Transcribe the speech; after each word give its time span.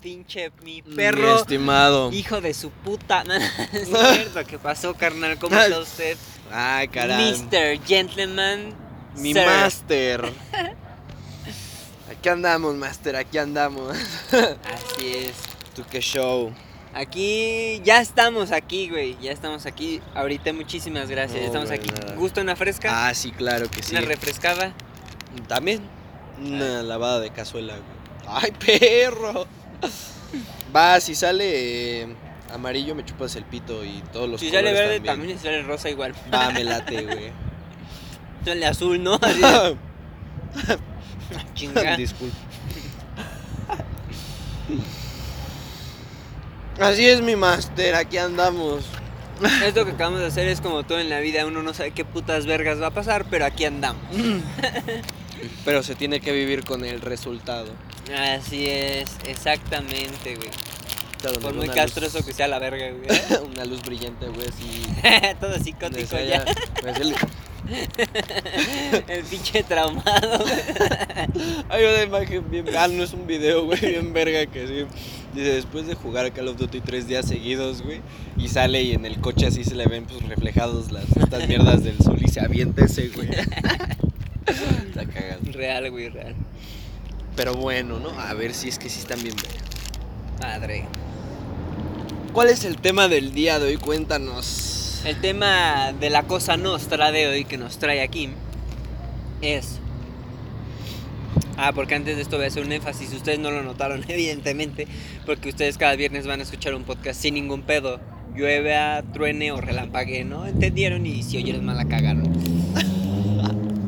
pinche 0.00 0.50
mi 0.62 0.82
Mi 0.82 0.94
perro. 0.96 1.36
estimado. 1.40 2.12
Hijo 2.12 2.40
de 2.40 2.54
su 2.54 2.70
puta. 2.70 3.24
No, 3.24 3.34
no, 3.38 3.44
es 3.72 3.88
cierto. 4.14 4.44
¿Qué 4.46 4.58
pasó, 4.58 4.94
carnal? 4.94 5.38
¿Cómo 5.38 5.56
está 5.58 5.78
usted? 5.78 6.16
Ay, 6.52 6.88
caray. 6.88 7.32
Mr. 7.34 7.84
Gentleman. 7.86 8.74
Mi 9.16 9.32
Sir. 9.32 9.46
máster. 9.46 10.32
Aquí 12.10 12.28
andamos, 12.30 12.74
máster, 12.74 13.14
aquí 13.16 13.36
andamos. 13.38 13.94
Así 14.32 15.14
es. 15.14 15.34
¿Tú 15.76 15.84
qué 15.90 16.00
show? 16.00 16.52
Aquí, 16.94 17.80
ya 17.84 18.00
estamos 18.00 18.50
aquí, 18.50 18.88
güey. 18.88 19.16
Ya 19.20 19.30
estamos 19.30 19.66
aquí. 19.66 20.00
Ahorita, 20.14 20.52
muchísimas 20.54 21.10
gracias. 21.10 21.38
No, 21.40 21.46
estamos 21.46 21.68
güey, 21.68 21.78
aquí. 21.80 21.90
nada. 21.90 22.14
¿Gusta 22.16 22.40
una 22.40 22.56
fresca? 22.56 23.06
Ah, 23.08 23.14
sí, 23.14 23.30
claro 23.30 23.70
que 23.70 23.82
sí. 23.82 23.94
¿Una 23.94 24.06
refrescada? 24.06 24.72
También. 25.46 25.82
Una 26.40 26.82
lavada 26.82 27.20
de 27.20 27.30
cazuela, 27.30 27.74
güey. 27.74 28.36
¡Ay, 28.42 28.52
perro! 28.52 29.46
Va, 30.74 31.00
si 31.00 31.14
sale 31.14 32.02
eh, 32.02 32.16
amarillo 32.52 32.94
me 32.94 33.04
chupas 33.04 33.34
el 33.36 33.44
pito 33.44 33.84
y 33.84 34.02
todos 34.12 34.28
los 34.28 34.40
Si 34.40 34.50
sale 34.50 34.70
colores 34.70 34.78
verde, 34.80 34.94
también. 34.96 35.16
también 35.16 35.38
si 35.38 35.44
sale 35.44 35.62
rosa, 35.62 35.88
igual. 35.90 36.14
Va, 36.32 36.50
me 36.50 36.64
late, 36.64 37.02
güey. 37.04 37.32
Sale 38.44 38.66
azul, 38.66 39.02
¿no? 39.02 39.18
Así 39.20 39.40
de, 39.40 39.76
chinga. 41.54 41.96
Disculpa. 41.96 42.36
Así 46.80 47.06
es 47.06 47.20
mi 47.20 47.34
máster, 47.34 47.94
aquí 47.94 48.18
andamos. 48.18 48.84
Esto 49.64 49.84
que 49.84 49.92
acabamos 49.92 50.20
de 50.20 50.26
hacer 50.26 50.48
es 50.48 50.60
como 50.60 50.84
todo 50.84 50.98
en 51.00 51.10
la 51.10 51.20
vida. 51.20 51.44
Uno 51.46 51.62
no 51.62 51.74
sabe 51.74 51.90
qué 51.90 52.04
putas 52.04 52.46
vergas 52.46 52.80
va 52.80 52.88
a 52.88 52.90
pasar, 52.92 53.24
pero 53.28 53.44
aquí 53.44 53.64
andamos. 53.64 54.02
Pero 55.64 55.82
se 55.82 55.94
tiene 55.94 56.20
que 56.20 56.32
vivir 56.32 56.64
con 56.64 56.84
el 56.84 57.00
resultado. 57.00 57.70
Así 58.16 58.66
es, 58.66 59.10
exactamente, 59.26 60.36
güey. 60.36 60.48
Claro, 61.20 61.40
Por 61.40 61.54
muy 61.54 61.68
castroso 61.68 62.18
luz- 62.18 62.26
que 62.26 62.32
sea 62.32 62.46
la 62.48 62.58
verga, 62.60 62.90
güey. 62.90 63.42
Una 63.52 63.64
luz 63.64 63.82
brillante, 63.82 64.28
güey, 64.28 64.46
así. 64.48 65.36
todo 65.40 65.58
psicótico 65.58 66.16
ya. 66.16 66.44
el- 67.00 67.14
El 69.08 69.24
pinche 69.24 69.62
traumado. 69.62 70.44
Hay 71.68 71.84
una 71.84 72.02
imagen 72.02 72.50
bien. 72.50 72.66
Ah, 72.76 72.88
no 72.88 73.02
es 73.02 73.12
un 73.12 73.26
video, 73.26 73.64
güey, 73.66 73.78
bien 73.80 74.12
verga 74.12 74.46
que 74.46 74.66
sí. 74.66 74.86
Dice, 75.34 75.52
después 75.52 75.86
de 75.86 75.94
jugar 75.94 76.24
a 76.24 76.30
Call 76.30 76.48
of 76.48 76.56
Duty 76.56 76.80
tres 76.80 77.06
días 77.06 77.26
seguidos, 77.26 77.82
güey, 77.82 78.00
y 78.38 78.48
sale 78.48 78.82
y 78.82 78.92
en 78.92 79.04
el 79.04 79.20
coche 79.20 79.46
así 79.46 79.64
se 79.64 79.74
le 79.74 79.84
ven 79.86 80.06
pues 80.06 80.22
reflejados 80.26 80.90
las 80.90 81.04
estas 81.16 81.46
mierdas 81.46 81.84
del 81.84 81.98
sol 81.98 82.16
y 82.20 82.28
se 82.28 82.40
avienta 82.40 82.86
ese, 82.86 83.08
güey. 83.08 83.28
Está 84.48 85.06
cagado. 85.06 85.40
Real, 85.52 85.90
güey, 85.90 86.08
real. 86.08 86.34
Pero 87.36 87.54
bueno, 87.54 88.00
¿no? 88.00 88.10
A 88.18 88.34
ver 88.34 88.54
si 88.54 88.68
es 88.68 88.78
que 88.78 88.88
sí 88.88 89.00
están 89.00 89.22
bien. 89.22 89.36
Madre. 90.40 90.86
¿Cuál 92.32 92.48
es 92.48 92.64
el 92.64 92.76
tema 92.76 93.08
del 93.08 93.32
día 93.32 93.58
de 93.58 93.66
hoy? 93.66 93.76
Cuéntanos. 93.76 95.02
El 95.04 95.20
tema 95.20 95.92
de 95.92 96.10
la 96.10 96.24
cosa 96.24 96.56
nostra 96.56 97.12
de 97.12 97.28
hoy 97.28 97.44
que 97.44 97.58
nos 97.58 97.78
trae 97.78 98.00
aquí 98.00 98.30
es. 99.40 99.78
Ah, 101.56 101.72
porque 101.74 101.94
antes 101.94 102.16
de 102.16 102.22
esto 102.22 102.36
voy 102.36 102.44
a 102.44 102.48
hacer 102.48 102.64
un 102.64 102.72
énfasis. 102.72 103.12
Ustedes 103.12 103.38
no 103.38 103.50
lo 103.50 103.62
notaron, 103.62 104.04
evidentemente, 104.08 104.86
porque 105.26 105.48
ustedes 105.48 105.78
cada 105.78 105.96
viernes 105.96 106.26
van 106.26 106.40
a 106.40 106.42
escuchar 106.42 106.74
un 106.74 106.84
podcast 106.84 107.20
sin 107.20 107.34
ningún 107.34 107.62
pedo. 107.62 108.00
Llueva, 108.34 109.02
truene 109.12 109.52
o 109.52 109.60
relampague, 109.60 110.24
¿no? 110.24 110.46
¿Entendieron? 110.46 111.06
Y 111.06 111.22
si 111.22 111.38
oyeron 111.38 111.64
mal 111.64 111.76
la 111.76 111.86
cagaron. 111.86 112.32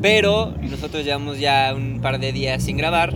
Pero 0.01 0.55
nosotros 0.61 1.05
llevamos 1.05 1.39
ya 1.39 1.73
un 1.75 2.01
par 2.01 2.19
de 2.19 2.31
días 2.31 2.63
sin 2.63 2.77
grabar. 2.77 3.13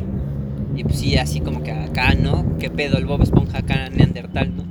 Y 0.76 0.84
pues 0.84 1.00
sí, 1.00 1.18
así 1.18 1.42
como 1.42 1.64
que 1.64 1.72
acá, 1.72 2.14
¿no? 2.14 2.58
¿Qué 2.60 2.70
pedo? 2.70 2.98
El 2.98 3.06
Bob 3.06 3.22
Esponja 3.22 3.60
acá, 3.60 3.90
Neandertal, 3.90 4.56
¿no? 4.56 4.66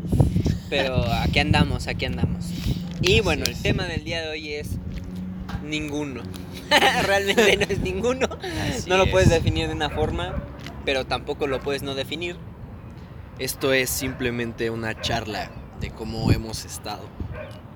Pero 0.68 1.02
aquí 1.12 1.38
andamos, 1.40 1.88
aquí 1.88 2.04
andamos. 2.04 2.46
Y 3.00 3.20
bueno, 3.20 3.44
el 3.46 3.60
tema 3.60 3.84
del 3.84 4.04
día 4.04 4.22
de 4.22 4.28
hoy 4.28 4.52
es 4.52 4.76
ninguno. 5.64 6.22
Realmente 7.06 7.56
no 7.56 7.64
es 7.64 7.80
ninguno. 7.80 8.28
Así 8.70 8.88
no 8.88 8.96
lo 8.96 9.04
es. 9.04 9.10
puedes 9.10 9.30
definir 9.30 9.68
de 9.68 9.74
una 9.74 9.90
forma, 9.90 10.34
pero 10.84 11.06
tampoco 11.06 11.46
lo 11.46 11.60
puedes 11.60 11.82
no 11.82 11.94
definir. 11.94 12.36
Esto 13.38 13.72
es 13.72 13.90
simplemente 13.90 14.70
una 14.70 15.00
charla 15.00 15.50
de 15.80 15.90
cómo 15.90 16.30
hemos 16.30 16.64
estado. 16.64 17.08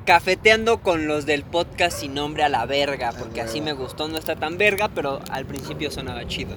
Cafeteando 0.09 0.81
con 0.81 1.07
los 1.07 1.27
del 1.27 1.43
podcast 1.45 1.99
sin 2.01 2.15
nombre 2.15 2.43
a 2.43 2.49
la 2.49 2.65
verga, 2.65 3.13
porque 3.13 3.43
así 3.43 3.61
me 3.61 3.75
gustó, 3.75 4.09
no 4.09 4.17
está 4.17 4.37
tan 4.37 4.57
verga, 4.57 4.89
pero 4.89 5.21
al 5.31 5.45
principio 5.45 5.91
sonaba 5.91 6.27
chido. 6.27 6.57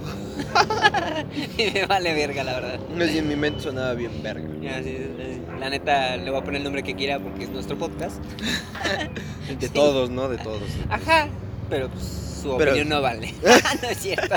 y 1.57 1.69
me 1.71 1.85
vale 1.85 2.13
verga, 2.13 2.45
la 2.45 2.53
verdad. 2.53 2.79
No 2.95 3.03
sé, 3.03 3.17
en 3.17 3.27
mi 3.27 3.35
mente 3.35 3.59
sonaba 3.59 3.93
bien 3.93 4.23
verga. 4.23 4.47
Ya, 4.61 4.81
sí, 4.81 4.95
sí, 5.17 5.41
La 5.59 5.69
neta, 5.69 6.15
le 6.15 6.31
voy 6.31 6.39
a 6.39 6.43
poner 6.45 6.59
el 6.59 6.63
nombre 6.63 6.81
que 6.81 6.95
quiera 6.95 7.19
porque 7.19 7.43
es 7.43 7.49
nuestro 7.49 7.77
podcast. 7.77 8.21
De 9.59 9.67
Sí. 9.67 9.73
todos, 9.73 10.09
¿no? 10.09 10.29
De 10.29 10.37
todos. 10.37 10.61
Ajá, 10.89 11.27
pero 11.69 11.89
pues, 11.89 12.39
su 12.41 12.55
Pero- 12.55 12.71
opinión 12.71 12.87
no 12.87 13.01
vale. 13.01 13.33
no 13.83 13.89
es 13.89 13.97
cierto. 13.97 14.35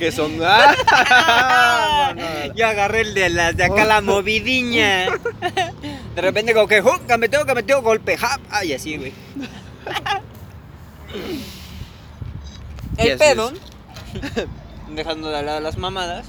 Que 0.00 0.10
son. 0.10 0.32
¡Ah! 0.42 2.12
No, 2.16 2.22
no, 2.24 2.28
no. 2.48 2.54
Yo 2.56 2.66
agarré 2.66 3.02
el 3.02 3.14
de 3.14 3.28
las 3.30 3.56
de 3.56 3.64
acá, 3.64 3.84
la 3.84 4.00
movidiña. 4.00 5.06
De 6.14 6.20
repente, 6.22 6.54
como 6.54 6.66
que, 6.66 6.80
¡oh! 6.80 7.00
Cameteo, 7.06 7.46
cameteo, 7.46 7.82
golpe, 7.82 8.16
¡ja! 8.16 8.38
Ay, 8.50 8.72
así, 8.72 8.96
güey. 8.96 9.12
Y 12.98 13.02
El 13.06 13.12
así 13.12 13.18
pedo, 13.18 13.52
dejando 14.94 15.30
de 15.30 15.42
lado 15.42 15.60
las 15.60 15.78
mamadas, 15.78 16.26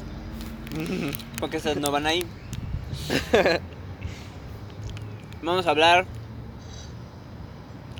porque 1.39 1.57
esas 1.57 1.75
no 1.77 1.91
van 1.91 2.05
ahí. 2.05 2.25
Vamos 5.41 5.67
a 5.67 5.71
hablar 5.71 6.05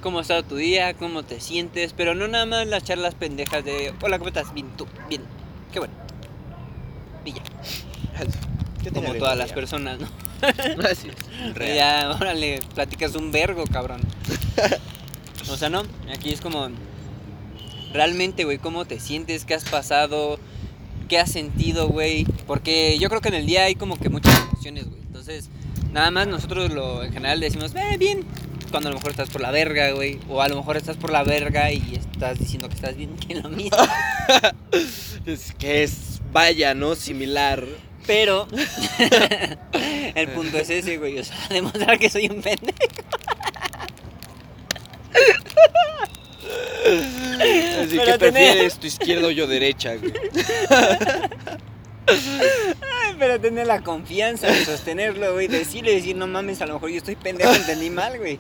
cómo 0.02 0.20
ha 0.20 0.22
estado 0.22 0.44
tu 0.44 0.56
día, 0.58 0.94
cómo 0.94 1.24
te 1.24 1.40
sientes, 1.40 1.94
pero 1.94 2.14
no 2.14 2.28
nada 2.28 2.46
más 2.46 2.68
las 2.68 2.84
charlas 2.84 3.16
pendejas 3.16 3.64
de, 3.64 3.94
hola, 4.02 4.18
¿cómo 4.18 4.28
estás? 4.28 4.54
Bien, 4.54 4.68
tú, 4.78 4.86
bien, 5.10 5.24
qué 5.72 5.80
bueno. 5.80 5.94
Y 7.26 7.34
ya, 7.34 7.42
¿Qué 7.42 8.63
como 8.92 9.14
todas 9.16 9.38
las 9.38 9.52
personas, 9.52 10.00
¿no? 10.00 10.08
Así 10.90 11.10
es. 11.10 11.56
Real. 11.56 11.76
Ya, 11.76 12.12
órale, 12.20 12.62
platicas 12.74 13.16
un 13.16 13.32
vergo, 13.32 13.64
cabrón. 13.66 14.02
O 15.52 15.58
sea, 15.58 15.70
no, 15.70 15.84
aquí 16.10 16.32
es 16.32 16.40
como 16.40 16.70
realmente, 17.92 18.46
güey, 18.46 18.58
cómo 18.58 18.86
te 18.86 19.00
sientes, 19.00 19.44
qué 19.44 19.54
has 19.54 19.66
pasado, 19.66 20.40
qué 21.10 21.20
has 21.20 21.32
sentido, 21.32 21.90
güey, 21.90 22.26
porque 22.48 22.98
yo 22.98 23.10
creo 23.10 23.22
que 23.22 23.28
en 23.28 23.36
el 23.36 23.46
día 23.46 23.66
hay 23.66 23.76
como 23.76 24.00
que 24.00 24.10
muchas 24.10 24.34
emociones, 24.40 24.90
güey. 24.90 25.02
Entonces, 25.02 25.50
nada 25.92 26.12
más 26.12 26.28
nosotros 26.28 26.72
lo 26.72 27.04
en 27.04 27.12
general 27.14 27.40
decimos, 27.40 27.74
"Eh, 27.76 27.98
bien." 27.98 28.26
Cuando 28.72 28.90
a 28.90 28.92
lo 28.94 28.98
mejor 28.98 29.12
estás 29.12 29.30
por 29.30 29.42
la 29.42 29.52
verga, 29.52 29.92
güey, 29.92 30.18
o 30.30 30.42
a 30.42 30.48
lo 30.48 30.56
mejor 30.56 30.78
estás 30.78 30.98
por 30.98 31.12
la 31.12 31.24
verga 31.24 31.72
y 31.72 31.94
estás 31.96 32.40
diciendo 32.40 32.70
que 32.70 32.76
estás 32.76 32.96
bien, 32.96 33.16
que 33.28 33.34
es 33.34 33.44
lo 33.44 33.50
mismo. 33.50 33.78
Es 35.28 35.54
que 35.54 35.84
es, 35.84 36.22
vaya, 36.32 36.74
¿no? 36.74 36.96
Similar. 36.96 37.64
Pero 38.06 38.48
el 40.16 40.28
punto 40.30 40.58
es 40.58 40.70
ese, 40.70 40.98
güey, 40.98 41.20
o 41.20 41.24
sea, 41.24 41.36
demostrar 41.50 41.98
que 42.00 42.10
soy 42.10 42.28
un 42.28 42.42
pendejo. 42.42 42.78
Así 46.86 47.98
Pero 47.98 48.06
que 48.14 48.18
tener- 48.18 48.20
prefieres 48.34 48.76
tu 48.78 48.88
izquierda 48.88 49.28
o 49.28 49.32
yo 49.32 49.48
derecha, 49.48 49.96
güey. 49.96 50.14
Ay, 52.08 53.16
pero 53.18 53.40
tener 53.40 53.68
la 53.68 53.82
confianza 53.82 54.48
de 54.48 54.66
sostenerlo, 54.66 55.34
güey, 55.34 55.48
decirle, 55.48 55.94
decir, 55.96 56.16
no 56.16 56.28
mames, 56.28 56.62
a 56.62 56.66
lo 56.66 56.74
mejor 56.76 56.90
yo 56.90 56.98
estoy 56.98 57.16
pendejo, 57.16 57.54
entendí 57.54 57.90
mal, 57.90 58.18
güey. 58.18 58.40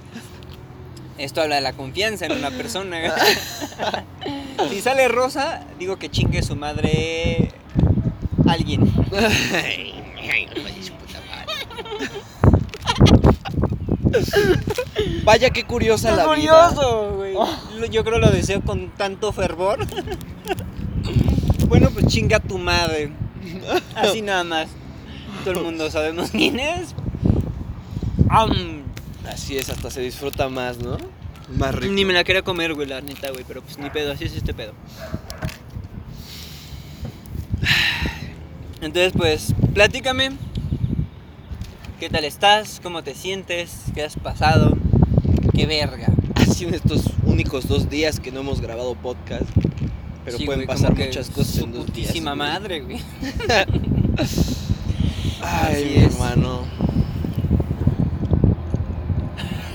Esto 1.18 1.41
habla 1.41 1.56
de 1.56 1.62
la 1.62 1.74
confianza 1.74 2.25
en 2.25 2.34
una 2.34 2.51
persona, 2.51 3.00
güey. 3.00 3.12
Si 4.69 4.81
sale 4.81 5.07
rosa, 5.07 5.63
digo 5.80 5.97
que 5.97 6.09
chingue 6.09 6.41
su 6.41 6.56
madre 6.56 7.50
alguien. 8.53 8.81
Ay, 9.13 10.47
puta 11.00 11.19
madre. 11.29 11.53
Vaya 15.23 15.50
qué 15.50 15.63
curiosa 15.63 16.09
Qué 16.11 16.15
la 16.17 16.25
curioso, 16.25 17.13
güey. 17.15 17.33
Lo- 17.33 17.85
Yo 17.88 18.03
creo 18.03 18.19
lo 18.19 18.29
deseo 18.31 18.61
con 18.61 18.89
tanto 18.89 19.31
fervor. 19.33 19.79
Bueno, 21.67 21.89
pues 21.91 22.07
chinga 22.07 22.39
tu 22.39 22.57
madre. 22.57 23.11
Así 23.95 24.21
nada 24.21 24.44
más. 24.44 24.67
Todo 25.44 25.56
el 25.56 25.61
mundo 25.65 25.89
sabemos 25.89 26.29
quién 26.31 26.59
es. 26.59 26.94
Vida. 28.17 28.83
Así 29.29 29.57
es, 29.57 29.69
hasta 29.69 29.89
se 29.89 30.01
disfruta 30.01 30.49
más, 30.49 30.77
¿no? 30.79 30.97
Más 31.57 31.73
rico. 31.75 31.94
Ni 31.94 32.03
me 32.06 32.13
la 32.13 32.23
quería 32.23 32.41
comer, 32.41 32.73
güey, 32.73 32.88
la 32.88 33.01
neta, 33.01 33.31
güey, 33.31 33.44
pero 33.47 33.61
pues 33.61 33.77
ni 33.77 33.89
pedo, 33.89 34.11
así 34.11 34.25
es 34.25 34.35
este 34.35 34.53
pedo. 34.53 34.73
Entonces, 38.83 39.13
pues, 39.15 39.53
platícame. 39.74 40.31
¿Qué 42.01 42.09
tal 42.09 42.25
estás? 42.25 42.81
¿Cómo 42.83 43.01
te 43.01 43.15
sientes? 43.15 43.83
¿Qué 43.95 44.03
has 44.03 44.18
pasado? 44.18 44.75
¿Qué 45.56 45.65
verga? 45.65 46.07
Así 46.35 46.65
en 46.65 46.74
estos 46.74 47.06
únicos 47.25 47.69
dos 47.69 47.89
días 47.89 48.19
que 48.19 48.33
no 48.33 48.41
hemos 48.41 48.59
grabado 48.59 48.94
podcast. 48.95 49.45
Pero 50.25 50.38
Sí, 50.38 50.45
pueden 50.45 50.65
güey, 50.65 50.68
pasar 50.68 50.94
muchas 50.97 51.30
cosas 51.30 51.57
en 51.59 51.71
dos 51.71 51.85
días. 51.94 52.12
güey. 52.12 52.21
madre, 52.35 52.81
güey. 52.81 53.00
Ay, 55.41 55.94
mi 55.95 56.03
hermano. 56.03 56.63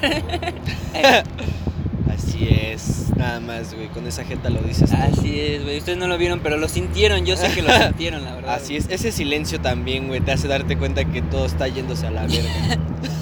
Así 2.39 2.49
es. 2.49 3.17
Nada 3.17 3.41
más, 3.41 3.75
güey. 3.75 3.89
Con 3.89 4.07
esa 4.07 4.25
jeta 4.25 4.49
lo 4.49 4.61
dices. 4.61 4.93
Así 4.93 5.41
es, 5.41 5.65
güey. 5.65 5.79
Ustedes 5.79 5.99
no 5.99 6.07
lo 6.07 6.17
vieron, 6.19 6.39
pero 6.41 6.57
lo 6.57 6.69
sintieron. 6.69 7.27
Yo 7.27 7.37
sé 7.37 7.53
que 7.53 7.63
lo 7.63 7.77
sintieron, 7.83 8.25
la 8.25 8.35
verdad. 8.37 8.55
Así 8.55 8.77
es. 8.77 8.87
Ese 8.89 9.11
silencio 9.11 9.61
también, 9.61 10.07
güey, 10.07 10.21
te 10.21 10.31
hace 10.33 10.47
darte 10.47 10.77
cuenta 10.79 11.05
que 11.05 11.21
todo 11.23 11.47
está 11.47 11.67
yéndose 11.67 12.07
a 12.07 12.11
la 12.11 12.27
verga. 12.27 12.79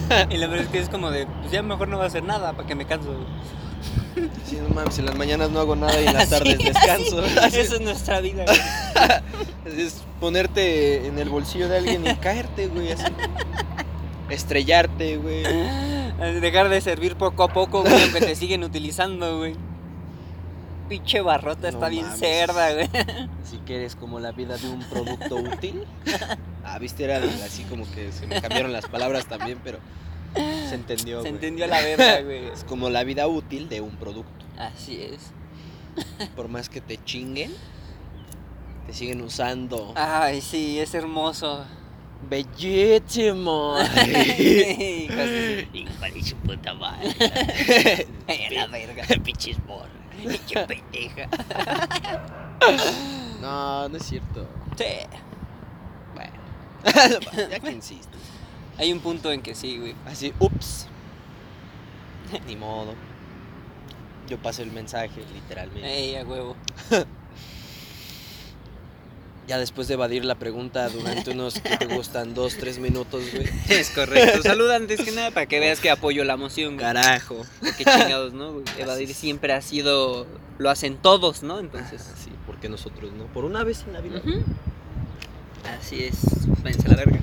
Y 0.30 0.36
la 0.36 0.46
verdad 0.46 0.66
es 0.66 0.70
que 0.70 0.78
es 0.78 0.88
como 0.88 1.10
de, 1.10 1.26
pues 1.26 1.50
ya 1.50 1.62
mejor 1.62 1.88
no 1.88 1.98
va 1.98 2.04
a 2.04 2.06
hacer 2.06 2.22
nada 2.22 2.52
para 2.52 2.68
que 2.68 2.76
me 2.76 2.84
canso. 2.86 3.08
güey. 3.08 4.28
Sí, 4.46 4.56
no 4.62 4.72
mames, 4.72 4.96
en 5.00 5.06
las 5.06 5.16
mañanas 5.16 5.50
no 5.50 5.58
hago 5.58 5.74
nada 5.74 6.00
y 6.00 6.06
en 6.06 6.14
las 6.14 6.30
tardes 6.30 6.58
descanso. 6.58 7.24
Así 7.42 7.58
Eso 7.58 7.74
es 7.74 7.80
nuestra 7.80 8.20
vida, 8.20 8.44
güey. 8.44 9.76
Es 9.82 10.04
ponerte 10.20 11.08
en 11.08 11.18
el 11.18 11.28
bolsillo 11.28 11.68
de 11.68 11.78
alguien 11.78 12.06
y 12.06 12.14
caerte, 12.14 12.68
güey, 12.68 12.92
así. 12.92 13.02
Estrellarte, 14.30 15.16
güey. 15.16 15.42
Dejar 16.40 16.68
de 16.68 16.80
servir 16.80 17.16
poco 17.16 17.42
a 17.44 17.48
poco, 17.48 17.82
güey, 17.82 18.02
aunque 18.02 18.20
te 18.20 18.34
siguen 18.34 18.64
utilizando, 18.64 19.38
güey. 19.38 19.54
Pinche 20.88 21.20
barrota 21.20 21.68
está 21.68 21.88
bien 21.88 22.06
cerda, 22.16 22.72
güey. 22.72 22.88
Si 23.44 23.58
quieres 23.58 23.94
como 23.96 24.18
la 24.18 24.32
vida 24.32 24.56
de 24.56 24.68
un 24.68 24.80
producto 24.84 25.36
útil. 25.36 25.84
Ah, 26.68 26.80
viste, 26.80 27.04
era 27.04 27.18
así 27.44 27.62
como 27.62 27.88
que 27.92 28.10
se 28.10 28.26
me 28.26 28.42
cambiaron 28.42 28.72
las 28.72 28.86
palabras 28.88 29.26
también, 29.26 29.60
pero 29.62 29.78
se 30.34 30.74
entendió, 30.74 31.18
Se 31.18 31.20
güey. 31.20 31.34
entendió 31.34 31.64
a 31.64 31.68
la 31.68 31.80
verga, 31.80 32.20
güey. 32.22 32.48
Es 32.48 32.64
como 32.64 32.90
la 32.90 33.04
vida 33.04 33.28
útil 33.28 33.68
de 33.68 33.80
un 33.80 33.92
producto. 33.92 34.44
Así 34.58 35.00
es. 35.00 35.30
Por 36.34 36.48
más 36.48 36.68
que 36.68 36.80
te 36.80 36.98
chinguen, 37.04 37.52
te 38.88 38.92
siguen 38.92 39.22
usando. 39.22 39.92
Ay, 39.94 40.40
sí, 40.40 40.80
es 40.80 40.92
hermoso. 40.94 41.64
Bellísimo. 42.28 43.76
Hijo 45.78 46.00
de 46.14 46.22
su 46.22 46.36
puta 46.36 46.74
madre. 46.74 47.14
la 48.50 48.66
verga. 48.66 49.04
Pinches. 49.22 49.56
Pinche 50.16 50.66
pendeja. 50.66 51.28
No, 53.40 53.88
no 53.88 53.96
es 53.96 54.02
cierto. 54.04 54.48
Sí. 54.76 54.84
Bueno. 56.14 56.32
ya 57.50 57.60
que 57.60 57.70
insistes. 57.70 58.20
Hay 58.78 58.92
un 58.92 59.00
punto 59.00 59.32
en 59.32 59.40
que 59.42 59.54
sí, 59.54 59.78
güey. 59.78 59.94
Así, 60.06 60.32
ups. 60.38 60.88
Ni 62.46 62.56
modo. 62.56 62.94
Yo 64.28 64.38
paso 64.38 64.62
el 64.62 64.72
mensaje, 64.72 65.24
literalmente. 65.32 65.86
Ey, 65.86 66.16
a 66.16 66.24
huevo. 66.24 66.56
Ya 69.46 69.58
después 69.58 69.86
de 69.86 69.94
evadir 69.94 70.24
la 70.24 70.34
pregunta 70.34 70.88
durante 70.88 71.30
unos 71.30 71.60
que 71.60 71.76
te 71.76 71.86
gustan 71.86 72.34
dos, 72.34 72.56
tres 72.56 72.80
minutos, 72.80 73.22
güey. 73.32 73.48
Es 73.68 73.90
correcto. 73.90 74.42
Saluda 74.42 74.74
antes 74.74 75.00
que 75.02 75.12
nada 75.12 75.30
para 75.30 75.46
que 75.46 75.60
veas 75.60 75.78
que 75.78 75.88
apoyo 75.88 76.24
la 76.24 76.36
moción, 76.36 76.74
güey. 76.74 76.80
Carajo. 76.80 77.46
Qué 77.78 77.84
chingados, 77.84 78.32
¿no? 78.32 78.54
güey? 78.54 78.64
Evadir 78.76 79.14
siempre 79.14 79.52
ha 79.52 79.62
sido. 79.62 80.26
Lo 80.58 80.68
hacen 80.68 80.96
todos, 80.96 81.44
¿no? 81.44 81.60
Entonces. 81.60 82.02
Sí, 82.24 82.30
porque 82.44 82.68
nosotros 82.68 83.12
no. 83.12 83.26
Por 83.26 83.44
una 83.44 83.62
vez 83.62 83.84
en 83.86 83.92
la 83.92 84.00
vida. 84.00 84.20
Así 85.78 86.02
es. 86.02 86.16
Váyanse 86.64 86.88
a 86.88 86.90
la 86.90 86.96
verga. 86.96 87.20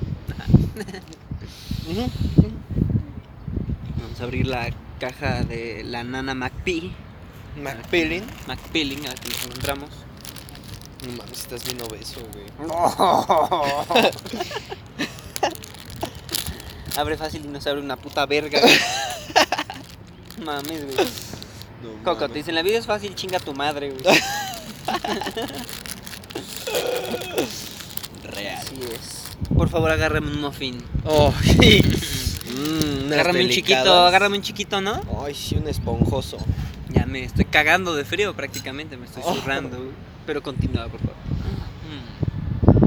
Vamos 4.00 4.20
a 4.20 4.24
abrir 4.24 4.46
la 4.46 4.70
caja 4.98 5.42
de 5.42 5.84
la 5.84 6.04
nana 6.04 6.34
McPee. 6.34 6.90
McPilling. 7.62 8.24
McPilling, 8.46 9.06
aquí 9.08 9.28
nos 9.28 9.44
encontramos. 9.44 10.03
No 11.06 11.12
mames, 11.16 11.40
estás 11.40 11.64
bien 11.64 11.80
obeso, 11.82 12.20
güey. 12.32 12.44
abre 16.96 17.16
fácil 17.16 17.44
y 17.44 17.48
no 17.48 17.60
se 17.60 17.70
abre 17.70 17.82
una 17.82 17.96
puta 17.96 18.24
verga, 18.26 18.60
güey. 18.60 18.78
Mames, 20.44 20.84
güey. 20.84 20.96
No 21.82 21.90
Coco, 22.04 22.16
te 22.16 22.20
mames. 22.28 22.34
dicen, 22.36 22.54
la 22.54 22.62
vida 22.62 22.78
es 22.78 22.86
fácil, 22.86 23.14
chinga 23.14 23.38
tu 23.40 23.52
madre, 23.54 23.90
güey. 23.90 24.04
Real. 28.24 28.58
Así 28.58 28.76
es. 28.92 29.24
Por 29.54 29.68
favor, 29.68 29.90
agárrame 29.90 30.28
un 30.28 30.40
muffin. 30.40 30.82
Oh, 31.04 31.32
sí. 31.42 31.82
Mm, 32.54 33.12
Agárrame 33.12 33.44
un 33.44 33.50
chiquito, 33.50 34.06
agárrame 34.06 34.36
un 34.38 34.42
chiquito, 34.42 34.80
¿no? 34.80 35.00
Ay, 35.24 35.34
sí, 35.34 35.56
un 35.56 35.68
esponjoso. 35.68 36.38
Ya 36.90 37.04
me 37.06 37.24
estoy 37.24 37.44
cagando 37.44 37.94
de 37.94 38.04
frío 38.04 38.34
prácticamente, 38.34 38.96
me 38.96 39.06
estoy 39.06 39.22
Oh. 39.26 39.34
zurrando, 39.34 39.76
güey. 39.76 39.90
Pero 40.26 40.42
continúa, 40.42 40.88
por 40.88 41.00
favor. 41.00 41.16
Mm. 41.84 42.84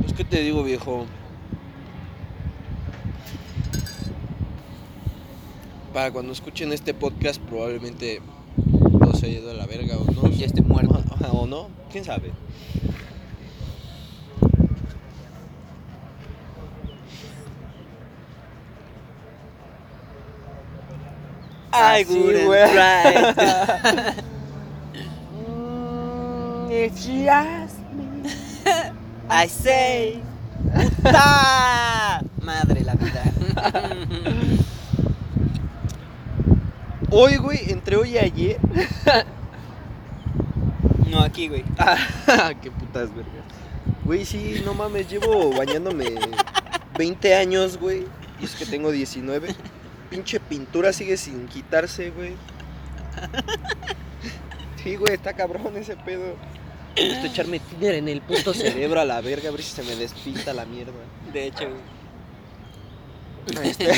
Pues, 0.00 0.12
¿qué 0.14 0.24
te 0.24 0.40
digo, 0.40 0.62
viejo? 0.62 1.06
Para 5.92 6.10
cuando 6.10 6.32
escuchen 6.32 6.72
este 6.72 6.94
podcast, 6.94 7.40
probablemente 7.42 8.20
todo 8.98 9.14
se 9.14 9.26
haya 9.26 9.38
ido 9.38 9.50
a 9.50 9.54
la 9.54 9.66
verga 9.66 9.96
o 9.98 10.10
no. 10.10 10.28
Ya 10.30 10.46
esté 10.46 10.62
muerto. 10.62 11.02
O 11.32 11.46
no, 11.46 11.68
quién 11.90 12.04
sabe. 12.04 12.32
I 21.72 22.04
wouldn't 22.08 22.46
güey. 22.46 22.72
try. 22.72 24.22
If 26.76 26.98
she 26.98 27.26
asks 27.26 27.78
me. 27.94 28.30
I 29.30 29.48
say. 29.48 30.22
¡Puta! 31.02 32.20
Madre 32.42 32.84
la 32.84 32.94
vida. 32.94 33.24
Hoy, 37.10 37.36
güey, 37.38 37.70
entre 37.72 37.96
hoy 37.96 38.10
y 38.10 38.18
ayer. 38.18 38.58
No, 41.08 41.22
aquí, 41.22 41.48
güey. 41.48 41.64
Ah, 41.78 42.52
qué 42.60 42.70
putas 42.70 43.08
vergas. 43.14 43.44
Güey, 44.04 44.26
sí, 44.26 44.60
no 44.64 44.74
mames, 44.74 45.08
llevo 45.08 45.50
bañándome 45.56 46.06
20 46.98 47.34
años, 47.36 47.78
güey. 47.78 48.04
Y 48.40 48.44
es 48.44 48.54
que 48.56 48.66
tengo 48.66 48.90
19. 48.90 49.54
Pinche 50.10 50.40
pintura 50.40 50.92
sigue 50.92 51.16
sin 51.16 51.46
quitarse, 51.46 52.10
güey. 52.10 52.34
Sí, 54.82 54.96
güey, 54.96 55.14
está 55.14 55.32
cabrón 55.32 55.76
ese 55.76 55.96
pedo. 55.96 56.34
Necesito 56.96 57.26
echarme 57.26 57.60
tiner 57.60 57.94
en 57.96 58.08
el 58.08 58.22
puto 58.22 58.54
cerebro 58.54 59.00
a 59.00 59.04
la 59.04 59.20
verga, 59.20 59.48
a 59.48 59.52
ver 59.52 59.62
si 59.62 59.70
se 59.74 59.82
me 59.82 59.94
despinta 59.96 60.52
la 60.54 60.64
mierda. 60.64 60.92
De 61.32 61.46
hecho, 61.46 61.68
güey. 63.48 63.68
Este, 63.68 63.90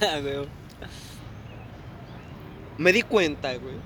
Ah, 0.00 0.18
güey. 0.20 0.48
me 2.78 2.92
di 2.92 3.02
cuenta, 3.02 3.54
güey. 3.54 3.76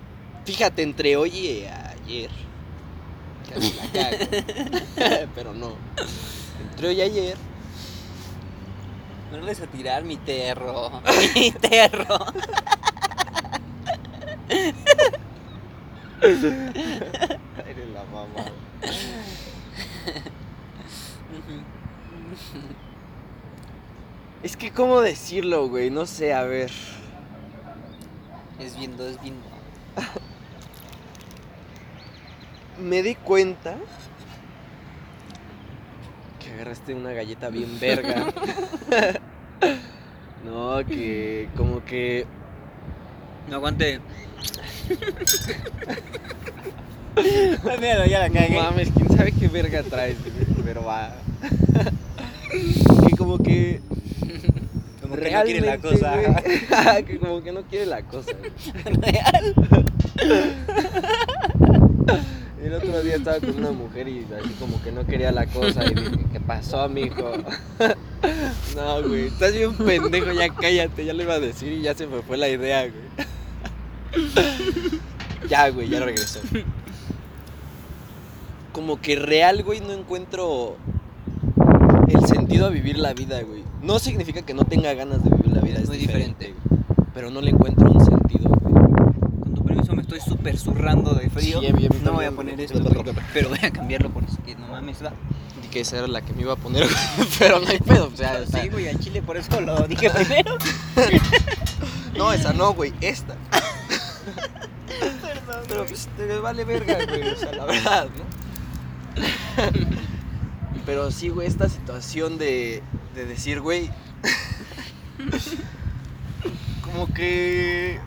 Fíjate, 0.47 0.83
entre 0.83 1.17
hoy 1.17 1.31
y 1.37 1.65
ayer. 1.67 2.31
Casi 3.53 3.73
la 3.75 3.87
cago. 3.93 5.27
Pero 5.35 5.53
no. 5.53 5.75
Entre 6.71 6.89
hoy 6.89 6.95
y 6.95 7.01
ayer. 7.03 7.37
No 9.31 9.39
le 9.41 9.47
vas 9.47 9.61
a 9.61 9.67
tirar 9.67 10.05
mi 10.05 10.17
terro. 10.17 11.03
Mi 11.35 11.51
terro. 11.51 12.19
Eres 16.23 17.89
la 17.93 18.05
mamá. 18.05 18.51
Es 24.43 24.57
que, 24.57 24.71
¿cómo 24.71 25.01
decirlo, 25.01 25.69
güey? 25.69 25.91
No 25.91 26.07
sé, 26.07 26.33
a 26.35 26.43
ver. 26.43 26.71
Es 28.59 28.77
viendo, 28.79 29.07
es 29.09 29.21
viendo. 29.21 29.43
Me 32.79 33.03
di 33.03 33.15
cuenta 33.15 33.77
que 36.41 36.53
agarraste 36.53 36.95
una 36.95 37.13
galleta 37.13 37.49
bien 37.49 37.79
verga. 37.81 38.27
no, 40.45 40.85
que 40.87 41.49
como 41.57 41.85
que 41.85 42.27
No 43.49 43.57
aguante. 43.57 44.01
Míralo, 47.81 48.07
ya 48.07 48.21
la 48.21 48.31
cagué. 48.31 48.55
No 48.55 48.63
mames, 48.63 48.91
quién 48.95 49.09
sabe 49.17 49.33
qué 49.33 49.49
verga 49.49 49.83
traes, 49.83 50.17
pero 50.65 50.85
va. 50.85 51.15
que 52.51 53.17
como 53.17 53.39
que 53.39 53.81
Como 55.03 55.17
que 55.17 55.31
no 55.31 55.43
quiere 55.45 55.61
la 55.61 55.79
cosa. 55.79 56.17
que 57.07 57.19
como 57.19 57.43
que 57.43 57.53
no 57.53 57.63
quiere 57.63 57.87
la 57.87 58.03
cosa. 58.03 58.33
Real. 58.85 59.55
El 62.63 62.73
otro 62.73 63.03
día 63.03 63.17
estaba 63.17 63.41
con 63.41 63.57
una 63.57 63.73
mujer 63.73 64.09
y 64.09 64.27
así 64.41 64.55
como 64.59 64.83
que 64.83 64.91
no 64.91 65.07
quería 65.07 65.31
la 65.33 65.45
cosa 65.47 65.85
y 65.85 65.95
dije, 65.95 66.17
¿qué 66.33 66.41
pasó, 66.41 66.89
mijo? 66.89 67.31
no, 68.75 69.03
güey, 69.03 69.27
estás 69.27 69.53
bien 69.53 69.75
pendejo, 69.75 70.33
ya 70.33 70.49
cállate, 70.49 71.05
ya 71.05 71.13
le 71.13 71.25
iba 71.25 71.35
a 71.35 71.41
decir 71.41 71.75
y 71.75 71.83
ya 71.83 71.95
se 71.95 72.07
me 72.07 72.23
fue 72.23 72.39
la 72.39 72.49
idea, 72.49 72.89
güey. 72.89 73.29
ya, 75.49 75.69
güey, 75.71 75.89
ya 75.89 76.01
regresó. 76.01 76.41
Como 78.73 79.01
que 79.01 79.17
real, 79.17 79.63
güey, 79.63 79.81
no 79.81 79.93
encuentro 79.93 80.77
el 82.09 82.27
sentido 82.27 82.67
a 82.67 82.71
vivir 82.71 82.99
la 82.99 83.15
vida, 83.15 83.41
güey. 83.43 83.63
No 83.83 83.99
significa 83.99 84.43
que 84.43 84.55
no 84.55 84.65
tenga 84.65 84.93
ganas 84.95 85.23
de 85.23 85.31
vivir 85.31 85.53
la 85.55 85.61
vida, 85.61 85.79
es 85.79 85.89
Muy 85.89 85.99
diferente. 85.99 86.55
Pero 87.15 87.31
no 87.31 87.41
le 87.41 87.51
encuentro 87.51 87.91
un 87.91 88.05
sentido, 88.05 88.51
güey. 88.61 88.75
Con 89.41 89.55
tu 89.55 89.65
permiso 89.65 89.95
me 89.95 90.03
estoy 90.03 90.21
súper 90.21 90.59
zurrando 90.59 91.15
de 91.15 91.31
frío. 91.31 91.61
Sí, 91.61 91.67
a 91.67 91.71
a 91.71 91.73
mí 91.73 91.89
no 92.03 92.13
voy 92.13 92.25
a 92.25 92.33
poner 92.33 92.61
esto, 92.61 92.83
güey, 92.83 93.15
pero 93.33 93.51
voy 93.51 93.59
a 93.63 93.71
cambiarlo 93.71 94.11
por 94.11 94.25
eso 94.25 94.39
que 94.45 94.57
no 94.57 94.67
mames, 94.69 95.05
va. 95.05 95.13
Y 95.65 95.69
que 95.69 95.81
esa 95.81 95.99
era 95.99 96.09
la 96.09 96.23
que 96.23 96.33
me 96.33 96.43
iba 96.43 96.55
a 96.55 96.57
poner, 96.57 96.83
güey. 96.85 97.29
Pero 97.39 97.61
no 97.61 97.69
hay 97.69 97.79
pedo, 97.79 98.11
o 98.13 98.17
sea, 98.17 98.45
Sí, 98.47 98.69
güey, 98.69 98.89
al 98.89 98.99
chile 98.99 99.23
por 99.23 99.37
eso 99.37 99.61
lo 99.61 99.87
dije 99.87 100.11
primero. 100.15 100.59
No, 102.17 102.33
esa 102.33 102.53
no, 102.53 102.75
güey, 102.75 102.93
esta. 103.01 103.37
Pero 105.75 105.87
pues 105.87 106.09
te 106.17 106.39
vale 106.39 106.65
verga, 106.65 106.99
güey, 107.07 107.29
o 107.29 107.37
sea, 107.37 107.53
la 107.53 107.65
verdad, 107.65 108.09
¿no? 108.17 109.23
Pero 110.87 111.11
sí, 111.11 111.29
güey, 111.31 111.49
esta 111.49 111.69
situación 111.69 112.39
de, 112.39 112.83
de 113.15 113.25
decir, 113.25 113.61
güey, 113.61 113.91
como 116.83 117.13
que... 117.13 117.99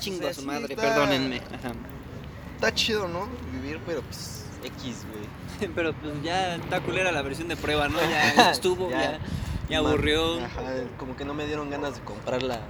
Chingo 0.00 0.28
a 0.28 0.34
su 0.34 0.42
madre, 0.42 0.74
está- 0.74 0.82
perdónenme. 0.82 1.36
Ajá. 1.38 1.72
Está 2.56 2.74
chido, 2.74 3.08
¿no? 3.08 3.26
Vivir, 3.52 3.80
pero 3.86 4.02
pues 4.02 4.44
X, 4.62 5.04
güey. 5.10 5.26
Pero 5.74 5.94
pues 5.94 6.12
ya 6.22 6.56
está 6.56 6.80
culera 6.80 7.10
la 7.12 7.22
versión 7.22 7.48
de 7.48 7.56
prueba, 7.56 7.88
¿no? 7.88 7.98
Ya 7.98 8.50
estuvo, 8.50 8.90
Ya. 8.90 9.12
ya, 9.12 9.18
ya 9.70 9.78
aburrió. 9.78 10.38
Ajá, 10.44 10.60
como 10.98 11.16
que 11.16 11.24
no 11.24 11.32
me 11.32 11.46
dieron 11.46 11.70
ganas 11.70 11.94
de 11.94 12.02
comprarla. 12.02 12.60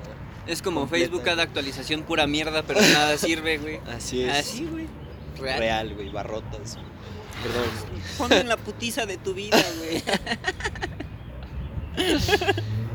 Es 0.46 0.62
como 0.62 0.80
Completa. 0.80 1.06
Facebook 1.06 1.24
cada 1.24 1.42
actualización 1.42 2.02
pura 2.02 2.26
mierda, 2.26 2.62
pero 2.62 2.80
nada 2.80 3.16
sirve, 3.18 3.58
güey. 3.58 3.80
Así 3.88 4.22
es. 4.22 4.32
Así, 4.32 4.64
güey. 4.64 4.86
Real. 5.38 5.58
Real, 5.58 5.94
güey, 5.94 6.08
barrotas. 6.10 6.78
Perdón. 7.42 7.68
Ponte 8.16 8.40
en 8.40 8.48
la 8.48 8.56
putiza 8.56 9.04
de 9.06 9.18
tu 9.18 9.34
vida, 9.34 9.62
güey. 9.78 10.02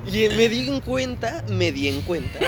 Y 0.05 0.29
me 0.29 0.50
di 0.50 0.67
en 0.67 0.81
cuenta, 0.81 1.43
me 1.48 1.72
di 1.72 1.88
en 1.88 2.01
cuenta. 2.01 2.39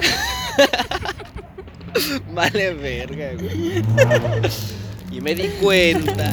vale 2.34 2.74
verga, 2.74 3.34
güey. 3.34 3.84
Y 5.12 5.22
me 5.22 5.36
di 5.36 5.48
cuenta 5.62 6.32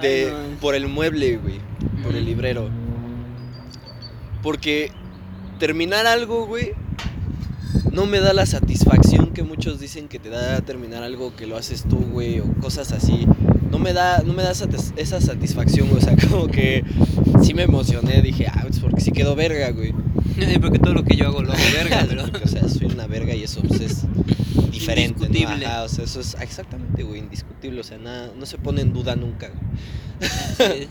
de 0.00 0.32
por 0.60 0.74
el 0.74 0.88
mueble, 0.88 1.36
güey, 1.36 1.60
por 2.02 2.16
el 2.16 2.24
librero. 2.24 2.70
Porque 4.42 4.90
terminar 5.58 6.06
algo, 6.06 6.46
güey, 6.46 6.72
no 7.92 8.06
me 8.06 8.20
da 8.20 8.32
la 8.32 8.46
satisfacción 8.46 9.32
que 9.32 9.42
muchos 9.42 9.80
dicen 9.80 10.08
que 10.08 10.18
te 10.18 10.28
da 10.30 10.60
terminar 10.62 11.02
algo 11.02 11.34
que 11.36 11.46
lo 11.46 11.56
haces 11.56 11.84
tú, 11.88 11.96
güey, 11.98 12.40
o 12.40 12.44
cosas 12.60 12.92
así. 12.92 13.26
No 13.70 13.78
me 13.78 13.92
da, 13.92 14.22
no 14.24 14.32
me 14.32 14.42
da 14.42 14.52
satis- 14.54 14.92
esa 14.96 15.20
satisfacción, 15.20 15.88
güey, 15.88 16.00
o 16.02 16.04
sea, 16.04 16.16
como 16.30 16.46
que 16.48 16.84
sí 17.42 17.54
me 17.54 17.64
emocioné, 17.64 18.22
dije, 18.22 18.46
ah, 18.48 18.64
pues 18.66 18.78
porque 18.80 19.00
sí 19.00 19.12
quedó 19.12 19.34
verga, 19.34 19.70
güey. 19.70 19.92
Porque 20.60 20.78
todo 20.78 20.94
lo 20.94 21.02
que 21.04 21.16
yo 21.16 21.26
hago 21.26 21.42
lo 21.42 21.52
hago 21.52 21.62
verga, 21.74 22.06
pero. 22.08 22.22
Porque, 22.22 22.44
o 22.44 22.48
sea, 22.48 22.68
soy 22.68 22.86
una 22.86 23.06
verga 23.06 23.34
y 23.34 23.42
eso 23.42 23.60
pues, 23.66 23.80
es 23.80 24.02
diferente, 24.70 25.20
¿no? 25.20 25.26
Indiscutible. 25.26 25.66
Ajá, 25.66 25.82
o 25.82 25.88
sea, 25.88 26.04
eso 26.04 26.20
es 26.20 26.36
exactamente, 26.40 27.02
güey, 27.02 27.18
indiscutible, 27.20 27.80
o 27.80 27.84
sea, 27.84 27.98
nada, 27.98 28.30
no 28.38 28.46
se 28.46 28.56
pone 28.58 28.80
en 28.82 28.92
duda 28.92 29.16
nunca. 29.16 29.48
güey. 29.48 30.30
Sí. 30.80 30.88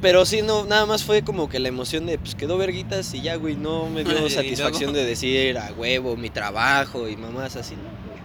Pero 0.00 0.24
sí, 0.24 0.42
no, 0.42 0.64
nada 0.64 0.86
más 0.86 1.02
fue 1.02 1.22
como 1.22 1.48
que 1.48 1.58
la 1.58 1.68
emoción 1.68 2.06
de, 2.06 2.18
pues 2.18 2.34
quedó 2.34 2.56
verguitas 2.56 3.12
y 3.14 3.20
ya, 3.20 3.34
güey, 3.36 3.56
no 3.56 3.88
me 3.88 4.04
dio 4.04 4.30
satisfacción 4.30 4.92
de 4.92 5.04
decir 5.04 5.58
a 5.58 5.72
huevo, 5.72 6.16
mi 6.16 6.30
trabajo 6.30 7.08
y 7.08 7.16
mamás 7.16 7.56
así, 7.56 7.74
¿no? 7.74 7.82
güey. 7.82 8.20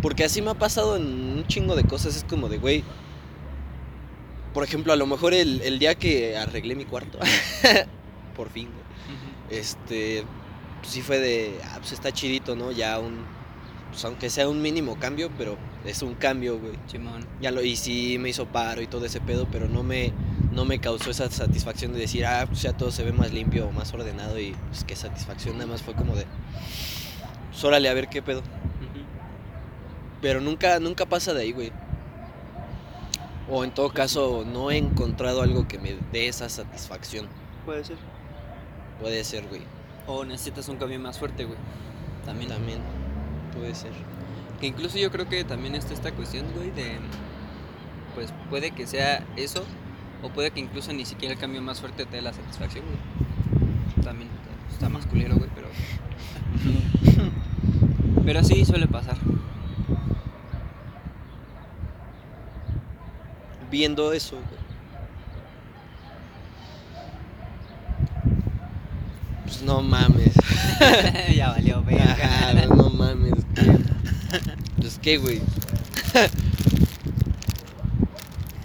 Porque 0.00 0.24
así 0.24 0.40
me 0.40 0.50
ha 0.50 0.54
pasado 0.54 0.96
en 0.96 1.04
un 1.04 1.46
chingo 1.46 1.76
de 1.76 1.84
cosas, 1.84 2.16
es 2.16 2.24
como 2.24 2.48
de, 2.48 2.58
güey, 2.58 2.84
por 4.54 4.64
ejemplo, 4.64 4.92
a 4.92 4.96
lo 4.96 5.06
mejor 5.06 5.34
el, 5.34 5.60
el 5.60 5.78
día 5.78 5.94
que 5.96 6.38
arreglé 6.38 6.74
mi 6.74 6.84
cuarto, 6.86 7.18
por 8.36 8.50
fin, 8.50 8.68
güey, 8.70 9.60
este, 9.60 10.24
pues 10.80 10.92
sí 10.92 11.02
fue 11.02 11.18
de, 11.18 11.58
ah, 11.64 11.76
pues 11.80 11.92
está 11.92 12.12
chidito, 12.12 12.56
¿no? 12.56 12.72
Ya 12.72 12.98
un, 12.98 13.24
pues 13.94 14.04
aunque 14.06 14.28
sea 14.28 14.48
un 14.48 14.60
mínimo 14.60 14.98
cambio, 14.98 15.30
pero 15.38 15.56
es 15.84 16.02
un 16.02 16.14
cambio, 16.14 16.58
güey. 16.58 16.74
Ya 17.40 17.52
lo, 17.52 17.62
y 17.62 17.76
sí 17.76 18.18
me 18.18 18.28
hizo 18.28 18.46
paro 18.46 18.82
y 18.82 18.88
todo 18.88 19.06
ese 19.06 19.20
pedo, 19.20 19.46
pero 19.52 19.68
no 19.68 19.84
me, 19.84 20.12
no 20.50 20.64
me 20.64 20.80
causó 20.80 21.12
esa 21.12 21.30
satisfacción 21.30 21.92
de 21.92 22.00
decir, 22.00 22.26
ah, 22.26 22.44
pues 22.48 22.62
ya 22.62 22.72
todo 22.72 22.90
se 22.90 23.04
ve 23.04 23.12
más 23.12 23.32
limpio 23.32 23.68
o 23.68 23.70
más 23.70 23.94
ordenado 23.94 24.40
y 24.40 24.56
pues 24.68 24.82
qué 24.82 24.96
satisfacción, 24.96 25.58
nada 25.58 25.68
más 25.68 25.82
fue 25.82 25.94
como 25.94 26.16
de, 26.16 26.26
pues 27.52 27.62
órale, 27.62 27.88
a 27.88 27.94
ver 27.94 28.08
qué 28.08 28.20
pedo. 28.20 28.42
Pero 30.20 30.40
nunca, 30.40 30.80
nunca 30.80 31.06
pasa 31.06 31.32
de 31.32 31.42
ahí, 31.42 31.52
güey. 31.52 31.70
O 33.48 33.62
en 33.62 33.70
todo 33.70 33.90
caso, 33.90 34.44
no 34.44 34.72
he 34.72 34.76
encontrado 34.76 35.40
algo 35.40 35.68
que 35.68 35.78
me 35.78 35.96
dé 36.10 36.26
esa 36.26 36.48
satisfacción. 36.48 37.28
Puede 37.64 37.84
ser. 37.84 37.98
Puede 39.00 39.22
ser, 39.22 39.46
güey. 39.46 39.62
O 40.08 40.24
necesitas 40.24 40.68
un 40.68 40.78
cambio 40.78 40.98
más 40.98 41.16
fuerte, 41.16 41.44
güey. 41.44 41.58
También. 42.24 42.48
También. 42.48 42.80
Puede 43.56 43.74
ser. 43.74 43.92
Que 44.60 44.66
incluso 44.66 44.98
yo 44.98 45.10
creo 45.10 45.28
que 45.28 45.44
también 45.44 45.74
está 45.74 45.94
esta 45.94 46.12
cuestión, 46.12 46.46
güey, 46.54 46.70
de. 46.70 46.98
Pues 48.14 48.32
puede 48.48 48.70
que 48.70 48.86
sea 48.86 49.24
eso, 49.36 49.64
o 50.22 50.28
puede 50.28 50.50
que 50.50 50.60
incluso 50.60 50.92
ni 50.92 51.04
siquiera 51.04 51.34
el 51.34 51.40
cambio 51.40 51.60
más 51.62 51.80
fuerte 51.80 52.06
te 52.06 52.16
dé 52.16 52.22
la 52.22 52.32
satisfacción, 52.32 52.84
güey. 52.84 54.04
También 54.04 54.28
está 54.70 54.88
más 54.88 55.06
culero, 55.06 55.36
güey, 55.36 55.50
pero. 55.54 55.68
Pero 58.24 58.42
sí 58.42 58.64
suele 58.64 58.86
pasar. 58.86 59.18
Viendo 63.70 64.12
eso, 64.14 64.36
güey. 64.36 64.64
Pues 69.44 69.62
no 69.62 69.82
mames. 69.82 70.32
ya 71.36 71.50
valió, 71.50 71.82
verga. 71.82 72.66
No 72.74 72.88
mames. 72.88 73.43
Pues 74.76 74.98
qué, 75.00 75.16
güey. 75.18 75.40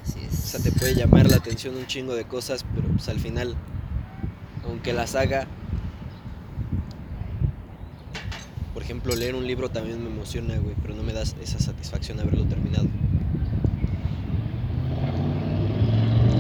Así 0.04 0.20
O 0.20 0.28
es. 0.28 0.34
sea, 0.40 0.60
te 0.60 0.72
puede 0.72 0.96
llamar 0.96 1.30
la 1.30 1.38
atención 1.38 1.76
un 1.78 1.86
chingo 1.88 2.16
de 2.16 2.26
cosas, 2.26 2.66
pero 2.76 2.88
pues 2.90 3.08
al 3.10 3.20
final, 3.20 3.56
aunque 4.66 4.94
las 4.94 5.16
haga, 5.16 5.48
por 8.74 8.84
ejemplo, 8.84 9.16
leer 9.16 9.36
un 9.36 9.46
libro 9.46 9.70
también 9.70 10.04
me 10.04 10.10
emociona, 10.10 10.58
güey, 10.58 10.76
pero 10.82 10.96
no 10.96 11.04
me 11.04 11.14
da 11.14 11.22
esa 11.22 11.60
satisfacción 11.60 12.18
de 12.18 12.24
haberlo 12.24 12.46
terminado. 12.46 12.88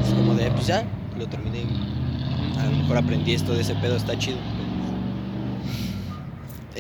Es 0.03 0.13
como 0.13 0.34
de, 0.36 0.50
pues 0.51 0.68
ya, 0.68 0.86
lo 1.18 1.27
terminé. 1.27 1.63
A 2.60 2.65
lo 2.65 2.72
mejor 2.77 2.98
aprendí 2.98 3.34
esto 3.34 3.53
de 3.53 3.62
ese 3.62 3.75
pedo, 3.75 3.96
está 3.96 4.18
chido. 4.18 4.38
pero- 4.38 4.60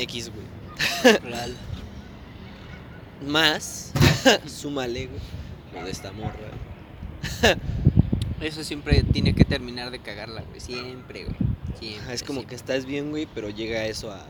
X, 0.03 0.31
güey. 0.33 0.48
Real. 1.23 1.55
Más, 3.25 3.91
súmale, 4.47 5.07
güey, 5.07 5.19
lo 5.73 5.85
de 5.85 5.91
esta 5.91 6.11
morra. 6.11 6.37
Eso 8.41 8.63
siempre 8.63 9.03
tiene 9.03 9.33
que 9.33 9.43
terminar 9.43 9.91
de 9.91 9.99
cagarla, 9.99 10.43
güey. 10.47 10.61
Siempre, 10.61 11.25
güey. 11.25 11.35
Siempre. 11.79 12.13
Es 12.13 12.23
como 12.23 12.47
que 12.47 12.55
estás 12.55 12.85
bien, 12.85 13.09
güey, 13.09 13.27
pero 13.33 13.49
llega 13.49 13.85
eso 13.85 14.11
a... 14.11 14.25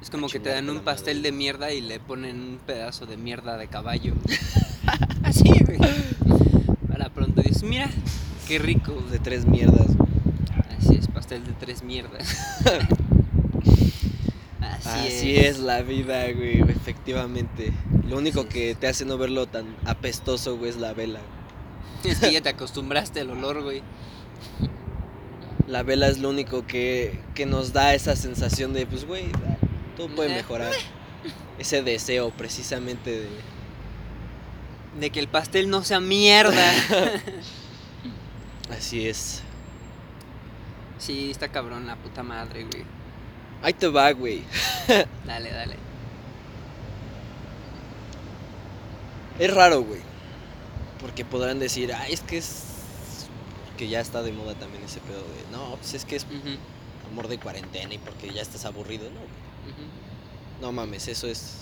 Es 0.00 0.10
como 0.10 0.28
que 0.28 0.40
te 0.40 0.50
dan 0.50 0.68
un 0.70 0.80
pastel 0.80 1.18
madre. 1.18 1.30
de 1.30 1.36
mierda 1.36 1.72
y 1.72 1.80
le 1.80 2.00
ponen 2.00 2.40
un 2.40 2.58
pedazo 2.58 3.06
de 3.06 3.16
mierda 3.16 3.56
de 3.56 3.68
caballo. 3.68 4.14
Así, 5.22 5.48
güey. 5.64 5.78
Para 6.88 7.08
pronto 7.10 7.42
dices, 7.42 7.62
mira, 7.62 7.88
qué 8.46 8.58
rico. 8.58 8.92
de 9.10 9.18
tres 9.18 9.46
mierdas. 9.46 9.88
Así 10.78 10.96
es, 10.96 11.08
pastel 11.08 11.44
de 11.44 11.52
tres 11.52 11.82
mierdas. 11.82 12.36
Así, 14.84 15.06
Así 15.08 15.36
es 15.36 15.58
la 15.60 15.82
vida, 15.82 16.24
güey, 16.32 16.60
efectivamente. 16.62 17.72
Lo 18.08 18.18
único 18.18 18.48
que 18.48 18.74
te 18.74 18.88
hace 18.88 19.04
no 19.04 19.16
verlo 19.18 19.46
tan 19.46 19.76
apestoso, 19.84 20.56
güey, 20.56 20.70
es 20.70 20.76
la 20.76 20.92
vela. 20.92 21.20
Es 22.04 22.18
que 22.18 22.32
ya 22.32 22.40
te 22.40 22.48
acostumbraste 22.48 23.20
al 23.20 23.30
olor, 23.30 23.62
güey. 23.62 23.82
La 25.68 25.84
vela 25.84 26.08
es 26.08 26.18
lo 26.18 26.30
único 26.30 26.66
que, 26.66 27.20
que 27.36 27.46
nos 27.46 27.72
da 27.72 27.94
esa 27.94 28.16
sensación 28.16 28.72
de, 28.72 28.86
pues, 28.86 29.06
güey, 29.06 29.26
todo 29.96 30.08
puede 30.08 30.32
Eh. 30.32 30.36
mejorar. 30.36 30.72
Ese 31.58 31.82
deseo, 31.82 32.30
precisamente, 32.30 33.10
de... 33.20 33.28
De 34.98 35.10
que 35.10 35.20
el 35.20 35.28
pastel 35.28 35.70
no 35.70 35.84
sea 35.84 36.00
mierda. 36.00 36.72
Así 38.76 39.06
es. 39.06 39.42
sí, 40.98 41.30
está 41.30 41.48
cabrón 41.48 41.86
la 41.86 41.96
puta 41.96 42.22
madre, 42.22 42.64
güey. 42.64 42.84
Ahí 43.62 43.72
te 43.72 43.88
va, 43.88 44.10
güey. 44.12 44.42
Dale, 45.24 45.50
dale. 45.50 45.76
Es 49.38 49.54
raro, 49.54 49.82
güey. 49.82 50.00
Porque 51.00 51.24
podrán 51.24 51.58
decir, 51.58 51.92
ay, 51.92 52.12
es 52.12 52.20
que 52.20 52.38
es... 52.38 52.64
Que 53.76 53.88
ya 53.88 54.00
está 54.00 54.22
de 54.22 54.32
moda 54.32 54.54
también 54.54 54.84
ese 54.84 55.00
pedo 55.00 55.18
de... 55.20 55.50
No, 55.50 55.76
pues 55.76 55.94
es 55.94 56.04
que 56.04 56.16
es 56.16 56.26
amor 57.10 57.28
de 57.28 57.38
cuarentena 57.38 57.94
y 57.94 57.98
porque 57.98 58.32
ya 58.32 58.42
estás 58.42 58.64
aburrido, 58.64 59.04
¿no? 59.10 59.20
güey? 59.20 59.72
ujú. 59.72 59.82
No 60.60 60.72
mames, 60.72 61.08
eso 61.08 61.26
es... 61.26 61.56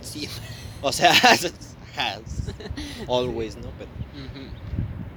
Sí, 0.00 0.28
O 0.80 0.92
sea. 0.92 1.12
Always, 3.08 3.56
¿no? 3.56 3.68
Pero, 3.78 3.90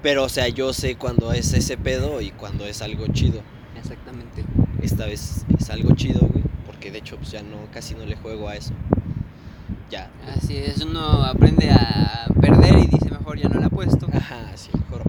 pero, 0.03 0.23
o 0.23 0.29
sea, 0.29 0.49
yo 0.49 0.73
sé 0.73 0.95
cuando 0.95 1.31
es 1.31 1.53
ese 1.53 1.77
pedo 1.77 2.21
y 2.21 2.31
cuando 2.31 2.65
es 2.65 2.81
algo 2.81 3.07
chido. 3.07 3.41
Exactamente. 3.75 4.43
Esta 4.85 5.07
vez 5.07 5.43
es 5.57 5.69
algo 5.71 5.95
chido, 5.95 6.19
güey. 6.27 6.43
Porque 6.67 6.91
de 6.91 6.99
hecho, 6.99 7.17
pues 7.17 7.31
ya 7.31 7.41
no, 7.41 7.57
casi 7.73 7.95
no 7.95 8.05
le 8.05 8.15
juego 8.15 8.47
a 8.47 8.55
eso. 8.55 8.71
Ya. 9.89 10.11
Así 10.37 10.55
es, 10.57 10.79
uno 10.81 11.23
aprende 11.23 11.71
a 11.71 12.27
perder 12.39 12.77
y 12.77 12.85
dice 12.85 13.09
mejor 13.09 13.39
ya 13.39 13.49
no 13.49 13.59
la 13.59 13.65
apuesto. 13.65 14.07
Ajá, 14.13 14.55
sí, 14.55 14.69
mejor. 14.73 15.01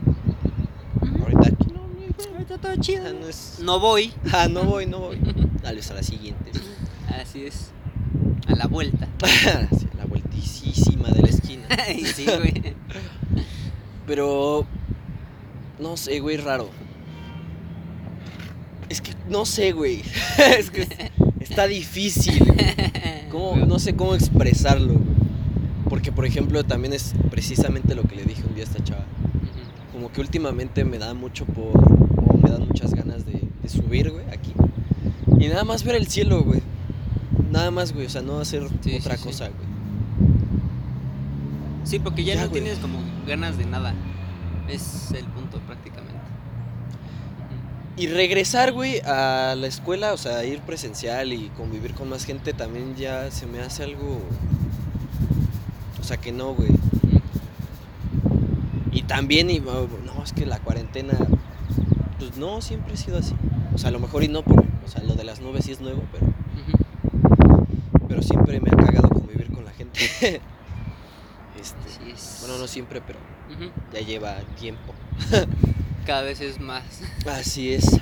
Ahorita 1.21 1.52
aquí 1.52 1.66
no, 1.75 1.83
güey. 1.95 2.09
Ahorita 2.33 2.56
todo 2.56 2.75
chido. 2.76 3.04
Ah, 3.06 3.12
no 3.21 3.28
es. 3.28 3.59
No 3.62 3.78
voy. 3.78 4.14
Ah, 4.33 4.49
no 4.49 4.64
voy, 4.64 4.87
no 4.87 4.99
voy. 4.99 5.18
Dale, 5.62 5.83
a 5.90 5.95
la 5.95 6.02
siguiente. 6.02 6.52
Así 7.21 7.45
es. 7.45 7.71
A 8.49 8.54
la 8.56 8.66
vuelta. 8.66 9.09
Sí, 9.78 9.88
la 9.99 10.06
vueltísima 10.06 11.11
de 11.11 11.21
la 11.21 11.28
esquina. 11.28 11.66
Ay, 11.87 12.02
sí, 12.16 12.25
güey. 12.25 12.75
Pero. 14.06 14.66
No 15.78 15.99
sé, 15.99 16.18
güey, 16.21 16.38
raro. 16.38 16.71
No 19.28 19.45
sé, 19.45 19.73
güey. 19.73 20.02
es 20.59 20.71
que 20.71 20.87
está 21.40 21.66
difícil. 21.66 22.38
¿Cómo? 23.30 23.56
No 23.66 23.78
sé 23.78 23.95
cómo 23.97 24.14
expresarlo. 24.14 24.95
Porque, 25.88 26.12
por 26.12 26.26
ejemplo, 26.26 26.64
también 26.64 26.92
es 26.92 27.14
precisamente 27.30 27.95
lo 27.95 28.02
que 28.02 28.16
le 28.16 28.25
dije 28.25 28.42
un 28.49 28.54
día 28.54 28.64
a 28.64 28.66
esta 28.68 28.83
chava. 28.85 29.04
Como 29.92 30.11
que 30.12 30.21
últimamente 30.21 30.85
me 30.85 30.99
da 30.99 31.14
mucho 31.14 31.45
por. 31.47 31.76
O 32.28 32.38
me 32.42 32.50
dan 32.50 32.66
muchas 32.66 32.92
ganas 32.95 33.25
de, 33.26 33.40
de 33.62 33.68
subir, 33.68 34.11
güey, 34.11 34.25
aquí. 34.30 34.52
Y 35.38 35.49
nada 35.49 35.64
más 35.64 35.85
ver 35.85 35.97
el 35.97 36.06
cielo, 36.06 36.42
güey. 36.42 36.61
Nada 37.50 37.71
más, 37.71 37.92
güey. 37.92 38.06
O 38.06 38.11
sea, 38.11 38.23
no 38.23 38.38
hacer 38.40 38.66
Sí, 38.83 38.97
otra 38.97 39.16
sí, 39.16 39.23
sí. 39.23 39.28
cosa, 39.28 39.45
güey. 39.49 39.66
Sí, 41.85 41.99
porque 42.00 42.25
ya, 42.25 42.35
Ya, 42.35 42.42
no 42.45 42.49
güey. 42.50 42.62
tienes 42.62 42.80
como 42.80 42.99
ganas 43.26 43.56
de 43.59 43.64
nada. 43.66 43.95
Es 44.68 45.12
el 45.12 45.25
punto. 45.26 45.61
Y 47.98 48.08
regresar, 48.08 48.72
güey, 48.72 49.00
a 49.00 49.54
la 49.56 49.66
escuela, 49.66 50.12
o 50.12 50.18
sea, 50.18 50.44
ir 50.44 50.60
presencial 50.60 51.32
y 51.32 51.48
convivir 51.56 51.94
con 51.94 52.10
más 52.10 52.26
gente 52.26 52.52
también 52.52 52.94
ya 52.94 53.30
se 53.30 53.46
me 53.46 53.60
hace 53.60 53.84
algo. 53.84 54.20
O 55.98 56.04
sea, 56.04 56.18
que 56.18 56.30
no, 56.30 56.52
güey. 56.52 56.72
Y 58.92 59.02
también, 59.02 59.48
y, 59.48 59.60
no, 59.60 59.88
es 60.22 60.34
que 60.34 60.44
la 60.44 60.58
cuarentena, 60.58 61.14
pues 62.18 62.36
no, 62.36 62.60
siempre 62.60 62.92
ha 62.92 62.96
sido 62.98 63.16
así. 63.16 63.34
O 63.74 63.78
sea, 63.78 63.88
a 63.88 63.92
lo 63.92 63.98
mejor 63.98 64.24
y 64.24 64.28
no, 64.28 64.42
por, 64.42 64.60
o 64.60 64.88
sea, 64.88 65.02
lo 65.02 65.14
de 65.14 65.24
las 65.24 65.40
nubes 65.40 65.64
sí 65.64 65.72
es 65.72 65.80
nuevo, 65.80 66.02
pero, 66.12 66.26
pero 68.08 68.22
siempre 68.22 68.60
me 68.60 68.68
ha 68.70 68.76
cagado 68.76 69.08
convivir 69.08 69.50
con 69.50 69.64
la 69.64 69.70
gente. 69.70 70.00
este, 70.20 70.42
Así 71.86 72.10
es. 72.12 72.38
bueno, 72.40 72.58
no 72.58 72.66
siempre, 72.66 73.00
pero 73.00 73.18
ya 73.90 74.00
lleva 74.00 74.36
tiempo. 74.58 74.92
Cada 76.06 76.22
vez 76.22 76.40
es 76.40 76.60
más. 76.60 76.84
Así 77.26 77.72
es. 77.75 78.00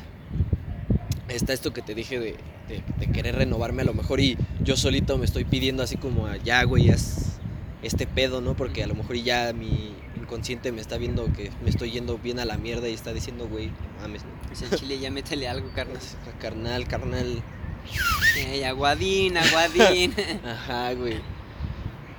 Está 1.29 1.53
esto 1.53 1.73
que 1.73 1.83
te 1.83 1.95
dije 1.95 2.19
de, 2.21 2.37
de- 2.69 2.83
de 2.99 3.07
querer 3.13 3.37
renovarme 3.37 3.83
a 3.83 3.85
lo 3.87 3.95
mejor 3.95 4.21
y 4.21 4.37
yo 4.63 4.77
solito 4.77 5.17
me 5.19 5.25
estoy 5.25 5.45
pidiendo 5.45 5.83
así 5.83 5.97
como 5.97 6.27
a, 6.27 6.37
ya, 6.37 6.63
güey, 6.65 6.91
haz 6.91 7.39
este 7.83 8.07
pedo, 8.07 8.41
¿no? 8.41 8.55
Porque 8.55 8.83
a 8.85 8.87
lo 8.87 8.95
mejor 8.95 9.17
ya 9.17 9.53
mi 9.55 9.95
inconsciente 10.17 10.71
me 10.73 10.81
está 10.81 10.97
viendo 10.99 11.33
que 11.33 11.51
me 11.63 11.71
estoy 11.71 11.91
yendo 11.93 12.19
bien 12.19 12.39
a 12.39 12.45
la 12.45 12.57
mierda 12.59 12.89
y 12.89 12.93
está 12.95 13.13
diciendo, 13.13 13.49
güey, 13.49 13.69
no 13.69 14.03
mames, 14.03 14.25
¿no? 14.25 14.31
Dice 14.51 14.67
el 14.71 14.79
chile, 14.79 14.99
ya 14.99 15.11
métele 15.11 15.49
algo, 15.49 15.71
carnal. 15.75 15.99
Carnal, 16.41 16.87
carnal. 16.87 17.43
Ey, 18.37 18.63
aguadín, 18.65 19.37
aguadín. 19.37 20.15
Ajá, 20.47 20.93
güey. 20.95 21.19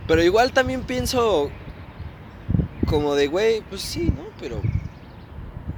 Pero 0.08 0.24
igual 0.24 0.52
también 0.52 0.82
pienso 0.84 1.50
como 2.88 3.16
de, 3.16 3.28
güey, 3.28 3.62
pues 3.70 3.82
sí, 3.82 4.12
¿no? 4.16 4.26
Pero 4.40 4.62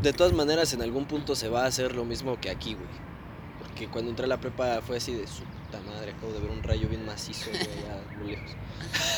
de 0.02 0.14
todas 0.14 0.34
maneras 0.34 0.74
en 0.74 0.82
algún 0.82 1.06
punto 1.06 1.36
se 1.36 1.50
va 1.50 1.64
a 1.64 1.68
hacer 1.68 1.96
lo 1.96 2.06
mismo 2.06 2.40
que 2.40 2.50
aquí, 2.50 2.74
güey. 2.74 2.88
Porque 3.60 3.88
cuando 3.88 4.12
entré 4.12 4.26
a 4.26 4.28
la 4.28 4.40
prepa 4.40 4.82
fue 4.82 4.98
así 4.98 5.14
de 5.14 5.28
su 5.28 5.44
puta 5.44 5.80
madre, 5.82 6.12
acabo 6.12 6.32
de 6.34 6.40
ver 6.40 6.52
un 6.52 6.64
rayo 6.64 6.88
bien 6.88 7.06
macizo, 7.06 7.50
güey, 7.50 7.62
allá 7.62 8.02
a 8.10 8.20
lo 8.20 8.28
lejos. 8.28 8.52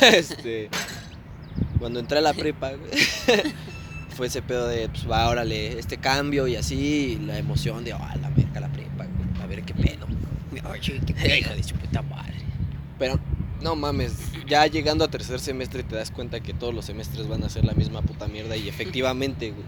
este, 0.00 0.70
cuando 1.78 2.00
entré 2.00 2.18
a 2.18 2.22
la 2.22 2.32
prepa, 2.32 2.72
güey, 2.72 2.90
fue 4.16 4.26
ese 4.26 4.42
pedo 4.42 4.66
de, 4.68 4.88
pues 4.88 5.10
va, 5.10 5.28
órale, 5.28 5.78
este 5.78 5.98
cambio 5.98 6.46
y 6.46 6.56
así, 6.56 6.76
y 6.76 7.18
la 7.18 7.38
emoción 7.38 7.84
de, 7.84 7.92
ah, 7.92 8.16
la 8.20 8.30
verga, 8.30 8.60
la 8.60 8.72
prepa, 8.72 9.06
güey, 9.06 9.42
a 9.42 9.46
ver 9.46 9.62
qué 9.62 9.74
pedo. 9.74 10.06
Oye, 10.68 11.00
qué 11.06 11.38
hijo 11.38 11.54
de 11.54 11.62
su 11.62 11.74
puta 11.76 12.02
madre. 12.02 12.34
Pero 12.98 13.18
no 13.62 13.76
mames, 13.76 14.12
ya 14.46 14.66
llegando 14.66 15.04
a 15.04 15.08
tercer 15.08 15.40
semestre 15.40 15.82
te 15.82 15.94
das 15.94 16.10
cuenta 16.10 16.40
que 16.40 16.52
todos 16.52 16.74
los 16.74 16.86
semestres 16.86 17.28
van 17.28 17.44
a 17.44 17.48
ser 17.48 17.64
la 17.64 17.72
misma 17.72 18.02
puta 18.02 18.26
mierda 18.26 18.56
y 18.56 18.68
efectivamente, 18.68 19.50
güey. 19.50 19.64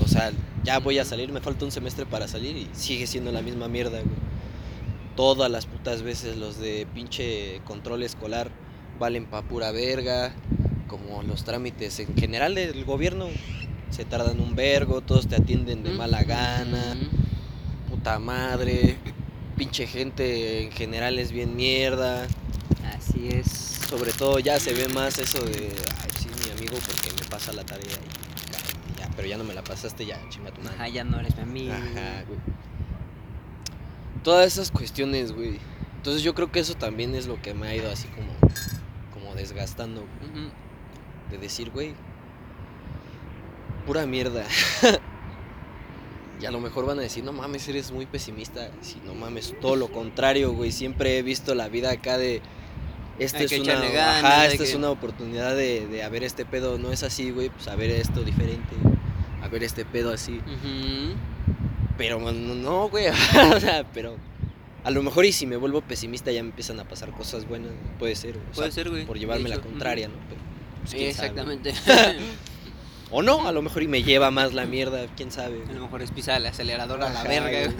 O 0.00 0.08
sea, 0.08 0.32
ya 0.64 0.78
voy 0.78 0.98
a 0.98 1.04
salir, 1.04 1.32
me 1.32 1.40
falta 1.40 1.64
un 1.64 1.72
semestre 1.72 2.06
para 2.06 2.28
salir 2.28 2.56
y 2.56 2.68
sigue 2.72 3.06
siendo 3.06 3.32
la 3.32 3.42
misma 3.42 3.68
mierda, 3.68 4.00
güey. 4.00 4.32
Todas 5.16 5.50
las 5.50 5.66
putas 5.66 6.02
veces 6.02 6.36
los 6.36 6.58
de 6.58 6.86
pinche 6.94 7.60
control 7.64 8.02
escolar 8.02 8.50
valen 8.98 9.26
pa' 9.26 9.42
pura 9.42 9.70
verga, 9.70 10.32
como 10.86 11.22
los 11.22 11.44
trámites 11.44 12.00
en 12.00 12.14
general 12.16 12.54
del 12.54 12.84
gobierno 12.84 13.28
se 13.90 14.04
tardan 14.04 14.40
un 14.40 14.56
vergo, 14.56 15.02
todos 15.02 15.28
te 15.28 15.36
atienden 15.36 15.82
de 15.82 15.90
mala 15.90 16.22
gana, 16.22 16.96
puta 17.90 18.18
madre, 18.18 18.96
pinche 19.56 19.86
gente 19.86 20.62
en 20.62 20.72
general 20.72 21.18
es 21.18 21.30
bien 21.30 21.56
mierda. 21.56 22.26
Así 22.96 23.28
es. 23.28 23.46
Sobre 23.88 24.12
todo 24.12 24.38
ya 24.38 24.58
se 24.58 24.72
ve 24.72 24.88
más 24.88 25.18
eso 25.18 25.42
de, 25.44 25.74
ay, 26.00 26.10
sí, 26.18 26.28
mi 26.44 26.58
amigo 26.58 26.76
porque 26.86 27.22
me 27.22 27.28
pasa 27.28 27.52
la 27.52 27.64
tarea 27.64 27.98
pero 29.16 29.28
ya 29.28 29.36
no 29.36 29.44
me 29.44 29.54
la 29.54 29.62
pasaste, 29.62 30.06
ya, 30.06 30.18
chinga 30.28 30.50
tu 30.50 30.60
madre. 30.60 30.76
Ajá, 30.76 30.88
ya 30.88 31.04
no 31.04 31.18
eres 31.18 31.36
mi 31.36 31.42
amigo. 31.42 31.72
Ajá, 31.72 32.24
güey. 32.26 32.38
Todas 34.22 34.46
esas 34.46 34.70
cuestiones, 34.70 35.32
güey. 35.32 35.58
Entonces 35.96 36.22
yo 36.22 36.34
creo 36.34 36.50
que 36.50 36.60
eso 36.60 36.74
también 36.74 37.14
es 37.14 37.26
lo 37.26 37.40
que 37.40 37.54
me 37.54 37.68
ha 37.68 37.76
ido 37.76 37.90
así 37.90 38.08
como, 38.08 38.32
como 39.14 39.34
desgastando, 39.34 40.04
de 41.30 41.38
decir, 41.38 41.70
güey, 41.70 41.94
pura 43.86 44.06
mierda. 44.06 44.44
y 46.40 46.46
a 46.46 46.50
lo 46.50 46.60
mejor 46.60 46.86
van 46.86 46.98
a 46.98 47.02
decir, 47.02 47.22
no 47.22 47.32
mames, 47.32 47.68
eres 47.68 47.92
muy 47.92 48.06
pesimista. 48.06 48.70
Si 48.80 49.00
no 49.04 49.14
mames, 49.14 49.54
todo 49.60 49.76
lo 49.76 49.92
contrario, 49.92 50.52
güey. 50.52 50.72
Siempre 50.72 51.18
he 51.18 51.22
visto 51.22 51.54
la 51.54 51.68
vida 51.68 51.92
acá 51.92 52.18
de. 52.18 52.42
Esta 53.18 53.38
Hay 53.38 53.44
es 53.44 53.58
una, 53.58 53.74
ganas, 53.74 54.24
ajá, 54.24 54.46
esta 54.46 54.64
es 54.64 54.74
una 54.74 54.90
oportunidad 54.90 55.54
de, 55.54 55.86
de 55.86 56.02
a 56.02 56.08
ver 56.08 56.24
este 56.24 56.44
pedo. 56.44 56.78
No 56.78 56.92
es 56.92 57.02
así, 57.02 57.30
güey. 57.30 57.50
Pues 57.50 57.68
a 57.68 57.76
ver 57.76 57.90
esto 57.90 58.22
diferente. 58.22 58.74
A 59.42 59.48
ver 59.48 59.62
este 59.62 59.84
pedo 59.84 60.12
así. 60.12 60.40
Pero 61.98 62.18
no, 62.20 62.32
no, 62.32 62.88
güey. 62.88 63.06
o 63.54 63.60
sea, 63.60 63.84
pero. 63.92 64.16
A 64.84 64.90
lo 64.90 65.02
mejor 65.02 65.24
y 65.24 65.30
si 65.32 65.46
me 65.46 65.56
vuelvo 65.56 65.80
pesimista 65.80 66.32
ya 66.32 66.42
me 66.42 66.48
empiezan 66.48 66.80
a 66.80 66.84
pasar 66.84 67.10
cosas 67.12 67.46
buenas. 67.46 67.70
Puede 67.98 68.16
ser. 68.16 68.36
o 68.36 68.40
Puede 68.54 68.72
sea, 68.72 68.82
ser, 68.84 68.90
güey. 68.90 69.04
Por 69.06 69.18
llevarme 69.18 69.48
la 69.48 69.58
contraria, 69.58 70.08
¿no? 70.08 70.14
Pero, 70.28 70.40
pues, 70.80 70.90
sabe. 70.90 71.08
Exactamente. 71.08 71.72
O 73.14 73.20
no, 73.20 73.46
a 73.46 73.52
lo 73.52 73.60
mejor 73.60 73.82
y 73.82 73.88
me 73.88 74.02
lleva 74.02 74.30
más 74.30 74.54
la 74.54 74.64
mierda, 74.64 75.06
quién 75.18 75.30
sabe. 75.30 75.62
A 75.68 75.72
lo 75.74 75.82
mejor 75.82 76.00
es 76.00 76.10
pisar 76.10 76.38
el 76.38 76.46
acelerador 76.46 77.02
a 77.02 77.10
la 77.12 77.22
verga. 77.22 77.50
güey. 77.50 77.76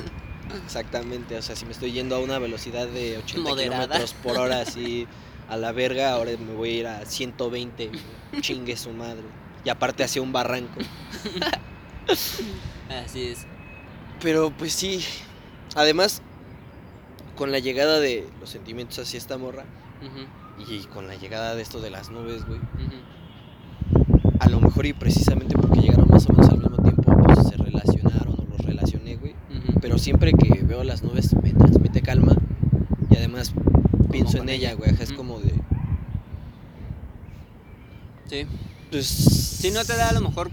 Exactamente, 0.65 1.37
o 1.37 1.43
sea, 1.43 1.57
si 1.57 1.65
me 1.67 1.73
estoy 1.73 1.93
yendo 1.93 2.17
a 2.17 2.19
una 2.21 2.39
velocidad 2.39 2.87
de 2.89 3.19
80 3.19 3.49
Moderada. 3.51 3.85
kilómetros 3.87 4.15
por 4.23 4.39
hora 4.39 4.61
así 4.67 5.07
a 5.49 5.57
la 5.57 5.73
verga, 5.73 6.13
ahora 6.13 6.31
me 6.39 6.55
voy 6.55 6.71
a 6.71 6.73
ir 6.73 6.87
a 6.87 7.05
120, 7.05 7.89
güey. 7.89 8.01
chingue 8.41 8.77
su 8.77 8.91
madre. 8.91 9.23
Y 9.65 9.69
aparte 9.69 10.03
hacia 10.03 10.21
un 10.23 10.33
barranco. 10.33 10.81
Así 13.05 13.29
es. 13.29 13.47
Pero 14.21 14.51
pues 14.51 14.73
sí, 14.73 15.05
además, 15.77 16.21
con 17.37 17.53
la 17.53 17.59
llegada 17.59 18.01
de 18.01 18.29
los 18.41 18.51
sentimientos 18.51 18.99
hacia 18.99 19.19
esta 19.19 19.39
morra 19.39 19.65
y 20.69 20.81
con 20.87 21.07
la 21.07 21.15
llegada 21.15 21.55
de 21.55 21.63
esto 21.63 21.81
de 21.81 21.91
las 21.91 22.11
nubes, 22.11 22.45
güey, 22.45 22.61
a 24.41 24.49
lo 24.49 24.61
mejor 24.61 24.87
y 24.87 24.93
precisamente 24.93 25.55
porque 25.57 25.81
llegaron 25.81 26.09
más 26.09 26.29
o 26.29 26.33
menos 26.33 26.49
al 26.51 26.59
mismo 26.59 26.77
tiempo, 26.83 27.17
pues 27.25 27.47
se 27.49 27.57
relacionaron 27.57 28.35
o 28.41 28.45
los 28.51 28.59
relacioné, 28.61 29.17
güey. 29.17 29.33
Ujú. 29.51 29.72
Pero 29.83 29.99
siempre 29.99 30.33
que 30.33 30.63
veo 30.63 30.83
las 30.85 31.03
nubes 31.03 31.35
me 31.43 31.53
transmite 31.53 32.01
calma 32.01 32.35
y 33.11 33.17
además 33.17 33.53
pienso 34.11 34.39
en 34.39 34.49
ella, 34.49 34.73
güey. 34.75 34.95
Es 34.99 35.13
como 35.13 35.39
de. 35.41 35.53
Sí. 38.31 38.47
Pues. 38.91 39.07
Si 39.07 39.71
no 39.71 39.85
te 39.85 39.97
da 39.97 40.09
a 40.11 40.13
lo 40.13 40.21
mejor 40.21 40.51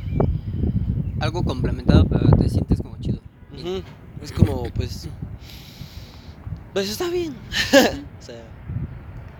algo 1.21 1.43
complementado, 1.43 2.05
pero 2.05 2.29
te 2.31 2.49
sientes 2.49 2.81
como 2.81 2.97
chido. 2.97 3.19
Es 4.21 4.31
como, 4.31 4.63
pues. 4.73 5.07
Pues 6.73 6.89
está 6.89 7.09
bien. 7.09 7.33
o 8.19 8.21
sea. 8.21 8.43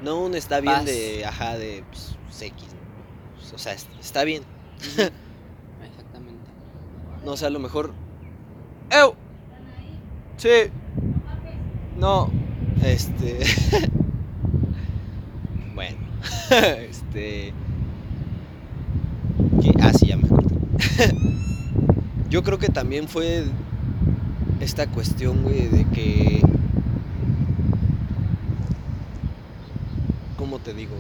No 0.04 0.22
un 0.24 0.36
está 0.36 0.62
bien 0.62 0.74
Paz. 0.76 0.86
de. 0.86 1.26
Ajá, 1.26 1.58
de. 1.58 1.84
Pues, 1.90 2.16
X, 2.42 2.64
¿no? 2.74 3.56
O 3.56 3.58
sea, 3.58 3.74
es- 3.74 3.88
está 4.00 4.24
bien. 4.24 4.44
Exactamente. 4.80 6.50
No, 7.26 7.32
o 7.32 7.38
sea, 7.38 7.48
a 7.48 7.52
lo 7.52 7.60
mejor. 7.60 7.94
¡Ew! 8.92 9.14
Sí. 10.40 10.72
No. 11.98 12.32
Este. 12.84 13.40
bueno. 15.76 15.98
este. 16.90 17.54
Ah, 19.82 19.92
sí, 19.94 20.08
ya 20.08 20.18
me 20.18 20.26
acordé. 20.26 20.56
Yo 22.30 22.44
creo 22.44 22.60
que 22.60 22.70
también 22.70 23.08
fue 23.08 23.44
esta 24.60 24.88
cuestión, 24.88 25.44
güey, 25.44 25.68
de 25.68 25.86
que... 25.86 26.42
¿Cómo 30.38 30.60
te 30.60 30.74
digo? 30.74 30.96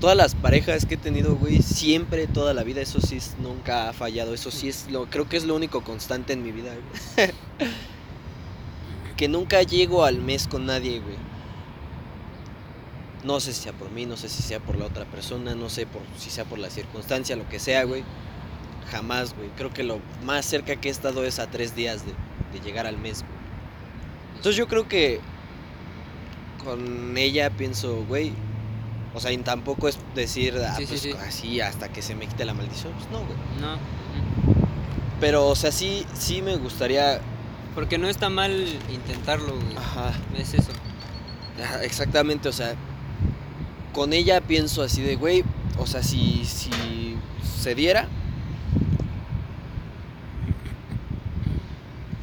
Todas 0.00 0.16
las 0.16 0.34
parejas 0.36 0.86
que 0.86 0.94
he 0.94 0.98
tenido, 0.98 1.34
güey, 1.34 1.60
siempre, 1.60 2.28
toda 2.28 2.54
la 2.54 2.62
vida, 2.62 2.80
eso 2.80 3.00
sí 3.00 3.16
es- 3.16 3.34
nunca 3.40 3.88
ha 3.88 3.92
fallado. 3.92 4.32
Eso 4.32 4.50
sí 4.52 4.68
es 4.68 4.86
lo, 4.90 5.06
creo 5.06 5.28
que 5.28 5.36
es 5.36 5.44
lo 5.44 5.56
único 5.56 5.82
constante 5.82 6.32
en 6.34 6.42
mi 6.42 6.52
vida, 6.52 6.72
güey. 7.16 7.30
Que 9.18 9.28
nunca 9.28 9.62
llego 9.62 10.04
al 10.04 10.20
mes 10.20 10.46
con 10.48 10.64
nadie, 10.64 11.00
güey. 11.00 11.16
No 13.24 13.40
sé 13.40 13.52
si 13.52 13.62
sea 13.64 13.72
por 13.72 13.90
mí, 13.90 14.06
no 14.06 14.16
sé 14.16 14.28
si 14.28 14.42
sea 14.42 14.60
por 14.60 14.76
la 14.78 14.86
otra 14.86 15.04
persona, 15.04 15.54
no 15.56 15.68
sé 15.68 15.86
por 15.86 16.00
si 16.16 16.30
sea 16.30 16.44
por 16.44 16.58
la 16.60 16.70
circunstancia, 16.70 17.34
lo 17.36 17.46
que 17.48 17.58
sea, 17.58 17.82
güey. 17.84 18.04
Jamás, 18.92 19.34
güey. 19.34 19.48
Creo 19.56 19.70
que 19.70 19.82
lo 19.82 19.98
más 20.24 20.46
cerca 20.46 20.76
que 20.76 20.88
he 20.88 20.90
estado 20.92 21.24
es 21.24 21.40
a 21.40 21.50
tres 21.50 21.74
días 21.74 22.06
de, 22.06 22.12
de 22.56 22.64
llegar 22.64 22.86
al 22.86 22.96
mes, 22.96 23.20
güey. 23.22 23.32
Entonces 24.36 24.56
yo 24.56 24.68
creo 24.68 24.86
que 24.86 25.20
con 26.64 27.18
ella 27.18 27.50
pienso, 27.50 28.04
güey. 28.06 28.32
O 29.14 29.20
sea, 29.20 29.32
y 29.32 29.38
tampoco 29.38 29.88
es 29.88 29.98
decir, 30.14 30.54
ah, 30.64 30.76
Sí, 30.76 30.84
sí, 30.86 30.88
pues 30.90 31.00
sí. 31.00 31.12
así 31.12 31.60
hasta 31.60 31.88
que 31.88 32.02
se 32.02 32.14
me 32.14 32.28
quite 32.28 32.44
la 32.44 32.54
maldición. 32.54 32.92
Pues 32.92 33.10
no, 33.10 33.18
güey. 33.18 33.36
No. 33.60 33.78
Pero, 35.18 35.48
o 35.48 35.56
sea, 35.56 35.72
sí, 35.72 36.06
sí 36.14 36.40
me 36.40 36.56
gustaría. 36.56 37.20
Porque 37.78 37.96
no 37.96 38.08
está 38.08 38.28
mal 38.28 38.66
intentarlo, 38.92 39.54
güey. 39.54 39.76
Ajá. 39.76 40.12
Es 40.36 40.52
eso. 40.52 40.72
Exactamente, 41.80 42.48
o 42.48 42.52
sea, 42.52 42.74
con 43.92 44.12
ella 44.12 44.40
pienso 44.40 44.82
así 44.82 45.00
de, 45.00 45.14
güey, 45.14 45.44
o 45.78 45.86
sea, 45.86 46.02
si, 46.02 46.44
si 46.44 47.14
se 47.62 47.76
diera, 47.76 48.08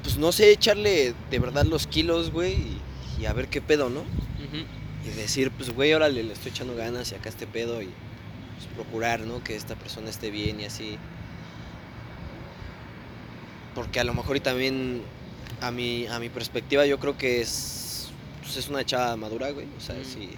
pues 0.03 0.17
no 0.17 0.33
sé, 0.33 0.51
echarle 0.51 1.13
de 1.31 1.39
verdad 1.39 1.63
los 1.63 1.87
kilos, 1.87 2.31
güey, 2.31 2.55
y, 2.55 2.81
y 3.21 3.25
a 3.25 3.31
ver 3.31 3.47
qué 3.47 3.61
pedo, 3.61 3.89
¿no? 3.89 4.03
Y 5.05 5.09
decir, 5.11 5.51
pues, 5.51 5.73
güey, 5.73 5.93
órale, 5.93 6.21
le 6.21 6.33
estoy 6.33 6.51
echando 6.51 6.75
ganas 6.75 7.13
y 7.13 7.15
acá 7.15 7.29
este 7.29 7.47
pedo 7.47 7.81
y 7.81 7.85
pues, 7.85 8.67
procurar, 8.75 9.21
¿no? 9.21 9.41
Que 9.41 9.55
esta 9.55 9.75
persona 9.75 10.09
esté 10.09 10.31
bien 10.31 10.59
y 10.59 10.65
así. 10.65 10.97
Porque 13.73 14.01
a 14.01 14.03
lo 14.03 14.13
mejor 14.13 14.35
y 14.35 14.41
también 14.41 15.14
a 15.61 15.71
mi, 15.71 16.07
a 16.07 16.19
mi 16.19 16.29
perspectiva 16.29 16.85
yo 16.85 16.99
creo 16.99 17.17
que 17.17 17.41
es, 17.41 18.07
pues, 18.41 18.57
es 18.57 18.67
una 18.69 18.85
chava 18.85 19.15
madura, 19.15 19.51
güey. 19.51 19.67
O 19.77 19.81
sea, 19.81 19.95
Mm. 19.95 20.05
sí, 20.05 20.29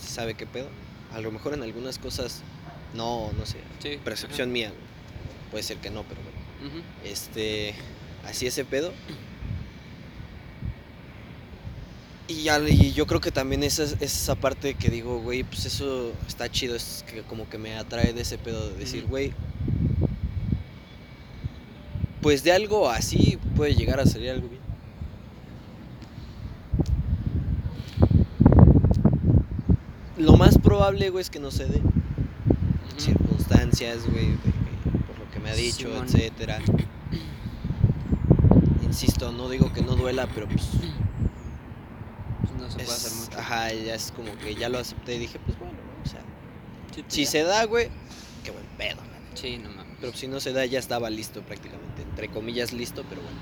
sí 0.00 0.08
sabe 0.12 0.34
qué 0.34 0.46
pedo. 0.46 0.68
A 1.12 1.20
lo 1.20 1.30
mejor 1.30 1.54
en 1.54 1.62
algunas 1.62 1.98
cosas, 1.98 2.42
no, 2.94 3.30
no 3.38 3.46
sé, 3.46 3.58
Sí. 3.82 3.98
percepción 4.02 4.50
mía, 4.52 4.68
güey. 4.68 4.80
Puede 5.50 5.62
ser 5.64 5.76
que 5.78 5.90
no, 5.90 6.02
pero 6.04 6.20
bueno. 6.22 6.82
Este, 7.04 7.74
así 8.24 8.46
ese 8.46 8.64
pedo. 8.64 8.92
Y, 12.28 12.44
ya, 12.44 12.58
y 12.66 12.92
yo 12.92 13.06
creo 13.06 13.20
que 13.20 13.30
también 13.32 13.62
esa, 13.62 13.82
es 13.82 13.96
esa 14.00 14.36
parte 14.36 14.74
que 14.74 14.88
digo, 14.88 15.20
güey, 15.20 15.42
pues 15.42 15.66
eso 15.66 16.12
está 16.26 16.50
chido, 16.50 16.74
es 16.76 17.04
que 17.06 17.22
como 17.22 17.48
que 17.50 17.58
me 17.58 17.74
atrae 17.76 18.12
de 18.12 18.22
ese 18.22 18.38
pedo 18.38 18.70
de 18.70 18.76
decir, 18.78 19.02
Ujú. 19.02 19.10
güey, 19.10 19.32
pues 22.22 22.42
de 22.44 22.52
algo 22.52 22.88
así 22.88 23.38
puede 23.56 23.74
llegar 23.74 24.00
a 24.00 24.06
salir 24.06 24.30
algo 24.30 24.48
bien. 24.48 24.62
Lo 30.18 30.36
más 30.36 30.58
probable, 30.58 31.10
güey, 31.10 31.22
es 31.22 31.30
que 31.30 31.40
no 31.40 31.50
se 31.50 31.66
dé 31.66 31.80
circunstancias, 32.98 34.00
güey, 34.10 34.36
por 35.06 35.18
lo 35.18 35.30
que 35.32 35.40
me 35.40 35.50
ha 35.50 35.54
dicho, 35.54 35.88
Simón. 35.88 36.04
etcétera. 36.04 36.58
Insisto, 38.82 39.32
no 39.32 39.48
digo 39.48 39.72
que 39.72 39.80
no 39.82 39.96
duela, 39.96 40.28
pero 40.34 40.46
pues 40.48 40.68
Pues 42.42 42.52
no 42.60 42.70
se 42.70 42.76
puede 42.76 42.90
hacer 42.90 43.12
mucho. 43.12 43.38
ajá, 43.38 43.72
ya 43.72 43.94
es 43.94 44.12
como 44.12 44.36
que 44.38 44.54
ya 44.54 44.68
lo 44.68 44.78
acepté 44.78 45.16
y 45.16 45.20
dije, 45.20 45.40
pues 45.44 45.58
bueno, 45.58 45.74
o 46.04 46.08
sea, 46.08 46.20
Sí, 46.94 47.02
pues 47.02 47.14
si 47.14 47.24
ya. 47.24 47.30
se 47.30 47.42
da, 47.42 47.64
güey, 47.64 47.88
qué 48.44 48.50
buen 48.50 48.66
pedo. 48.76 49.00
Sí, 49.34 49.58
no 49.58 49.70
mames. 49.70 49.96
Pero 50.00 50.12
si 50.14 50.26
no 50.28 50.40
se 50.40 50.52
da, 50.52 50.64
ya 50.66 50.78
estaba 50.78 51.10
listo 51.10 51.42
prácticamente, 51.42 52.02
entre 52.02 52.28
comillas 52.28 52.72
listo, 52.72 53.04
pero 53.08 53.22
bueno. 53.22 53.38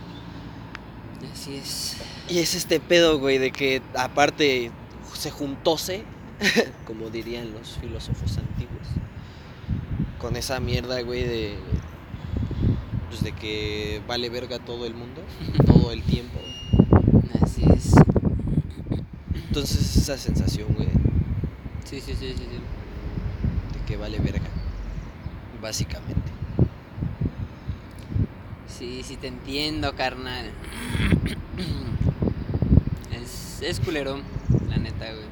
Así 1.32 1.56
es. 1.56 1.96
Y 2.28 2.38
es 2.38 2.54
este 2.54 2.80
pedo, 2.80 3.18
güey, 3.18 3.38
de 3.38 3.50
que 3.50 3.82
aparte 3.94 4.70
se 5.14 5.30
juntóse, 5.30 6.02
como 6.86 7.10
dirían 7.10 7.52
los 7.52 7.78
filósofos 7.78 8.38
antiguos, 8.38 8.86
con 10.18 10.36
esa 10.36 10.60
mierda, 10.60 11.00
güey, 11.02 11.24
de. 11.24 11.58
Pues 13.08 13.22
de 13.24 13.32
que 13.32 14.00
vale 14.06 14.28
verga 14.30 14.58
todo 14.60 14.86
el 14.86 14.94
mundo, 14.94 15.22
todo 15.66 15.92
el 15.92 16.02
tiempo. 16.02 16.38
Así 17.42 17.64
es. 17.74 17.92
Entonces 19.34 19.96
esa 19.96 20.16
sensación, 20.16 20.68
güey, 20.74 20.88
Sí, 21.84 22.00
sí, 22.00 22.12
sí, 22.18 22.28
sí. 22.28 22.34
sí. 22.36 23.78
de 23.78 23.84
que 23.86 23.96
vale 23.96 24.18
verga, 24.20 24.48
básicamente. 25.60 26.30
Sí, 28.66 29.02
sí 29.04 29.16
te 29.16 29.28
entiendo, 29.28 29.94
carnal. 29.94 30.50
Es, 33.12 33.60
es 33.60 33.80
culero, 33.80 34.20
la 34.68 34.78
neta, 34.78 35.12
güey. 35.12 35.26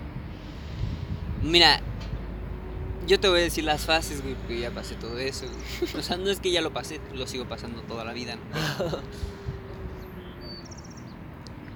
Mira, 1.42 1.80
yo 3.06 3.18
te 3.18 3.28
voy 3.28 3.40
a 3.40 3.42
decir 3.44 3.64
las 3.64 3.86
fases, 3.86 4.20
güey, 4.22 4.34
porque 4.34 4.60
ya 4.60 4.70
pasé 4.70 4.94
todo 4.96 5.18
eso. 5.18 5.46
güey. 5.46 5.94
O 5.98 6.02
sea, 6.02 6.18
no 6.18 6.28
es 6.28 6.40
que 6.40 6.50
ya 6.50 6.60
lo 6.60 6.72
pasé, 6.72 7.00
lo 7.14 7.26
sigo 7.26 7.46
pasando 7.46 7.80
toda 7.82 8.04
la 8.04 8.12
vida. 8.12 8.36
¿no? 8.36 8.98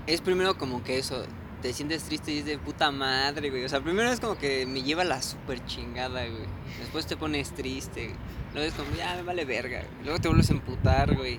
Es 0.07 0.21
primero 0.21 0.59
como 0.59 0.83
que 0.83 0.99
eso, 0.99 1.25
te 1.63 1.73
sientes 1.73 2.03
triste 2.03 2.33
y 2.33 2.39
es 2.39 2.45
de 2.45 2.59
puta 2.59 2.91
madre, 2.91 3.49
güey. 3.49 3.65
O 3.65 3.69
sea, 3.69 3.81
primero 3.81 4.11
es 4.11 4.19
como 4.21 4.37
que 4.37 4.67
me 4.67 4.83
lleva 4.83 5.05
la 5.05 5.23
super 5.23 5.65
chingada, 5.65 6.27
güey. 6.27 6.45
Después 6.81 7.07
te 7.07 7.17
pones 7.17 7.55
triste, 7.55 8.07
güey. 8.07 8.17
Luego 8.53 8.69
es 8.69 8.75
como, 8.75 8.95
ya 8.97 9.15
me 9.15 9.23
vale 9.23 9.45
verga. 9.45 9.79
güey. 9.79 10.05
Luego 10.05 10.19
te 10.19 10.29
vuelves 10.29 10.51
a 10.51 10.55
emputar, 10.55 11.15
güey. 11.15 11.39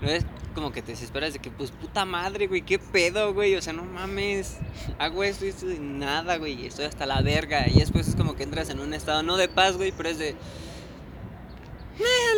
Luego 0.00 0.16
es 0.16 0.26
como 0.54 0.72
que 0.72 0.80
te 0.80 0.92
desesperas 0.92 1.34
de 1.34 1.38
que, 1.40 1.50
pues 1.50 1.70
puta 1.70 2.04
madre, 2.06 2.46
güey, 2.46 2.62
qué 2.62 2.78
pedo, 2.78 3.34
güey. 3.34 3.54
O 3.54 3.62
sea, 3.62 3.74
no 3.74 3.84
mames. 3.84 4.56
Hago 4.98 5.22
esto 5.22 5.44
y 5.44 5.50
esto 5.50 5.70
y 5.70 5.78
nada, 5.78 6.38
güey. 6.38 6.66
Estoy 6.66 6.86
hasta 6.86 7.04
la 7.04 7.20
verga. 7.20 7.68
Y 7.68 7.78
después 7.80 8.08
es 8.08 8.16
como 8.16 8.34
que 8.34 8.44
entras 8.44 8.70
en 8.70 8.80
un 8.80 8.94
estado, 8.94 9.22
no 9.22 9.36
de 9.36 9.48
paz, 9.48 9.76
güey, 9.76 9.92
pero 9.92 10.08
es 10.08 10.18
de. 10.18 10.34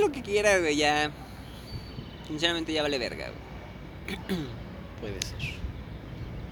Lo 0.01 0.11
que 0.11 0.23
quiera, 0.23 0.59
güey, 0.59 0.77
ya. 0.77 1.13
Sinceramente 2.27 2.73
ya 2.73 2.83
vale 2.83 2.99
verga, 2.99 3.27
güey. 4.07 4.19
Puede 5.01 5.21
ser. 5.23 5.60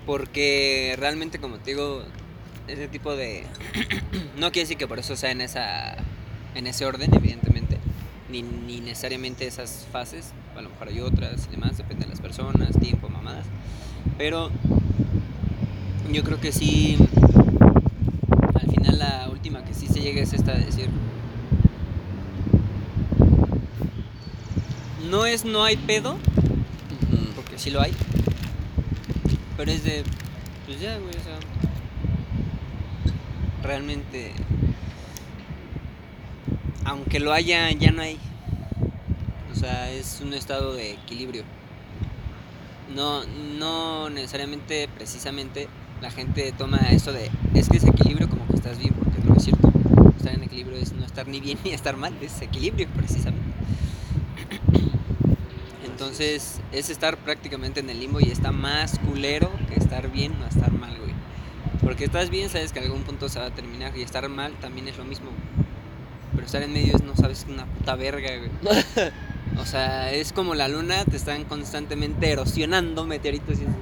Porque 0.09 0.95
realmente, 0.97 1.39
como 1.39 1.59
te 1.59 1.73
digo, 1.73 2.03
ese 2.67 2.89
tipo 2.89 3.15
de. 3.15 3.45
no 4.39 4.51
quiere 4.53 4.65
decir 4.65 4.79
que 4.79 4.89
por 4.89 4.99
eso 4.99 5.17
sea 5.17 5.33
en 5.33 5.43
esa. 5.43 5.97
en 6.55 6.67
ese 6.67 6.87
orden, 6.87 7.13
evidentemente. 7.13 7.77
Ni, 8.31 8.41
ni 8.41 8.81
necesariamente 8.81 9.47
esas 9.47 9.87
fases. 9.93 10.33
A 10.57 10.63
lo 10.63 10.71
mejor 10.71 10.89
hay 10.89 11.01
otras 11.01 11.47
y 11.49 11.51
demás, 11.51 11.77
depende 11.77 12.07
de 12.07 12.11
las 12.13 12.23
personas, 12.23 12.71
tiempo, 12.81 13.11
mamadas. 13.11 13.45
Pero. 14.17 14.51
Yo 16.11 16.25
creo 16.25 16.41
que 16.41 16.53
sí. 16.53 16.97
Al 18.55 18.71
final, 18.71 18.99
la 18.99 19.29
última 19.31 19.63
que 19.63 19.75
sí 19.75 19.89
se 19.89 20.01
llega 20.01 20.23
es 20.23 20.33
esta 20.33 20.55
de 20.55 20.65
decir. 20.65 20.89
No 25.11 25.27
es 25.27 25.45
no 25.45 25.65
hay 25.65 25.77
pedo, 25.77 26.17
porque 27.37 27.59
sí 27.59 27.69
lo 27.69 27.83
hay. 27.83 27.93
Pero 29.59 29.73
es 29.73 29.83
de. 29.83 30.05
Pues 30.67 30.81
ya, 30.81 30.97
güey, 30.99 31.11
o 31.11 31.21
sea. 31.21 31.37
Realmente. 33.63 34.33
Aunque 36.85 37.19
lo 37.19 37.33
haya, 37.33 37.69
ya 37.73 37.91
no 37.91 38.01
hay. 38.01 38.19
O 39.53 39.57
sea, 39.57 39.91
es 39.91 40.21
un 40.25 40.33
estado 40.33 40.75
de 40.75 40.93
equilibrio. 40.93 41.43
No, 42.95 43.25
no 43.59 44.09
necesariamente, 44.11 44.89
precisamente, 44.95 45.69
la 46.01 46.13
gente 46.13 46.55
toma 46.57 46.79
esto 46.91 47.13
de. 47.13 47.29
Es 47.55 47.69
que 47.69 47.79
es 47.79 47.85
equilibrio 47.85 48.29
como 48.29 48.47
que 48.47 48.55
estás 48.55 48.79
bien, 48.79 48.95
porque 48.95 49.19
no 49.25 49.35
es 49.35 49.43
cierto. 49.43 49.73
Estar 50.17 50.35
en 50.35 50.45
equilibrio 50.45 50.79
es 50.79 50.93
no 50.93 51.05
estar 51.05 51.27
ni 51.27 51.41
bien 51.41 51.59
ni 51.65 51.73
estar 51.73 51.97
mal, 51.97 52.15
es 52.23 52.41
equilibrio, 52.43 52.87
precisamente. 52.95 53.43
Entonces 55.99 56.61
es 56.71 56.91
estar 56.91 57.17
prácticamente 57.17 57.81
en 57.81 57.91
el 57.91 57.99
limbo 57.99 58.21
y 58.21 58.31
está 58.31 58.53
más 58.53 59.01
culero 59.01 59.51
que 59.69 59.81
estar 59.81 60.09
bien 60.13 60.33
o 60.41 60.47
estar 60.47 60.71
mal, 60.71 60.97
güey. 60.97 61.11
Porque 61.83 62.05
estás 62.05 62.31
bien, 62.31 62.49
sabes 62.49 62.73
que 62.73 62.79
en 62.79 62.85
algún 62.85 63.03
punto 63.03 63.29
se 63.29 63.41
va 63.41 63.47
a 63.47 63.51
terminar 63.51 63.99
y 63.99 64.03
estar 64.03 64.29
mal 64.29 64.53
también 64.61 64.87
es 64.87 64.97
lo 64.97 65.05
mismo. 65.05 65.31
Pero 66.35 66.47
estar 66.47 66.63
en 66.63 66.73
medio 66.73 66.95
es 66.95 67.03
no 67.03 67.17
sabes 67.17 67.47
una 67.49 67.67
puta 67.67 67.97
verga, 67.97 68.29
güey. 68.37 68.51
O 69.59 69.67
sea, 69.67 70.13
es 70.13 70.33
como 70.33 70.55
la 70.55 70.69
luna, 70.69 71.05
te 71.05 71.17
están 71.17 71.43
constantemente 71.45 72.31
erosionando 72.31 73.05
meteoritos 73.05 73.59
y 73.59 73.63
eso. 73.63 73.73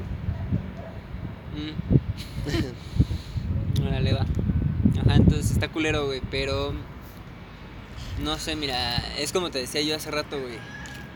Mm. 3.77 3.83
Órale, 3.87 4.15
va. 4.15 4.25
Ajá, 5.03 5.17
entonces 5.17 5.51
está 5.51 5.69
culero, 5.69 6.07
güey, 6.07 6.23
pero 6.31 6.73
No 8.23 8.39
sé, 8.39 8.57
mira, 8.57 8.97
es 9.19 9.33
como 9.33 9.51
te 9.51 9.59
decía 9.59 9.83
yo 9.83 9.95
hace 9.97 10.11
rato, 10.11 10.41
güey, 10.41 10.57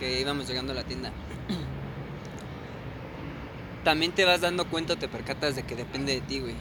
que 0.01 0.19
íbamos 0.19 0.49
llegando 0.49 0.73
a 0.73 0.75
la 0.75 0.83
tienda. 0.83 1.13
También 3.85 4.13
te 4.13 4.25
vas 4.25 4.41
dando 4.41 4.65
cuenta, 4.65 4.97
te 4.97 5.09
percatas 5.09 5.55
de 5.55 5.63
que 5.63 5.77
depende 5.77 6.15
de 6.15 6.21
ti, 6.23 6.41
güey. 6.41 6.55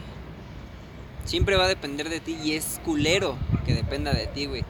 Siempre 1.24 1.56
va 1.56 1.66
a 1.66 1.68
depender 1.68 2.10
de 2.10 2.20
ti 2.20 2.38
y 2.44 2.54
es 2.54 2.82
culero 2.84 3.38
que 3.66 3.74
dependa 3.74 4.12
de 4.12 4.28
ti, 4.28 4.46
güey. 4.46 4.64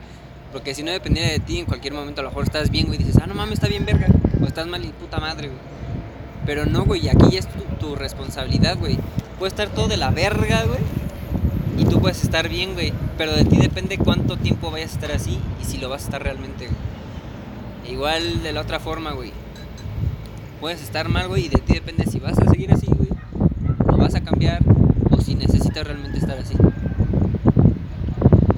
Porque 0.51 0.73
si 0.73 0.83
no 0.83 0.91
dependiera 0.91 1.29
de 1.29 1.39
ti, 1.39 1.59
en 1.59 1.65
cualquier 1.65 1.93
momento 1.93 2.21
a 2.21 2.23
lo 2.23 2.29
mejor 2.29 2.43
estás 2.43 2.69
bien, 2.69 2.85
güey, 2.87 2.99
y 3.01 3.03
dices, 3.03 3.21
ah, 3.21 3.27
no 3.27 3.33
mames, 3.33 3.55
está 3.55 3.67
bien 3.67 3.85
verga. 3.85 4.07
O 4.41 4.45
estás 4.45 4.67
mal 4.67 4.83
y 4.85 4.89
puta 4.89 5.19
madre, 5.19 5.47
güey. 5.47 5.59
Pero 6.45 6.65
no, 6.65 6.85
güey, 6.85 7.09
aquí 7.09 7.31
ya 7.31 7.39
es 7.39 7.47
tu, 7.47 7.61
tu 7.79 7.95
responsabilidad, 7.95 8.77
güey. 8.77 8.97
Puede 9.37 9.49
estar 9.49 9.69
todo 9.69 9.87
de 9.87 9.97
la 9.97 10.11
verga, 10.11 10.63
güey. 10.63 10.79
Y 11.77 11.85
tú 11.85 11.99
puedes 12.01 12.23
estar 12.23 12.49
bien, 12.49 12.73
güey. 12.73 12.93
Pero 13.17 13.33
de 13.33 13.45
ti 13.45 13.57
depende 13.57 13.97
cuánto 13.97 14.37
tiempo 14.37 14.71
vayas 14.71 14.91
a 14.91 14.93
estar 14.95 15.11
así 15.11 15.39
y 15.61 15.65
si 15.65 15.77
lo 15.77 15.89
vas 15.89 16.03
a 16.03 16.05
estar 16.05 16.23
realmente, 16.23 16.65
güey. 16.65 16.98
Igual 17.87 18.43
de 18.43 18.53
la 18.53 18.61
otra 18.61 18.79
forma, 18.79 19.11
güey. 19.11 19.31
Puedes 20.59 20.81
estar 20.81 21.09
mal, 21.09 21.27
güey, 21.27 21.45
y 21.45 21.49
de 21.49 21.59
ti 21.59 21.73
depende 21.73 22.05
si 22.05 22.19
vas 22.19 22.37
a 22.37 22.49
seguir 22.49 22.71
así, 22.73 22.87
güey. 22.87 23.09
O 23.87 23.97
vas 23.97 24.15
a 24.15 24.21
cambiar 24.21 24.61
o 25.09 25.21
si 25.21 25.35
necesitas 25.35 25.85
realmente 25.85 26.19
estar 26.19 26.37
así. 26.37 26.55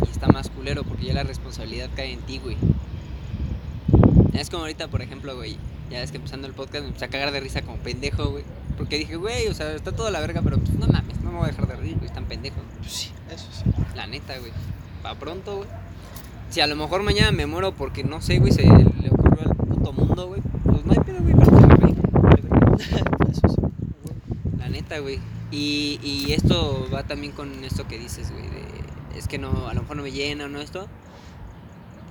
Y 0.05 0.09
está 0.09 0.27
más 0.27 0.49
culero 0.49 0.83
porque 0.83 1.05
ya 1.05 1.13
la 1.13 1.23
responsabilidad 1.23 1.89
cae 1.95 2.13
en 2.13 2.21
ti, 2.21 2.39
güey. 2.39 2.57
Es 4.33 4.49
como 4.49 4.63
ahorita, 4.63 4.87
por 4.87 5.01
ejemplo, 5.01 5.35
güey. 5.35 5.57
Ya 5.91 5.99
ves 5.99 6.11
que 6.11 6.17
empezando 6.17 6.47
el 6.47 6.53
podcast 6.53 6.83
me 6.83 6.87
empecé 6.87 7.05
a 7.05 7.09
cagar 7.09 7.31
de 7.31 7.39
risa 7.39 7.61
como 7.61 7.77
pendejo, 7.77 8.31
güey. 8.31 8.43
Porque 8.77 8.97
dije, 8.97 9.15
güey, 9.17 9.47
o 9.47 9.53
sea, 9.53 9.73
está 9.73 9.91
toda 9.91 10.09
la 10.09 10.19
verga, 10.19 10.41
pero 10.41 10.57
pues 10.57 10.71
no 10.73 10.87
mames, 10.87 11.19
no 11.21 11.31
me 11.31 11.37
voy 11.37 11.45
a 11.45 11.51
dejar 11.51 11.67
de 11.67 11.75
reír, 11.75 11.95
güey, 11.97 12.07
están 12.07 12.25
pendejos. 12.25 12.63
Pues 12.79 12.91
sí, 12.91 13.11
eso 13.29 13.47
sí. 13.51 13.63
La 13.95 14.07
neta, 14.07 14.37
güey. 14.39 14.51
Pa' 15.03 15.15
pronto, 15.15 15.57
güey. 15.57 15.69
Si 16.51 16.59
a 16.59 16.67
lo 16.67 16.75
mejor 16.75 17.01
mañana 17.01 17.31
me 17.31 17.45
muero 17.45 17.73
porque 17.73 18.03
no 18.03 18.21
sé, 18.21 18.39
güey, 18.39 18.51
se 18.51 18.63
le 18.63 19.09
ocurrió 19.09 19.49
al 19.49 19.55
puto 19.55 19.93
mundo, 19.93 20.27
güey. 20.27 20.41
Pues 20.65 20.85
no 20.85 20.91
hay 20.91 20.99
pedo, 20.99 21.21
güey, 21.21 21.33
me. 21.33 21.43
Eso 23.31 23.47
sí. 23.47 23.55
La 24.59 24.67
neta, 24.67 24.99
güey. 24.99 25.19
Y, 25.49 25.97
y 26.03 26.33
esto 26.33 26.89
va 26.93 27.03
también 27.03 27.31
con 27.31 27.63
esto 27.63 27.87
que 27.87 27.97
dices, 27.97 28.31
güey, 28.31 28.43
de 28.49 29.17
es 29.17 29.29
que 29.29 29.37
no, 29.37 29.69
a 29.69 29.73
lo 29.73 29.83
mejor 29.83 29.95
no 29.95 30.03
me 30.03 30.11
llena 30.11 30.43
o 30.43 30.49
no 30.49 30.59
esto. 30.59 30.89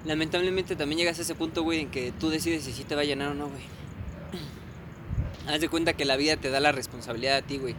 Lamentablemente 0.07 0.75
también 0.75 1.01
llegas 1.01 1.19
a 1.19 1.23
ese 1.23 1.35
punto, 1.35 1.63
güey, 1.63 1.81
en 1.81 1.91
que 1.91 2.11
tú 2.11 2.31
decides 2.31 2.65
si 2.65 2.73
sí 2.73 2.85
te 2.85 2.95
va 2.95 3.03
a 3.03 3.05
llenar 3.05 3.33
o 3.33 3.35
no, 3.35 3.47
güey. 3.47 3.63
Haz 5.49 5.61
de 5.61 5.69
cuenta 5.69 5.93
que 5.93 6.07
la 6.07 6.17
vida 6.17 6.39
te 6.39 6.49
da 6.49 6.61
la 6.61 6.73
responsabilidad 6.73 7.37
a 7.37 7.43
ti, 7.43 7.59
güey. 7.59 7.75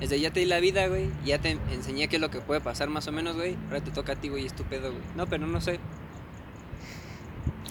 Desde 0.00 0.18
ya 0.18 0.30
te 0.30 0.40
di 0.40 0.46
la 0.46 0.60
vida, 0.60 0.86
güey, 0.88 1.10
ya 1.26 1.38
te 1.40 1.58
enseñé 1.72 2.08
qué 2.08 2.16
es 2.16 2.22
lo 2.22 2.30
que 2.30 2.40
puede 2.40 2.62
pasar 2.62 2.88
más 2.88 3.06
o 3.06 3.12
menos, 3.12 3.36
güey. 3.36 3.54
Ahora 3.66 3.82
te 3.82 3.90
toca 3.90 4.12
a 4.12 4.16
ti, 4.16 4.30
güey, 4.30 4.46
estúpido, 4.46 4.92
güey. 4.92 5.02
No, 5.14 5.26
pero 5.26 5.46
no 5.46 5.60
sé. 5.60 5.78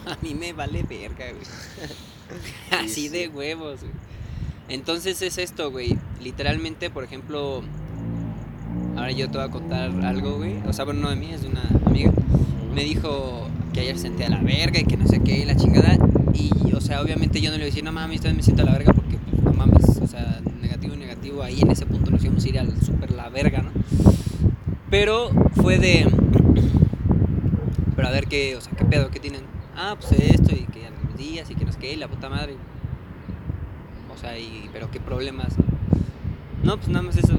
A 0.05 0.17
mí 0.21 0.35
me 0.35 0.53
vale 0.53 0.83
verga, 0.83 1.25
güey. 1.31 1.45
Así 2.83 3.09
de 3.09 3.27
huevos, 3.27 3.81
güey. 3.81 3.91
Entonces 4.67 5.21
es 5.21 5.37
esto, 5.37 5.71
güey. 5.71 5.97
Literalmente, 6.21 6.89
por 6.89 7.03
ejemplo, 7.03 7.61
ahora 8.95 9.11
yo 9.11 9.29
te 9.29 9.37
voy 9.37 9.47
a 9.47 9.51
contar 9.51 9.91
algo, 10.03 10.37
güey. 10.37 10.55
O 10.67 10.73
sea, 10.73 10.85
bueno, 10.85 11.01
no 11.01 11.09
de 11.09 11.15
mí, 11.15 11.31
es 11.31 11.41
de 11.41 11.49
una 11.49 11.63
amiga. 11.85 12.11
Me 12.73 12.83
dijo 12.83 13.47
que 13.73 13.81
ayer 13.81 13.97
senté 13.97 14.25
a 14.25 14.29
la 14.29 14.39
verga 14.41 14.79
y 14.79 14.85
que 14.85 14.97
no 14.97 15.07
sé 15.07 15.21
qué, 15.21 15.39
y 15.39 15.45
la 15.45 15.55
chingada. 15.55 15.97
Y, 16.33 16.73
o 16.73 16.81
sea, 16.81 17.01
obviamente 17.01 17.41
yo 17.41 17.49
no 17.51 17.57
le 17.57 17.63
voy 17.63 17.67
a 17.67 17.71
decir, 17.71 17.83
no 17.83 17.91
mames, 17.91 18.23
me 18.23 18.41
siento 18.41 18.63
a 18.63 18.65
la 18.65 18.71
verga 18.73 18.93
porque, 18.93 19.17
pues, 19.17 19.43
no 19.43 19.53
mames, 19.53 19.85
o 20.01 20.07
sea, 20.07 20.41
negativo, 20.61 20.95
negativo, 20.95 21.43
ahí 21.43 21.61
en 21.61 21.71
ese 21.71 21.85
punto 21.85 22.11
nos 22.11 22.23
íbamos 22.23 22.43
a 22.43 22.49
ir 22.49 22.59
al 22.59 22.81
super 22.81 23.11
la 23.11 23.29
verga, 23.29 23.61
¿no? 23.61 23.71
Pero 24.89 25.29
fue 25.61 25.77
de. 25.77 26.07
Pero 27.95 28.07
a 28.07 28.11
ver 28.11 28.27
qué, 28.27 28.55
o 28.55 28.61
sea, 28.61 28.73
qué 28.75 28.83
pedo, 28.85 29.09
qué 29.09 29.19
tienen. 29.19 29.54
Ah, 29.75 29.97
pues 29.99 30.11
esto 30.13 30.55
y 30.55 30.65
que 30.65 30.89
los 31.07 31.17
días 31.17 31.49
y 31.49 31.55
que 31.55 31.65
no 31.65 31.71
sé 31.71 31.79
qué, 31.79 31.93
y 31.93 31.95
la 31.97 32.07
puta 32.07 32.29
madre. 32.29 32.55
O 34.13 34.17
sea, 34.17 34.37
y, 34.37 34.69
pero 34.71 34.89
qué 34.89 34.99
problemas. 34.99 35.53
No, 36.63 36.77
pues 36.77 36.87
nada 36.89 37.03
más 37.03 37.17
eso. 37.17 37.37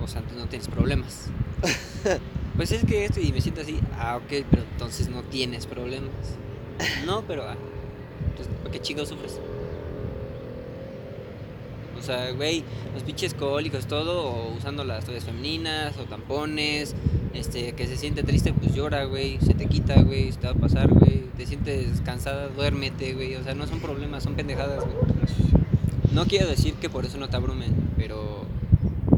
O 0.00 0.06
sea, 0.06 0.20
entonces 0.20 0.42
no 0.42 0.48
tienes 0.48 0.68
problemas. 0.68 1.30
Pues 2.56 2.72
es 2.72 2.86
que 2.86 3.04
esto 3.04 3.20
y 3.20 3.32
me 3.32 3.42
siento 3.42 3.60
así. 3.60 3.78
Ah, 3.98 4.16
ok, 4.16 4.46
pero 4.50 4.62
entonces 4.62 5.10
no 5.10 5.22
tienes 5.22 5.66
problemas. 5.66 6.10
No, 7.04 7.22
pero. 7.22 7.42
Ah, 7.42 7.54
entonces, 8.30 8.54
¿por 8.62 8.70
qué 8.70 8.80
chingados 8.80 9.10
sufres? 9.10 9.38
O 11.98 12.02
sea, 12.02 12.30
güey, 12.30 12.64
los 12.94 13.02
pinches 13.02 13.34
cólicos, 13.34 13.86
todo, 13.86 14.22
o 14.22 14.54
usando 14.54 14.84
las 14.84 15.04
toallas 15.04 15.24
femeninas, 15.24 15.98
o 15.98 16.04
tampones, 16.04 16.94
este, 17.36 17.72
que 17.72 17.86
se 17.86 17.96
siente 17.96 18.22
triste, 18.22 18.52
pues 18.52 18.74
llora, 18.74 19.04
güey, 19.04 19.38
se 19.40 19.54
te 19.54 19.66
quita, 19.66 20.00
güey, 20.02 20.32
se 20.32 20.38
te 20.38 20.46
va 20.46 20.52
a 20.52 20.56
pasar, 20.56 20.88
güey, 20.88 21.24
te 21.36 21.46
sientes 21.46 22.00
cansada, 22.04 22.48
duérmete, 22.48 23.14
güey, 23.14 23.36
o 23.36 23.44
sea, 23.44 23.54
no 23.54 23.66
son 23.66 23.80
problemas, 23.80 24.22
son 24.22 24.34
pendejadas, 24.34 24.84
güey. 24.84 24.96
No 26.12 26.24
quiero 26.26 26.48
decir 26.48 26.74
que 26.74 26.88
por 26.88 27.04
eso 27.04 27.18
no 27.18 27.28
te 27.28 27.36
abrumen, 27.36 27.74
pero 27.96 28.46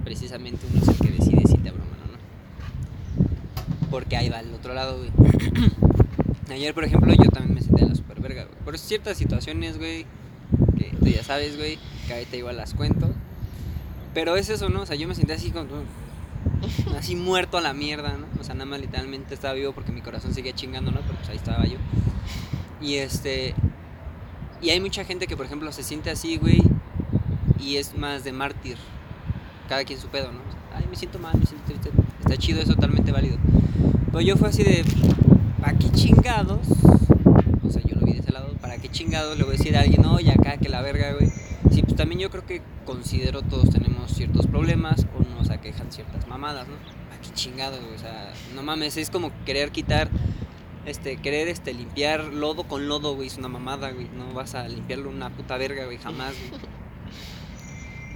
precisamente 0.05 0.67
uno 0.71 0.83
es 0.83 0.89
el 0.89 0.97
que 0.97 1.13
decide 1.13 1.43
si 1.47 1.59
te 1.59 1.69
abruman 1.69 1.93
o 1.93 2.13
no. 2.13 3.89
Porque 3.91 4.17
ahí 4.17 4.29
va 4.29 4.41
el 4.41 4.53
otro 4.53 4.75
lado, 4.75 4.99
güey. 4.99 5.11
Ayer, 6.51 6.75
por 6.75 6.85
ejemplo, 6.85 7.13
yo 7.13 7.31
también 7.31 7.55
me 7.55 7.61
senté 7.61 7.85
a 7.85 7.89
la 7.89 7.95
super 7.95 8.21
verga, 8.21 8.45
güey. 8.45 8.57
Por 8.65 8.79
ciertas 8.79 9.17
situaciones, 9.17 9.79
güey, 9.79 10.07
que 10.77 10.93
tú 10.99 11.07
ya 11.07 11.23
sabes, 11.23 11.57
güey, 11.57 11.79
que 12.07 12.15
ahorita 12.15 12.37
igual 12.37 12.57
las 12.57 12.75
cuento. 12.75 13.11
Pero 14.15 14.37
es 14.37 14.49
eso, 14.49 14.69
¿no? 14.69 14.81
O 14.81 14.87
sea, 14.87 14.97
yo 14.97 15.07
me 15.07 15.15
senté 15.15 15.35
así 15.35 15.51
como... 15.51 15.69
Así 16.99 17.17
muerto 17.17 17.59
a 17.59 17.61
la 17.61 17.73
mierda, 17.73 18.17
¿no? 18.17 18.27
O 18.41 18.45
sea, 18.45 18.55
nada 18.55 18.67
más 18.67 18.81
literalmente 18.81 19.35
estaba 19.35 19.55
vivo 19.55 19.73
porque 19.73 19.93
mi 19.93 20.01
corazón 20.01 20.35
seguía 20.35 20.55
chingando, 20.55 20.91
¿no? 20.91 21.01
Pero 21.01 21.15
pues 21.17 21.29
ahí 21.29 21.37
estaba 21.37 21.65
yo. 21.65 21.79
Y 22.81 22.97
este... 22.97 23.55
Y 24.61 24.71
hay 24.71 24.81
mucha 24.81 25.05
gente 25.05 25.27
que, 25.27 25.37
por 25.37 25.47
ejemplo, 25.47 25.71
se 25.71 25.85
siente 25.85 26.11
así, 26.11 26.37
güey, 26.37 26.61
y 27.61 27.77
es 27.77 27.97
más 27.97 28.25
de 28.25 28.33
mártir. 28.33 28.77
Cada 29.69 29.85
quien 29.85 30.01
su 30.01 30.09
pedo, 30.09 30.33
¿no? 30.33 30.41
Ay, 30.75 30.85
me 30.91 30.97
siento 30.97 31.21
mal, 31.21 31.39
me 31.39 31.47
siento 31.47 31.65
triste. 31.65 31.91
Está 32.21 32.37
chido, 32.37 32.61
es 32.61 32.67
totalmente 32.67 33.13
válido. 33.13 33.37
Pero 34.07 34.21
yo 34.21 34.37
fue 34.37 34.49
así 34.49 34.65
de, 34.65 34.85
¿para 35.61 35.79
qué 35.79 35.91
chingados? 35.91 36.67
O 37.65 37.71
sea, 37.71 37.83
yo 37.83 37.95
lo 37.95 38.05
vi 38.05 38.15
de 38.15 38.19
ese 38.19 38.33
lado, 38.33 38.53
¿para 38.61 38.79
qué 38.79 38.89
chingados 38.89 39.39
le 39.39 39.45
voy 39.45 39.55
a 39.55 39.59
decir 39.59 39.77
a 39.77 39.83
alguien, 39.83 40.05
oye, 40.07 40.33
acá 40.33 40.57
que 40.57 40.69
la 40.69 40.83
verga, 40.83 41.13
güey? 41.13 41.31
Sí, 41.71 41.83
pues 41.83 41.97
también 41.97 42.21
yo 42.21 42.31
creo 42.31 42.47
que 42.47 42.63
considero 42.85 43.43
todos 43.43 43.71
tenemos 43.71 44.11
ciertos 44.13 44.47
problemas 44.47 45.07
o 45.19 45.23
nos 45.35 45.51
aquejan 45.51 45.93
ciertas 45.93 46.27
mamadas, 46.27 46.67
¿no? 46.69 46.75
¿Para 47.09 47.21
qué 47.21 47.31
chingados, 47.35 47.81
güey? 47.81 47.95
O 47.95 47.99
sea, 47.99 48.33
no 48.55 48.63
mames, 48.63 48.97
es 48.97 49.11
como 49.11 49.31
querer 49.45 49.71
quitar 49.71 50.11
este, 50.89 51.19
querer 51.19 51.49
este, 51.49 51.75
limpiar 51.75 52.25
lodo 52.25 52.65
con 52.65 52.89
lodo, 52.89 53.15
güey, 53.15 53.29
es 53.29 53.37
una 53.37 53.49
mamada, 53.49 53.91
güey. 53.91 54.09
No 54.17 54.33
vas 54.33 54.55
a 54.55 54.67
limpiarlo 54.67 55.11
una 55.11 55.31
puta 55.31 55.59
verga, 55.59 55.85
güey, 55.85 55.99
jamás, 55.99 56.35
güey. 56.49 56.61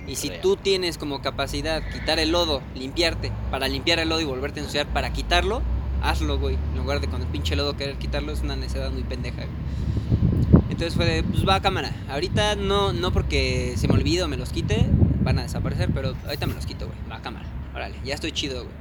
Y 0.04 0.16
si 0.16 0.30
tú 0.30 0.56
tienes 0.56 0.98
como 0.98 1.22
capacidad 1.22 1.80
quitar 1.92 2.18
el 2.18 2.32
lodo, 2.32 2.60
limpiarte, 2.74 3.30
para 3.52 3.68
limpiar 3.68 4.00
el 4.00 4.08
lodo 4.08 4.20
y 4.20 4.24
volverte 4.24 4.58
a 4.58 4.64
ensuciar 4.64 4.88
para 4.88 5.12
quitarlo, 5.12 5.62
hazlo, 6.02 6.40
güey. 6.40 6.56
En 6.72 6.78
lugar 6.78 7.00
de 7.00 7.06
con 7.06 7.20
el 7.20 7.28
pinche 7.28 7.54
lodo 7.54 7.76
querer 7.76 7.96
quitarlo, 7.98 8.32
es 8.32 8.40
una 8.40 8.56
necesidad 8.56 8.90
muy 8.90 9.04
pendeja, 9.04 9.44
güey. 9.44 10.61
Entonces 10.72 10.94
fue 10.94 11.04
de, 11.04 11.22
pues 11.22 11.46
va 11.46 11.56
a 11.56 11.60
cámara. 11.60 11.92
Ahorita 12.08 12.56
no, 12.56 12.94
no 12.94 13.12
porque 13.12 13.74
se 13.76 13.88
me 13.88 13.94
olvide 13.94 14.22
o 14.22 14.28
me 14.28 14.38
los 14.38 14.54
quite, 14.54 14.86
van 15.20 15.38
a 15.38 15.42
desaparecer, 15.42 15.90
pero 15.94 16.14
ahorita 16.24 16.46
me 16.46 16.54
los 16.54 16.64
quito, 16.64 16.86
güey. 16.86 16.98
Va 17.10 17.16
a 17.16 17.20
cámara. 17.20 17.44
Órale, 17.74 17.96
ya 18.02 18.14
estoy 18.14 18.32
chido, 18.32 18.64
güey. 18.64 18.74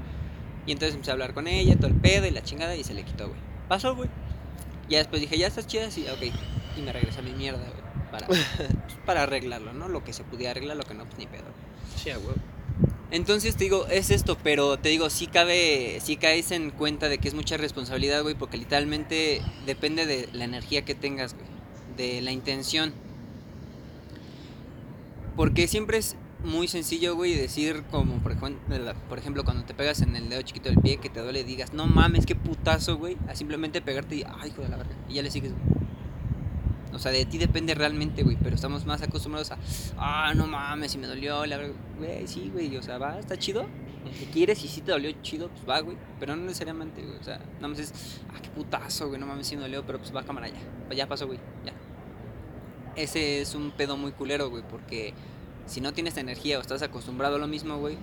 Y 0.66 0.72
entonces 0.72 0.96
empecé 0.96 1.12
a 1.12 1.16
hablar 1.16 1.34
con 1.34 1.50
ella, 1.50 1.76
todo 1.76 1.88
el 1.88 1.96
pedo 1.96 2.28
y 2.28 2.32
la 2.32 2.44
chingada, 2.44 2.78
y 2.78 2.86
se 2.86 2.94
le 2.94 3.04
quitó, 3.04 3.28
güey. 3.28 3.40
Pasó, 3.68 3.94
güey. 3.94 4.10
Ya 4.88 5.00
después 5.00 5.22
dije, 5.22 5.38
ya 5.38 5.48
estás 5.48 5.68
chida, 5.68 5.92
sí, 5.92 6.06
ok. 6.08 6.34
Y 6.78 6.82
me 6.82 6.94
regresé 6.94 7.20
a 7.20 7.24
mi 7.24 7.34
mierda, 7.34 7.60
güey. 7.60 8.10
Para, 8.10 8.28
pues, 8.28 8.40
para 9.06 9.24
arreglarlo, 9.24 9.74
¿no? 9.74 9.90
Lo 9.90 10.02
que 10.06 10.14
se 10.14 10.24
pudiera 10.24 10.52
arreglar, 10.52 10.78
lo 10.78 10.84
que 10.84 10.94
no, 10.94 11.04
pues 11.04 11.18
ni 11.18 11.28
pedo. 11.28 11.44
Sí, 11.98 12.10
huevo. 12.12 12.36
Entonces 13.12 13.58
te 13.58 13.66
digo, 13.66 13.88
es 13.88 14.12
esto, 14.12 14.38
pero 14.42 14.78
te 14.78 14.88
digo, 14.88 15.10
sí 15.10 15.28
cabe, 15.28 16.00
sí 16.02 16.16
caes 16.16 16.52
en 16.52 16.70
cuenta 16.70 17.10
de 17.10 17.18
que 17.18 17.28
es 17.28 17.34
mucha 17.34 17.58
responsabilidad, 17.58 18.22
güey, 18.22 18.36
porque 18.36 18.58
literalmente 18.58 19.42
depende 19.66 20.06
de 20.06 20.30
la 20.32 20.46
energía 20.46 20.86
que 20.86 20.96
tengas, 20.96 21.34
güey, 21.34 21.61
de 21.98 22.22
la 22.22 22.32
intención. 22.32 22.94
Porque 25.36 25.68
siempre 25.68 25.98
es 25.98 26.16
muy 26.44 26.68
sencillo, 26.68 27.16
güey, 27.16 27.36
decir 27.36 27.84
como, 27.92 28.18
por 28.22 28.32
ejemplo, 28.32 28.94
por 29.08 29.20
ejemplo, 29.20 29.44
cuando 29.44 29.64
te 29.64 29.74
pegas 29.74 30.02
en 30.02 30.16
el 30.16 30.30
dedo 30.30 30.42
chiquito 30.42 30.70
del 30.70 30.80
pie 30.80 30.98
que 30.98 31.10
te 31.10 31.22
duele, 31.22 31.44
digas, 31.44 31.74
no 31.74 31.88
mames, 31.88 32.26
qué 32.26 32.36
putazo, 32.36 32.98
güey, 32.98 33.18
a 33.28 33.36
simplemente 33.36 33.82
pegarte 33.82 34.16
y, 34.16 34.24
ay, 34.24 34.50
hijo 34.50 34.64
la 34.64 34.78
verga, 34.78 34.96
y 35.08 35.16
ya 35.16 35.22
le 35.22 35.32
sigues. 35.32 35.54
O 36.94 37.00
sea, 37.00 37.12
de 37.12 37.26
ti 37.26 37.38
depende 37.38 37.74
realmente, 37.74 38.24
güey, 38.24 38.38
pero 38.42 38.56
estamos 38.56 38.86
más 38.86 39.02
acostumbrados 39.02 39.52
a, 39.52 39.58
ah, 39.98 40.34
no 40.36 40.48
mames, 40.48 40.92
si 40.92 40.98
me 40.98 41.08
dolió, 41.08 41.46
la 41.46 41.58
güey, 41.98 42.28
sí, 42.28 42.50
güey, 42.52 42.76
o 42.76 42.84
sea, 42.84 42.98
va, 42.98 43.20
está 43.20 43.38
chido. 43.38 43.66
Si 44.18 44.26
quieres 44.26 44.64
y 44.64 44.68
si 44.68 44.82
te 44.82 44.92
dolió 44.92 45.12
chido, 45.22 45.50
pues 45.50 45.70
va, 45.70 45.80
güey. 45.80 45.96
Pero 46.20 46.36
no 46.36 46.44
necesariamente, 46.44 47.02
güey. 47.04 47.18
O 47.18 47.24
sea, 47.24 47.38
nada 47.56 47.68
más 47.68 47.80
es, 47.80 48.22
ah, 48.30 48.40
qué 48.42 48.50
putazo, 48.50 49.08
güey, 49.08 49.20
no 49.20 49.28
mames, 49.28 49.48
si 49.48 49.56
me 49.56 49.62
dolió, 49.62 49.86
pero 49.86 50.00
pues 50.00 50.14
va 50.14 50.24
cámara 50.24 50.48
ya. 50.48 50.60
Pues 50.88 50.98
ya 50.98 51.08
pasó, 51.08 51.28
güey, 51.28 51.40
ya. 51.66 51.74
Ese 52.96 53.42
es 53.42 53.56
un 53.56 53.72
pedo 53.72 53.96
muy 53.96 54.12
culero, 54.12 54.50
güey, 54.50 54.64
porque 54.70 55.14
si 55.66 55.80
no 55.80 55.94
tienes 55.94 56.18
energía 56.18 56.58
o 56.58 56.62
estás 56.62 56.82
acostumbrado 56.82 57.38
a 57.38 57.40
lo 57.40 57.48
mismo, 57.48 57.78
güey, 57.78 57.98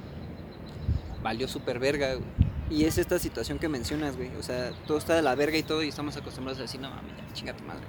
valió 1.22 1.46
súper 1.48 1.78
verga, 1.78 2.14
güey. 2.14 2.26
Y 2.70 2.84
es 2.84 2.98
esta 2.98 3.18
situación 3.18 3.58
que 3.58 3.68
mencionas, 3.68 4.16
güey. 4.16 4.34
O 4.36 4.42
sea, 4.42 4.72
todo 4.86 4.98
está 4.98 5.14
de 5.14 5.22
la 5.22 5.34
verga 5.34 5.58
y 5.58 5.62
todo, 5.62 5.82
y 5.82 5.88
estamos 5.88 6.16
acostumbrados 6.16 6.58
a 6.58 6.62
decir, 6.62 6.80
no 6.80 6.90
mames, 6.90 7.16
ya, 7.16 7.34
chinga 7.34 7.56
tu 7.56 7.64
madre. 7.64 7.84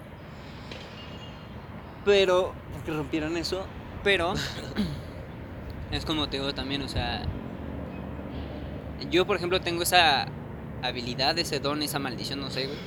Pero, 2.09 2.55
porque 2.73 2.89
rompieron 2.89 3.37
eso, 3.37 3.67
pero 4.03 4.33
es 5.91 6.05
como 6.05 6.27
te 6.27 6.37
digo 6.37 6.55
también, 6.55 6.81
o 6.81 6.89
sea, 6.89 7.21
yo 9.11 9.27
por 9.27 9.37
ejemplo 9.37 9.61
tengo 9.61 9.83
esa 9.83 10.25
habilidad, 10.81 11.37
ese 11.37 11.59
don, 11.59 11.83
esa 11.83 11.99
maldición, 11.99 12.41
no 12.41 12.49
sé, 12.49 12.65
güey, 12.65 12.79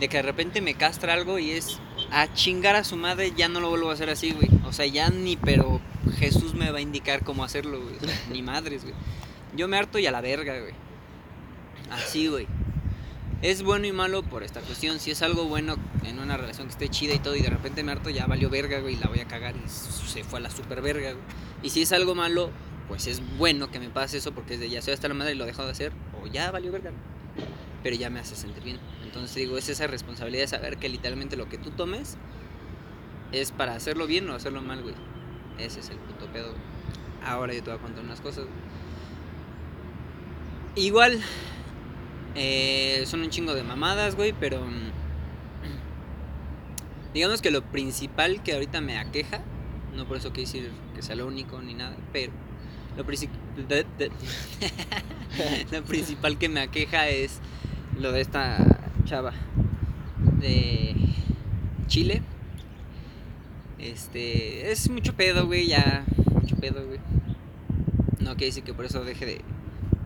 de 0.00 0.08
que 0.08 0.16
de 0.16 0.22
repente 0.22 0.62
me 0.62 0.72
castra 0.72 1.12
algo 1.12 1.38
y 1.38 1.50
es 1.50 1.78
a 2.10 2.32
chingar 2.32 2.74
a 2.74 2.84
su 2.84 2.96
madre, 2.96 3.34
ya 3.36 3.50
no 3.50 3.60
lo 3.60 3.68
vuelvo 3.68 3.90
a 3.90 3.92
hacer 3.92 4.08
así, 4.08 4.32
güey. 4.32 4.48
O 4.64 4.72
sea, 4.72 4.86
ya 4.86 5.10
ni, 5.10 5.36
pero 5.36 5.82
Jesús 6.16 6.54
me 6.54 6.70
va 6.70 6.78
a 6.78 6.80
indicar 6.80 7.24
cómo 7.24 7.44
hacerlo, 7.44 7.82
güey. 7.82 7.96
O 7.96 8.00
sea, 8.00 8.18
ni 8.30 8.40
madres, 8.40 8.82
güey. 8.82 8.94
Yo 9.56 9.68
me 9.68 9.76
harto 9.76 9.98
y 9.98 10.06
a 10.06 10.10
la 10.10 10.22
verga, 10.22 10.58
güey. 10.58 10.72
Así, 11.90 12.28
güey. 12.28 12.46
Es 13.40 13.62
bueno 13.62 13.86
y 13.86 13.92
malo 13.92 14.24
por 14.24 14.42
esta 14.42 14.60
cuestión. 14.60 14.98
Si 14.98 15.12
es 15.12 15.22
algo 15.22 15.44
bueno 15.44 15.76
en 16.04 16.18
una 16.18 16.36
relación 16.36 16.66
que 16.66 16.72
esté 16.72 16.88
chida 16.88 17.14
y 17.14 17.20
todo, 17.20 17.36
y 17.36 17.40
de 17.40 17.50
repente 17.50 17.84
me 17.84 17.92
harto, 17.92 18.10
ya 18.10 18.26
valió 18.26 18.50
verga, 18.50 18.80
güey, 18.80 18.96
la 18.96 19.06
voy 19.06 19.20
a 19.20 19.28
cagar 19.28 19.54
y 19.56 19.68
se 19.68 20.24
fue 20.24 20.40
a 20.40 20.42
la 20.42 20.50
super 20.50 20.82
verga, 20.82 21.12
güey. 21.12 21.24
Y 21.62 21.70
si 21.70 21.82
es 21.82 21.92
algo 21.92 22.16
malo, 22.16 22.50
pues 22.88 23.06
es 23.06 23.22
bueno 23.36 23.70
que 23.70 23.78
me 23.78 23.90
pase 23.90 24.18
eso 24.18 24.32
porque 24.32 24.54
es 24.54 24.60
de 24.60 24.68
ya 24.68 24.82
soy 24.82 24.94
hasta 24.94 25.06
la 25.06 25.14
madre 25.14 25.32
y 25.32 25.34
lo 25.36 25.46
dejo 25.46 25.64
de 25.64 25.70
hacer, 25.70 25.92
o 26.20 26.26
ya 26.26 26.50
valió 26.50 26.72
verga. 26.72 26.90
Pero 27.84 27.94
ya 27.94 28.10
me 28.10 28.18
hace 28.18 28.34
sentir 28.34 28.64
bien. 28.64 28.80
Entonces 29.04 29.36
digo, 29.36 29.56
es 29.56 29.68
esa 29.68 29.86
responsabilidad 29.86 30.42
de 30.42 30.48
saber 30.48 30.76
que 30.78 30.88
literalmente 30.88 31.36
lo 31.36 31.48
que 31.48 31.58
tú 31.58 31.70
tomes 31.70 32.16
es 33.30 33.52
para 33.52 33.74
hacerlo 33.74 34.08
bien 34.08 34.28
o 34.30 34.34
hacerlo 34.34 34.62
mal, 34.62 34.82
güey. 34.82 34.94
Ese 35.58 35.78
es 35.78 35.90
el 35.90 35.98
puto 35.98 36.26
pedo. 36.32 36.54
Ahora 37.24 37.54
yo 37.54 37.62
te 37.62 37.70
voy 37.70 37.78
a 37.78 37.82
contar 37.82 38.02
unas 38.02 38.20
cosas. 38.20 38.46
Igual, 40.74 41.20
eh, 42.34 43.04
son 43.06 43.20
un 43.20 43.30
chingo 43.30 43.54
de 43.54 43.62
mamadas, 43.62 44.16
güey, 44.16 44.32
pero... 44.32 44.60
mm, 44.64 44.90
Digamos 47.14 47.40
que 47.40 47.50
lo 47.50 47.62
principal 47.62 48.42
que 48.42 48.52
ahorita 48.52 48.80
me 48.80 48.98
aqueja, 48.98 49.40
no 49.96 50.06
por 50.06 50.18
eso 50.18 50.32
quiero 50.32 50.50
decir 50.50 50.70
que 50.94 51.02
sea 51.02 51.16
lo 51.16 51.26
único 51.26 51.60
ni 51.62 51.74
nada, 51.74 51.96
pero 52.12 52.32
lo, 52.96 53.02
lo 55.72 55.84
principal 55.84 56.38
que 56.38 56.48
me 56.48 56.60
aqueja 56.60 57.08
es 57.08 57.40
lo 57.98 58.12
de 58.12 58.20
esta 58.20 58.58
chava 59.04 59.32
de 60.38 60.94
Chile. 61.86 62.22
Este, 63.78 64.70
es 64.70 64.90
mucho 64.90 65.14
pedo, 65.14 65.46
güey, 65.46 65.68
ya, 65.68 66.04
mucho 66.32 66.56
pedo, 66.56 66.84
güey. 66.86 66.98
No 68.20 68.32
quiere 68.32 68.46
decir 68.46 68.64
que 68.64 68.74
por 68.74 68.84
eso 68.84 69.04
deje 69.04 69.24
de 69.24 69.40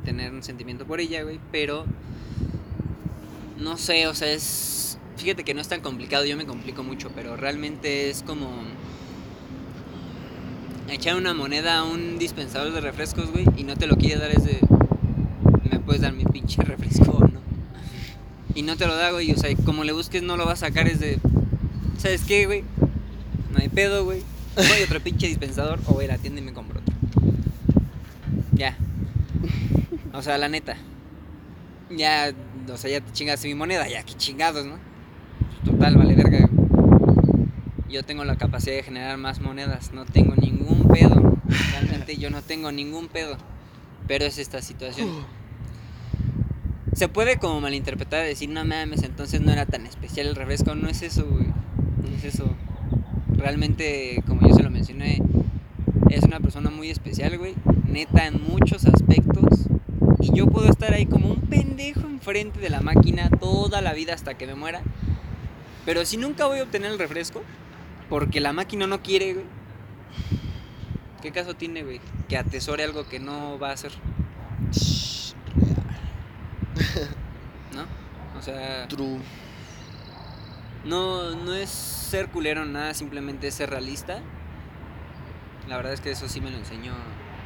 tener 0.05 0.33
un 0.33 0.43
sentimiento 0.43 0.87
por 0.87 1.01
ella, 1.01 1.23
güey, 1.23 1.39
pero 1.51 1.85
no 3.59 3.77
sé, 3.77 4.07
o 4.07 4.15
sea, 4.15 4.33
es 4.33 4.99
fíjate 5.17 5.45
que 5.45 5.55
no 5.55 5.61
es 5.61 5.69
tan 5.69 5.81
complicado, 5.81 6.25
yo 6.25 6.37
me 6.37 6.47
complico 6.47 6.83
mucho, 6.83 7.11
pero 7.15 7.37
realmente 7.37 8.11
es 8.11 8.23
como 8.23 8.49
echar 10.89 11.17
una 11.17 11.33
moneda 11.33 11.79
a 11.79 11.85
un 11.85 12.19
dispensador 12.19 12.73
de 12.73 12.81
refrescos, 12.81 13.31
güey, 13.31 13.47
y 13.57 13.65
no 13.65 13.77
te 13.77 13.87
lo 13.87 13.97
quiere 13.97 14.17
dar 14.17 14.31
es 14.31 14.45
de 14.45 14.59
me 15.71 15.81
puedes 15.81 16.03
dar 16.03 16.13
mi 16.13 16.25
pinche 16.25 16.63
refresco 16.65 17.13
o 17.13 17.21
no. 17.21 17.41
Y 18.55 18.63
no 18.63 18.77
te 18.77 18.87
lo 18.87 18.95
da, 18.95 19.11
güey, 19.11 19.33
o 19.33 19.37
sea, 19.37 19.55
como 19.65 19.85
le 19.85 19.93
busques 19.93 20.23
no 20.23 20.37
lo 20.37 20.45
vas 20.45 20.63
a 20.63 20.67
sacar 20.67 20.89
es 20.89 21.01
de 21.01 21.19
¿sabes 21.99 22.23
qué, 22.23 22.47
güey? 22.47 22.65
No 23.53 23.59
hay 23.59 23.69
pedo, 23.69 24.05
güey. 24.05 24.23
Voy 24.57 24.83
a 24.83 24.85
otro 24.85 25.01
pinche 25.01 25.29
dispensador 25.29 25.79
o 25.87 25.95
voy 25.95 26.07
a 26.07 26.09
la 26.09 26.19
tienda 26.19 26.41
y 26.41 26.45
me 26.45 26.53
compro 26.53 26.81
otro. 26.81 26.95
Ya. 28.53 28.77
O 30.13 30.23
sea, 30.23 30.39
la 30.39 30.49
neta. 30.49 30.77
Ya, 31.91 32.33
o 32.71 32.77
sea, 32.77 32.91
ya 32.91 33.01
te 33.01 33.13
chingaste 33.13 33.49
mi 33.49 33.55
moneda, 33.55 33.89
ya, 33.89 34.03
qué 34.03 34.15
chingados, 34.15 34.67
¿no? 34.67 34.77
Total, 35.65 35.97
vale 35.97 36.15
verga. 36.15 36.49
Yo 37.89 38.03
tengo 38.03 38.25
la 38.25 38.37
capacidad 38.37 38.77
de 38.77 38.83
generar 38.83 39.19
más 39.19 39.41
monedas, 39.41 39.93
no 39.93 40.05
tengo 40.05 40.35
ningún 40.35 40.89
pedo. 40.89 41.39
Realmente 41.73 42.17
yo 42.17 42.31
no 42.31 42.43
tengo 42.43 42.73
ningún 42.73 43.09
pedo. 43.09 43.37
Pero 44.09 44.25
es 44.25 44.39
esta 44.39 44.63
situación. 44.63 45.09
Se 46.95 47.09
puede 47.09 47.39
como 47.39 47.61
malinterpretar, 47.61 48.25
decir, 48.25 48.49
no 48.51 48.65
mames, 48.65 49.03
entonces 49.03 49.41
no 49.41 49.53
era 49.53 49.67
tan 49.67 49.87
especial 49.87 50.27
el 50.27 50.37
refresco. 50.37 50.75
No 50.75 50.89
es 50.89 51.03
eso, 51.03 51.27
güey. 51.27 51.47
No 51.47 52.17
es 52.17 52.25
eso. 52.25 52.55
Realmente, 53.35 54.23
como 54.27 54.47
yo 54.47 54.55
se 54.55 54.63
lo 54.63 54.71
mencioné, 54.71 55.23
es 56.11 56.23
una 56.25 56.41
persona 56.41 56.71
muy 56.71 56.91
especial, 56.91 57.39
güey. 57.39 57.55
Neta, 57.87 58.27
en 58.27 58.43
muchos 58.43 58.85
aspectos. 58.87 59.69
Y 60.21 60.37
yo 60.37 60.47
puedo 60.47 60.69
estar 60.69 60.93
ahí 60.95 61.07
como 61.07 61.29
un 61.29 61.41
pendejo 61.43 62.01
enfrente 62.01 62.61
de 62.61 62.71
la 62.71 62.81
máquina 62.81 63.29
toda 63.41 63.81
la 63.81 63.93
vida 63.93 64.15
hasta 64.15 64.35
que 64.35 64.47
me 64.47 64.55
muera. 64.55 64.83
Pero 65.85 66.05
si 66.05 66.17
nunca 66.17 66.47
voy 66.47 66.61
a 66.61 66.63
obtener 66.63 66.93
el 66.93 66.99
refresco, 66.99 67.43
porque 68.09 68.41
la 68.41 68.53
máquina 68.53 68.87
no 68.87 69.03
quiere, 69.03 69.35
güey. 69.35 69.47
¿Qué 71.23 71.31
caso 71.31 71.55
tiene, 71.55 71.83
güey? 71.83 72.01
Que 72.29 72.37
atesore 72.37 72.85
algo 72.85 73.09
que 73.09 73.21
no 73.21 73.59
va 73.59 73.71
a 73.71 73.73
hacer, 73.73 73.93
¿no? 77.75 77.85
O 78.39 78.43
sea, 78.43 78.89
True. 78.89 79.19
no, 80.85 81.35
no 81.37 81.55
es 81.55 81.71
ser 81.71 82.29
culero 82.29 82.65
nada, 82.65 82.93
simplemente 82.93 83.49
es 83.49 83.55
ser 83.55 83.71
realista. 83.71 84.21
La 85.69 85.77
verdad 85.77 85.93
es 85.93 86.01
que 86.01 86.11
eso 86.11 86.29
sí 86.29 86.41
me 86.41 86.51
lo 86.51 86.59
enseñó 86.59 86.93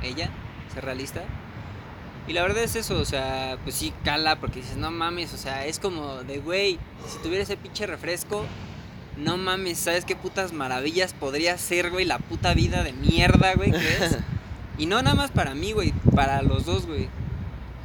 ella, 0.02 0.30
ser 0.72 0.84
realista. 0.84 1.22
Y 2.28 2.32
la 2.32 2.42
verdad 2.42 2.64
es 2.64 2.74
eso, 2.74 2.98
o 2.98 3.04
sea, 3.04 3.56
pues 3.62 3.76
sí 3.76 3.92
cala 4.04 4.40
porque 4.40 4.60
dices, 4.60 4.76
no 4.76 4.90
mames, 4.90 5.32
o 5.32 5.36
sea, 5.36 5.64
es 5.66 5.78
como 5.78 6.24
de, 6.24 6.38
güey, 6.38 6.78
si 7.08 7.18
tuviera 7.18 7.44
ese 7.44 7.56
pinche 7.56 7.86
refresco, 7.86 8.44
no 9.16 9.36
mames, 9.36 9.78
¿sabes 9.78 10.04
qué 10.04 10.16
putas 10.16 10.52
maravillas 10.52 11.12
podría 11.12 11.56
ser, 11.56 11.90
güey, 11.90 12.04
la 12.04 12.18
puta 12.18 12.52
vida 12.52 12.82
de 12.82 12.92
mierda, 12.92 13.54
güey, 13.54 13.70
que 13.70 14.04
es? 14.04 14.18
Y 14.78 14.84
no 14.84 15.00
nada 15.00 15.16
más 15.16 15.30
para 15.30 15.54
mí, 15.54 15.72
güey, 15.72 15.92
para 16.14 16.42
los 16.42 16.66
dos, 16.66 16.84
güey. 16.86 17.08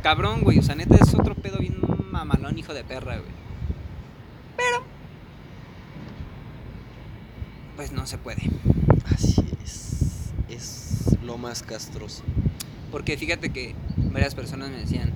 Cabrón, 0.04 0.42
güey, 0.42 0.60
o 0.60 0.62
sea, 0.62 0.76
neta 0.76 0.96
es 0.96 1.14
otro 1.14 1.36
pedo 1.36 1.58
bien 1.60 1.78
mamalón, 2.12 2.58
hijo 2.58 2.74
de 2.74 2.84
perra, 2.84 3.18
güey. 3.18 3.32
Pero, 4.58 4.84
pues 7.78 7.94
no 7.94 8.06
se 8.06 8.18
puede. 8.18 8.42
Así 9.06 9.42
es. 9.64 10.34
Es 10.50 11.18
lo 11.24 11.38
más 11.38 11.64
castroso. 11.64 12.24
Porque 12.92 13.18
fíjate 13.18 13.52
que 13.52 13.74
varias 14.12 14.36
personas 14.36 14.70
me 14.70 14.78
decían, 14.78 15.14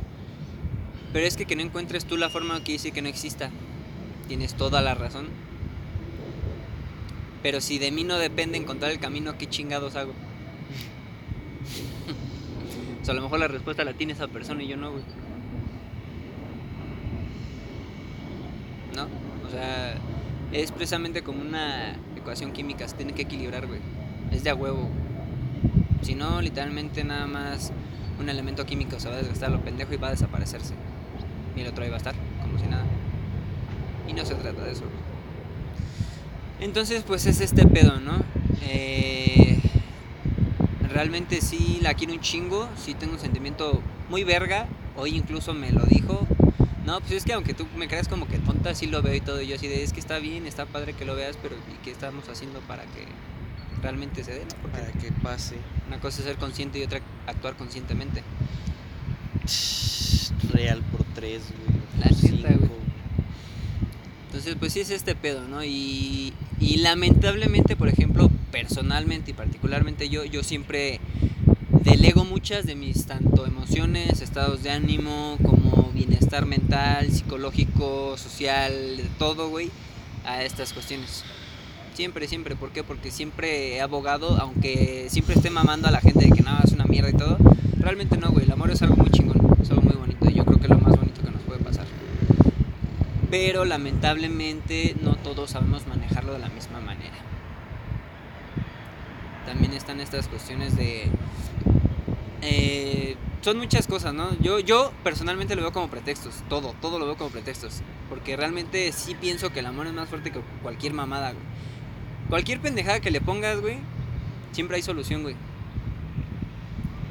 pero 1.12 1.28
es 1.28 1.38
que 1.38 1.46
que 1.46 1.56
no 1.56 1.62
encuentres 1.62 2.06
tú 2.06 2.18
la 2.18 2.30
forma 2.30 2.56
quiere 2.56 2.74
decir 2.74 2.94
que 2.94 3.02
no 3.02 3.10
exista. 3.10 3.50
Tienes 4.28 4.56
toda 4.56 4.82
la 4.82 4.96
razón. 4.96 5.28
Pero 7.44 7.62
si 7.62 7.78
de 7.78 7.92
mí 7.92 8.04
no 8.04 8.18
depende 8.18 8.58
encontrar 8.58 8.92
el 8.92 9.00
camino, 9.00 9.38
¿qué 9.38 9.48
chingados 9.48 9.96
hago? 9.96 10.12
o 13.02 13.06
sea, 13.06 13.14
a 13.14 13.16
lo 13.16 13.22
mejor 13.22 13.40
la 13.40 13.48
respuesta 13.48 13.84
la 13.84 13.94
tiene 13.94 14.14
esa 14.14 14.28
persona 14.28 14.64
y 14.64 14.68
yo 14.68 14.78
no, 14.78 14.92
güey. 14.92 15.04
¿No? 18.96 19.04
O 19.48 19.52
sea, 19.52 19.96
es 20.52 20.72
precisamente 20.72 21.22
como 21.22 21.42
una 21.42 21.96
ecuación 22.16 22.52
química, 22.52 22.88
se 22.88 22.96
tiene 22.96 23.14
que 23.14 23.22
equilibrar, 23.22 23.68
güey. 23.68 23.80
Es 24.32 24.44
de 24.44 24.50
a 24.50 24.56
huevo. 24.56 24.82
güey. 24.82 25.15
Si 26.06 26.14
no, 26.14 26.40
literalmente 26.40 27.04
nada 27.04 27.26
más 27.26 27.72
un 28.20 28.30
elemento 28.30 28.64
químico 28.64 29.00
se 29.00 29.10
va 29.10 29.16
a 29.16 29.18
desgastar 29.18 29.50
lo 29.50 29.62
pendejo 29.62 29.92
y 29.92 29.98
va 29.98 30.10
a 30.10 30.12
desaparecerse. 30.12 30.76
Y 31.56 31.62
el 31.62 31.68
otro 31.68 31.84
ahí 31.84 31.90
va 31.90 31.96
a 31.96 31.98
estar, 31.98 32.14
como 32.44 32.60
si 32.60 32.68
nada. 32.68 32.86
Y 34.08 34.14
no 34.14 34.24
se 34.24 34.36
trata 34.36 34.66
de 34.66 34.72
eso. 34.72 34.84
Entonces, 36.60 37.02
pues 37.02 37.26
es 37.26 37.42
este 37.42 37.66
pedo, 37.66 38.00
¿no? 38.02 38.24
Eh, 38.62 39.58
realmente 40.94 41.42
sí 41.42 41.80
la 41.82 41.96
quiero 41.96 42.14
un 42.14 42.20
chingo, 42.20 42.70
sí 42.78 42.94
tengo 42.94 43.14
un 43.14 43.20
sentimiento 43.20 43.82
muy 44.08 44.24
verga. 44.24 44.68
Hoy 44.96 45.16
incluso 45.16 45.56
me 45.56 45.72
lo 45.72 45.86
dijo. 45.86 46.28
No, 46.86 47.00
pues 47.00 47.14
es 47.14 47.26
que 47.26 47.34
aunque 47.34 47.56
tú 47.56 47.66
me 47.76 47.88
creas 47.88 48.08
como 48.08 48.28
que 48.28 48.38
tonta, 48.38 48.76
sí 48.76 48.86
lo 48.86 49.02
veo 49.02 49.16
y 49.16 49.22
todo. 49.22 49.42
Yo 49.42 49.56
así 49.56 49.68
de, 49.68 49.82
es 49.82 49.92
que 49.92 50.02
está 50.02 50.20
bien, 50.20 50.46
está 50.46 50.68
padre 50.68 50.94
que 50.94 51.04
lo 51.04 51.16
veas, 51.16 51.36
pero 51.42 51.56
¿y 51.56 51.84
qué 51.84 51.90
estamos 51.90 52.30
haciendo 52.30 52.60
para 52.60 52.84
que 52.84 53.08
realmente 53.86 54.24
se 54.24 54.32
dé? 54.32 54.40
¿no? 54.40 54.56
Porque 54.64 54.80
Para 54.80 54.92
que 54.94 55.12
pase. 55.12 55.56
una 55.86 56.00
cosa 56.00 56.20
es 56.20 56.26
ser 56.26 56.38
consciente 56.38 56.80
y 56.80 56.84
otra 56.84 57.02
actuar 57.28 57.56
conscientemente. 57.56 58.24
Real 60.52 60.82
por 60.92 61.04
tres, 61.14 61.44
güey. 61.52 61.80
La 62.00 62.10
güey. 62.58 62.70
Entonces, 64.26 64.56
pues 64.58 64.74
sí 64.74 64.80
es 64.80 64.90
este 64.90 65.14
pedo, 65.14 65.48
¿no? 65.48 65.64
Y, 65.64 66.34
y 66.60 66.78
lamentablemente, 66.78 67.76
por 67.76 67.88
ejemplo, 67.88 68.32
personalmente 68.52 69.32
y 69.32 69.34
particularmente 69.36 70.10
yo, 70.10 70.26
yo 70.26 70.42
siempre 70.42 71.00
delego 71.84 72.26
muchas 72.26 72.66
de 72.66 72.74
mis 72.74 73.06
tanto 73.06 73.46
emociones, 73.46 74.22
estados 74.22 74.64
de 74.64 74.72
ánimo, 74.72 75.38
como 75.44 75.92
bienestar 75.94 76.48
mental, 76.48 77.12
psicológico, 77.12 78.18
social, 78.18 78.98
de 78.98 79.10
todo, 79.20 79.50
güey, 79.50 79.70
a 80.26 80.44
estas 80.44 80.74
cuestiones. 80.74 81.24
Siempre, 81.96 82.28
siempre. 82.28 82.56
¿Por 82.56 82.70
qué? 82.72 82.84
Porque 82.84 83.10
siempre 83.10 83.76
he 83.76 83.82
abogado, 83.82 84.38
aunque 84.40 85.08
siempre 85.10 85.36
esté 85.36 85.50
mamando 85.50 85.88
a 85.88 85.92
la 85.92 86.02
gente 86.02 86.26
de 86.26 86.32
que 86.32 86.44
nada, 86.44 86.62
es 86.64 86.74
una 86.74 86.86
mierda 86.86 87.10
y 87.10 87.14
todo. 87.14 87.38
Realmente 87.80 88.18
no, 88.18 88.30
güey. 88.30 88.46
El 88.46 88.52
amor 88.52 88.70
es 88.70 88.82
algo 88.84 88.96
muy 88.98 89.10
chingón, 89.10 89.40
es 89.62 89.70
algo 89.72 89.82
muy 89.82 89.96
bonito. 89.96 90.30
Y 90.30 90.34
yo 90.34 90.46
creo 90.46 90.60
que 90.60 90.66
Pero 93.36 93.66
lamentablemente 93.66 94.96
no 95.02 95.18
todos 95.18 95.50
sabemos 95.50 95.86
manejarlo 95.88 96.32
de 96.32 96.40
la 96.40 96.48
misma 96.48 96.80
manera. 96.80 97.18
También 99.46 99.74
están 99.74 100.00
estas 100.00 100.30
cuestiones 100.30 100.78
de... 100.78 101.10
eh, 102.42 103.18
son 103.42 103.58
muchas 103.58 103.88
cosas, 103.88 104.14
¿no? 104.14 104.30
Yo, 104.40 104.60
yo 104.60 104.94
personalmente 105.04 105.54
lo 105.58 105.64
veo 105.64 105.74
como 105.74 105.90
pretextos, 105.90 106.44
todo, 106.48 106.76
todo 106.82 106.98
lo 106.98 107.08
veo 107.08 107.18
como 107.18 107.30
pretextos. 107.30 107.82
Porque 108.08 108.38
realmente 108.38 108.94
sí 108.94 109.16
pienso 109.16 109.52
que 109.52 109.60
el 109.60 109.66
amor 109.66 109.88
es 109.88 109.94
más 109.94 110.08
fuerte 110.08 110.32
que 110.32 110.40
cualquier 110.64 110.94
mamada, 110.94 111.34
güey. 111.34 111.44
Cualquier 112.30 112.60
pendejada 112.60 113.00
que 113.00 113.12
le 113.12 113.22
pongas, 113.22 113.62
güey, 113.62 113.78
siempre 114.52 114.78
hay 114.78 114.82
solución, 114.82 115.24
güey. 115.24 115.36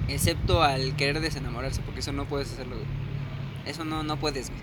Excepto 0.09 0.63
al 0.63 0.97
querer 0.97 1.21
desenamorarse, 1.21 1.81
porque 1.83 2.01
eso 2.01 2.13
no 2.13 2.25
puedes 2.27 2.53
hacerlo, 2.53 2.77
güey. 2.77 2.89
Eso 3.67 3.85
no, 3.85 4.03
no 4.03 4.19
puedes, 4.19 4.51
güey. 4.51 4.61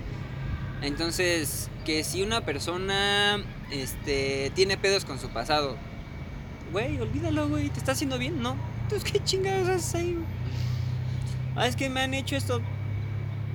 Entonces, 0.82 1.70
que 1.86 2.04
si 2.04 2.22
una 2.24 2.42
persona 2.42 3.44
este, 3.72 4.52
tiene 4.56 4.78
pedos 4.78 5.06
con 5.06 5.20
su 5.20 5.30
pasado, 5.30 5.78
güey, 6.72 7.00
olvídalo, 7.00 7.48
güey, 7.48 7.70
¿te 7.70 7.80
está 7.80 7.94
haciendo 7.94 8.18
bien? 8.18 8.42
No. 8.42 8.56
Entonces, 8.84 9.12
¿qué 9.12 9.24
chingados 9.24 9.70
haces 9.70 9.96
ahí, 9.96 10.14
güey? 10.14 10.26
Ah, 11.56 11.68
es 11.68 11.76
que 11.76 11.90
me 11.90 12.02
han 12.02 12.14
hecho 12.14 12.36
esto 12.36 12.62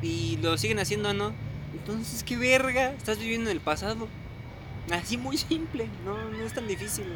y 0.02 0.38
lo 0.42 0.56
siguen 0.58 0.78
haciendo, 0.78 1.14
¿no? 1.14 1.32
Entonces, 1.72 2.22
¿qué 2.22 2.36
verga? 2.36 2.92
Estás 2.92 3.18
viviendo 3.18 3.50
en 3.50 3.56
el 3.56 3.62
pasado. 3.62 4.08
Así 4.90 5.16
muy 5.16 5.36
simple, 5.36 5.88
no, 6.04 6.16
no 6.30 6.44
es 6.44 6.52
tan 6.52 6.68
difícil. 6.68 7.06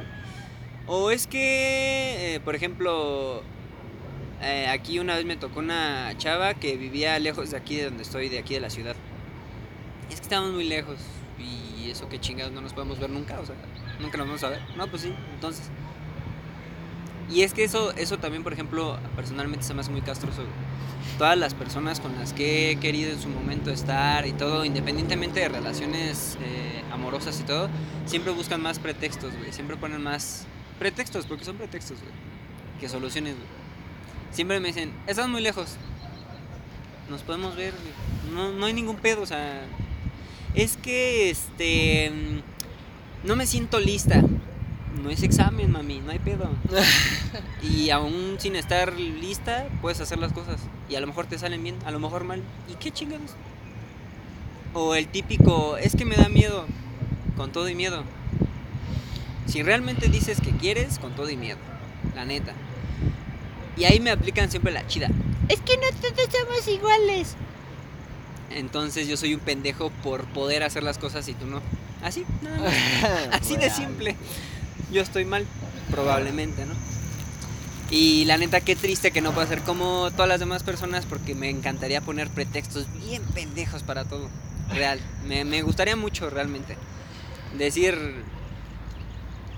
O 0.87 1.11
es 1.11 1.27
que, 1.27 2.35
eh, 2.35 2.41
por 2.41 2.55
ejemplo, 2.57 3.43
eh, 4.43 4.67
aquí 4.69 4.99
una 4.99 5.15
vez 5.15 5.25
me 5.25 5.37
tocó 5.37 5.61
una 5.61 6.13
chava 6.19 6.55
que 6.55 6.77
vivía 6.77 7.19
lejos 7.19 7.51
de 7.51 7.57
aquí 7.57 7.77
de 7.77 7.85
donde 7.85 8.03
estoy, 8.03 8.29
de 8.29 8.39
aquí 8.39 8.55
de 8.55 8.61
la 8.61 8.71
ciudad. 8.71 8.97
Es 10.09 10.17
que 10.17 10.23
estamos 10.23 10.51
muy 10.53 10.65
lejos 10.65 10.99
y 11.39 11.91
eso 11.91 12.09
que 12.09 12.19
chingados 12.19 12.53
no 12.53 12.61
nos 12.61 12.73
podemos 12.73 12.99
ver 12.99 13.11
nunca, 13.11 13.39
o 13.39 13.47
sea, 13.47 13.55
nunca 14.01 14.19
nos 14.19 14.27
vamos 14.27 14.43
a 14.43 14.49
ver. 14.49 14.61
No, 14.77 14.89
pues 14.89 15.03
sí, 15.03 15.15
entonces. 15.35 15.71
Y 17.31 17.43
es 17.43 17.55
que 17.55 17.65
eso, 17.65 17.93
eso 17.97 18.19
también, 18.19 18.43
por 18.43 18.53
ejemplo, 18.53 18.99
personalmente 19.15 19.65
se 19.65 19.73
me 19.75 19.81
hace 19.81 19.91
muy 19.91 20.03
castroso. 20.03 20.43
Todas 21.19 21.39
las 21.39 21.55
personas 21.55 22.01
con 22.01 22.15
las 22.17 22.33
que 22.33 22.71
he 22.73 22.77
querido 22.77 23.13
en 23.13 23.21
su 23.21 23.29
momento 23.29 23.71
estar 23.71 24.27
y 24.27 24.33
todo, 24.33 24.65
independientemente 24.65 25.41
de 25.41 25.49
relaciones 25.49 26.37
eh, 26.43 26.83
amorosas 26.93 27.39
y 27.41 27.45
todo, 27.45 27.69
siempre 28.07 28.33
buscan 28.33 28.61
más 28.63 28.79
pretextos, 28.79 29.33
güey. 29.37 29.53
Siempre 29.53 29.77
ponen 29.77 30.03
más 30.03 30.47
pretextos, 30.79 31.27
porque 31.27 31.45
son 31.45 31.57
pretextos, 31.57 31.99
güey. 32.01 32.13
Que 32.81 32.89
soluciones, 32.89 33.35
güey. 33.35 33.47
Siempre 34.33 34.59
me 34.61 34.69
dicen, 34.69 34.93
estás 35.07 35.29
muy 35.29 35.41
lejos. 35.41 35.77
Nos 37.09 37.23
podemos 37.23 37.57
ver. 37.57 37.75
No, 38.33 38.53
no 38.53 38.67
hay 38.67 38.73
ningún 38.73 38.97
pedo, 38.97 39.23
o 39.23 39.27
sea. 39.27 39.63
Es 40.55 40.77
que, 40.77 41.31
este. 41.31 42.11
mm, 42.11 43.27
No 43.27 43.37
me 43.37 43.47
siento 43.47 43.79
lista. 43.81 44.23
No 45.03 45.11
es 45.11 45.23
examen, 45.23 45.71
mami, 45.71 46.01
no 46.01 46.11
hay 46.11 46.19
pedo. 46.19 46.49
y 47.63 47.91
aún 47.91 48.37
sin 48.39 48.57
estar 48.57 48.93
lista, 48.95 49.69
puedes 49.81 50.01
hacer 50.01 50.19
las 50.19 50.33
cosas. 50.33 50.61
Y 50.89 50.97
a 50.97 51.01
lo 51.01 51.07
mejor 51.07 51.27
te 51.27 51.39
salen 51.39 51.63
bien, 51.63 51.77
a 51.85 51.91
lo 51.91 52.01
mejor 52.01 52.25
mal. 52.25 52.43
¿Y 52.69 52.75
qué 52.75 52.91
chingados? 52.91 53.33
O 54.75 54.95
el 54.95 55.09
típico, 55.09 55.77
es 55.77 55.97
que 55.97 56.05
me 56.05 56.17
da 56.17 56.29
miedo. 56.29 56.67
Con 57.37 57.53
todo 57.53 57.69
y 57.69 57.75
miedo. 57.75 58.05
Si 59.47 59.63
realmente 59.63 60.09
dices 60.09 60.41
que 60.41 60.51
quieres, 60.51 60.99
con 60.99 61.15
todo 61.15 61.31
y 61.31 61.37
miedo. 61.37 61.59
La 62.15 62.25
neta. 62.25 62.53
Y 63.77 63.85
ahí 63.85 64.01
me 64.01 64.11
aplican 64.11 64.51
siempre 64.51 64.73
la 64.73 64.87
chida. 64.87 65.09
Es 65.49 65.61
que 65.61 65.77
no 65.77 65.87
todos 66.01 66.29
somos 66.31 66.69
iguales. 66.69 67.37
Entonces 68.51 69.09
yo 69.09 69.17
soy 69.17 69.35
un 69.35 69.41
pendejo 69.41 69.91
por 70.03 70.25
poder 70.25 70.63
hacer 70.63 70.83
las 70.83 70.99
cosas 70.99 71.27
y 71.29 71.35
tú 71.35 71.47
no. 71.47 71.61
Así, 72.03 72.25
nada 72.43 72.59
más. 72.59 72.75
Así 73.43 73.57
de 73.57 73.71
simple. 73.71 74.17
Yo 74.93 75.03
estoy 75.03 75.25
mal, 75.25 75.47
probablemente, 75.91 76.67
¿no? 76.67 76.75
Y 77.91 78.25
la 78.25 78.39
neta, 78.39 78.61
qué 78.61 78.77
triste 78.77 79.11
que 79.11 79.21
no 79.21 79.33
pueda 79.33 79.49
ser 79.49 79.63
como 79.63 80.11
todas 80.13 80.29
las 80.29 80.39
demás 80.39 80.63
personas 80.63 81.07
porque 81.07 81.35
me 81.35 81.51
encantaría 81.51 82.01
poner 82.01 82.29
pretextos 82.29 82.87
bien 83.01 83.23
pendejos 83.35 83.83
para 83.83 84.05
todo. 84.05 84.29
Real. 84.73 85.01
Me, 85.27 85.63
gustaría 85.63 85.97
mucho 85.97 86.31
realmente. 86.31 86.77
Decir, 87.59 87.97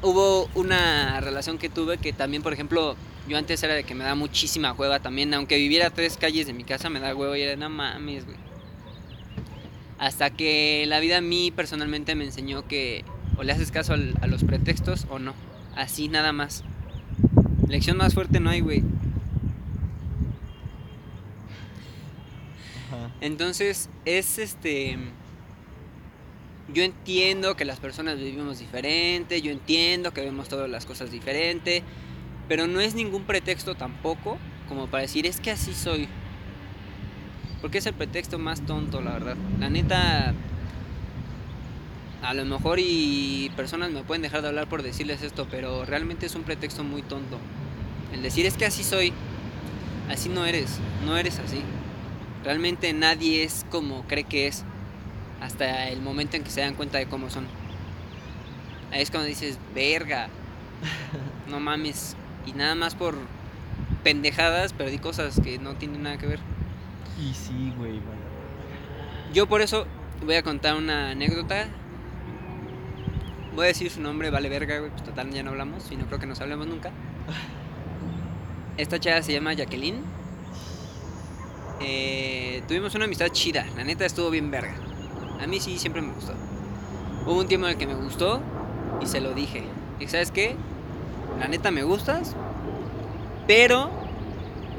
hubo 0.00 0.48
una 0.54 1.20
relación 1.20 1.58
que 1.58 1.68
tuve 1.68 1.98
que 1.98 2.14
también, 2.14 2.42
por 2.42 2.54
ejemplo, 2.54 2.96
yo 3.28 3.36
antes 3.36 3.62
era 3.62 3.74
de 3.74 3.84
que 3.84 3.94
me 3.94 4.04
da 4.04 4.14
muchísima 4.14 4.72
hueva 4.72 5.00
también, 5.00 5.34
aunque 5.34 5.58
viviera 5.58 5.90
tres 5.90 6.16
calles 6.16 6.46
de 6.46 6.54
mi 6.54 6.64
casa, 6.64 6.88
me 6.88 7.00
da 7.00 7.14
hueva 7.14 7.36
y 7.36 7.42
era, 7.42 7.56
no 7.56 7.68
mames, 7.68 8.24
güey. 8.24 8.38
Hasta 9.98 10.30
que 10.30 10.84
la 10.88 11.00
vida 11.00 11.18
a 11.18 11.20
mí 11.20 11.50
personalmente 11.50 12.14
me 12.14 12.24
enseñó 12.24 12.66
que 12.66 13.04
o 13.36 13.42
le 13.42 13.52
haces 13.52 13.70
caso 13.70 13.92
al- 13.94 14.14
a 14.20 14.26
los 14.26 14.44
pretextos 14.44 15.06
o 15.10 15.18
no. 15.18 15.34
Así 15.76 16.08
nada 16.08 16.32
más. 16.32 16.64
Lección 17.68 17.96
más 17.96 18.14
fuerte 18.14 18.40
no 18.40 18.50
hay, 18.50 18.60
güey. 18.60 18.82
Entonces, 23.20 23.88
es 24.04 24.38
este. 24.38 24.98
Yo 26.72 26.82
entiendo 26.82 27.54
que 27.56 27.64
las 27.64 27.80
personas 27.80 28.18
vivimos 28.18 28.58
diferente, 28.58 29.42
yo 29.42 29.50
entiendo 29.50 30.12
que 30.12 30.22
vemos 30.22 30.48
todas 30.48 30.70
las 30.70 30.86
cosas 30.86 31.10
diferente, 31.10 31.82
pero 32.48 32.66
no 32.66 32.80
es 32.80 32.94
ningún 32.94 33.24
pretexto 33.24 33.74
tampoco 33.74 34.38
como 34.68 34.86
para 34.86 35.02
decir 35.02 35.26
es 35.26 35.40
que 35.40 35.50
así 35.50 35.74
soy. 35.74 36.08
Porque 37.60 37.78
es 37.78 37.86
el 37.86 37.94
pretexto 37.94 38.38
más 38.38 38.64
tonto, 38.64 39.00
la 39.02 39.12
verdad. 39.12 39.36
La 39.60 39.68
neta, 39.70 40.32
a 42.22 42.34
lo 42.34 42.44
mejor 42.44 42.78
y 42.80 43.50
personas 43.56 43.90
me 43.90 44.02
pueden 44.02 44.22
dejar 44.22 44.42
de 44.42 44.48
hablar 44.48 44.68
por 44.68 44.82
decirles 44.82 45.22
esto, 45.22 45.46
pero 45.50 45.84
realmente 45.84 46.26
es 46.26 46.34
un 46.34 46.44
pretexto 46.44 46.84
muy 46.84 47.02
tonto. 47.02 47.38
El 48.12 48.22
decir 48.22 48.46
es 48.46 48.56
que 48.56 48.64
así 48.64 48.84
soy, 48.84 49.12
así 50.08 50.28
no 50.28 50.46
eres, 50.46 50.78
no 51.04 51.16
eres 51.16 51.38
así. 51.40 51.62
Realmente 52.44 52.92
nadie 52.92 53.44
es 53.44 53.66
como 53.70 54.02
cree 54.06 54.24
que 54.24 54.46
es 54.46 54.64
hasta 55.40 55.88
el 55.88 56.00
momento 56.00 56.36
en 56.36 56.44
que 56.44 56.50
se 56.50 56.60
dan 56.60 56.74
cuenta 56.74 56.98
de 56.98 57.06
cómo 57.06 57.28
son. 57.30 57.46
Ahí 58.92 59.02
es 59.02 59.10
cuando 59.10 59.26
dices, 59.28 59.58
verga, 59.74 60.28
no 61.48 61.58
mames. 61.58 62.16
Y 62.46 62.52
nada 62.52 62.74
más 62.74 62.94
por 62.94 63.16
pendejadas 64.04 64.72
perdí 64.72 64.98
cosas 64.98 65.40
que 65.40 65.58
no 65.58 65.74
tienen 65.74 66.02
nada 66.02 66.18
que 66.18 66.26
ver. 66.26 66.40
Y 67.20 67.34
sí, 67.34 67.72
güey, 67.76 67.92
bueno. 67.92 68.22
Yo 69.32 69.48
por 69.48 69.62
eso 69.62 69.86
voy 70.24 70.36
a 70.36 70.42
contar 70.42 70.76
una 70.76 71.10
anécdota. 71.10 71.68
Voy 73.54 73.64
a 73.64 73.68
decir 73.68 73.90
su 73.90 74.00
nombre, 74.00 74.30
vale 74.30 74.48
verga, 74.48 74.78
güey. 74.78 74.90
Pues 74.90 75.04
total, 75.04 75.30
ya 75.30 75.42
no 75.42 75.50
hablamos 75.50 75.90
y 75.90 75.96
no 75.96 76.06
creo 76.06 76.18
que 76.18 76.26
nos 76.26 76.40
hablemos 76.40 76.66
nunca. 76.66 76.90
Esta 78.78 78.98
chava 78.98 79.22
se 79.22 79.32
llama 79.32 79.52
Jacqueline. 79.52 80.00
Eh, 81.80 82.62
tuvimos 82.66 82.94
una 82.94 83.04
amistad 83.04 83.28
chida, 83.28 83.66
la 83.76 83.84
neta 83.84 84.06
estuvo 84.06 84.30
bien 84.30 84.50
verga. 84.50 84.74
A 85.42 85.46
mí 85.46 85.60
sí 85.60 85.78
siempre 85.78 86.00
me 86.00 86.12
gustó. 86.12 86.32
Hubo 87.26 87.40
un 87.40 87.46
tiempo 87.46 87.66
en 87.66 87.72
el 87.72 87.78
que 87.78 87.86
me 87.86 87.94
gustó 87.94 88.40
y 89.02 89.06
se 89.06 89.20
lo 89.20 89.34
dije. 89.34 89.64
Y 90.00 90.08
sabes 90.08 90.30
qué? 90.30 90.56
La 91.38 91.48
neta 91.48 91.70
me 91.70 91.82
gustas, 91.82 92.34
pero 93.46 93.90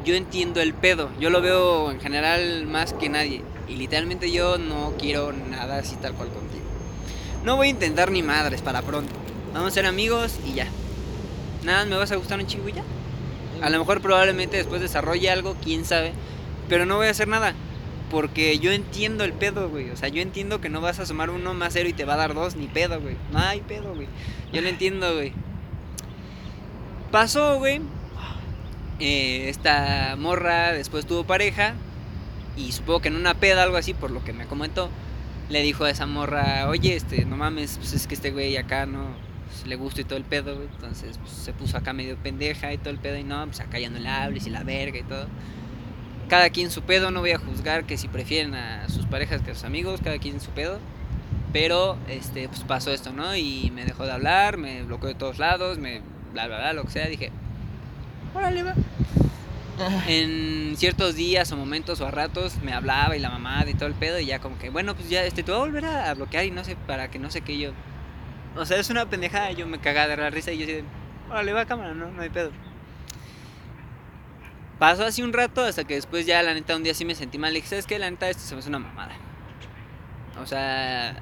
yo 0.04 0.16
entiendo 0.16 0.62
el 0.62 0.74
pedo. 0.74 1.10
Yo 1.20 1.30
lo 1.30 1.42
veo 1.42 1.92
en 1.92 2.00
general 2.00 2.66
más 2.66 2.94
que 2.94 3.10
nadie. 3.10 3.44
Y 3.68 3.76
literalmente 3.76 4.32
yo 4.32 4.58
no 4.58 4.94
quiero 4.98 5.32
nada 5.32 5.78
así 5.78 5.96
tal 5.98 6.14
cual 6.14 6.30
contigo. 6.30 6.63
No 7.44 7.58
voy 7.58 7.68
a 7.68 7.72
intentar 7.72 8.10
ni 8.10 8.24
madres 8.24 8.62
para 8.62 8.82
pronto. 8.82 9.14
Vamos 9.54 9.70
a 9.70 9.76
ser 9.76 9.86
amigos 9.86 10.40
y 10.46 10.54
ya. 10.54 10.68
Nada, 11.64 11.86
me 11.86 11.98
vas 11.98 12.12
a 12.12 12.16
gustar 12.16 12.40
un 12.40 12.48
chingo 12.48 12.70
ya. 12.70 12.84
A 13.62 13.70
lo 13.70 13.80
mejor 13.80 14.02
probablemente 14.02 14.58
después 14.58 14.82
desarrolle 14.82 15.30
algo, 15.30 15.56
quién 15.62 15.84
sabe. 15.84 16.14
Pero 16.70 16.86
no 16.86 16.96
voy 16.96 17.08
a 17.08 17.12
hacer 17.12 17.28
nada. 17.28 17.54
Porque 18.10 18.60
yo 18.60 18.72
entiendo 18.72 19.26
el 19.26 19.34
pedo, 19.34 19.70
güey. 19.70 19.90
O 19.90 19.98
sea, 19.98 20.08
yo 20.08 20.22
entiendo 20.22 20.62
que 20.62 20.70
no 20.70 20.80
vas 20.80 21.00
a 21.00 21.06
sumar 21.06 21.30
uno 21.30 21.54
más 21.54 21.74
cero 21.74 21.90
y 21.90 21.94
te 21.94 22.06
va 22.06 22.14
a 22.14 22.18
dar 22.18 22.34
dos, 22.34 22.56
ni 22.56 22.68
pedo, 22.68 23.02
güey. 23.02 23.18
No 23.32 23.40
hay 23.40 23.62
pedo, 23.62 23.94
güey. 23.94 24.08
Yo 24.54 24.62
lo 24.62 24.70
entiendo, 24.70 25.14
güey. 25.14 25.34
Pasó, 27.12 27.58
güey. 27.58 27.82
Eh, 29.00 29.50
esta 29.50 30.16
morra 30.18 30.72
después 30.72 31.06
tuvo 31.06 31.26
pareja. 31.26 31.74
Y 32.56 32.72
supongo 32.72 33.02
que 33.02 33.08
en 33.10 33.16
una 33.16 33.34
peda, 33.34 33.64
algo 33.64 33.78
así, 33.78 33.94
por 33.94 34.12
lo 34.12 34.24
que 34.24 34.32
me 34.32 34.46
comentó. 34.46 34.90
Le 35.50 35.62
dijo 35.62 35.84
a 35.84 35.90
esa 35.90 36.06
morra, 36.06 36.68
oye, 36.70 36.96
este, 36.96 37.26
no 37.26 37.38
mames, 37.38 37.78
pues 37.78 37.94
es 37.94 38.08
que 38.08 38.16
este 38.16 38.32
güey 38.32 38.58
acá 38.58 38.86
no 38.86 39.08
pues, 39.48 39.68
le 39.68 39.76
gusta 39.76 40.02
y 40.02 40.04
todo 40.04 40.18
el 40.18 40.26
pedo. 40.26 40.62
Entonces 40.62 41.18
pues, 41.18 41.32
se 41.32 41.54
puso 41.54 41.78
acá 41.78 41.94
medio 41.94 42.18
pendeja 42.18 42.74
y 42.74 42.78
todo 42.78 42.90
el 42.90 43.00
pedo. 43.00 43.18
Y 43.18 43.24
no, 43.24 43.46
pues 43.46 43.60
acá 43.60 43.80
ya 43.80 43.90
no 43.90 44.00
le 44.00 44.10
hables 44.10 44.48
y 44.48 44.50
la 44.50 44.64
verga 44.64 45.00
y 45.00 45.04
todo 45.04 45.28
cada 46.34 46.50
quien 46.50 46.72
su 46.72 46.82
pedo, 46.82 47.12
no 47.12 47.20
voy 47.20 47.32
a 47.32 47.38
juzgar 47.38 47.86
que 47.86 47.96
si 47.96 48.08
prefieren 48.08 48.56
a 48.56 48.90
sus 48.90 49.06
parejas 49.06 49.42
que 49.42 49.52
a 49.52 49.54
sus 49.54 49.66
amigos, 49.66 50.00
cada 50.04 50.18
quien 50.18 50.42
su 50.42 50.50
pedo. 50.50 50.80
Pero 51.52 51.96
este 52.08 52.48
pues 52.48 52.62
pasó 52.62 52.92
esto, 52.92 53.14
¿no? 53.14 53.36
Y 53.36 53.72
me 53.72 53.86
dejó 53.86 54.06
de 54.06 54.14
hablar, 54.14 54.58
me 54.58 54.82
bloqueó 54.82 55.10
de 55.10 55.16
todos 55.16 55.38
lados, 55.38 55.78
me 55.78 56.02
bla 56.32 56.48
bla 56.48 56.58
bla, 56.58 56.74
lo 56.74 56.86
que 56.86 56.90
sea, 56.90 57.08
dije, 57.08 57.32
órale 58.34 58.64
va. 58.64 58.74
en 60.08 60.76
ciertos 60.78 61.16
días 61.16 61.52
o 61.52 61.58
momentos 61.58 62.02
o 62.02 62.08
a 62.08 62.12
ratos 62.12 62.58
me 62.64 62.74
hablaba 62.74 63.16
y 63.16 63.20
la 63.20 63.30
mamá 63.30 63.66
y 63.68 63.74
todo 63.74 63.88
el 63.88 63.96
pedo 63.96 64.20
y 64.20 64.26
ya 64.26 64.40
como 64.40 64.58
que, 64.58 64.70
bueno, 64.70 64.96
pues 64.96 65.10
ya 65.10 65.24
este, 65.24 65.44
te 65.44 65.52
voy 65.52 65.62
a 65.62 65.64
volver 65.64 65.86
a 65.86 66.14
bloquear 66.14 66.46
y 66.46 66.52
no 66.52 66.64
sé, 66.64 66.76
para 66.76 67.10
que 67.10 67.20
no 67.20 67.32
sé 67.32 67.42
qué 67.42 67.58
yo. 67.58 67.72
O 68.56 68.66
sea, 68.66 68.78
es 68.78 68.90
una 68.90 69.10
pendejada, 69.10 69.52
yo 69.52 69.66
me 69.68 69.80
cagaba 69.80 70.08
de 70.08 70.18
la 70.18 70.30
risa 70.30 70.52
y 70.52 70.60
yo 70.60 70.66
así, 70.66 70.84
órale, 71.30 71.54
va 71.54 71.62
a 71.62 71.66
cámara, 71.66 71.94
no, 71.94 72.12
no 72.12 72.22
hay 72.22 72.30
pedo. 72.30 72.52
Pasó 74.78 75.06
así 75.06 75.22
un 75.24 75.34
rato 75.34 75.64
hasta 75.64 75.84
que 75.86 75.96
después 75.96 76.26
ya 76.26 76.44
la 76.44 76.54
neta 76.54 76.76
un 76.76 76.84
día 76.84 76.94
sí 76.94 77.06
me 77.06 77.16
sentí 77.16 77.38
mal 77.38 77.52
y 77.52 77.56
dije, 77.56 77.70
¿sabes 77.70 77.88
qué? 77.88 77.98
La 78.00 78.10
neta 78.10 78.30
esto 78.30 78.44
se 78.44 78.54
me 78.54 78.60
hace 78.60 78.70
una 78.70 78.80
mamada. 78.80 79.16
O 80.42 80.46
sea, 80.46 81.16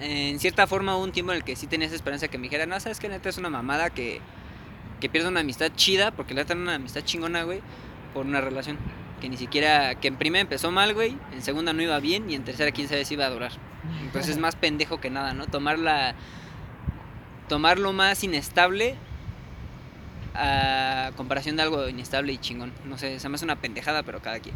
en 0.00 0.38
cierta 0.38 0.66
forma 0.66 0.96
hubo 0.96 1.04
un 1.04 1.12
tiempo 1.12 1.32
en 1.32 1.38
el 1.38 1.44
que 1.44 1.56
sí 1.56 1.66
tenías 1.66 1.92
esperanza 1.92 2.28
que 2.28 2.38
me 2.38 2.44
dijera, 2.44 2.66
no, 2.66 2.78
¿sabes 2.78 3.00
qué? 3.00 3.08
La 3.08 3.16
neta 3.16 3.28
es 3.28 3.38
una 3.38 3.50
mamada 3.50 3.90
que 3.90 4.20
que 5.00 5.08
pierda 5.08 5.28
una 5.28 5.40
amistad 5.40 5.70
chida, 5.74 6.10
porque 6.10 6.34
le 6.34 6.44
dan 6.44 6.58
una 6.58 6.74
amistad 6.74 7.02
chingona, 7.02 7.42
güey, 7.44 7.60
por 8.14 8.26
una 8.26 8.40
relación. 8.40 8.78
Que 9.20 9.28
ni 9.28 9.36
siquiera, 9.36 9.96
que 9.96 10.08
en 10.08 10.16
primera 10.16 10.42
empezó 10.42 10.70
mal, 10.70 10.94
güey, 10.94 11.16
en 11.32 11.42
segunda 11.42 11.72
no 11.72 11.82
iba 11.82 11.98
bien 11.98 12.30
y 12.30 12.34
en 12.34 12.44
tercera 12.44 12.70
quién 12.70 12.88
sabe 12.88 13.04
si 13.04 13.14
iba 13.14 13.26
a 13.26 13.30
durar. 13.30 13.52
Entonces 14.02 14.32
es 14.32 14.38
más 14.38 14.54
pendejo 14.54 15.00
que 15.00 15.10
nada, 15.10 15.34
¿no? 15.34 15.46
Tomar 15.46 15.78
la, 15.78 16.14
tomar 17.48 17.78
lo 17.78 17.92
más 17.92 18.22
inestable 18.22 18.94
a 20.34 21.10
comparación 21.16 21.56
de 21.56 21.62
algo 21.62 21.88
inestable 21.88 22.32
y 22.32 22.38
chingón. 22.38 22.72
No 22.84 22.96
sé, 22.96 23.18
se 23.18 23.28
me 23.28 23.34
hace 23.34 23.44
una 23.44 23.56
pendejada, 23.56 24.04
pero 24.04 24.20
cada 24.20 24.38
quien. 24.38 24.54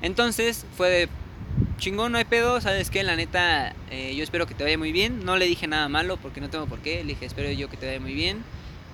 Entonces 0.00 0.64
fue 0.76 0.88
de 0.88 1.08
chingón, 1.78 2.12
no 2.12 2.18
hay 2.18 2.24
pedo, 2.24 2.60
¿sabes 2.60 2.90
qué? 2.90 3.02
La 3.02 3.16
neta, 3.16 3.74
eh, 3.90 4.14
yo 4.14 4.22
espero 4.22 4.46
que 4.46 4.54
te 4.54 4.62
vaya 4.62 4.78
muy 4.78 4.92
bien. 4.92 5.24
No 5.24 5.36
le 5.36 5.46
dije 5.46 5.66
nada 5.66 5.88
malo 5.88 6.18
porque 6.18 6.40
no 6.40 6.50
tengo 6.50 6.66
por 6.66 6.78
qué. 6.80 7.02
Le 7.02 7.14
dije, 7.14 7.26
espero 7.26 7.50
yo 7.50 7.68
que 7.68 7.76
te 7.76 7.86
vaya 7.86 8.00
muy 8.00 8.14
bien 8.14 8.44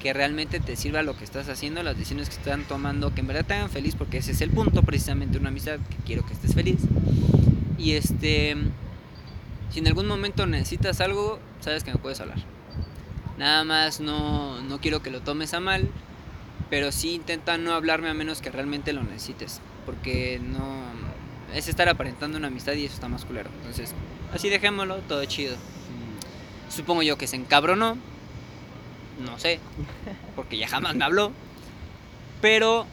que 0.02 0.12
realmente 0.12 0.58
te 0.58 0.74
sirva 0.74 1.02
lo 1.02 1.16
que 1.16 1.22
estás 1.22 1.48
haciendo, 1.48 1.84
las 1.84 1.96
decisiones 1.96 2.28
que 2.28 2.34
están 2.34 2.64
tomando, 2.64 3.14
que 3.14 3.20
en 3.20 3.28
verdad 3.28 3.44
te 3.46 3.54
hagan 3.54 3.70
feliz, 3.70 3.94
porque 3.94 4.18
ese 4.18 4.32
es 4.32 4.40
el 4.40 4.50
punto 4.50 4.82
precisamente 4.82 5.34
de 5.34 5.38
una 5.38 5.50
amistad, 5.50 5.78
que 5.78 5.96
quiero 6.04 6.26
que 6.26 6.32
estés 6.32 6.54
feliz. 6.54 6.78
Y 7.78 7.92
este, 7.92 8.56
si 9.70 9.78
en 9.78 9.86
algún 9.86 10.08
momento 10.08 10.44
necesitas 10.46 11.00
algo, 11.00 11.38
sabes 11.60 11.84
que 11.84 11.92
me 11.92 11.98
puedes 11.98 12.20
hablar. 12.20 12.38
Nada 13.38 13.62
más 13.62 14.00
no, 14.00 14.60
no 14.62 14.80
quiero 14.80 15.02
que 15.04 15.10
lo 15.10 15.20
tomes 15.20 15.54
a 15.54 15.60
mal, 15.60 15.88
pero 16.68 16.90
sí 16.90 17.14
intenta 17.14 17.56
no 17.56 17.72
hablarme 17.72 18.08
a 18.08 18.14
menos 18.14 18.40
que 18.40 18.50
realmente 18.50 18.92
lo 18.92 19.04
necesites, 19.04 19.60
porque 19.86 20.40
no 20.42 20.82
es 21.54 21.68
estar 21.68 21.88
aparentando 21.88 22.38
una 22.38 22.48
amistad 22.48 22.72
y 22.72 22.86
eso 22.86 22.94
está 22.94 23.06
más 23.06 23.24
culero. 23.24 23.50
Entonces, 23.60 23.94
así 24.34 24.48
dejémoslo, 24.48 24.96
todo 25.02 25.24
chido. 25.26 25.54
Supongo 26.68 27.04
yo 27.04 27.16
que 27.18 27.28
se 27.28 27.36
encabronó, 27.36 27.98
no 29.18 29.38
sé, 29.38 29.60
porque 30.36 30.56
ya 30.56 30.68
jamás 30.68 30.94
me 30.94 31.04
habló. 31.04 31.32
Pero 32.40 32.86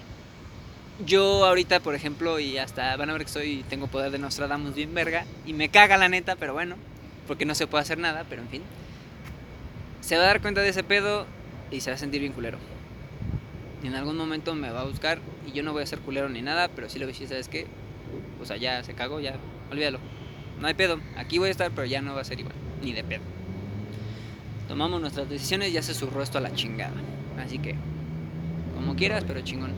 yo 1.05 1.45
ahorita, 1.45 1.79
por 1.79 1.95
ejemplo, 1.95 2.39
y 2.39 2.57
hasta 2.57 2.95
van 2.97 3.09
a 3.09 3.13
ver 3.13 3.23
que 3.23 3.31
soy, 3.31 3.65
tengo 3.69 3.87
poder 3.87 4.11
de 4.11 4.19
Nostradamus 4.19 4.75
bien 4.75 4.93
verga, 4.93 5.25
y 5.45 5.53
me 5.53 5.69
caga 5.69 5.97
la 5.97 6.09
neta, 6.09 6.35
pero 6.35 6.53
bueno, 6.53 6.75
porque 7.27 7.45
no 7.45 7.55
se 7.55 7.67
puede 7.67 7.81
hacer 7.81 7.97
nada, 7.97 8.25
pero 8.29 8.41
en 8.41 8.49
fin. 8.49 8.63
Se 10.01 10.17
va 10.17 10.23
a 10.23 10.27
dar 10.27 10.41
cuenta 10.41 10.61
de 10.61 10.69
ese 10.69 10.83
pedo 10.83 11.25
y 11.71 11.81
se 11.81 11.91
va 11.91 11.95
a 11.95 11.99
sentir 11.99 12.21
bien 12.21 12.33
culero. 12.33 12.57
Y 13.83 13.87
en 13.87 13.95
algún 13.95 14.17
momento 14.17 14.55
me 14.55 14.71
va 14.71 14.81
a 14.81 14.85
buscar 14.85 15.19
y 15.47 15.51
yo 15.51 15.63
no 15.63 15.71
voy 15.71 15.83
a 15.83 15.87
ser 15.87 15.99
culero 15.99 16.29
ni 16.29 16.41
nada, 16.41 16.67
pero 16.69 16.89
sí 16.89 16.99
le 16.99 17.05
voy 17.05 17.11
a 17.11 17.13
decir, 17.13 17.27
¿sabes 17.27 17.47
qué? 17.47 17.67
O 18.41 18.45
sea, 18.45 18.57
ya 18.57 18.83
se 18.83 18.93
cagó, 18.93 19.19
ya, 19.19 19.35
olvídalo. 19.71 19.99
No 20.59 20.67
hay 20.67 20.73
pedo, 20.73 20.99
aquí 21.15 21.37
voy 21.37 21.47
a 21.47 21.51
estar, 21.51 21.71
pero 21.71 21.85
ya 21.85 22.01
no 22.01 22.13
va 22.13 22.21
a 22.21 22.25
ser 22.25 22.39
igual, 22.39 22.55
ni 22.81 22.91
de 22.91 23.03
pedo 23.03 23.38
tomamos 24.69 25.01
nuestras 25.01 25.27
decisiones 25.27 25.69
y 25.69 25.71
ya 25.71 25.81
se 25.81 25.95
surró 25.95 26.21
esto 26.21 26.37
a 26.37 26.41
la 26.41 26.53
chingada. 26.53 26.93
Así 27.43 27.57
que, 27.57 27.75
como 28.75 28.95
quieras, 28.95 29.23
pero 29.27 29.41
chingón. 29.41 29.71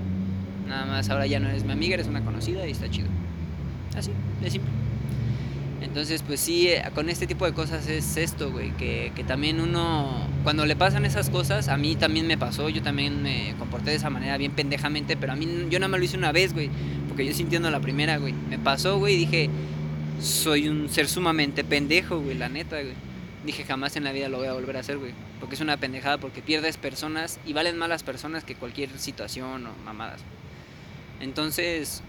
Nada 0.68 0.86
más, 0.86 1.10
ahora 1.10 1.26
ya 1.26 1.40
no 1.40 1.50
eres 1.50 1.64
mi 1.64 1.72
amiga, 1.72 1.94
eres 1.94 2.08
una 2.08 2.24
conocida 2.24 2.68
y 2.68 2.72
está 2.72 2.90
chido. 2.90 3.08
Así, 3.96 4.12
de 4.42 4.52
simple. 4.52 4.70
Entonces, 5.82 6.22
pues 6.24 6.42
sí, 6.42 6.68
eh, 6.68 6.84
con 6.94 7.10
este 7.10 7.26
tipo 7.26 7.46
de 7.46 7.54
cosas 7.54 7.88
es 7.88 8.18
esto, 8.18 8.52
güey, 8.52 8.72
que, 8.72 9.14
que, 9.16 9.24
también 9.24 9.62
uno, 9.62 10.28
cuando 10.44 10.66
le 10.66 10.76
pasan 10.76 11.06
esas 11.06 11.30
cosas, 11.30 11.70
a 11.70 11.78
mí 11.78 11.96
también 11.96 12.28
me 12.28 12.38
pasó, 12.38 12.68
yo 12.68 12.82
también 12.82 13.24
me 13.24 13.56
comporté 13.58 13.92
de 13.92 13.96
esa 13.96 14.10
manera 14.10 14.38
bien 14.38 14.52
pendejamente, 14.52 15.16
pero 15.16 15.32
a 15.32 15.36
mí 15.36 15.48
yo 15.70 15.80
nada 15.80 15.88
más 15.88 16.00
lo 16.00 16.06
hice 16.06 16.18
una 16.18 16.34
vez, 16.34 16.54
güey, 16.54 16.70
porque 17.08 17.26
yo 17.26 17.34
sintiendo 17.34 17.72
la 17.72 17.80
primera, 17.80 18.18
güey, 18.18 18.34
me 18.34 18.60
pasó, 18.60 19.00
güey, 19.00 19.16
y 19.16 19.18
dije, 19.20 19.50
soy 20.20 20.68
un 20.68 20.90
ser 20.90 21.08
sumamente 21.08 21.64
pendejo, 21.64 22.20
güey, 22.20 22.38
la 22.38 22.50
neta, 22.50 22.80
güey 22.82 23.11
dije 23.46 23.64
jamás 23.64 23.96
en 23.96 24.04
la 24.04 24.12
vida 24.12 24.30
lo 24.30 24.38
voy 24.38 24.48
a 24.48 24.54
volver 24.54 24.78
a 24.78 24.82
hacer, 24.82 24.98
güey. 24.98 25.14
Porque 25.40 25.56
es 25.56 25.62
una 25.62 25.78
pendejada, 25.78 26.18
porque 26.18 26.42
pierdes 26.42 26.78
personas 26.78 27.40
y 27.46 27.54
valen 27.54 27.78
más 27.78 27.90
las 27.90 28.04
personas 28.04 28.44
que 28.44 28.56
cualquier 28.56 28.98
situación 29.00 29.66
o 29.68 29.74
mamadas. 29.84 30.22
Entonces, 31.20 32.02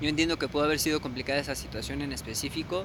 yo 0.00 0.08
entiendo 0.08 0.38
que 0.38 0.48
pudo 0.48 0.64
haber 0.64 0.78
sido 0.78 1.00
complicada 1.00 1.38
esa 1.38 1.54
situación 1.54 2.02
en 2.02 2.12
específico, 2.12 2.84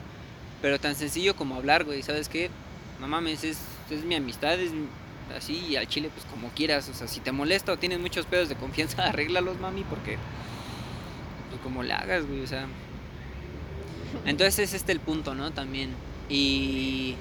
pero 0.61 0.79
tan 0.79 0.95
sencillo 0.95 1.35
como 1.35 1.55
hablar, 1.55 1.83
güey, 1.83 2.01
¿sabes 2.03 2.29
qué? 2.29 2.49
No 2.99 3.07
mames, 3.07 3.43
es, 3.43 3.59
es 3.89 4.03
mi 4.03 4.15
amistad, 4.15 4.59
es 4.59 4.71
así, 5.35 5.57
y 5.69 5.75
al 5.75 5.87
chile, 5.87 6.09
pues 6.13 6.25
como 6.25 6.49
quieras. 6.49 6.89
O 6.89 6.93
sea, 6.93 7.07
si 7.07 7.19
te 7.19 7.31
molesta 7.31 7.71
o 7.71 7.77
tienes 7.77 7.99
muchos 7.99 8.25
pedos 8.25 8.49
de 8.49 8.55
confianza, 8.55 9.03
arréglalos, 9.07 9.59
mami, 9.59 9.83
porque, 9.83 10.17
pues 11.49 11.61
como 11.61 11.83
le 11.83 11.93
hagas, 11.93 12.25
güey, 12.25 12.41
o 12.41 12.47
sea. 12.47 12.67
Entonces, 14.25 14.59
es 14.59 14.73
este 14.73 14.91
el 14.91 14.99
punto, 14.99 15.35
¿no? 15.35 15.51
También 15.51 15.89
y, 16.29 17.15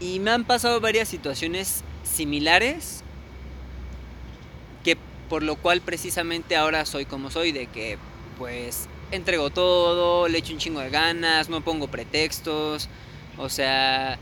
y 0.00 0.20
me 0.20 0.30
han 0.30 0.44
pasado 0.44 0.80
varias 0.80 1.08
situaciones 1.08 1.82
similares 2.04 3.02
que 4.84 4.96
por 5.28 5.42
lo 5.42 5.56
cual 5.56 5.80
precisamente 5.80 6.56
ahora 6.56 6.84
soy 6.86 7.04
como 7.04 7.30
soy, 7.30 7.52
de 7.52 7.66
que 7.66 7.98
pues 8.38 8.88
entrego 9.10 9.50
todo, 9.50 10.28
le 10.28 10.38
echo 10.38 10.52
un 10.52 10.58
chingo 10.58 10.80
de 10.80 10.90
ganas, 10.90 11.48
no 11.48 11.62
pongo 11.62 11.88
pretextos, 11.88 12.88
o 13.36 13.48
sea, 13.48 14.18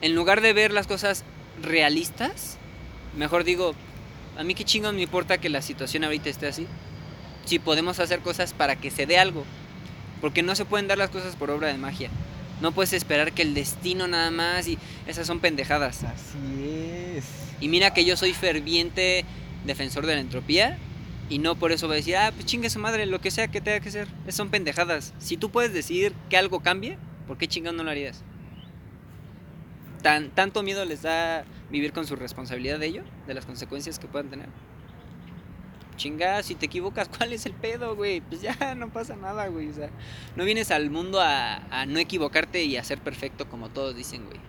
en 0.00 0.14
lugar 0.14 0.40
de 0.40 0.52
ver 0.52 0.72
las 0.72 0.86
cosas 0.86 1.24
realistas, 1.62 2.58
mejor 3.16 3.44
digo, 3.44 3.74
a 4.36 4.44
mí 4.44 4.54
qué 4.54 4.64
chingos 4.64 4.92
me 4.92 5.02
importa 5.02 5.38
que 5.38 5.48
la 5.48 5.62
situación 5.62 6.04
ahorita 6.04 6.28
esté 6.28 6.46
así. 6.46 6.66
Si 7.46 7.58
podemos 7.58 8.00
hacer 8.00 8.20
cosas 8.20 8.52
para 8.52 8.76
que 8.76 8.90
se 8.90 9.06
dé 9.06 9.18
algo, 9.18 9.44
porque 10.20 10.42
no 10.42 10.54
se 10.54 10.64
pueden 10.64 10.88
dar 10.88 10.98
las 10.98 11.10
cosas 11.10 11.36
por 11.36 11.50
obra 11.50 11.68
de 11.68 11.78
magia. 11.78 12.10
No 12.60 12.72
puedes 12.72 12.92
esperar 12.92 13.32
que 13.32 13.42
el 13.42 13.54
destino 13.54 14.08
nada 14.08 14.30
más 14.30 14.66
y 14.66 14.78
esas 15.06 15.26
son 15.26 15.40
pendejadas. 15.40 16.04
Así 16.04 17.16
es. 17.16 17.24
Y 17.60 17.68
mira 17.68 17.92
que 17.92 18.04
yo 18.04 18.16
soy 18.16 18.32
ferviente 18.32 19.24
defensor 19.64 20.06
de 20.06 20.14
la 20.14 20.20
entropía 20.20 20.78
y 21.28 21.38
no 21.38 21.56
por 21.56 21.72
eso 21.72 21.86
voy 21.86 21.94
a 21.94 21.96
decir, 21.96 22.16
ah, 22.16 22.32
pues 22.32 22.46
chingue 22.46 22.70
su 22.70 22.78
madre, 22.78 23.06
lo 23.06 23.20
que 23.20 23.30
sea 23.30 23.48
que 23.48 23.60
tenga 23.60 23.80
que 23.80 23.90
ser. 23.90 24.08
Son 24.28 24.48
pendejadas. 24.48 25.12
Si 25.18 25.36
tú 25.36 25.50
puedes 25.50 25.72
decidir 25.72 26.14
que 26.30 26.36
algo 26.36 26.60
cambie, 26.60 26.98
¿por 27.26 27.36
qué 27.36 27.48
chingado 27.48 27.76
no 27.76 27.84
lo 27.84 27.90
harías? 27.90 28.22
Tan, 30.02 30.30
¿Tanto 30.30 30.62
miedo 30.62 30.84
les 30.84 31.02
da 31.02 31.44
vivir 31.70 31.92
con 31.92 32.06
su 32.06 32.16
responsabilidad 32.16 32.78
de 32.78 32.86
ello? 32.86 33.02
De 33.26 33.34
las 33.34 33.44
consecuencias 33.44 33.98
que 33.98 34.06
puedan 34.06 34.30
tener 34.30 34.48
chinga, 35.96 36.42
si 36.42 36.54
te 36.54 36.66
equivocas, 36.66 37.08
¿cuál 37.16 37.32
es 37.32 37.46
el 37.46 37.52
pedo, 37.52 37.96
güey? 37.96 38.20
Pues 38.20 38.40
ya 38.40 38.74
no 38.74 38.90
pasa 38.90 39.16
nada, 39.16 39.48
güey. 39.48 39.70
O 39.70 39.74
sea, 39.74 39.90
no 40.36 40.44
vienes 40.44 40.70
al 40.70 40.90
mundo 40.90 41.20
a, 41.20 41.86
no 41.86 41.98
equivocarte 41.98 42.64
y 42.64 42.76
a 42.76 42.84
ser 42.84 43.00
perfecto 43.00 43.48
como 43.48 43.68
todos 43.70 43.96
dicen, 43.96 44.24
güey. 44.26 44.40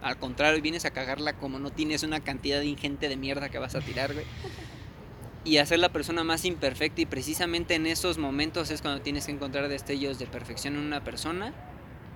Al 0.00 0.16
contrario, 0.18 0.62
vienes 0.62 0.84
a 0.84 0.90
cagarla 0.90 1.32
como 1.32 1.58
no 1.58 1.70
tienes 1.70 2.02
una 2.04 2.20
cantidad 2.20 2.62
ingente 2.62 3.08
de 3.08 3.16
mierda 3.16 3.48
que 3.48 3.58
vas 3.58 3.74
a 3.74 3.80
tirar, 3.80 4.12
güey. 4.12 4.26
Y 5.44 5.58
a 5.58 5.66
ser 5.66 5.78
la 5.78 5.88
persona 5.88 6.24
más 6.24 6.44
imperfecta 6.44 7.00
y 7.00 7.06
precisamente 7.06 7.74
en 7.74 7.86
esos 7.86 8.18
momentos 8.18 8.70
es 8.70 8.82
cuando 8.82 9.00
tienes 9.02 9.26
que 9.26 9.32
encontrar 9.32 9.68
destellos 9.68 10.18
de 10.18 10.26
perfección 10.26 10.74
en 10.74 10.80
una 10.80 11.02
persona 11.02 11.54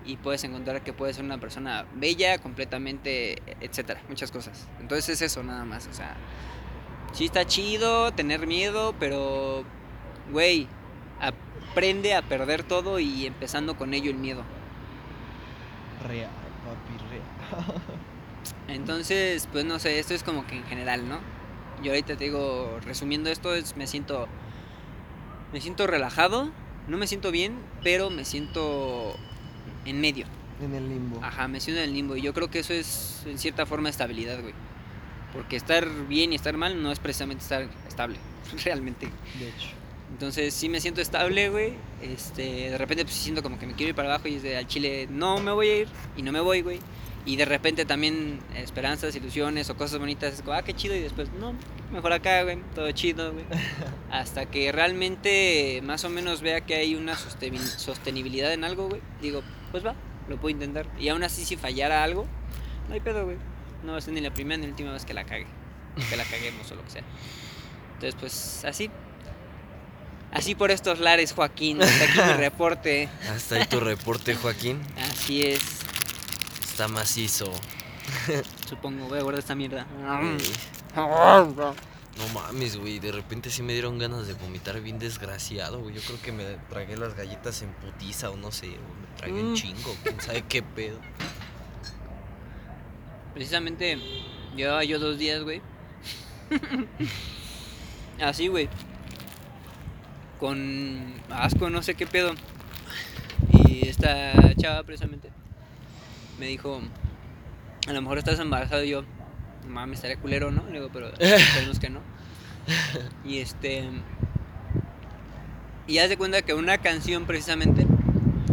y 0.04 0.16
puedes 0.16 0.44
encontrar 0.44 0.82
que 0.82 0.92
puedes 0.92 1.16
ser 1.16 1.24
una 1.24 1.38
persona 1.38 1.86
bella, 1.94 2.38
completamente, 2.38 3.42
etcétera, 3.60 4.02
muchas 4.08 4.30
cosas. 4.30 4.68
Entonces 4.80 5.08
es 5.10 5.22
eso 5.22 5.42
nada 5.42 5.64
más, 5.64 5.86
o 5.86 5.94
sea, 5.94 6.16
sí 7.12 7.26
está 7.26 7.46
chido 7.46 8.12
tener 8.12 8.46
miedo, 8.46 8.94
pero, 8.98 9.64
güey, 10.30 10.68
aprende 11.20 12.14
a 12.14 12.22
perder 12.22 12.62
todo 12.62 12.98
y 12.98 13.26
empezando 13.26 13.76
con 13.76 13.94
ello 13.94 14.10
el 14.10 14.16
miedo. 14.16 14.42
Real, 16.06 16.30
papi, 16.64 17.04
real. 17.10 17.82
Entonces, 18.68 19.48
pues 19.52 19.64
no 19.64 19.78
sé, 19.78 19.98
esto 19.98 20.14
es 20.14 20.22
como 20.22 20.46
que 20.46 20.56
en 20.56 20.64
general, 20.64 21.08
¿no? 21.08 21.20
Yo 21.82 21.92
ahorita 21.92 22.16
te 22.16 22.24
digo, 22.24 22.78
resumiendo 22.84 23.30
esto, 23.30 23.54
es, 23.54 23.76
me 23.76 23.86
siento, 23.86 24.28
me 25.52 25.60
siento 25.60 25.86
relajado, 25.86 26.50
no 26.88 26.96
me 26.96 27.06
siento 27.06 27.30
bien, 27.30 27.58
pero 27.82 28.10
me 28.10 28.24
siento 28.24 29.14
en 29.84 30.00
medio. 30.00 30.26
En 30.60 30.74
el 30.74 30.88
limbo. 30.88 31.20
Ajá, 31.22 31.48
me 31.48 31.60
siento 31.60 31.82
en 31.82 31.88
el 31.88 31.94
limbo 31.94 32.16
y 32.16 32.22
yo 32.22 32.32
creo 32.34 32.50
que 32.50 32.60
eso 32.60 32.72
es 32.72 33.22
en 33.26 33.38
cierta 33.38 33.66
forma 33.66 33.88
estabilidad, 33.88 34.40
güey. 34.40 34.54
Porque 35.32 35.56
estar 35.56 35.88
bien 36.08 36.32
y 36.32 36.36
estar 36.36 36.56
mal 36.56 36.82
no 36.82 36.92
es 36.92 36.98
precisamente 36.98 37.42
estar 37.42 37.66
estable, 37.88 38.16
realmente. 38.64 39.06
De 39.38 39.48
hecho. 39.48 39.68
Entonces 40.12 40.52
sí 40.52 40.68
me 40.68 40.80
siento 40.80 41.00
estable, 41.00 41.48
güey. 41.48 41.72
Este, 42.02 42.70
de 42.70 42.78
repente 42.78 43.04
pues 43.04 43.16
siento 43.16 43.42
como 43.42 43.58
que 43.58 43.66
me 43.66 43.72
quiero 43.74 43.90
ir 43.90 43.94
para 43.94 44.08
abajo 44.14 44.28
y 44.28 44.34
es 44.34 44.42
de 44.42 44.58
al 44.58 44.66
chile 44.66 45.08
no 45.10 45.38
me 45.38 45.52
voy 45.52 45.68
a 45.68 45.76
ir 45.78 45.88
y 46.16 46.22
no 46.22 46.32
me 46.32 46.40
voy, 46.40 46.60
güey. 46.60 46.80
Y 47.24 47.36
de 47.36 47.44
repente 47.44 47.84
también 47.84 48.40
esperanzas, 48.56 49.14
ilusiones 49.14 49.70
o 49.70 49.76
cosas 49.76 50.00
bonitas, 50.00 50.34
es 50.34 50.42
como, 50.42 50.54
ah, 50.54 50.62
qué 50.62 50.74
chido, 50.74 50.96
y 50.96 50.98
después, 50.98 51.30
no, 51.38 51.54
mejor 51.92 52.12
acá, 52.12 52.42
güey, 52.42 52.58
todo 52.74 52.90
chido, 52.90 53.32
güey. 53.32 53.44
Hasta 54.10 54.46
que 54.46 54.72
realmente 54.72 55.80
más 55.84 56.04
o 56.04 56.08
menos 56.08 56.40
vea 56.42 56.62
que 56.62 56.74
hay 56.74 56.96
una 56.96 57.14
sosteni- 57.14 57.58
sostenibilidad 57.60 58.52
en 58.52 58.64
algo, 58.64 58.88
güey, 58.88 59.00
digo, 59.20 59.42
pues 59.70 59.86
va, 59.86 59.94
lo 60.28 60.36
puedo 60.36 60.50
intentar. 60.50 60.86
Y 60.98 61.10
aún 61.10 61.22
así, 61.22 61.44
si 61.44 61.56
fallara 61.56 62.02
algo, 62.02 62.26
no 62.88 62.94
hay 62.94 63.00
pedo, 63.00 63.24
güey. 63.24 63.36
No 63.82 63.92
va 63.92 63.98
a 63.98 64.00
ser 64.00 64.14
ni 64.14 64.20
la 64.20 64.32
primera 64.32 64.56
ni 64.58 64.64
la 64.66 64.70
última 64.70 64.92
vez 64.92 65.04
que 65.04 65.14
la 65.14 65.24
cague, 65.24 65.46
que 66.08 66.16
la 66.16 66.24
caguemos 66.24 66.70
o 66.70 66.74
lo 66.76 66.84
que 66.84 66.90
sea. 66.90 67.02
Entonces, 67.94 68.16
pues 68.20 68.64
así. 68.64 68.90
Así 70.32 70.54
por 70.54 70.70
estos 70.70 70.98
lares, 70.98 71.32
Joaquín. 71.32 71.82
Hasta 71.82 72.04
aquí 72.04 72.18
mi 72.32 72.32
reporte. 72.38 73.08
Hasta 73.34 73.56
ahí 73.56 73.66
tu 73.66 73.80
reporte, 73.80 74.34
Joaquín. 74.34 74.80
Así 75.10 75.44
es. 75.44 75.60
Está 76.64 76.88
macizo. 76.88 77.52
Supongo, 78.68 79.06
voy 79.08 79.18
a 79.18 79.22
guardar 79.22 79.40
esta 79.40 79.54
mierda. 79.54 79.86
No 82.16 82.28
mames, 82.34 82.76
güey. 82.76 82.98
De 82.98 83.12
repente 83.12 83.50
sí 83.50 83.62
me 83.62 83.72
dieron 83.72 83.98
ganas 83.98 84.26
de 84.26 84.34
vomitar 84.34 84.80
bien 84.80 84.98
desgraciado, 84.98 85.80
güey. 85.80 85.94
Yo 85.94 86.00
creo 86.02 86.20
que 86.22 86.32
me 86.32 86.44
tragué 86.70 86.96
las 86.96 87.14
galletas 87.14 87.62
en 87.62 87.72
putiza 87.74 88.30
o 88.30 88.36
no 88.36 88.52
sé. 88.52 88.68
Me 88.68 89.16
tragué 89.16 89.42
Mm. 89.42 89.46
un 89.48 89.54
chingo. 89.54 89.96
¿Quién 90.02 90.20
sabe 90.20 90.42
qué 90.48 90.62
pedo? 90.62 90.98
Precisamente 93.34 93.98
llevaba 94.56 94.84
yo 94.84 94.98
dos 94.98 95.18
días, 95.18 95.42
güey. 95.42 95.60
Así, 98.20 98.48
güey. 98.48 98.68
Con 100.38 101.14
asco, 101.30 101.70
no 101.70 101.82
sé 101.82 101.94
qué 101.94 102.06
pedo. 102.06 102.34
Y 103.68 103.88
esta 103.88 104.54
chava, 104.56 104.82
precisamente, 104.82 105.30
me 106.38 106.46
dijo: 106.46 106.80
A 107.88 107.92
lo 107.92 108.02
mejor 108.02 108.18
estás 108.18 108.38
embarazado. 108.38 108.84
Y 108.84 108.90
yo, 108.90 109.04
mames, 109.66 109.98
estaría 109.98 110.18
culero, 110.18 110.50
¿no? 110.50 110.64
Le 110.66 110.74
digo, 110.74 110.90
pero 110.92 111.12
esperemos 111.18 111.78
que 111.78 111.90
no. 111.90 112.00
Y 113.24 113.38
este. 113.38 113.88
Y 115.86 115.98
haz 115.98 116.08
de 116.08 116.16
cuenta 116.16 116.42
que 116.42 116.54
una 116.54 116.78
canción, 116.78 117.26
precisamente, 117.26 117.86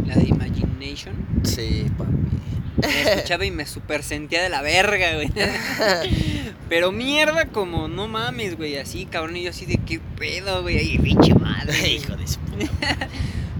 la 0.06 0.16
de 0.16 0.24
Imagination, 0.24 1.14
Sí, 1.44 1.86
papi. 1.96 2.39
Me 2.80 3.02
escuchaba 3.02 3.44
y 3.44 3.50
me 3.50 3.66
super 3.66 4.02
sentía 4.02 4.42
de 4.42 4.48
la 4.48 4.62
verga, 4.62 5.14
güey. 5.14 5.30
Pero 6.68 6.92
mierda, 6.92 7.46
como 7.46 7.88
no 7.88 8.06
mames, 8.08 8.56
güey, 8.56 8.76
así, 8.76 9.06
cabrón. 9.06 9.36
Y 9.36 9.42
yo 9.42 9.50
así 9.50 9.66
de 9.66 9.78
qué 9.78 10.00
pedo, 10.18 10.62
güey, 10.62 10.78
ahí, 10.78 10.98
pinche 10.98 11.34
madre. 11.34 11.88
Hijo 11.88 12.16
de 12.16 12.26
su 12.26 12.38
puta. 12.40 12.70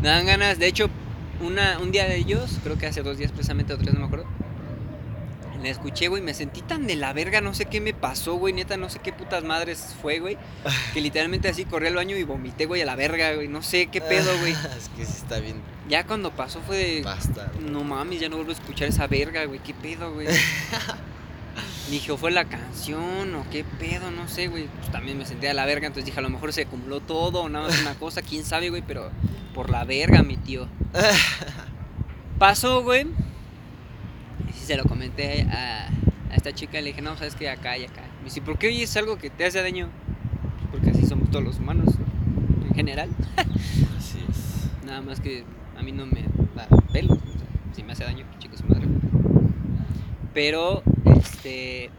Me 0.00 0.08
dan 0.08 0.26
ganas, 0.26 0.58
de 0.58 0.66
hecho, 0.66 0.88
una, 1.40 1.78
un 1.78 1.90
día 1.90 2.06
de 2.06 2.16
ellos, 2.16 2.58
creo 2.62 2.78
que 2.78 2.86
hace 2.86 3.02
dos 3.02 3.18
días 3.18 3.32
precisamente, 3.32 3.72
o 3.74 3.78
tres, 3.78 3.92
no 3.92 4.00
me 4.00 4.06
acuerdo. 4.06 4.26
La 5.62 5.68
escuché, 5.68 6.08
güey, 6.08 6.22
me 6.22 6.32
sentí 6.32 6.62
tan 6.62 6.86
de 6.86 6.96
la 6.96 7.12
verga, 7.12 7.42
no 7.42 7.52
sé 7.52 7.66
qué 7.66 7.82
me 7.82 7.92
pasó, 7.92 8.36
güey, 8.36 8.54
neta, 8.54 8.78
no 8.78 8.88
sé 8.88 9.00
qué 9.00 9.12
putas 9.12 9.44
madres 9.44 9.94
fue, 10.00 10.18
güey. 10.18 10.38
Que 10.94 11.02
literalmente 11.02 11.48
así 11.48 11.66
corrí 11.66 11.88
al 11.88 11.96
baño 11.96 12.16
y 12.16 12.22
vomité, 12.22 12.64
güey, 12.64 12.80
a 12.80 12.86
la 12.86 12.96
verga, 12.96 13.34
güey, 13.34 13.48
no 13.48 13.62
sé 13.62 13.88
qué 13.88 14.00
pedo, 14.00 14.30
güey. 14.38 14.52
Es 14.52 14.88
que 14.96 15.04
sí 15.04 15.12
está 15.18 15.38
bien 15.38 15.56
Ya 15.90 16.06
cuando 16.06 16.30
pasó 16.30 16.60
fue 16.60 16.76
de, 16.76 17.02
basta. 17.02 17.50
no 17.68 17.82
mames, 17.82 18.20
ya 18.20 18.28
no 18.28 18.36
vuelvo 18.36 18.52
a 18.52 18.54
escuchar 18.54 18.86
esa 18.86 19.08
verga, 19.08 19.44
güey. 19.46 19.58
¿Qué 19.58 19.74
pedo, 19.74 20.14
güey? 20.14 20.28
Dije, 21.90 22.12
¿o 22.12 22.16
fue 22.16 22.30
la 22.30 22.44
canción 22.44 23.34
o 23.34 23.44
qué 23.50 23.64
pedo? 23.64 24.12
No 24.12 24.28
sé, 24.28 24.46
güey. 24.46 24.68
Pues 24.68 24.92
también 24.92 25.18
me 25.18 25.26
sentía 25.26 25.48
de 25.48 25.56
la 25.56 25.66
verga, 25.66 25.88
entonces 25.88 26.04
dije, 26.04 26.20
a 26.20 26.22
lo 26.22 26.30
mejor 26.30 26.52
se 26.52 26.62
acumuló 26.62 27.00
todo 27.00 27.42
o 27.42 27.48
nada 27.48 27.66
más 27.66 27.80
una 27.80 27.94
cosa, 27.94 28.22
quién 28.22 28.44
sabe, 28.44 28.70
güey, 28.70 28.82
pero 28.86 29.10
por 29.52 29.68
la 29.68 29.84
verga, 29.84 30.22
mi 30.22 30.36
tío. 30.36 30.68
Pasó, 32.38 32.84
güey. 32.84 33.08
Y 34.48 34.52
sí 34.52 34.66
se 34.66 34.76
lo 34.76 34.84
comenté 34.84 35.42
a, 35.50 35.88
a 36.30 36.34
esta 36.36 36.52
chica, 36.52 36.80
le 36.80 36.90
dije, 36.90 37.02
no, 37.02 37.16
sabes 37.16 37.34
que 37.34 37.50
acá 37.50 37.76
y 37.76 37.84
acá. 37.84 38.02
Me 38.18 38.26
dice, 38.26 38.40
¿por 38.42 38.58
qué 38.58 38.68
oyes 38.68 38.96
algo 38.96 39.18
que 39.18 39.28
te 39.28 39.44
hace 39.44 39.60
daño? 39.60 39.88
Pues 40.52 40.70
porque 40.70 40.90
así 40.90 41.04
somos 41.04 41.32
todos 41.32 41.44
los 41.44 41.58
humanos, 41.58 41.92
en 42.68 42.74
general. 42.76 43.10
Así 43.98 44.24
es. 44.30 44.84
Nada 44.86 45.00
más 45.00 45.18
que 45.18 45.44
a 45.80 45.82
mí 45.82 45.92
no 45.92 46.04
me 46.04 46.22
da 46.54 46.68
pelo. 46.92 47.14
o 47.14 47.16
sea, 47.16 47.74
si 47.74 47.82
me 47.82 47.92
hace 47.92 48.04
daño, 48.04 48.26
chicos, 48.38 48.60
su 48.60 48.66
madre. 48.66 48.86
Pero, 50.34 50.82
este, 51.16 51.90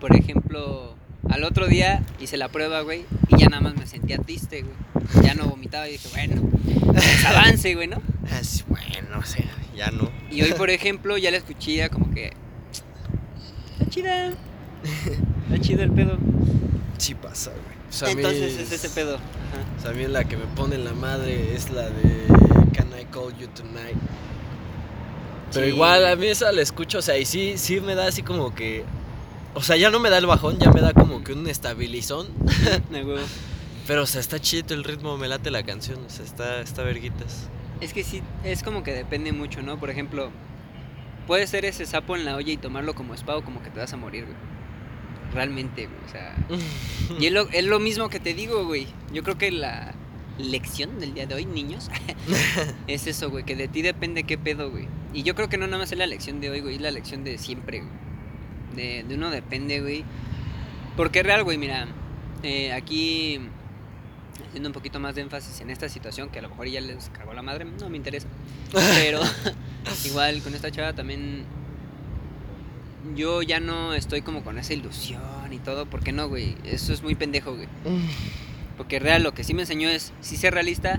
por 0.00 0.14
ejemplo, 0.14 0.94
al 1.30 1.44
otro 1.44 1.66
día 1.66 2.04
hice 2.20 2.36
la 2.36 2.48
prueba, 2.48 2.82
güey, 2.82 3.06
y 3.28 3.38
ya 3.38 3.48
nada 3.48 3.62
más 3.62 3.74
me 3.74 3.86
sentía 3.86 4.18
triste, 4.18 4.62
güey. 4.62 5.24
Ya 5.24 5.34
no 5.34 5.46
vomitaba 5.46 5.88
y 5.88 5.92
dije, 5.92 6.08
bueno, 6.12 6.42
pues 6.92 7.24
avance, 7.24 7.74
güey, 7.74 7.88
¿no? 7.88 8.02
Así, 8.30 8.64
bueno, 8.68 9.18
o 9.18 9.24
sea, 9.24 9.46
ya 9.74 9.90
no. 9.90 10.10
Y 10.30 10.42
hoy, 10.42 10.52
por 10.52 10.68
ejemplo, 10.68 11.16
ya 11.16 11.30
la 11.30 11.38
escuché 11.38 11.88
como 11.88 12.12
que. 12.12 12.32
Está 13.72 13.90
chida. 13.90 14.28
Está 15.44 15.58
chido 15.58 15.82
el 15.82 15.90
pedo. 15.90 16.18
Sí 16.98 17.14
pasa, 17.14 17.50
güey. 17.50 17.81
Mí 18.06 18.10
Entonces 18.12 18.58
es 18.58 18.72
ese 18.72 18.88
pedo. 18.90 19.16
Ajá. 19.16 19.78
O 19.78 19.82
sea, 19.82 19.90
a 19.90 19.94
mí 19.94 20.06
la 20.06 20.24
que 20.24 20.36
me 20.36 20.46
pone 20.46 20.76
en 20.76 20.84
la 20.84 20.92
madre 20.94 21.54
es 21.54 21.70
la 21.70 21.82
de 21.90 22.26
Can 22.74 22.88
I 23.00 23.04
Call 23.06 23.36
You 23.38 23.48
Tonight. 23.48 23.96
Pero 25.52 25.66
Sí. 25.66 25.72
igual 25.72 26.06
a 26.06 26.16
mí 26.16 26.26
esa 26.28 26.50
la 26.52 26.62
escucho, 26.62 26.98
o 26.98 27.02
sea, 27.02 27.18
y 27.18 27.26
sí, 27.26 27.54
sí 27.56 27.80
me 27.80 27.94
da 27.94 28.06
así 28.06 28.22
como 28.22 28.54
que... 28.54 28.84
O 29.54 29.62
sea, 29.62 29.76
ya 29.76 29.90
no 29.90 30.00
me 30.00 30.08
da 30.08 30.16
el 30.16 30.26
bajón, 30.26 30.58
ya 30.58 30.70
me 30.70 30.80
da 30.80 30.94
como 30.94 31.22
que 31.22 31.34
un 31.34 31.46
estabilizón. 31.46 32.28
De 32.90 33.04
huevo. 33.04 33.20
Pero, 33.86 34.04
o 34.04 34.06
sea, 34.06 34.20
está 34.20 34.38
chido 34.38 34.74
el 34.74 34.84
ritmo, 34.84 35.18
me 35.18 35.28
late 35.28 35.50
la 35.50 35.62
canción, 35.62 35.98
o 36.06 36.08
sea, 36.10 36.24
está, 36.24 36.60
está 36.60 36.82
verguitas. 36.82 37.48
Es 37.80 37.92
que 37.92 38.04
sí, 38.04 38.22
es 38.44 38.62
como 38.62 38.82
que 38.82 38.92
depende 38.92 39.32
mucho, 39.32 39.60
¿no? 39.60 39.78
Por 39.78 39.90
ejemplo, 39.90 40.30
puede 41.26 41.46
ser 41.46 41.64
ese 41.64 41.84
sapo 41.84 42.16
en 42.16 42.24
la 42.24 42.36
olla 42.36 42.52
y 42.52 42.56
tomarlo 42.56 42.94
como 42.94 43.12
o 43.12 43.42
como 43.42 43.62
que 43.62 43.70
te 43.70 43.80
vas 43.80 43.92
a 43.92 43.96
morir, 43.96 44.24
güey. 44.24 44.36
Realmente, 45.34 45.86
güey. 45.86 45.98
O 46.06 46.08
sea. 46.10 46.34
Y 47.20 47.26
es 47.26 47.32
lo, 47.32 47.48
es 47.50 47.64
lo 47.64 47.78
mismo 47.78 48.08
que 48.08 48.20
te 48.20 48.32
digo, 48.32 48.64
güey. 48.64 48.86
Yo 49.12 49.22
creo 49.22 49.36
que 49.36 49.50
la 49.50 49.92
lección 50.38 50.98
del 50.98 51.14
día 51.14 51.26
de 51.26 51.34
hoy, 51.34 51.44
niños, 51.44 51.90
es 52.86 53.06
eso, 53.06 53.30
güey. 53.30 53.44
Que 53.44 53.54
de 53.56 53.68
ti 53.68 53.82
depende 53.82 54.24
qué 54.24 54.38
pedo, 54.38 54.70
güey. 54.70 54.88
Y 55.12 55.22
yo 55.24 55.34
creo 55.34 55.48
que 55.48 55.58
no 55.58 55.66
nada 55.66 55.78
más 55.78 55.92
es 55.92 55.98
la 55.98 56.06
lección 56.06 56.40
de 56.40 56.50
hoy, 56.50 56.60
güey. 56.60 56.76
Es 56.76 56.80
la 56.80 56.90
lección 56.90 57.24
de 57.24 57.38
siempre, 57.38 57.80
güey. 57.80 57.92
De, 58.74 59.04
de 59.06 59.14
uno 59.14 59.30
depende, 59.30 59.80
güey. 59.80 60.04
Porque 60.96 61.20
es 61.20 61.26
real, 61.26 61.44
güey. 61.44 61.58
Mira, 61.58 61.86
eh, 62.42 62.72
aquí 62.72 63.40
haciendo 64.48 64.68
un 64.68 64.72
poquito 64.72 65.00
más 65.00 65.14
de 65.14 65.22
énfasis 65.22 65.60
en 65.60 65.70
esta 65.70 65.88
situación 65.88 66.28
que 66.28 66.38
a 66.38 66.42
lo 66.42 66.50
mejor 66.50 66.66
ya 66.68 66.80
les 66.80 67.10
cagó 67.10 67.32
la 67.32 67.42
madre, 67.42 67.64
no 67.64 67.88
me 67.88 67.96
interesa. 67.96 68.28
Pero 68.72 69.20
igual 70.04 70.42
con 70.42 70.54
esta 70.54 70.70
chava 70.70 70.92
también 70.92 71.44
yo 73.16 73.42
ya 73.42 73.60
no 73.60 73.94
estoy 73.94 74.22
como 74.22 74.42
con 74.42 74.58
esa 74.58 74.72
ilusión 74.72 75.52
y 75.52 75.58
todo, 75.58 75.86
porque 75.86 76.12
no, 76.12 76.28
güey, 76.28 76.56
eso 76.64 76.92
es 76.92 77.02
muy 77.02 77.14
pendejo, 77.14 77.54
güey. 77.54 77.68
Porque 78.76 78.98
real 78.98 79.22
lo 79.22 79.34
que 79.34 79.44
sí 79.44 79.54
me 79.54 79.62
enseñó 79.62 79.88
es 79.88 80.12
sí 80.20 80.36
ser 80.36 80.54
realista, 80.54 80.98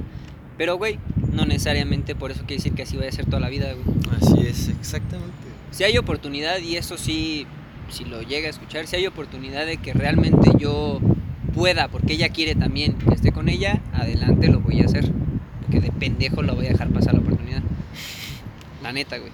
pero 0.58 0.78
güey, 0.78 1.00
no 1.32 1.46
necesariamente 1.46 2.16
por 2.16 2.32
eso 2.32 2.42
quiere 2.42 2.58
decir 2.58 2.74
que 2.74 2.84
así 2.84 2.96
vaya 2.96 3.10
a 3.10 3.14
ser 3.14 3.26
toda 3.26 3.40
la 3.40 3.50
vida, 3.50 3.74
güey. 3.74 3.98
Así 4.22 4.48
es, 4.48 4.68
exactamente. 4.70 5.34
Si 5.72 5.84
hay 5.84 5.98
oportunidad 5.98 6.60
y 6.60 6.78
eso 6.78 6.98
sí, 6.98 7.48
si 7.90 8.06
lo 8.06 8.22
llega 8.22 8.48
a 8.48 8.52
escuchar, 8.52 8.86
si 8.88 8.96
hay 8.96 9.08
oportunidad 9.08 9.66
de 9.66 9.78
que 9.78 9.94
realmente 9.94 10.52
yo 10.60 11.00
pueda, 11.54 11.88
porque 11.88 12.14
ella 12.14 12.30
quiere 12.30 12.56
también 12.56 12.94
que 12.94 13.14
esté 13.14 13.32
con 13.32 13.50
ella, 13.50 13.82
adelante 13.94 14.48
lo 14.50 14.60
voy 14.60 14.82
a 14.82 14.86
hacer. 14.86 15.12
Porque 15.62 15.80
de 15.80 15.92
pendejo 15.92 16.42
lo 16.44 16.56
voy 16.56 16.68
a 16.68 16.70
dejar 16.70 16.90
pasar 16.90 17.14
la 17.16 17.22
oportunidad. 17.22 17.64
La 18.84 18.92
neta, 18.92 19.18
güey. 19.18 19.32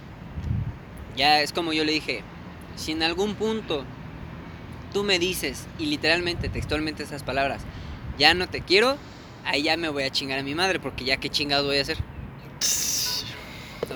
Ya 1.17 1.41
es 1.41 1.51
como 1.51 1.73
yo 1.73 1.83
le 1.83 1.91
dije, 1.91 2.21
si 2.79 2.93
en 2.93 3.03
algún 3.03 3.35
punto 3.35 3.83
tú 4.93 5.03
me 5.03 5.19
dices, 5.19 5.67
y 5.77 5.85
literalmente, 5.85 6.49
textualmente 6.49 7.03
esas 7.03 7.23
palabras, 7.23 7.61
ya 8.17 8.33
no 8.33 8.47
te 8.47 8.61
quiero, 8.61 8.97
ahí 9.45 9.63
ya 9.63 9.77
me 9.77 9.89
voy 9.89 10.03
a 10.03 10.09
chingar 10.09 10.39
a 10.39 10.43
mi 10.43 10.55
madre, 10.55 10.79
porque 10.79 11.03
ya 11.05 11.17
qué 11.17 11.29
chingados 11.29 11.65
voy 11.65 11.77
a 11.77 11.81
hacer. 11.81 11.97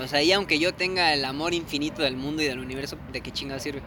O 0.01 0.07
sea, 0.07 0.19
ahí 0.19 0.31
aunque 0.31 0.59
yo 0.59 0.73
tenga 0.73 1.13
el 1.13 1.23
amor 1.23 1.53
infinito 1.53 2.01
del 2.01 2.17
mundo 2.17 2.41
y 2.41 2.45
del 2.45 2.59
universo, 2.59 2.97
¿de 3.11 3.21
qué 3.21 3.31
chingados 3.31 3.63
sirve? 3.63 3.81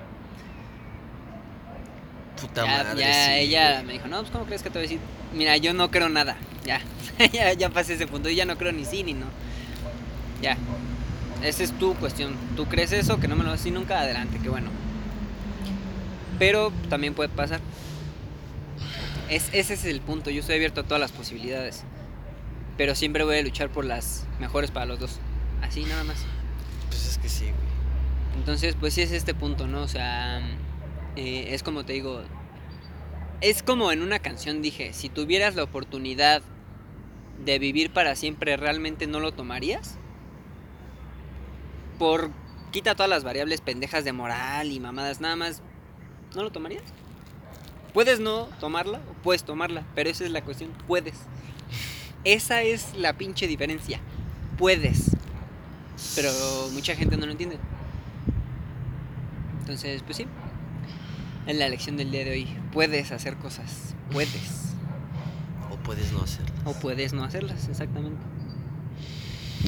Puta 2.40 2.64
ya 2.64 2.84
madre. 2.84 3.00
ya 3.00 3.26
sí, 3.26 3.30
ella 3.34 3.72
güey. 3.72 3.84
me 3.84 3.92
dijo, 3.94 4.08
no, 4.08 4.20
pues 4.20 4.30
¿cómo 4.30 4.44
crees 4.44 4.62
que 4.62 4.70
te 4.70 4.78
voy 4.78 4.86
a 4.86 4.88
decir? 4.88 5.00
Mira, 5.34 5.56
yo 5.56 5.74
no 5.74 5.90
creo 5.90 6.08
nada, 6.08 6.36
ya, 6.64 6.80
ya, 7.32 7.52
ya 7.52 7.68
pasé 7.70 7.94
ese 7.94 8.06
punto, 8.06 8.28
y 8.28 8.34
ya 8.34 8.46
no 8.46 8.56
creo 8.56 8.72
ni 8.72 8.84
sí 8.84 9.02
ni 9.02 9.14
no. 9.14 9.26
Ya, 10.40 10.56
esa 11.42 11.62
es 11.62 11.72
tu 11.72 11.94
cuestión. 11.94 12.34
¿Tú 12.56 12.66
crees 12.66 12.92
eso? 12.92 13.18
Que 13.18 13.28
no 13.28 13.36
me 13.36 13.42
lo 13.42 13.50
vas 13.50 13.60
a 13.60 13.62
decir 13.62 13.72
nunca, 13.72 14.00
adelante, 14.00 14.38
qué 14.42 14.48
bueno. 14.48 14.70
Pero 16.38 16.72
también 16.88 17.14
puede 17.14 17.28
pasar. 17.28 17.60
Es, 19.28 19.48
ese 19.52 19.74
es 19.74 19.84
el 19.84 20.00
punto, 20.00 20.30
yo 20.30 20.40
estoy 20.40 20.56
abierto 20.56 20.82
a 20.82 20.84
todas 20.84 21.00
las 21.00 21.12
posibilidades. 21.12 21.84
Pero 22.76 22.94
siempre 22.94 23.24
voy 23.24 23.38
a 23.38 23.42
luchar 23.42 23.70
por 23.70 23.84
las 23.84 24.26
mejores 24.38 24.70
para 24.70 24.86
los 24.86 25.00
dos. 25.00 25.18
Así 25.62 25.84
nada 25.84 26.04
más. 26.04 26.18
Pues 26.88 27.06
es 27.06 27.18
que 27.18 27.28
sí, 27.28 27.44
güey. 27.44 27.66
Entonces, 28.36 28.76
pues 28.78 28.94
sí 28.94 29.02
es 29.02 29.12
este 29.12 29.34
punto, 29.34 29.66
¿no? 29.66 29.80
O 29.80 29.88
sea, 29.88 30.40
eh, 31.16 31.48
es 31.54 31.62
como 31.62 31.84
te 31.84 31.94
digo, 31.94 32.22
es 33.40 33.62
como 33.62 33.92
en 33.92 34.02
una 34.02 34.18
canción 34.18 34.62
dije, 34.62 34.92
si 34.92 35.08
tuvieras 35.08 35.54
la 35.54 35.62
oportunidad 35.62 36.42
de 37.44 37.58
vivir 37.58 37.90
para 37.90 38.14
siempre, 38.14 38.56
¿realmente 38.56 39.06
no 39.06 39.20
lo 39.20 39.32
tomarías? 39.32 39.98
¿Por 41.98 42.30
quita 42.70 42.94
todas 42.94 43.10
las 43.10 43.24
variables 43.24 43.60
pendejas 43.60 44.04
de 44.04 44.12
moral 44.12 44.70
y 44.70 44.80
mamadas, 44.80 45.20
nada 45.20 45.36
más, 45.36 45.62
¿no 46.36 46.42
lo 46.42 46.52
tomarías? 46.52 46.84
Puedes 47.94 48.20
no 48.20 48.44
tomarla 48.60 48.98
o 49.10 49.14
puedes 49.22 49.42
tomarla, 49.42 49.84
pero 49.94 50.10
esa 50.10 50.24
es 50.24 50.30
la 50.30 50.44
cuestión, 50.44 50.70
puedes. 50.86 51.14
Esa 52.24 52.62
es 52.62 52.94
la 52.94 53.14
pinche 53.14 53.46
diferencia. 53.46 54.00
Puedes. 54.58 55.16
Pero 56.14 56.30
mucha 56.72 56.94
gente 56.94 57.16
no 57.16 57.24
lo 57.24 57.32
entiende. 57.32 57.58
Entonces, 59.60 60.02
pues 60.02 60.18
sí. 60.18 60.26
Es 61.46 61.56
la 61.56 61.68
lección 61.68 61.96
del 61.96 62.10
día 62.10 62.24
de 62.24 62.32
hoy. 62.32 62.48
Puedes 62.72 63.12
hacer 63.12 63.36
cosas. 63.36 63.94
Puedes. 64.12 64.74
O 65.70 65.76
puedes 65.76 66.12
no 66.12 66.20
hacerlo. 66.20 66.54
O 66.66 66.74
puedes 66.74 67.14
no 67.14 67.24
hacerlas, 67.24 67.68
exactamente. 67.68 68.20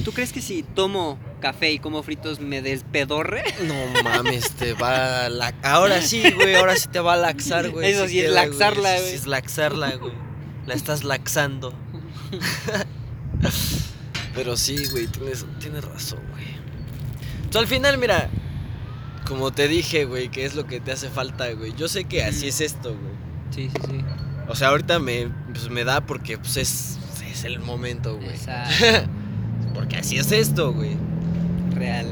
¿Tú 0.03 0.11
crees 0.11 0.33
que 0.33 0.41
si 0.41 0.63
tomo 0.63 1.17
café 1.39 1.71
y 1.71 1.79
como 1.79 2.03
fritos 2.03 2.39
me 2.39 2.61
despedorre? 2.61 3.43
No 3.63 4.03
mames, 4.03 4.51
te 4.51 4.73
va 4.73 5.25
a 5.25 5.29
la... 5.29 5.53
Ahora 5.63 6.01
sí, 6.01 6.23
güey, 6.31 6.55
ahora 6.55 6.75
sí 6.75 6.89
te 6.89 6.99
va 6.99 7.13
a 7.13 7.17
laxar, 7.17 7.69
güey. 7.69 7.91
Eso 7.91 8.07
sí 8.07 8.19
es 8.19 8.27
queda, 8.27 8.45
laxarla, 8.45 8.99
güey. 8.99 9.09
Sí 9.09 9.15
es 9.15 9.27
laxarla, 9.27 9.95
güey. 9.95 10.13
La 10.65 10.73
estás 10.73 11.03
laxando. 11.03 11.73
Pero 14.35 14.57
sí, 14.57 14.85
güey, 14.91 15.07
tienes, 15.07 15.45
tienes 15.59 15.83
razón, 15.83 16.19
güey. 16.31 16.45
Pues 17.43 17.55
al 17.55 17.67
final, 17.67 17.97
mira, 17.97 18.29
como 19.27 19.51
te 19.51 19.67
dije, 19.67 20.05
güey, 20.05 20.29
que 20.29 20.45
es 20.45 20.55
lo 20.55 20.65
que 20.65 20.79
te 20.79 20.91
hace 20.91 21.09
falta, 21.09 21.51
güey. 21.51 21.73
Yo 21.75 21.87
sé 21.87 22.05
que 22.05 22.23
así 22.23 22.47
es 22.47 22.61
esto, 22.61 22.95
güey. 22.95 23.13
Sí, 23.51 23.69
sí, 23.69 23.81
sí. 23.87 24.05
O 24.47 24.55
sea, 24.55 24.69
ahorita 24.69 24.99
me, 24.99 25.29
pues, 25.51 25.69
me 25.69 25.83
da 25.83 26.01
porque 26.01 26.37
pues, 26.37 26.57
es, 26.57 26.97
es 27.29 27.43
el 27.43 27.59
momento, 27.59 28.15
güey. 28.15 28.29
Exacto. 28.29 29.09
Porque 29.79 29.95
así 29.95 30.17
es 30.17 30.29
esto, 30.33 30.73
güey. 30.73 30.97
Real. 31.73 32.05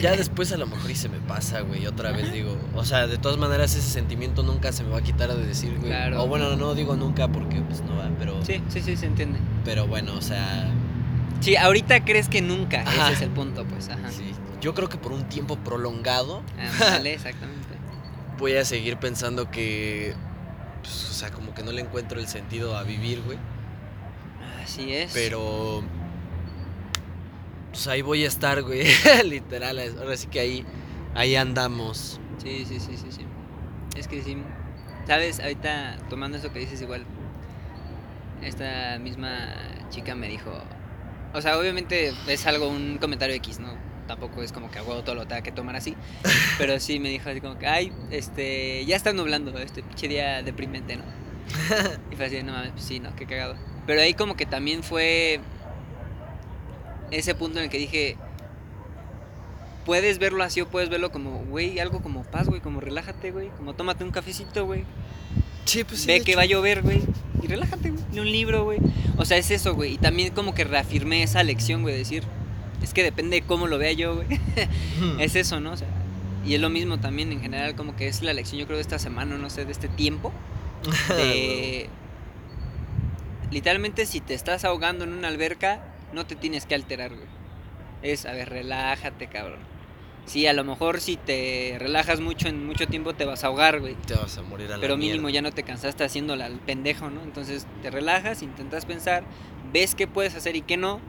Ya 0.00 0.12
después 0.16 0.52
a 0.52 0.56
lo 0.56 0.68
mejor 0.68 0.88
y 0.88 0.94
se 0.94 1.08
me 1.08 1.18
pasa, 1.18 1.62
güey. 1.62 1.84
Otra 1.88 2.12
vez 2.12 2.32
digo, 2.32 2.56
o 2.76 2.84
sea, 2.84 3.08
de 3.08 3.18
todas 3.18 3.38
maneras 3.38 3.74
ese 3.74 3.90
sentimiento 3.90 4.44
nunca 4.44 4.70
se 4.70 4.84
me 4.84 4.90
va 4.90 4.98
a 4.98 5.02
quitar 5.02 5.34
de 5.34 5.44
decir, 5.44 5.74
güey. 5.78 5.90
Claro. 5.90 6.22
O 6.22 6.28
bueno, 6.28 6.54
no 6.54 6.76
digo 6.76 6.94
nunca 6.94 7.26
porque 7.26 7.60
pues 7.62 7.80
no 7.80 7.96
va, 7.96 8.08
pero 8.20 8.44
Sí, 8.44 8.62
sí, 8.68 8.82
sí, 8.82 8.96
se 8.96 9.06
entiende. 9.06 9.40
pero 9.64 9.88
bueno, 9.88 10.14
o 10.14 10.22
sea, 10.22 10.70
Sí, 11.40 11.56
ahorita 11.56 12.04
crees 12.04 12.28
que 12.28 12.40
nunca. 12.40 12.82
Ajá. 12.82 13.06
Ese 13.06 13.14
es 13.14 13.22
el 13.22 13.30
punto, 13.30 13.64
pues. 13.64 13.88
Ajá. 13.88 14.12
sí. 14.12 14.30
Yo 14.60 14.74
creo 14.74 14.88
que 14.88 14.96
por 14.96 15.10
un 15.10 15.24
tiempo 15.28 15.56
prolongado 15.56 16.42
Ándale, 16.56 17.14
exactamente. 17.14 17.66
voy 18.38 18.54
a 18.54 18.64
seguir 18.64 18.96
pensando 18.98 19.50
que 19.50 20.14
pues, 20.82 21.10
o 21.10 21.14
sea, 21.14 21.32
como 21.32 21.52
que 21.52 21.64
no 21.64 21.72
le 21.72 21.82
encuentro 21.82 22.20
el 22.20 22.28
sentido 22.28 22.76
a 22.76 22.84
vivir, 22.84 23.22
güey. 23.26 23.38
Así 24.62 24.92
es. 24.92 25.10
Pero 25.14 25.82
pues 27.70 27.86
ahí 27.88 28.02
voy 28.02 28.24
a 28.24 28.28
estar, 28.28 28.62
güey. 28.62 28.86
Literal, 29.24 29.78
ahora 29.98 30.16
sí 30.16 30.26
que 30.28 30.40
ahí 30.40 30.64
ahí 31.14 31.36
andamos. 31.36 32.20
Sí, 32.42 32.64
sí, 32.66 32.78
sí, 32.80 32.96
sí, 32.96 33.06
sí. 33.10 33.22
Es 33.96 34.08
que 34.08 34.22
sí. 34.22 34.36
Sabes, 35.06 35.40
ahorita 35.40 35.98
tomando 36.08 36.38
eso 36.38 36.52
que 36.52 36.60
dices 36.60 36.80
igual. 36.80 37.04
Esta 38.42 38.98
misma 39.00 39.54
chica 39.90 40.14
me 40.14 40.28
dijo. 40.28 40.52
O 41.34 41.42
sea, 41.42 41.58
obviamente 41.58 42.14
es 42.26 42.46
algo, 42.46 42.68
un 42.68 42.98
comentario 42.98 43.34
X, 43.36 43.58
¿no? 43.58 43.72
Tampoco 44.06 44.42
es 44.42 44.52
como 44.52 44.70
que 44.70 44.78
a 44.78 44.82
huevo 44.82 45.02
todo 45.02 45.16
lo 45.16 45.26
tenga 45.26 45.42
que 45.42 45.52
tomar 45.52 45.76
así. 45.76 45.96
Pero 46.58 46.78
sí 46.78 47.00
me 47.00 47.08
dijo 47.10 47.28
así 47.28 47.40
como 47.40 47.58
que, 47.58 47.66
ay, 47.66 47.92
este, 48.10 48.86
ya 48.86 48.96
está 48.96 49.12
nublando, 49.12 49.58
este 49.58 49.82
pinche 49.82 50.08
día 50.08 50.42
deprimente, 50.42 50.96
¿no? 50.96 51.04
Y 52.12 52.16
fue 52.16 52.26
así, 52.26 52.42
no 52.42 52.52
mames, 52.52 52.72
pues 52.72 52.84
sí, 52.84 53.00
no, 53.00 53.14
qué 53.16 53.26
cagado. 53.26 53.56
Pero 53.86 54.00
ahí 54.00 54.14
como 54.14 54.36
que 54.36 54.46
también 54.46 54.82
fue 54.82 55.40
ese 57.10 57.34
punto 57.34 57.58
en 57.58 57.64
el 57.64 57.70
que 57.70 57.78
dije, 57.78 58.16
puedes 59.84 60.18
verlo 60.18 60.44
así 60.44 60.60
o 60.60 60.68
puedes 60.68 60.90
verlo 60.90 61.10
como, 61.10 61.44
güey, 61.44 61.78
algo 61.80 62.02
como 62.02 62.22
paz, 62.22 62.46
güey, 62.46 62.60
como 62.60 62.80
relájate, 62.80 63.30
güey, 63.30 63.48
como 63.56 63.74
tómate 63.74 64.04
un 64.04 64.10
cafecito, 64.10 64.66
güey. 64.66 64.84
Sí, 65.64 65.84
pues 65.84 66.06
Ve 66.06 66.20
que 66.20 66.36
va 66.36 66.42
a 66.42 66.46
llover, 66.46 66.82
güey, 66.82 67.02
y 67.42 67.46
relájate, 67.46 67.90
güey, 67.90 68.04
lee 68.12 68.20
un 68.20 68.30
libro, 68.30 68.64
güey. 68.64 68.78
O 69.16 69.24
sea, 69.24 69.38
es 69.38 69.50
eso, 69.50 69.74
güey, 69.74 69.94
y 69.94 69.98
también 69.98 70.34
como 70.34 70.54
que 70.54 70.64
reafirmé 70.64 71.22
esa 71.22 71.42
lección, 71.42 71.82
güey, 71.82 71.94
de 71.94 72.00
decir, 72.00 72.22
es 72.82 72.92
que 72.92 73.02
depende 73.02 73.40
de 73.40 73.46
cómo 73.46 73.66
lo 73.66 73.78
vea 73.78 73.92
yo, 73.92 74.16
güey. 74.16 74.26
es 75.18 75.36
eso, 75.36 75.58
¿no? 75.60 75.72
O 75.72 75.76
sea, 75.76 75.88
y 76.44 76.54
es 76.54 76.60
lo 76.60 76.70
mismo 76.70 76.98
también 76.98 77.32
en 77.32 77.40
general, 77.40 77.74
como 77.74 77.96
que 77.96 78.08
es 78.08 78.22
la 78.22 78.32
lección, 78.32 78.60
yo 78.60 78.66
creo, 78.66 78.76
de 78.76 78.82
esta 78.82 78.98
semana, 78.98 79.36
no 79.38 79.50
sé, 79.50 79.64
de 79.64 79.72
este 79.72 79.88
tiempo, 79.88 80.32
de... 81.08 81.88
Literalmente, 83.50 84.04
si 84.04 84.20
te 84.20 84.34
estás 84.34 84.66
ahogando 84.66 85.04
en 85.04 85.14
una 85.14 85.28
alberca, 85.28 85.80
no 86.12 86.26
te 86.26 86.36
tienes 86.36 86.66
que 86.66 86.74
alterar, 86.74 87.10
güey. 87.14 87.26
Es, 88.02 88.26
a 88.26 88.32
ver, 88.32 88.48
relájate, 88.48 89.26
cabrón. 89.28 89.58
Sí, 90.26 90.46
a 90.46 90.52
lo 90.52 90.62
mejor 90.62 91.00
si 91.00 91.16
te 91.16 91.76
relajas 91.78 92.20
mucho 92.20 92.48
en 92.48 92.66
mucho 92.66 92.86
tiempo 92.86 93.14
te 93.14 93.24
vas 93.24 93.44
a 93.44 93.46
ahogar, 93.46 93.80
güey. 93.80 93.94
Te 94.06 94.14
vas 94.14 94.36
a 94.36 94.42
morir 94.42 94.68
a 94.70 94.76
la 94.76 94.80
Pero 94.80 94.96
mínimo 94.98 95.22
mierda. 95.28 95.34
ya 95.34 95.42
no 95.42 95.52
te 95.52 95.62
cansaste 95.62 96.04
haciéndola 96.04 96.44
al 96.46 96.58
pendejo, 96.60 97.08
¿no? 97.10 97.22
Entonces 97.22 97.66
te 97.82 97.90
relajas, 97.90 98.42
intentas 98.42 98.84
pensar, 98.84 99.24
ves 99.72 99.94
qué 99.94 100.06
puedes 100.06 100.34
hacer 100.34 100.54
y 100.54 100.60
qué 100.62 100.76
no. 100.76 101.00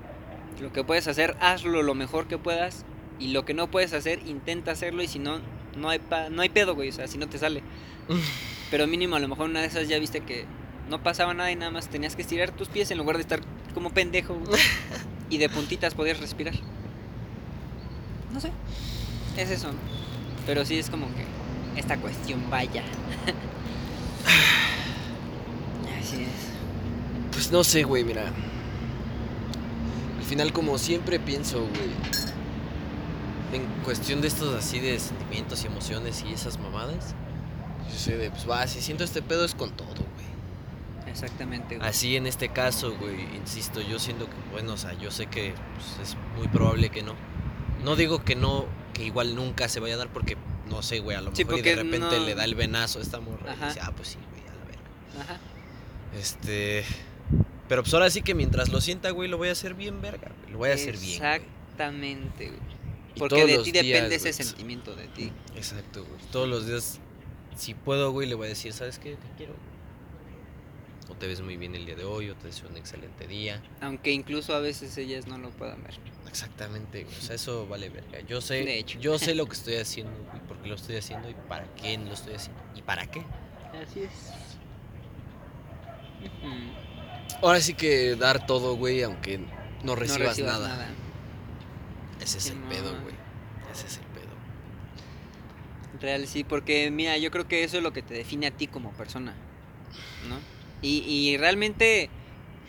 Lo 0.61 0.71
que 0.71 0.83
puedes 0.85 1.07
hacer, 1.07 1.35
hazlo 1.41 1.83
lo 1.83 1.95
mejor 1.95 2.27
que 2.27 2.37
puedas. 2.37 2.85
Y 3.19 3.29
lo 3.33 3.43
que 3.43 3.53
no 3.53 3.69
puedes 3.69 3.91
hacer, 3.93 4.19
intenta 4.25 4.71
hacerlo. 4.71 5.03
Y 5.03 5.07
si 5.09 5.19
no, 5.19 5.41
no 5.75 5.89
hay, 5.89 5.99
pa- 5.99 6.29
no 6.29 6.41
hay 6.41 6.47
pedo, 6.49 6.73
güey. 6.73 6.87
O 6.89 6.93
sea, 6.93 7.07
si 7.07 7.17
no 7.17 7.27
te 7.27 7.37
sale. 7.37 7.61
Pero 8.71 8.87
mínimo 8.87 9.15
a 9.17 9.19
lo 9.19 9.27
mejor 9.27 9.49
una 9.49 9.59
de 9.61 9.67
esas 9.67 9.87
ya 9.89 9.99
viste 9.99 10.21
que 10.21 10.45
no 10.89 11.03
pasaba 11.03 11.33
nada 11.33 11.51
y 11.51 11.55
nada 11.57 11.71
más 11.71 11.89
tenías 11.89 12.15
que 12.15 12.21
estirar 12.21 12.51
tus 12.51 12.69
pies 12.69 12.89
en 12.91 12.97
lugar 12.97 13.17
de 13.17 13.21
estar 13.23 13.41
como 13.74 13.91
pendejo. 13.91 14.36
güey. 14.36 14.61
y 15.30 15.38
de 15.38 15.49
puntitas 15.49 15.93
podías 15.93 16.20
respirar. 16.20 16.55
No 18.34 18.39
sé. 18.39 18.51
Es 19.38 19.49
eso. 19.49 19.72
Pero 20.45 20.65
sí 20.65 20.80
es 20.80 20.89
como 20.89 21.07
que 21.15 21.26
esta 21.80 21.97
cuestión 21.97 22.49
vaya. 22.49 22.84
Así 25.99 26.24
es. 26.24 26.30
Pues 27.32 27.51
no 27.51 27.63
sé, 27.63 27.84
güey, 27.84 28.03
mira. 28.03 28.26
Al 30.17 30.26
final, 30.26 30.53
como 30.53 30.78
siempre 30.78 31.20
pienso, 31.20 31.59
güey. 31.59 31.89
En 33.53 33.65
cuestión 33.84 34.22
de 34.22 34.28
estos 34.28 34.53
así 34.53 34.80
de 34.80 34.99
sentimientos 34.99 35.63
y 35.63 35.67
emociones 35.67 36.24
y 36.28 36.34
esas 36.34 36.59
mamadas. 36.59 37.15
Yo 37.91 37.97
soy 37.97 38.13
de, 38.15 38.30
pues 38.30 38.47
va, 38.47 38.67
si 38.67 38.82
siento 38.82 39.03
este 39.03 39.24
pedo 39.24 39.43
es 39.43 39.55
con 39.55 39.72
todo, 39.72 39.88
güey. 39.88 40.18
Exactamente, 41.10 41.78
güey. 41.78 41.88
Así 41.88 42.16
en 42.16 42.28
este 42.28 42.49
caso, 42.49 42.95
güey, 42.97 43.16
insisto, 43.36 43.82
yo 43.82 43.99
siento 43.99 44.26
que, 44.28 44.36
bueno, 44.51 44.74
o 44.74 44.78
sea, 44.78 44.93
yo 44.93 45.12
sé 45.12 45.28
que 45.28 45.53
pues, 45.76 46.10
es 46.10 46.18
muy 46.38 46.47
probable 46.47 46.89
que 46.89 47.01
no. 47.03 47.16
No 47.84 47.95
digo 47.95 48.24
que 48.24 48.36
no, 48.36 48.66
que 48.93 49.03
igual 49.05 49.36
nunca 49.36 49.68
se 49.70 49.80
vaya 49.80 49.95
a 49.95 49.97
dar 49.97 50.10
porque, 50.12 50.38
no 50.70 50.82
sé, 50.82 50.99
güey, 50.99 51.16
a 51.18 51.22
lo 51.22 51.36
Sí, 51.36 51.45
mejor 51.45 51.60
y 51.60 51.62
de 51.64 51.76
repente 51.76 52.20
no- 52.20 52.26
le 52.26 52.36
da 52.36 52.43
el 52.45 52.55
venazo 52.55 52.99
a 52.99 53.01
esta 53.01 53.20
morra 53.20 53.55
y 53.62 53.66
dice, 53.66 53.80
ah, 53.82 53.91
pues 53.95 54.10
sí, 54.10 54.18
güey, 54.32 54.41
a 54.47 54.55
la 54.55 54.66
verga. 54.66 55.24
Ajá. 55.34 55.39
Este. 56.18 56.84
Pero 57.68 57.84
pues 57.84 57.93
ahora 57.93 58.10
sí 58.10 58.22
que 58.24 58.34
mientras 58.34 58.70
lo 58.70 58.82
sienta, 58.82 59.12
güey, 59.12 59.30
lo 59.30 59.38
voy 59.38 59.49
a 59.49 59.51
hacer 59.51 59.76
bien, 59.76 60.01
verga. 60.01 60.32
güey, 60.41 60.51
Lo 60.51 60.57
voy 60.57 60.70
a 60.72 60.74
hacer 60.74 60.97
bien. 60.97 61.24
Exactamente, 61.24 62.47
güey. 62.47 62.60
Porque 63.18 63.45
de 63.45 63.57
ti 63.60 63.72
días, 63.72 63.86
depende 63.86 64.16
ese 64.16 64.34
sentimiento 64.34 64.95
de 64.95 65.07
ti. 65.10 65.32
Exacto, 65.55 66.03
güey. 66.05 66.20
Todos 66.32 66.47
los 66.47 66.66
días, 66.68 66.99
si 67.55 67.74
puedo, 67.74 68.12
güey, 68.12 68.28
le 68.28 68.36
voy 68.36 68.47
a 68.47 68.49
decir, 68.49 68.72
¿sabes 68.74 68.97
qué? 68.97 69.12
Te 69.12 69.28
quiero. 69.38 69.53
Te 71.20 71.28
ves 71.28 71.41
muy 71.41 71.57
bien 71.57 71.76
el 71.76 71.86
día 71.86 71.95
de 71.95 72.05
hoy, 72.05 72.30
o 72.30 72.36
te 72.36 72.47
deseo 72.47 72.70
un 72.70 72.78
excelente 72.78 73.28
día. 73.28 73.61
Aunque 73.82 74.11
incluso 74.11 74.55
a 74.55 74.59
veces 74.59 74.97
ellas 74.97 75.28
no 75.28 75.38
lo 75.38 75.49
puedan 75.51 75.84
ver. 75.84 75.93
Exactamente, 76.28 77.03
güey. 77.03 77.15
O 77.15 77.22
sea, 77.22 77.36
eso 77.36 77.67
vale 77.67 77.89
verga. 77.89 78.22
Yo 78.22 78.41
sé, 78.41 78.63
De 78.63 78.80
hecho. 78.80 78.99
yo 78.99 79.20
sé 79.20 79.36
lo 79.36 79.45
que 79.49 79.53
estoy 79.53 79.76
haciendo, 79.76 80.13
y 80.36 80.39
por 80.47 80.57
qué 80.61 80.70
lo 80.70 80.76
estoy 80.76 80.95
haciendo, 80.95 81.30
y 81.30 81.34
para 81.47 81.65
quién 81.76 82.05
lo 82.07 82.13
estoy 82.13 82.36
haciendo. 82.36 82.61
¿Y 82.76 82.82
para 82.82 83.05
qué? 83.11 83.22
Así 83.84 84.01
es. 84.01 84.09
Ahora 87.41 87.61
sí 87.61 87.74
que 87.74 88.15
dar 88.15 88.45
todo, 88.45 88.76
güey, 88.76 89.03
aunque 89.03 89.39
no 89.84 89.95
recibas, 89.95 90.30
recibas 90.30 90.59
nada. 90.59 90.88
Ese 92.22 92.38
es 92.38 92.49
el 92.49 92.57
pedo, 92.57 92.91
güey. 93.01 93.15
Ese 93.72 93.88
es 93.88 93.97
el 93.97 94.03
pedo. 94.05 94.30
Real, 96.01 96.28
sí, 96.28 96.43
porque 96.43 96.91
mira, 96.91 97.17
yo 97.17 97.32
creo 97.32 97.47
que 97.47 97.63
eso 97.63 97.78
es 97.78 97.84
lo 97.84 97.93
que 97.93 98.01
te 98.01 98.13
define 98.13 98.47
a 98.47 98.51
ti 98.51 98.67
como 98.67 98.91
persona, 98.91 99.34
¿no? 100.28 100.59
Y, 100.82 100.99
y 100.99 101.38
realmente, 101.38 102.09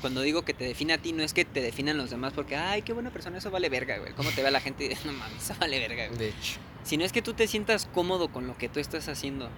cuando 0.00 0.20
digo 0.22 0.42
que 0.42 0.54
te 0.54 0.64
define 0.64 0.94
a 0.94 0.98
ti, 0.98 1.12
no 1.12 1.22
es 1.22 1.32
que 1.32 1.44
te 1.44 1.61
definan 1.61 1.96
los 1.96 2.11
demás 2.11 2.32
porque, 2.34 2.56
ay, 2.56 2.82
qué 2.82 2.92
buena 2.92 3.11
persona, 3.11 3.38
eso 3.38 3.50
vale 3.50 3.68
verga, 3.68 3.98
güey. 3.98 4.12
¿Cómo 4.14 4.30
te 4.30 4.42
ve 4.42 4.50
la 4.50 4.61
gente? 4.61 4.96
No 5.04 5.12
mames, 5.12 5.42
eso 5.42 5.54
vale 5.61 5.78
verga, 5.78 6.06
güey. 6.06 6.18
De 6.18 6.28
hecho. 6.28 6.58
Sino 6.82 7.04
es 7.04 7.12
que 7.12 7.22
tú 7.22 7.34
te 7.34 7.46
sientas 7.46 7.86
cómodo 7.86 8.32
con 8.32 8.46
lo 8.46 8.56
que 8.56 8.68
tú 8.68 8.80
estás 8.80 9.08
haciendo. 9.08 9.48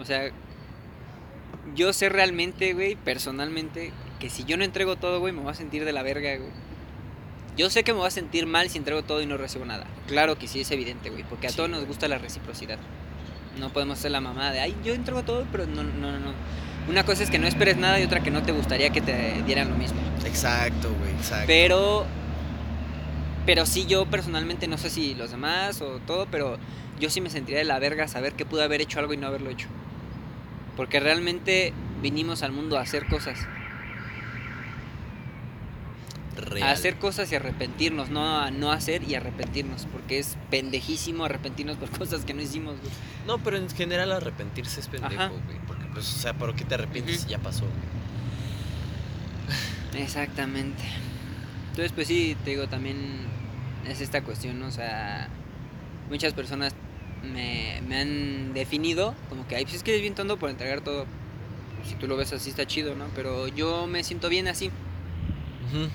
O 0.00 0.04
sea, 0.04 0.30
yo 1.74 1.92
sé 1.92 2.08
realmente, 2.08 2.72
güey, 2.72 2.96
personalmente, 2.96 3.92
que 4.18 4.30
si 4.30 4.44
yo 4.44 4.56
no 4.56 4.64
entrego 4.64 4.96
todo, 4.96 5.20
güey, 5.20 5.32
me 5.32 5.40
voy 5.42 5.50
a 5.50 5.54
sentir 5.54 5.84
de 5.84 5.92
la 5.92 6.02
verga, 6.02 6.36
güey. 6.36 6.50
Yo 7.56 7.68
sé 7.68 7.82
que 7.84 7.92
me 7.92 7.98
voy 7.98 8.08
a 8.08 8.12
sentir 8.12 8.46
mal 8.46 8.70
si 8.70 8.78
entrego 8.78 9.02
todo 9.02 9.20
y 9.20 9.26
no 9.26 9.36
recibo 9.36 9.64
nada. 9.64 9.86
Claro 10.06 10.38
que 10.38 10.46
sí 10.46 10.60
es 10.60 10.70
evidente, 10.70 11.10
güey, 11.10 11.24
porque 11.24 11.48
a 11.48 11.50
Sí, 11.50 11.56
todos 11.56 11.68
nos 11.68 11.84
gusta 11.84 12.08
la 12.08 12.18
reciprocidad. 12.18 12.78
No 13.58 13.72
podemos 13.72 13.98
hacer 13.98 14.12
la 14.12 14.20
mamada 14.20 14.52
de, 14.52 14.60
ay, 14.60 14.74
yo 14.84 14.94
entrego 14.94 15.24
todo, 15.24 15.46
pero 15.50 15.66
no, 15.66 15.82
no, 15.82 16.12
no, 16.12 16.18
no. 16.20 16.32
Una 16.88 17.04
cosa 17.04 17.22
es 17.22 17.30
que 17.30 17.38
no 17.38 17.46
esperes 17.46 17.76
nada 17.76 18.00
y 18.00 18.04
otra 18.04 18.20
que 18.20 18.30
no 18.30 18.42
te 18.42 18.52
gustaría 18.52 18.90
que 18.90 19.00
te 19.00 19.42
dieran 19.46 19.70
lo 19.70 19.76
mismo. 19.76 20.00
Exacto, 20.24 20.92
güey, 20.98 21.12
exacto. 21.12 21.46
Pero. 21.46 22.06
Pero 23.46 23.66
sí, 23.66 23.86
yo 23.86 24.06
personalmente, 24.06 24.68
no 24.68 24.78
sé 24.78 24.90
si 24.90 25.14
los 25.14 25.30
demás 25.30 25.80
o 25.80 25.98
todo, 26.00 26.26
pero 26.30 26.58
yo 27.00 27.10
sí 27.10 27.20
me 27.20 27.30
sentiría 27.30 27.58
de 27.58 27.64
la 27.64 27.78
verga 27.78 28.06
saber 28.06 28.34
que 28.34 28.44
pude 28.44 28.62
haber 28.62 28.80
hecho 28.80 29.00
algo 29.00 29.14
y 29.14 29.16
no 29.16 29.26
haberlo 29.26 29.50
hecho. 29.50 29.68
Porque 30.76 31.00
realmente 31.00 31.72
vinimos 32.02 32.42
al 32.42 32.52
mundo 32.52 32.78
a 32.78 32.82
hacer 32.82 33.06
cosas. 33.06 33.38
Real. 36.40 36.68
A 36.68 36.72
hacer 36.72 36.96
cosas 36.96 37.30
y 37.32 37.36
arrepentirnos, 37.36 38.10
no 38.10 38.38
a 38.40 38.50
no 38.50 38.72
hacer 38.72 39.02
y 39.08 39.14
arrepentirnos. 39.14 39.86
Porque 39.92 40.18
es 40.18 40.36
pendejísimo 40.50 41.24
arrepentirnos 41.24 41.76
por 41.76 41.90
cosas 41.98 42.24
que 42.24 42.34
no 42.34 42.42
hicimos, 42.42 42.78
güey. 42.80 42.92
No, 43.26 43.38
pero 43.38 43.56
en 43.56 43.68
general 43.70 44.12
arrepentirse 44.12 44.80
es 44.80 44.88
pendejo, 44.88 45.14
Ajá. 45.14 45.28
güey. 45.28 45.58
Porque, 45.66 45.84
pues, 45.92 46.08
o 46.14 46.18
sea, 46.18 46.34
¿por 46.34 46.54
qué 46.54 46.64
te 46.64 46.74
arrepientes 46.74 47.16
Ujú. 47.16 47.24
si 47.24 47.30
ya 47.30 47.38
pasó? 47.38 47.64
güey? 47.64 48.00
Exactamente. 50.02 50.82
Entonces, 51.70 51.92
pues 51.92 52.08
sí, 52.08 52.36
te 52.44 52.50
digo, 52.50 52.68
también 52.68 52.96
es 53.88 54.00
esta 54.00 54.22
cuestión, 54.22 54.58
¿no? 54.60 54.66
O 54.66 54.70
sea, 54.70 55.28
muchas 56.08 56.34
personas 56.34 56.74
me, 57.22 57.80
me 57.86 58.00
han 58.00 58.52
definido 58.54 59.14
como 59.28 59.46
que, 59.46 59.56
ay, 59.56 59.64
pues 59.64 59.76
es 59.76 59.82
que 59.82 59.92
eres 59.92 60.02
bien 60.02 60.14
tonto 60.14 60.38
por 60.38 60.50
entregar 60.50 60.80
todo. 60.80 61.06
Si 61.86 61.94
tú 61.94 62.06
lo 62.06 62.16
ves 62.16 62.32
así 62.32 62.50
está 62.50 62.66
chido, 62.66 62.94
¿no? 62.94 63.06
Pero 63.14 63.48
yo 63.48 63.86
me 63.86 64.04
siento 64.04 64.28
bien 64.28 64.48
así. 64.48 64.70
Ujú. 65.72 65.88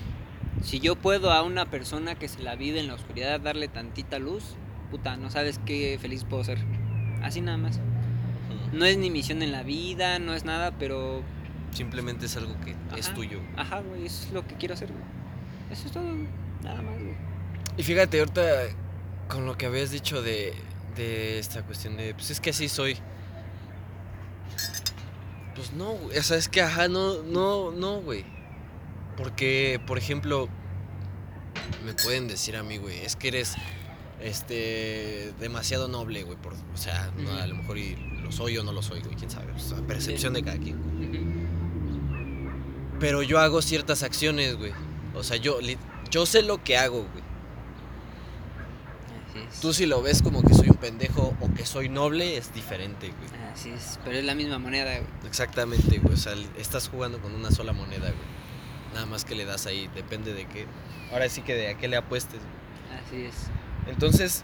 Si 0.63 0.79
yo 0.79 0.95
puedo 0.95 1.31
a 1.31 1.43
una 1.43 1.69
persona 1.69 2.15
que 2.15 2.27
se 2.27 2.41
la 2.41 2.55
vive 2.55 2.79
en 2.79 2.87
la 2.87 2.95
oscuridad 2.95 3.39
darle 3.39 3.67
tantita 3.67 4.19
luz, 4.19 4.55
puta, 4.89 5.17
no 5.17 5.29
sabes 5.29 5.59
qué 5.65 5.97
feliz 6.01 6.23
puedo 6.23 6.43
ser. 6.43 6.59
Así 7.21 7.41
nada 7.41 7.57
más. 7.57 7.79
No 8.71 8.85
es 8.85 8.97
ni 8.97 9.09
misión 9.09 9.41
en 9.41 9.51
la 9.51 9.63
vida, 9.63 10.19
no 10.19 10.33
es 10.33 10.43
nada, 10.43 10.71
pero 10.77 11.23
Simplemente 11.75 12.27
es 12.27 12.37
algo 12.37 12.55
que 12.61 12.73
es 12.97 13.13
tuyo. 13.13 13.41
Ajá, 13.57 13.81
güey, 13.81 14.05
eso 14.05 14.27
es 14.27 14.31
lo 14.31 14.47
que 14.47 14.55
quiero 14.55 14.75
hacer, 14.75 14.89
güey. 14.89 15.03
Eso 15.69 15.87
es 15.87 15.91
todo, 15.91 16.05
güey. 16.05 16.27
Nada 16.63 16.81
más, 16.81 16.97
güey. 16.97 17.15
Y 17.75 17.83
fíjate, 17.83 18.19
ahorita 18.19 18.41
con 19.27 19.45
lo 19.45 19.57
que 19.57 19.65
habías 19.65 19.91
dicho 19.91 20.21
de, 20.21 20.53
de 20.95 21.37
esta 21.37 21.63
cuestión 21.63 21.97
de, 21.97 22.13
pues 22.13 22.31
es 22.31 22.39
que 22.39 22.51
así 22.51 22.69
soy. 22.69 22.97
Pues 25.53 25.73
no, 25.73 25.91
güey. 25.95 26.17
O 26.17 26.23
sea, 26.23 26.37
es 26.37 26.47
que, 26.47 26.61
ajá, 26.61 26.87
no, 26.87 27.23
no, 27.23 27.71
no, 27.71 27.99
güey. 28.01 28.23
Porque, 29.17 29.79
por 29.85 29.97
ejemplo, 29.97 30.49
me 31.85 31.93
pueden 31.93 32.27
decir 32.27 32.55
a 32.57 32.63
mí, 32.63 32.77
güey, 32.77 32.99
es 32.99 33.15
que 33.15 33.29
eres, 33.29 33.55
este, 34.21 35.33
demasiado 35.39 35.87
noble, 35.87 36.23
güey. 36.23 36.37
Por, 36.37 36.53
o 36.53 36.77
sea, 36.77 37.11
no, 37.17 37.31
a 37.33 37.47
lo 37.47 37.55
mejor 37.55 37.77
y 37.77 37.95
lo 38.21 38.31
soy 38.31 38.57
o 38.57 38.63
no 38.63 38.71
lo 38.71 38.81
soy, 38.81 39.01
güey, 39.01 39.15
quién 39.15 39.29
sabe. 39.29 39.51
O 39.53 39.59
sea, 39.59 39.77
percepción 39.87 40.33
de 40.33 40.43
cada 40.43 40.57
quien. 40.57 41.45
Pero 42.99 43.23
yo 43.23 43.39
hago 43.39 43.61
ciertas 43.61 44.03
acciones, 44.03 44.55
güey. 44.55 44.71
O 45.13 45.23
sea, 45.23 45.37
yo, 45.37 45.59
yo 46.09 46.25
sé 46.25 46.41
lo 46.41 46.63
que 46.63 46.77
hago, 46.77 47.01
güey. 47.01 47.23
Así 49.29 49.39
es. 49.39 49.59
Tú 49.59 49.73
si 49.73 49.85
lo 49.85 50.01
ves 50.01 50.21
como 50.21 50.41
que 50.41 50.53
soy 50.53 50.69
un 50.69 50.77
pendejo 50.77 51.35
o 51.39 51.53
que 51.53 51.65
soy 51.65 51.89
noble, 51.89 52.37
es 52.37 52.53
diferente, 52.53 53.07
güey. 53.07 53.41
Así 53.53 53.69
es, 53.69 53.99
pero 54.03 54.17
es 54.17 54.25
la 54.25 54.35
misma 54.35 54.59
moneda, 54.59 54.97
güey. 54.97 55.09
Exactamente, 55.25 55.99
güey. 55.99 56.13
O 56.13 56.17
sea, 56.17 56.33
estás 56.57 56.89
jugando 56.89 57.19
con 57.19 57.33
una 57.33 57.51
sola 57.51 57.73
moneda, 57.73 58.11
güey. 58.11 58.34
Nada 58.95 59.05
más 59.05 59.25
que 59.25 59.35
le 59.35 59.45
das 59.45 59.67
ahí, 59.67 59.87
depende 59.93 60.33
de 60.33 60.47
qué. 60.47 60.65
Ahora 61.11 61.29
sí 61.29 61.41
que 61.41 61.53
de 61.53 61.67
a 61.69 61.77
qué 61.77 61.87
le 61.87 61.97
apuestes. 61.97 62.39
Así 63.05 63.25
es. 63.25 63.35
Entonces, 63.87 64.43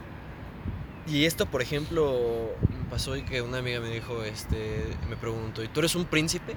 y 1.07 1.25
esto, 1.25 1.45
por 1.47 1.61
ejemplo, 1.63 2.51
me 2.69 2.89
pasó 2.89 3.11
hoy 3.11 3.23
que 3.23 3.41
una 3.41 3.57
amiga 3.59 3.79
me 3.79 3.89
dijo, 3.89 4.21
este, 4.23 4.85
me 5.09 5.15
preguntó, 5.17 5.63
¿y 5.63 5.67
tú 5.69 5.79
eres 5.79 5.95
un 5.95 6.05
príncipe? 6.05 6.53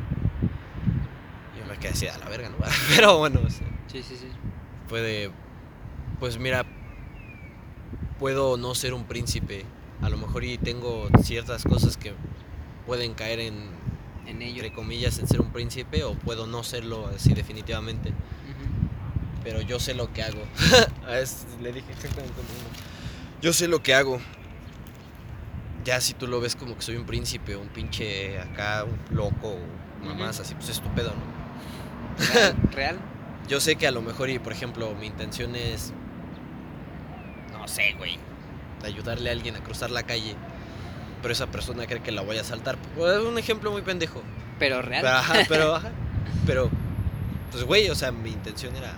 Y 1.56 1.60
yo 1.60 1.66
me 1.66 1.78
quedé 1.78 1.92
así 1.92 2.06
a 2.08 2.18
la 2.18 2.28
verga, 2.28 2.50
¿no? 2.50 2.56
Pero 2.94 3.16
bueno, 3.18 3.40
o 3.46 3.48
sea, 3.50 3.66
Sí, 3.86 4.02
sí, 4.02 4.16
sí. 4.16 4.26
puede, 4.88 5.30
pues 6.18 6.36
mira, 6.38 6.66
puedo 8.18 8.56
no 8.56 8.74
ser 8.74 8.92
un 8.92 9.04
príncipe, 9.04 9.64
a 10.02 10.08
lo 10.08 10.16
mejor 10.16 10.44
y 10.44 10.58
tengo 10.58 11.08
ciertas 11.22 11.62
cosas 11.64 11.96
que 11.96 12.12
pueden 12.86 13.14
caer 13.14 13.40
en, 13.40 13.68
En 14.26 14.42
ello. 14.42 14.56
entre 14.56 14.72
comillas, 14.72 15.18
en 15.18 15.28
ser 15.28 15.40
un 15.40 15.50
príncipe, 15.52 16.02
o 16.04 16.14
puedo 16.14 16.46
no 16.46 16.62
serlo 16.62 17.06
así 17.08 17.34
definitivamente, 17.34 18.12
pero 19.42 19.60
yo 19.60 19.78
sé 19.78 19.94
lo 19.94 20.12
que 20.12 20.22
hago. 20.22 20.42
A 21.06 21.18
es- 21.18 21.46
le 21.62 21.72
dije 21.72 21.90
exactamente. 21.92 22.34
Yo 23.42 23.52
sé 23.52 23.68
lo 23.68 23.82
que 23.82 23.94
hago. 23.94 24.18
Ya 25.84 26.00
si 26.00 26.14
tú 26.14 26.26
lo 26.26 26.40
ves 26.40 26.56
como 26.56 26.74
que 26.76 26.82
soy 26.82 26.96
un 26.96 27.04
príncipe, 27.04 27.56
un 27.56 27.68
pinche 27.68 28.40
acá, 28.40 28.84
un 28.84 28.98
loco, 29.14 29.54
o 30.02 30.04
mamás 30.04 30.40
así, 30.40 30.54
pues 30.54 30.70
estúpido, 30.70 31.10
¿no? 31.10 32.24
Real, 32.32 32.56
real. 32.72 32.98
Yo 33.48 33.60
sé 33.60 33.76
que 33.76 33.86
a 33.86 33.90
lo 33.90 34.00
mejor, 34.00 34.30
y 34.30 34.38
por 34.38 34.52
ejemplo, 34.54 34.94
mi 34.98 35.06
intención 35.06 35.54
es. 35.54 35.92
No 37.52 37.68
sé, 37.68 37.94
güey. 37.98 38.18
de 38.80 38.88
Ayudarle 38.88 39.28
a 39.28 39.32
alguien 39.32 39.56
a 39.56 39.60
cruzar 39.60 39.90
la 39.90 40.04
calle. 40.04 40.34
Pero 41.24 41.32
esa 41.32 41.46
persona 41.46 41.86
cree 41.86 42.02
que 42.02 42.12
la 42.12 42.20
voy 42.20 42.36
a 42.36 42.44
saltar. 42.44 42.76
Pues, 42.96 43.16
Es 43.16 43.22
un 43.24 43.38
ejemplo 43.38 43.72
muy 43.72 43.80
pendejo. 43.82 44.22
Pero 44.58 44.82
real. 44.82 45.00
Pero, 45.02 45.16
ajá, 45.16 45.34
pero, 45.48 45.74
ajá. 45.74 45.90
Pero, 46.46 46.70
pues, 47.50 47.64
güey, 47.64 47.88
o 47.88 47.94
sea, 47.94 48.12
mi 48.12 48.28
intención 48.30 48.76
era 48.76 48.92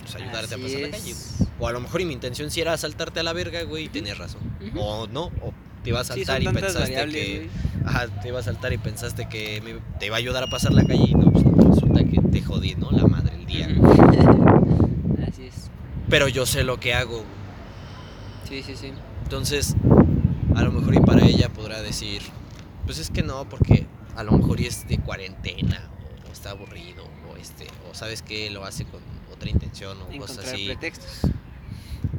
pues, 0.00 0.14
ayudarte 0.16 0.54
a 0.54 0.56
Así 0.56 0.64
pasar 0.64 0.80
la 0.80 0.86
es. 0.88 0.90
calle. 1.02 1.12
güey. 1.14 1.48
O 1.60 1.68
a 1.68 1.72
lo 1.72 1.80
mejor 1.80 2.00
y 2.00 2.04
mi 2.06 2.14
intención 2.14 2.50
sí 2.50 2.60
era 2.62 2.74
saltarte 2.78 3.20
a 3.20 3.22
la 3.22 3.32
verga, 3.34 3.62
güey, 3.64 3.84
y 3.84 3.88
tenías 3.90 4.16
razón. 4.16 4.40
Ujú. 4.66 4.80
O 4.80 5.06
no, 5.08 5.24
o 5.42 5.52
te 5.84 5.90
iba 5.90 6.00
a 6.00 6.04
Sí, 6.04 6.24
saltar 6.24 6.42
son 6.42 6.52
y 6.56 6.60
pensaste 6.60 7.06
que. 7.10 7.50
Ajá, 7.84 8.06
te 8.22 8.28
iba 8.28 8.40
a 8.40 8.42
saltar 8.42 8.72
y 8.72 8.78
pensaste 8.78 9.28
que 9.28 9.60
me- 9.60 9.98
te 9.98 10.06
iba 10.06 10.16
a 10.16 10.18
ayudar 10.18 10.42
a 10.44 10.46
pasar 10.46 10.72
la 10.72 10.84
calle 10.86 11.04
y 11.08 11.14
no, 11.14 11.30
pues 11.30 11.44
resulta 11.44 12.02
que 12.04 12.18
te 12.32 12.42
jodí, 12.42 12.74
¿no? 12.76 12.90
La 12.92 13.06
madre 13.06 13.34
el 13.36 13.44
día. 13.46 13.68
Ujú. 13.78 15.16
Así 15.28 15.46
es. 15.46 15.70
Pero 16.08 16.28
yo 16.28 16.46
sé 16.46 16.64
lo 16.64 16.80
que 16.80 16.94
hago. 16.94 17.24
Sí, 18.48 18.62
sí, 18.62 18.74
sí. 18.76 18.92
Entonces, 19.24 19.74
a 20.54 20.62
lo 20.62 20.72
mejor 20.72 20.94
y 20.94 21.00
para 21.00 21.24
ella 21.26 21.48
podrá 21.48 21.82
decir, 21.82 22.22
pues 22.84 22.98
es 22.98 23.10
que 23.10 23.22
no, 23.22 23.48
porque 23.48 23.86
a 24.16 24.22
lo 24.22 24.32
mejor 24.32 24.60
y 24.60 24.66
es 24.66 24.86
de 24.88 24.98
cuarentena, 24.98 25.88
o, 26.28 26.32
está 26.32 26.50
aburrido, 26.50 27.04
o 27.30 27.36
este, 27.36 27.66
o 27.90 27.94
sabes 27.94 28.22
que 28.22 28.50
lo 28.50 28.64
hace 28.64 28.84
con 28.84 29.00
otra 29.32 29.48
intención, 29.50 29.98
o 30.02 30.18
cosas 30.18 30.46
así. 30.46 30.66
pretextos. 30.66 31.30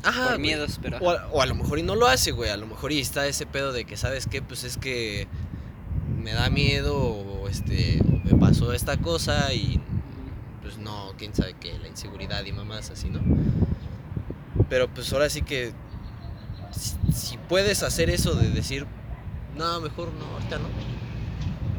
Ajá, 0.03 0.29
por 0.29 0.39
miedos, 0.39 0.79
pero. 0.81 0.97
O 0.99 1.09
a, 1.09 1.27
o 1.27 1.41
a 1.41 1.45
lo 1.45 1.55
mejor 1.55 1.79
y 1.79 1.83
no 1.83 1.95
lo 1.95 2.07
hace, 2.07 2.31
güey. 2.31 2.49
A 2.49 2.57
lo 2.57 2.67
mejor 2.67 2.91
y 2.91 2.99
está 2.99 3.27
ese 3.27 3.45
pedo 3.45 3.73
de 3.73 3.83
que, 3.85 3.97
¿sabes 3.97 4.27
qué? 4.27 4.41
Pues 4.41 4.63
es 4.63 4.77
que 4.77 5.27
me 6.21 6.33
da 6.33 6.49
miedo, 6.49 6.97
o 6.97 7.47
este, 7.49 7.99
o 8.01 8.25
me 8.25 8.39
pasó 8.39 8.73
esta 8.73 8.97
cosa 8.97 9.53
y 9.53 9.81
pues 10.61 10.77
no, 10.77 11.13
quién 11.17 11.33
sabe 11.33 11.55
qué, 11.59 11.77
la 11.79 11.87
inseguridad 11.87 12.45
y 12.45 12.51
mamás 12.51 12.91
así, 12.91 13.09
¿no? 13.09 13.21
Pero 14.69 14.87
pues 14.87 15.11
ahora 15.13 15.29
sí 15.29 15.41
que 15.41 15.73
si, 16.79 17.37
puedes 17.49 17.83
hacer 17.83 18.09
eso 18.09 18.33
de 18.33 18.49
decir, 18.49 18.85
no, 19.57 19.81
mejor 19.81 20.11
no, 20.13 20.25
ahorita 20.33 20.57
no. 20.59 20.69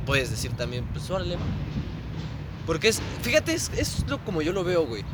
Puedes 0.06 0.30
decir 0.30 0.52
también, 0.52 0.84
pues 0.92 1.08
órale. 1.10 1.36
Porque 2.66 2.88
es, 2.88 3.00
fíjate, 3.22 3.54
es, 3.54 3.70
es 3.76 4.04
lo 4.08 4.22
como 4.24 4.42
yo 4.42 4.52
lo 4.52 4.64
veo, 4.64 4.86
güey. 4.86 5.04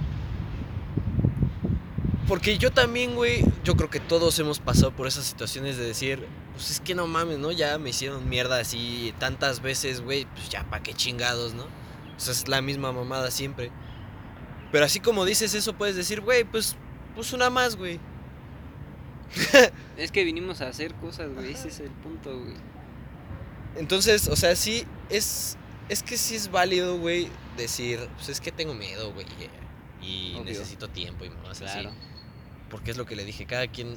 Porque 2.29 2.59
yo 2.59 2.73
también, 2.73 3.15
güey, 3.15 3.45
yo 3.63 3.77
creo 3.77 3.89
que 3.89 4.01
todos 4.01 4.37
hemos 4.41 4.59
pasado 4.59 4.91
por 4.91 5.07
esas 5.07 5.25
situaciones 5.25 5.77
de 5.77 5.87
decir, 5.87 6.27
pues 6.55 6.73
es 6.73 6.81
que 6.81 6.95
no 6.95 7.07
mames, 7.07 7.39
¿no? 7.39 7.53
Ya 7.53 7.79
me 7.79 7.91
hicieron 7.91 8.29
mierda 8.29 8.59
así 8.59 9.15
tantas 9.21 9.63
veces, 9.63 10.01
güey, 10.01 10.27
pues 10.35 10.49
ya 10.49 10.65
pa' 10.69 10.81
qué 10.81 10.93
chingados, 10.93 11.55
¿no? 11.55 11.65
O 11.65 12.19
sea, 12.21 12.33
es 12.33 12.49
la 12.49 12.63
misma 12.63 12.91
mamada 12.91 13.31
siempre. 13.31 13.71
Pero 14.73 14.85
así 14.85 14.99
como 14.99 15.25
dices 15.25 15.55
eso, 15.55 15.75
puedes 15.75 15.95
decir, 15.95 16.21
güey, 16.21 16.43
pues, 16.43 16.77
pues 17.15 17.33
una 17.33 17.49
más, 17.49 17.77
güey. 17.77 18.01
Es 19.97 20.13
que 20.13 20.25
vinimos 20.25 20.61
a 20.61 20.69
hacer 20.69 20.95
cosas, 20.95 21.33
güey. 21.33 21.53
Ese 21.53 21.69
es 21.69 21.81
el 21.81 21.91
punto, 21.91 22.39
güey. 22.39 22.55
Entonces, 23.77 24.29
o 24.29 24.37
sea, 24.37 24.57
sí, 24.57 24.85
es, 25.11 25.57
es 25.89 26.03
que 26.03 26.17
sí 26.17 26.35
es 26.35 26.51
válido, 26.51 26.99
güey, 26.99 27.29
decir, 27.57 28.01
pues 28.17 28.29
es 28.29 28.41
que 28.41 28.53
tengo 28.53 28.75
miedo, 28.75 29.13
güey, 29.13 29.27
y 30.03 30.35
Obvio. 30.35 30.45
necesito 30.45 30.89
tiempo 30.89 31.25
y 31.25 31.31
así. 31.51 31.65
Claro. 31.65 31.91
Porque 32.71 32.91
es 32.91 32.97
lo 32.97 33.07
que 33.07 33.17
le 33.17 33.25
dije, 33.25 33.47
cada 33.47 33.67
quien 33.69 33.97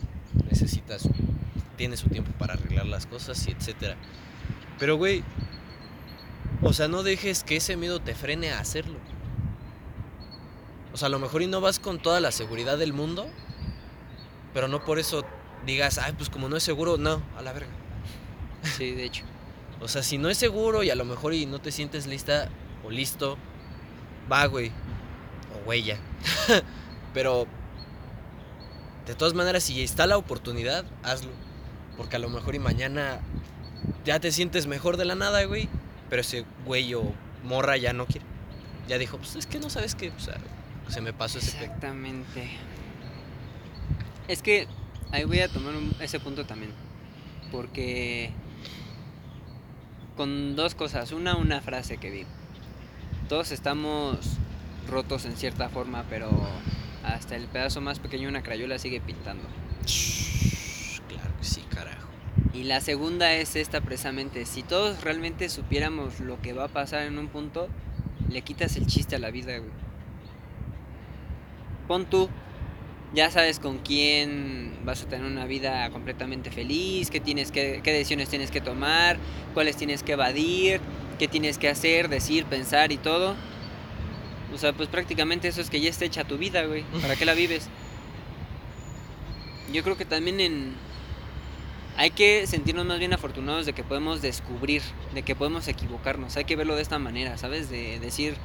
necesita 0.50 1.00
su, 1.00 1.12
tiene 1.78 1.98
su 1.98 2.10
tiempo 2.10 2.32
para 2.38 2.54
arreglar 2.54 2.86
las 2.86 3.06
cosas 3.06 3.46
y 3.48 3.52
etcétera. 3.52 3.96
Pero 4.78 4.98
güey, 4.98 5.24
o 6.62 6.74
sea, 6.74 6.88
no 6.88 7.04
dejes 7.04 7.44
que 7.44 7.58
ese 7.58 7.78
miedo 7.78 8.00
te 8.00 8.16
frene 8.16 8.52
a 8.52 8.60
hacerlo. 8.60 8.98
O 10.94 10.98
sea, 10.98 11.08
a 11.08 11.10
lo 11.10 11.20
mejor 11.20 11.42
y 11.42 11.48
no 11.48 11.62
vas 11.62 11.80
con 11.80 12.00
toda 12.02 12.20
la 12.20 12.32
seguridad 12.32 12.78
del 12.78 12.94
mundo, 12.94 13.30
pero 14.60 14.68
no 14.68 14.84
por 14.84 14.99
eso 14.99 15.24
digas, 15.66 15.99
ay, 15.99 16.12
pues 16.18 16.30
como 16.30 16.49
no 16.49 16.57
es 16.57 16.64
seguro, 16.64 16.97
no, 16.97 17.24
a 17.38 17.41
la 17.41 17.53
verga. 17.53 17.72
Sí, 18.62 18.91
de 18.91 19.05
hecho. 19.05 19.24
O 19.80 19.88
sea, 19.88 20.03
si 20.03 20.18
no 20.18 20.30
es 20.30 20.38
seguro 20.38 20.84
y 20.84 20.89
a 20.89 20.95
lo 20.95 21.05
mejor 21.05 21.34
y 21.34 21.45
no 21.45 21.60
te 21.60 21.72
sientes 21.72 22.07
lista 22.07 22.49
o 22.84 22.89
listo, 22.89 23.38
va, 24.30 24.45
güey. 24.47 24.74
O 25.66 25.74
ya. 25.74 25.97
Pero, 27.14 27.47
de 29.05 29.16
todas 29.16 29.34
maneras, 29.34 29.64
si 29.64 29.82
está 29.82 30.07
la 30.07 30.18
oportunidad, 30.18 30.84
hazlo. 31.03 31.32
Porque 31.95 32.18
a 32.18 32.20
lo 32.20 32.28
mejor 32.28 32.53
y 32.53 32.60
mañana 32.60 33.22
ya 34.03 34.20
te 34.20 34.30
sientes 34.34 34.68
mejor 34.68 34.97
de 34.97 35.05
la 35.05 35.16
nada, 35.16 35.41
güey. 35.45 35.70
Pero 36.10 36.20
ese 36.20 36.43
güey 36.66 36.93
o 36.95 37.14
morra 37.45 37.78
ya 37.78 37.93
no 37.93 38.07
quiere. 38.07 38.26
Ya 38.89 38.97
dijo, 38.97 39.20
pues 39.20 39.38
es 39.38 39.45
que 39.45 39.57
no 39.57 39.70
sabes 39.70 39.95
qué, 39.95 40.10
o 40.10 40.20
sea, 40.20 40.36
se 40.89 40.99
me 40.99 41.14
pasó 41.14 41.38
ese 41.38 41.51
pe-". 41.51 41.64
Exactamente. 41.64 42.60
Es 44.30 44.42
que 44.42 44.68
ahí 45.12 45.26
voy 45.26 45.40
a 45.42 45.50
tomar 45.50 45.76
un- 45.76 45.94
ese 46.00 46.20
punto 46.20 46.46
también. 46.46 46.72
Porque. 47.52 48.32
Con 50.16 50.56
dos 50.56 50.76
cosas. 50.76 51.12
Una, 51.12 51.36
una 51.36 51.60
frase 51.62 51.98
que 51.98 52.10
vi. 52.12 52.26
Todos 53.28 53.52
estamos 53.52 54.18
rotos 54.88 55.26
en 55.26 55.36
cierta 55.36 55.70
forma, 55.70 56.06
pero 56.10 56.30
hasta 57.04 57.36
el 57.36 57.46
pedazo 57.48 57.82
más 57.82 58.00
pequeño 58.00 58.24
de 58.24 58.30
una 58.30 58.44
crayola 58.44 58.80
sigue 58.80 59.02
pintando. 59.02 59.44
Claro 61.08 61.32
que 61.40 61.44
sí, 61.46 61.62
carajo. 61.74 62.08
Y 62.54 62.64
la 62.64 62.82
segunda 62.82 63.34
es 63.34 63.56
esta 63.56 63.82
precisamente. 63.82 64.46
Si 64.46 64.64
todos 64.64 65.02
realmente 65.04 65.50
supiéramos 65.50 66.20
lo 66.20 66.42
que 66.42 66.54
va 66.54 66.66
a 66.66 66.70
pasar 66.70 67.04
en 67.04 67.18
un 67.18 67.28
punto, 67.28 67.68
le 68.30 68.42
quitas 68.42 68.76
el 68.78 68.86
chiste 68.88 69.16
a 69.16 69.20
la 69.20 69.32
vida, 69.32 69.58
güey. 69.58 69.72
Pon 71.88 72.06
tú, 72.06 72.30
ya 73.14 73.32
sabes 73.32 73.60
con 73.60 73.80
quién 73.80 74.78
vas 74.84 75.03
a 75.03 75.07
tener 75.07 75.26
una 75.26 75.45
vida 75.45 75.89
completamente 75.89 76.51
feliz, 76.51 77.10
qué, 77.10 77.20
tienes 77.20 77.51
que, 77.51 77.82
qué 77.84 77.91
decisiones 77.91 78.30
tienes 78.30 78.51
que 78.51 78.62
tomar, 78.62 79.18
cuáles 79.53 79.78
tienes 79.78 80.03
que 80.03 80.14
evadir, 80.14 80.80
qué 81.18 81.28
tienes 81.28 81.57
que 81.57 81.70
hacer, 81.70 82.10
decir, 82.10 82.45
pensar 82.45 82.91
y 82.91 82.97
todo. 82.97 83.36
O 84.53 84.57
sea, 84.57 84.74
pues 84.74 84.89
prácticamente 84.89 85.47
eso 85.47 85.62
es 85.62 85.70
que 85.70 85.82
ya 85.82 85.89
está 85.89 86.05
hecha 86.05 86.24
tu 86.24 86.38
vida, 86.38 86.64
güey. 86.64 86.84
¿Para 87.01 87.16
qué 87.16 87.26
la 87.26 87.34
vives? 87.34 87.68
Yo 89.72 89.84
creo 89.84 89.97
que 89.97 90.05
también 90.05 90.39
en, 90.39 90.76
hay 91.99 92.12
que 92.12 92.47
sentirnos 92.47 92.86
más 92.86 92.97
bien 92.97 93.14
afortunados 93.14 93.66
de 93.66 93.74
que 93.74 93.84
podemos 93.84 94.22
descubrir, 94.22 94.82
de 95.14 95.22
que 95.22 95.36
podemos 95.36 95.68
equivocarnos. 95.68 96.38
Hay 96.38 96.45
que 96.45 96.55
verlo 96.55 96.76
de 96.76 96.82
esta 96.82 96.97
manera, 96.97 97.38
¿sabes? 97.38 97.70
De 97.70 97.99
decir, 97.99 98.36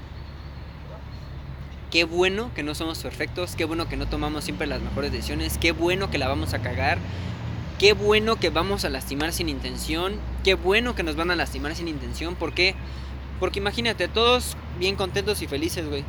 qué 1.94 2.02
bueno 2.02 2.50
que 2.56 2.64
no 2.64 2.74
somos 2.74 2.98
perfectos, 2.98 3.54
qué 3.54 3.64
bueno 3.64 3.88
que 3.88 3.96
no 3.96 4.08
tomamos 4.08 4.42
siempre 4.42 4.66
las 4.66 4.82
mejores 4.82 5.12
decisiones, 5.12 5.58
qué 5.58 5.70
bueno 5.70 6.10
que 6.10 6.18
la 6.18 6.26
vamos 6.26 6.52
a 6.52 6.60
cagar, 6.60 6.98
qué 7.78 7.92
bueno 7.92 8.34
que 8.34 8.50
vamos 8.50 8.84
a 8.84 8.90
lastimar 8.90 9.32
sin 9.32 9.48
intención, 9.48 10.16
qué 10.42 10.54
bueno 10.54 10.96
que 10.96 11.04
nos 11.04 11.14
van 11.14 11.30
a 11.30 11.36
lastimar 11.36 11.76
sin 11.76 11.86
intención. 11.86 12.34
¿Por 12.34 12.52
qué? 12.52 12.74
Porque 13.38 13.60
imagínate, 13.60 14.08
todos 14.08 14.56
bien 14.76 14.96
contentos 14.96 15.40
y 15.40 15.46
felices, 15.46 15.88
güey. 15.88 16.02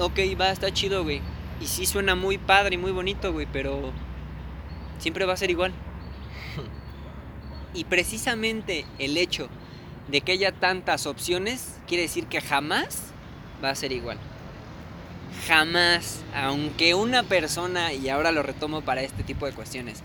Ok, 0.00 0.18
va, 0.40 0.50
está 0.50 0.72
chido, 0.72 1.04
güey. 1.04 1.20
Y 1.60 1.66
sí 1.66 1.86
suena 1.86 2.16
muy 2.16 2.36
padre 2.36 2.74
y 2.74 2.78
muy 2.78 2.90
bonito, 2.90 3.32
güey, 3.32 3.46
pero 3.52 3.92
siempre 4.98 5.24
va 5.24 5.34
a 5.34 5.36
ser 5.36 5.50
igual. 5.50 5.72
Y 7.74 7.84
precisamente 7.84 8.86
el 8.98 9.16
hecho 9.16 9.48
de 10.08 10.20
que 10.20 10.32
haya 10.32 10.50
tantas 10.50 11.06
opciones 11.06 11.78
quiere 11.86 12.02
decir 12.02 12.26
que 12.26 12.40
jamás 12.40 13.12
va 13.62 13.70
a 13.70 13.74
ser 13.76 13.92
igual. 13.92 14.18
Jamás, 15.46 16.20
aunque 16.34 16.94
una 16.94 17.24
persona, 17.24 17.92
y 17.92 18.08
ahora 18.08 18.32
lo 18.32 18.42
retomo 18.42 18.82
para 18.82 19.02
este 19.02 19.22
tipo 19.22 19.46
de 19.46 19.52
cuestiones, 19.52 20.02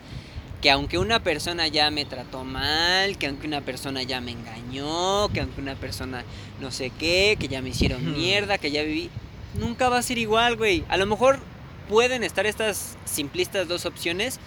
que 0.62 0.72
aunque 0.72 0.98
una 0.98 1.22
persona 1.22 1.68
ya 1.68 1.92
me 1.92 2.06
trató 2.06 2.44
mal, 2.44 3.18
que 3.18 3.28
aunque 3.28 3.46
una 3.46 3.62
persona 3.62 4.02
ya 4.04 4.20
me 4.22 4.32
engañó, 4.32 5.30
que 5.30 5.42
aunque 5.42 5.62
una 5.62 5.76
persona 5.76 6.24
no 6.60 6.72
sé 6.72 6.92
qué, 6.98 7.38
que 7.40 7.48
ya 7.48 7.62
me 7.62 7.70
hicieron 7.70 8.14
mierda, 8.14 8.58
que 8.58 8.72
ya 8.72 8.82
viví, 8.82 9.10
nunca 9.60 9.90
va 9.90 10.00
a 10.00 10.02
ser 10.02 10.18
igual, 10.18 10.56
güey. 10.56 10.84
A 10.90 10.98
lo 10.98 11.06
mejor 11.06 11.40
pueden 11.88 12.24
estar 12.24 12.46
estas 12.46 12.98
simplistas 13.06 13.68
dos 13.68 13.86
opciones 13.86 14.40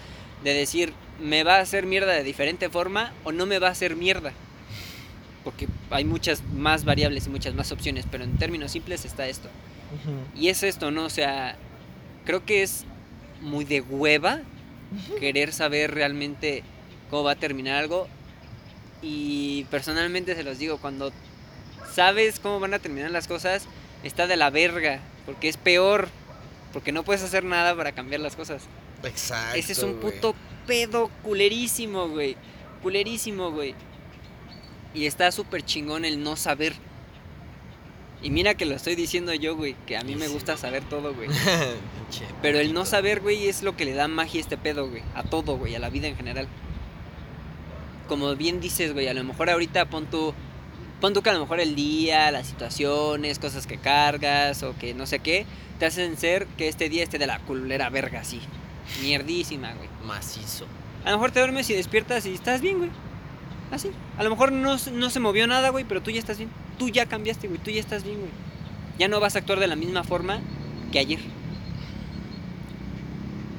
de 0.42 0.54
decir, 0.54 0.92
me 1.20 1.44
va 1.44 1.56
a 1.56 1.60
hacer 1.60 1.86
mierda 1.86 2.12
de 2.12 2.24
diferente 2.24 2.68
forma 2.68 3.12
o 3.24 3.32
no 3.32 3.46
me 3.46 3.58
va 3.58 3.68
a 3.68 3.72
hacer 3.72 3.94
mierda. 3.94 4.32
Porque 5.44 5.68
hay 5.90 6.04
muchas 6.04 6.42
más 6.54 6.84
variables 6.84 7.26
y 7.26 7.30
muchas 7.30 7.54
más 7.54 7.72
opciones, 7.72 8.04
pero 8.10 8.24
en 8.24 8.36
términos 8.36 8.72
simples 8.72 9.04
está 9.04 9.28
esto. 9.28 9.48
Y 10.36 10.48
es 10.48 10.62
esto, 10.62 10.90
¿no? 10.90 11.04
O 11.04 11.10
sea, 11.10 11.56
creo 12.24 12.44
que 12.44 12.62
es 12.62 12.84
muy 13.40 13.64
de 13.64 13.80
hueva 13.80 14.40
querer 15.18 15.52
saber 15.52 15.94
realmente 15.94 16.62
cómo 17.10 17.24
va 17.24 17.32
a 17.32 17.36
terminar 17.36 17.76
algo. 17.76 18.08
Y 19.02 19.64
personalmente 19.70 20.34
se 20.34 20.42
los 20.42 20.58
digo, 20.58 20.78
cuando 20.78 21.12
sabes 21.92 22.38
cómo 22.38 22.60
van 22.60 22.74
a 22.74 22.78
terminar 22.78 23.10
las 23.10 23.26
cosas, 23.26 23.66
está 24.02 24.26
de 24.26 24.36
la 24.36 24.50
verga, 24.50 25.00
porque 25.26 25.48
es 25.48 25.56
peor, 25.56 26.08
porque 26.72 26.92
no 26.92 27.02
puedes 27.02 27.22
hacer 27.22 27.44
nada 27.44 27.74
para 27.74 27.92
cambiar 27.92 28.20
las 28.20 28.36
cosas. 28.36 28.64
Exacto. 29.02 29.56
Ese 29.56 29.72
es 29.72 29.82
un 29.82 29.94
puto 29.94 30.34
pedo 30.66 31.10
culerísimo, 31.22 32.08
güey. 32.08 32.36
Culerísimo, 32.82 33.50
güey. 33.50 33.74
Y 34.94 35.06
está 35.06 35.32
súper 35.32 35.62
chingón 35.62 36.04
el 36.04 36.22
no 36.22 36.36
saber. 36.36 36.74
Y 38.22 38.30
mira 38.30 38.54
que 38.54 38.66
lo 38.66 38.74
estoy 38.74 38.96
diciendo 38.96 39.32
yo, 39.32 39.56
güey, 39.56 39.74
que 39.86 39.96
a 39.96 40.02
mí 40.02 40.14
me 40.14 40.26
Sí. 40.26 40.32
gusta 40.34 40.56
saber 40.56 40.82
todo, 40.84 41.14
güey. 41.14 41.28
Pero 42.42 42.58
el 42.58 42.74
no 42.74 42.84
saber, 42.84 43.20
güey, 43.20 43.48
es 43.48 43.62
lo 43.62 43.76
que 43.76 43.84
le 43.86 43.94
da 43.94 44.08
magia 44.08 44.40
a 44.40 44.42
este 44.42 44.58
pedo, 44.58 44.88
güey. 44.88 45.02
A 45.14 45.22
todo, 45.22 45.56
güey, 45.56 45.74
a 45.74 45.78
la 45.78 45.88
vida 45.88 46.06
en 46.08 46.16
general. 46.16 46.46
Como 48.08 48.34
bien 48.36 48.60
dices, 48.60 48.92
güey, 48.92 49.08
a 49.08 49.14
lo 49.14 49.24
mejor 49.24 49.50
ahorita 49.50 49.86
pon 49.86 50.06
tu... 50.06 50.34
Pon 51.00 51.14
tú 51.14 51.22
que 51.22 51.30
a 51.30 51.32
lo 51.32 51.40
mejor 51.40 51.60
el 51.60 51.74
día, 51.76 52.30
las 52.30 52.48
situaciones, 52.48 53.38
cosas 53.38 53.66
que 53.66 53.78
cargas 53.78 54.62
o 54.62 54.76
que 54.76 54.92
no 54.92 55.06
sé 55.06 55.20
qué, 55.20 55.46
te 55.78 55.86
hacen 55.86 56.18
ser 56.18 56.46
que 56.58 56.68
este 56.68 56.90
día 56.90 57.02
esté 57.02 57.18
de 57.18 57.26
la 57.26 57.38
culera 57.38 57.88
verga, 57.88 58.20
así. 58.20 58.38
Mierdísima, 59.00 59.72
güey. 59.72 59.88
Macizo. 60.04 60.66
A 61.04 61.10
lo 61.10 61.16
mejor 61.16 61.30
te 61.30 61.38
duermes 61.40 61.70
y 61.70 61.74
despiertas 61.74 62.26
y 62.26 62.34
estás 62.34 62.60
bien, 62.60 62.78
güey. 62.78 62.90
Así. 63.70 63.90
A 64.18 64.24
lo 64.24 64.28
mejor 64.30 64.52
no, 64.52 64.76
no 64.92 65.08
se 65.10 65.20
movió 65.20 65.46
nada, 65.46 65.70
güey, 65.70 65.84
pero 65.84 66.02
tú 66.02 66.10
ya 66.10 66.18
estás 66.18 66.36
bien. 66.36 66.50
Tú 66.80 66.88
ya 66.88 67.04
cambiaste, 67.04 67.46
güey. 67.46 67.60
Tú 67.60 67.70
ya 67.70 67.78
estás 67.78 68.04
bien, 68.04 68.18
güey. 68.18 68.30
Ya 68.98 69.06
no 69.06 69.20
vas 69.20 69.36
a 69.36 69.40
actuar 69.40 69.60
de 69.60 69.66
la 69.66 69.76
misma 69.76 70.02
forma 70.02 70.40
que 70.90 70.98
ayer. 70.98 71.20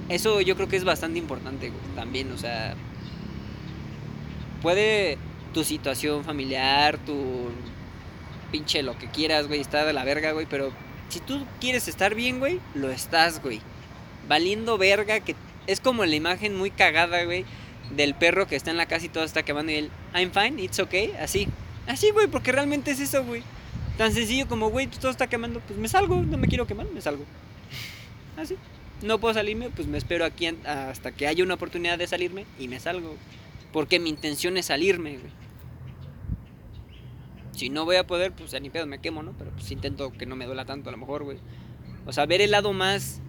Eso 0.09 0.41
yo 0.41 0.55
creo 0.55 0.67
que 0.67 0.75
es 0.75 0.83
bastante 0.83 1.19
importante, 1.19 1.69
güey. 1.69 1.95
También, 1.95 2.31
o 2.31 2.37
sea. 2.39 2.73
Puede 4.63 5.19
tu 5.53 5.63
situación 5.63 6.23
familiar, 6.23 6.97
tu 6.97 7.49
pinche 8.51 8.81
lo 8.81 8.97
que 8.97 9.07
quieras, 9.07 9.47
güey, 9.47 9.61
está 9.61 9.85
de 9.85 9.93
la 9.93 10.03
verga, 10.03 10.31
güey, 10.31 10.47
pero 10.49 10.71
si 11.09 11.19
tú 11.19 11.45
quieres 11.59 11.87
estar 11.87 12.15
bien, 12.15 12.39
güey, 12.39 12.59
lo 12.73 12.89
estás, 12.89 13.41
güey. 13.41 13.61
Valiendo 14.27 14.77
verga, 14.77 15.19
que 15.19 15.35
es 15.67 15.79
como 15.79 16.05
la 16.05 16.15
imagen 16.15 16.55
muy 16.55 16.71
cagada, 16.71 17.23
güey, 17.23 17.45
del 17.95 18.15
perro 18.15 18.47
que 18.47 18.55
está 18.55 18.71
en 18.71 18.77
la 18.77 18.87
casa 18.87 19.05
y 19.05 19.09
todo 19.09 19.23
está 19.23 19.43
quemando 19.43 19.71
y 19.71 19.75
él, 19.75 19.91
I'm 20.13 20.31
fine, 20.31 20.61
it's 20.61 20.79
okay, 20.79 21.13
así. 21.19 21.47
Así, 21.87 22.11
güey, 22.11 22.27
porque 22.27 22.51
realmente 22.51 22.91
es 22.91 22.99
eso, 22.99 23.23
güey. 23.25 23.43
Tan 23.97 24.13
sencillo 24.13 24.47
como, 24.47 24.69
güey, 24.69 24.87
todo 24.87 25.11
está 25.11 25.27
quemando, 25.27 25.59
pues 25.59 25.77
me 25.77 25.87
salgo, 25.87 26.21
no 26.21 26.37
me 26.37 26.47
quiero 26.47 26.65
quemar, 26.65 26.87
me 26.87 27.01
salgo. 27.01 27.25
Así. 28.37 28.55
No 29.01 29.19
puedo 29.19 29.33
salirme, 29.33 29.69
pues 29.69 29.87
me 29.87 29.97
espero 29.97 30.25
aquí 30.25 30.45
hasta 30.45 31.11
que 31.11 31.27
haya 31.27 31.43
una 31.43 31.55
oportunidad 31.55 31.97
de 31.97 32.07
salirme 32.07 32.45
y 32.59 32.67
me 32.67 32.79
salgo. 32.79 33.15
Porque 33.73 33.99
mi 33.99 34.09
intención 34.09 34.57
es 34.57 34.67
salirme, 34.67 35.17
güey. 35.17 35.31
Si 37.51 37.69
no 37.69 37.85
voy 37.85 37.95
a 37.95 38.07
poder, 38.07 38.31
pues 38.31 38.51
ya 38.51 38.59
ni 38.59 38.69
pedo, 38.69 38.85
me 38.85 38.99
quemo, 38.99 39.23
¿no? 39.23 39.33
Pero 39.37 39.51
pues 39.51 39.71
intento 39.71 40.11
que 40.11 40.25
no 40.25 40.35
me 40.35 40.45
duela 40.45 40.65
tanto 40.65 40.89
a 40.89 40.91
lo 40.91 40.97
mejor, 40.97 41.23
güey. 41.23 41.37
O 42.05 42.13
sea, 42.13 42.25
ver 42.25 42.41
el 42.41 42.51
lado 42.51 42.73
más, 42.73 43.21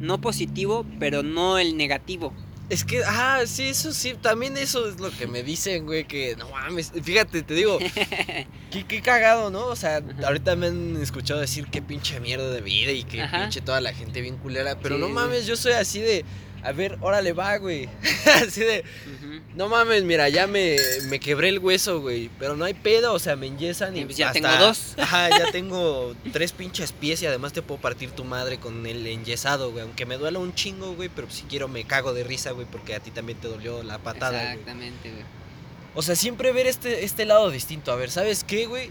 no 0.00 0.20
positivo, 0.20 0.84
pero 0.98 1.22
no 1.22 1.58
el 1.58 1.76
negativo. 1.76 2.32
Es 2.70 2.84
que, 2.84 3.02
ah, 3.04 3.42
sí, 3.46 3.68
eso 3.68 3.92
sí, 3.92 4.14
también 4.14 4.56
eso 4.56 4.88
es 4.88 5.00
lo 5.00 5.10
que 5.10 5.26
me 5.26 5.42
dicen, 5.42 5.86
güey, 5.86 6.04
que 6.06 6.36
no 6.36 6.48
mames, 6.50 6.92
fíjate, 7.02 7.42
te 7.42 7.54
digo, 7.54 7.78
qué, 8.70 8.86
qué 8.86 9.02
cagado, 9.02 9.50
¿no? 9.50 9.66
O 9.66 9.74
sea, 9.76 9.96
Ajá. 9.96 10.26
ahorita 10.28 10.54
me 10.54 10.68
han 10.68 10.96
escuchado 11.02 11.40
decir 11.40 11.66
qué 11.66 11.82
pinche 11.82 12.20
mierda 12.20 12.48
de 12.50 12.60
vida 12.60 12.92
y 12.92 13.02
que 13.02 13.22
Ajá. 13.22 13.40
pinche 13.42 13.60
toda 13.60 13.80
la 13.80 13.92
gente 13.92 14.20
bien 14.20 14.36
culera, 14.36 14.78
pero 14.78 14.94
Sí, 14.94 15.00
no 15.00 15.08
güey. 15.08 15.14
mames, 15.14 15.46
yo 15.46 15.56
soy 15.56 15.72
así 15.72 15.98
de, 16.00 16.24
a 16.62 16.72
ver, 16.72 16.98
órale, 17.00 17.32
va, 17.32 17.56
güey. 17.56 17.88
así 18.46 18.60
de, 18.60 18.84
no 19.54 19.68
mames, 19.68 20.04
mira, 20.04 20.28
ya 20.28 20.46
me, 20.46 20.76
me 21.08 21.18
quebré 21.18 21.48
el 21.48 21.58
hueso, 21.58 22.00
güey, 22.00 22.30
pero 22.38 22.56
no 22.56 22.64
hay 22.64 22.74
pedo, 22.74 23.12
o 23.14 23.18
sea, 23.18 23.36
me 23.36 23.46
enyesan 23.46 23.96
y 23.96 24.04
pues 24.04 24.16
ya 24.16 24.28
hasta- 24.28 24.40
tengo 24.40 24.64
dos. 24.64 24.94
Ajá, 24.98 25.30
ya 25.30 25.50
tengo 25.52 26.14
tres 26.32 26.52
pinches 26.52 26.92
pies 26.92 27.22
y 27.22 27.26
además 27.26 27.52
te 27.52 27.62
puedo 27.62 27.80
partir 27.80 28.10
tu 28.10 28.24
madre 28.24 28.58
con 28.58 28.84
el 28.86 29.06
enyesado, 29.06 29.70
güey, 29.72 29.82
aunque 29.84 30.06
me 30.06 30.16
duela 30.18 30.38
un 30.38 30.54
chingo, 30.54 30.94
güey, 30.94 31.08
pero 31.08 31.30
si 31.30 31.42
quiero 31.44 31.68
me 31.68 31.84
cago 31.84 32.12
de 32.12 32.24
risa, 32.24 32.50
güey, 32.52 32.66
porque 32.70 32.94
a 32.94 33.00
ti 33.00 33.10
también 33.10 33.38
te 33.38 33.48
dolió 33.48 33.82
la 33.82 33.98
patada, 33.98 34.38
güey. 34.40 34.50
Exactamente, 34.52 35.10
güey. 35.10 35.22
O 35.94 36.02
sea, 36.02 36.14
siempre 36.14 36.52
ver 36.52 36.66
este, 36.68 37.04
este 37.04 37.24
lado 37.24 37.50
distinto. 37.50 37.90
A 37.90 37.96
ver, 37.96 38.10
¿sabes 38.10 38.44
qué, 38.44 38.66
güey? 38.66 38.90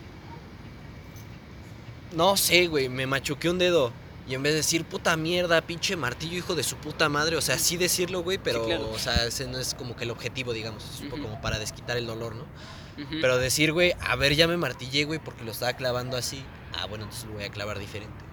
No 2.15 2.35
sé, 2.37 2.67
güey, 2.67 2.89
me 2.89 3.05
machuqué 3.05 3.49
un 3.49 3.57
dedo. 3.59 3.93
Y 4.29 4.35
en 4.35 4.43
vez 4.43 4.53
de 4.53 4.57
decir 4.57 4.85
puta 4.85 5.17
mierda, 5.17 5.59
pinche 5.61 5.95
martillo, 5.95 6.37
hijo 6.37 6.53
de 6.53 6.61
su 6.61 6.75
puta 6.77 7.09
madre, 7.09 7.35
o 7.35 7.41
sea, 7.41 7.57
sí 7.57 7.77
decirlo, 7.77 8.21
güey, 8.21 8.37
pero, 8.37 8.63
claro. 8.65 8.91
o 8.91 8.99
sea, 8.99 9.25
ese 9.25 9.47
no 9.47 9.57
es 9.57 9.73
como 9.73 9.95
que 9.95 10.03
el 10.03 10.11
objetivo, 10.11 10.53
digamos, 10.53 10.83
es 10.83 11.01
un 11.01 11.09
poco 11.09 11.21
Ujú. 11.23 11.29
como 11.31 11.41
para 11.41 11.57
desquitar 11.57 11.97
el 11.97 12.05
dolor, 12.05 12.35
¿no? 12.35 12.43
Ujú. 13.03 13.15
Pero 13.21 13.37
decir, 13.39 13.73
güey, 13.73 13.93
a 13.99 14.15
ver, 14.15 14.35
ya 14.35 14.47
me 14.47 14.55
martillé, 14.55 15.05
güey, 15.05 15.17
porque 15.17 15.43
lo 15.43 15.51
estaba 15.51 15.73
clavando 15.73 16.15
así. 16.15 16.43
Ah, 16.77 16.85
bueno, 16.85 17.05
entonces 17.05 17.27
lo 17.27 17.33
voy 17.33 17.43
a 17.43 17.49
clavar 17.49 17.79
diferente. 17.79 18.29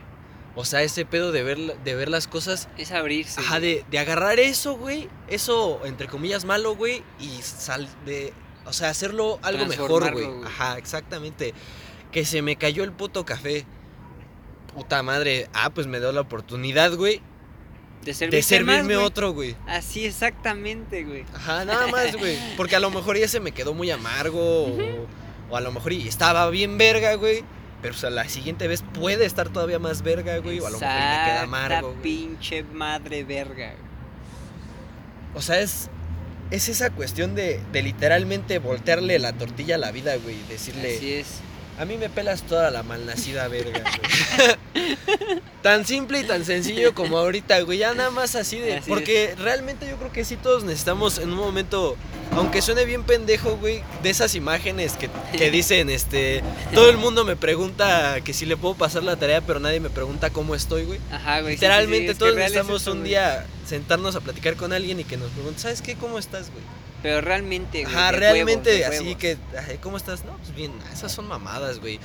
O 0.54 0.66
sea, 0.66 0.82
ese 0.82 1.06
pedo 1.06 1.32
de 1.32 1.42
ver, 1.42 1.78
de 1.82 1.94
ver 1.94 2.08
las 2.10 2.28
cosas 2.28 2.68
es 2.76 2.90
abrirse. 2.92 3.40
Ajá, 3.40 3.60
de, 3.60 3.84
de 3.90 3.98
agarrar 3.98 4.38
eso, 4.38 4.74
güey. 4.76 5.08
Eso, 5.28 5.80
entre 5.86 6.08
comillas, 6.08 6.44
malo, 6.44 6.76
güey. 6.76 7.02
Y 7.20 7.28
sal 7.42 7.88
de. 8.04 8.34
O 8.64 8.72
sea, 8.72 8.90
hacerlo 8.90 9.38
algo 9.42 9.64
mejor, 9.66 10.12
güey. 10.12 10.28
Ajá, 10.44 10.76
exactamente. 10.78 11.54
Que 12.10 12.24
se 12.24 12.40
me 12.42 12.56
cayó 12.56 12.84
el 12.84 12.92
puto 12.92 13.24
café. 13.24 13.66
Puta 14.76 15.02
madre. 15.02 15.48
Ah, 15.54 15.70
pues 15.70 15.86
me 15.86 15.98
dio 15.98 16.12
la 16.12 16.20
oportunidad, 16.20 16.94
güey. 16.94 17.20
De 18.04 18.14
servirme 18.14 18.94
más, 18.94 19.04
otro, 19.04 19.32
güey. 19.32 19.56
Así 19.66 20.06
exactamente, 20.06 21.02
güey. 21.02 21.24
Ajá, 21.34 21.64
nada 21.64 21.88
más, 21.88 22.14
güey. 22.14 22.38
Porque 22.56 22.76
a 22.76 22.80
lo 22.80 22.90
mejor 22.90 23.18
ya 23.18 23.26
se 23.26 23.40
me 23.40 23.50
quedó 23.50 23.74
muy 23.74 23.90
amargo. 23.90 24.66
o, 24.66 24.78
o 25.50 25.56
a 25.56 25.60
lo 25.60 25.72
mejor 25.72 25.92
estaba 25.92 26.48
bien 26.50 26.78
verga, 26.78 27.14
güey. 27.14 27.42
Pero 27.82 27.94
o 27.94 27.96
sea, 27.98 28.10
la 28.10 28.28
siguiente 28.28 28.68
vez 28.68 28.84
puede 28.94 29.24
estar 29.26 29.48
todavía 29.48 29.78
más 29.78 30.02
verga, 30.02 30.38
güey. 30.38 30.60
O 30.60 30.66
a 30.66 30.70
lo 30.70 30.78
mejor 30.78 30.94
me 30.94 31.00
queda 31.00 31.42
amargo. 31.42 31.88
güey. 31.90 32.02
pinche 32.02 32.62
madre 32.62 33.24
verga. 33.24 33.70
güey. 33.72 33.86
O 35.34 35.42
sea, 35.42 35.60
es, 35.60 35.88
es 36.50 36.68
esa 36.68 36.90
cuestión 36.90 37.34
de, 37.34 37.60
de 37.72 37.82
literalmente 37.82 38.58
voltearle 38.58 39.18
la 39.18 39.32
tortilla 39.32 39.74
a 39.74 39.78
la 39.78 39.90
vida, 39.90 40.16
güey. 40.16 40.36
Decirle, 40.48 40.96
Así 40.96 41.12
es. 41.14 41.40
A 41.78 41.84
mí 41.84 41.96
me 41.96 42.08
pelas 42.08 42.42
toda 42.42 42.70
la 42.70 42.82
malnacida 42.82 43.48
verga, 43.48 43.82
güey. 43.82 44.86
tan 45.62 45.84
simple 45.84 46.20
y 46.20 46.24
tan 46.24 46.44
sencillo 46.44 46.94
como 46.94 47.18
ahorita, 47.18 47.60
güey. 47.60 47.78
Ya 47.78 47.92
nada 47.94 48.10
más 48.10 48.34
así 48.34 48.58
de... 48.58 48.76
Así 48.76 48.88
porque 48.88 49.34
realmente 49.38 49.88
yo 49.88 49.96
creo 49.96 50.12
que 50.12 50.24
sí 50.24 50.36
todos 50.36 50.64
necesitamos 50.64 51.18
en 51.18 51.30
un 51.30 51.38
momento, 51.38 51.96
aunque 52.32 52.62
suene 52.62 52.84
bien 52.84 53.02
pendejo, 53.02 53.56
güey, 53.56 53.82
de 54.02 54.10
esas 54.10 54.34
imágenes 54.34 54.94
que, 54.94 55.10
que 55.36 55.50
dicen, 55.50 55.90
este... 55.90 56.42
Todo 56.72 56.88
el 56.88 56.96
mundo 56.96 57.24
me 57.24 57.36
pregunta 57.36 58.20
que 58.24 58.32
si 58.32 58.46
le 58.46 58.56
puedo 58.56 58.74
pasar 58.74 59.02
la 59.02 59.16
tarea, 59.16 59.40
pero 59.40 59.60
nadie 59.60 59.80
me 59.80 59.90
pregunta 59.90 60.30
cómo 60.30 60.54
estoy, 60.54 60.84
güey. 60.84 61.00
Ajá, 61.10 61.40
güey. 61.40 61.54
sí, 61.54 61.58
sí, 61.58 61.64
sí, 61.64 61.66
Literalmente 61.66 62.14
todos 62.14 62.32
es 62.32 62.38
necesitamos 62.38 62.82
eso, 62.82 62.92
un 62.92 62.98
güey. 63.00 63.10
día 63.10 63.46
sentarnos 63.66 64.16
a 64.16 64.20
platicar 64.20 64.56
con 64.56 64.72
alguien 64.72 65.00
y 65.00 65.04
que 65.04 65.16
nos 65.16 65.30
pregunte, 65.32 65.60
¿sabes 65.60 65.82
qué? 65.82 65.94
¿Cómo 65.96 66.18
estás, 66.18 66.50
güey? 66.50 66.62
Pero 67.06 67.20
realmente, 67.20 67.84
güey. 67.84 67.94
Ajá, 67.94 68.10
de 68.10 68.18
realmente 68.18 68.70
huevos, 68.70 68.90
de 68.90 68.96
así 68.96 69.04
huevos. 69.04 69.20
que, 69.20 69.38
ay, 69.56 69.78
¿cómo 69.80 69.96
estás? 69.96 70.24
No, 70.24 70.36
pues 70.38 70.52
bien, 70.56 70.72
esas 70.92 71.12
son 71.12 71.28
mamadas, 71.28 71.78
güey. 71.78 72.00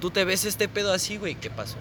Tú 0.00 0.10
te 0.10 0.24
ves 0.24 0.46
este 0.46 0.66
pedo 0.66 0.94
así, 0.94 1.18
güey, 1.18 1.34
¿qué 1.34 1.50
pasó? 1.50 1.76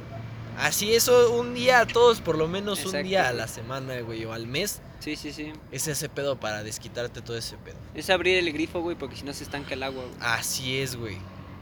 Así 0.57 0.93
eso 0.93 1.31
un 1.31 1.53
día 1.53 1.79
a 1.79 1.85
todos, 1.87 2.19
por 2.19 2.37
lo 2.37 2.49
menos 2.49 2.85
un 2.85 3.01
día 3.01 3.29
a 3.29 3.31
la 3.31 3.47
semana, 3.47 3.97
güey, 4.01 4.25
o 4.25 4.33
al 4.33 4.45
mes, 4.45 4.81
Sí, 4.99 5.15
sí, 5.15 5.31
sí. 5.31 5.53
es 5.71 5.87
ese 5.87 6.09
pedo 6.09 6.37
para 6.37 6.63
desquitarte 6.63 7.21
todo 7.21 7.37
ese 7.37 7.55
pedo. 7.55 7.77
Es 7.95 8.09
abrir 8.09 8.37
el 8.37 8.51
grifo, 8.51 8.81
güey, 8.81 8.97
porque 8.97 9.15
si 9.15 9.23
no 9.23 9.31
se 9.31 9.45
estanca 9.45 9.75
el 9.75 9.83
agua, 9.83 10.03
güey. 10.03 10.15
Así 10.19 10.79
es, 10.79 10.97
güey. 10.97 11.15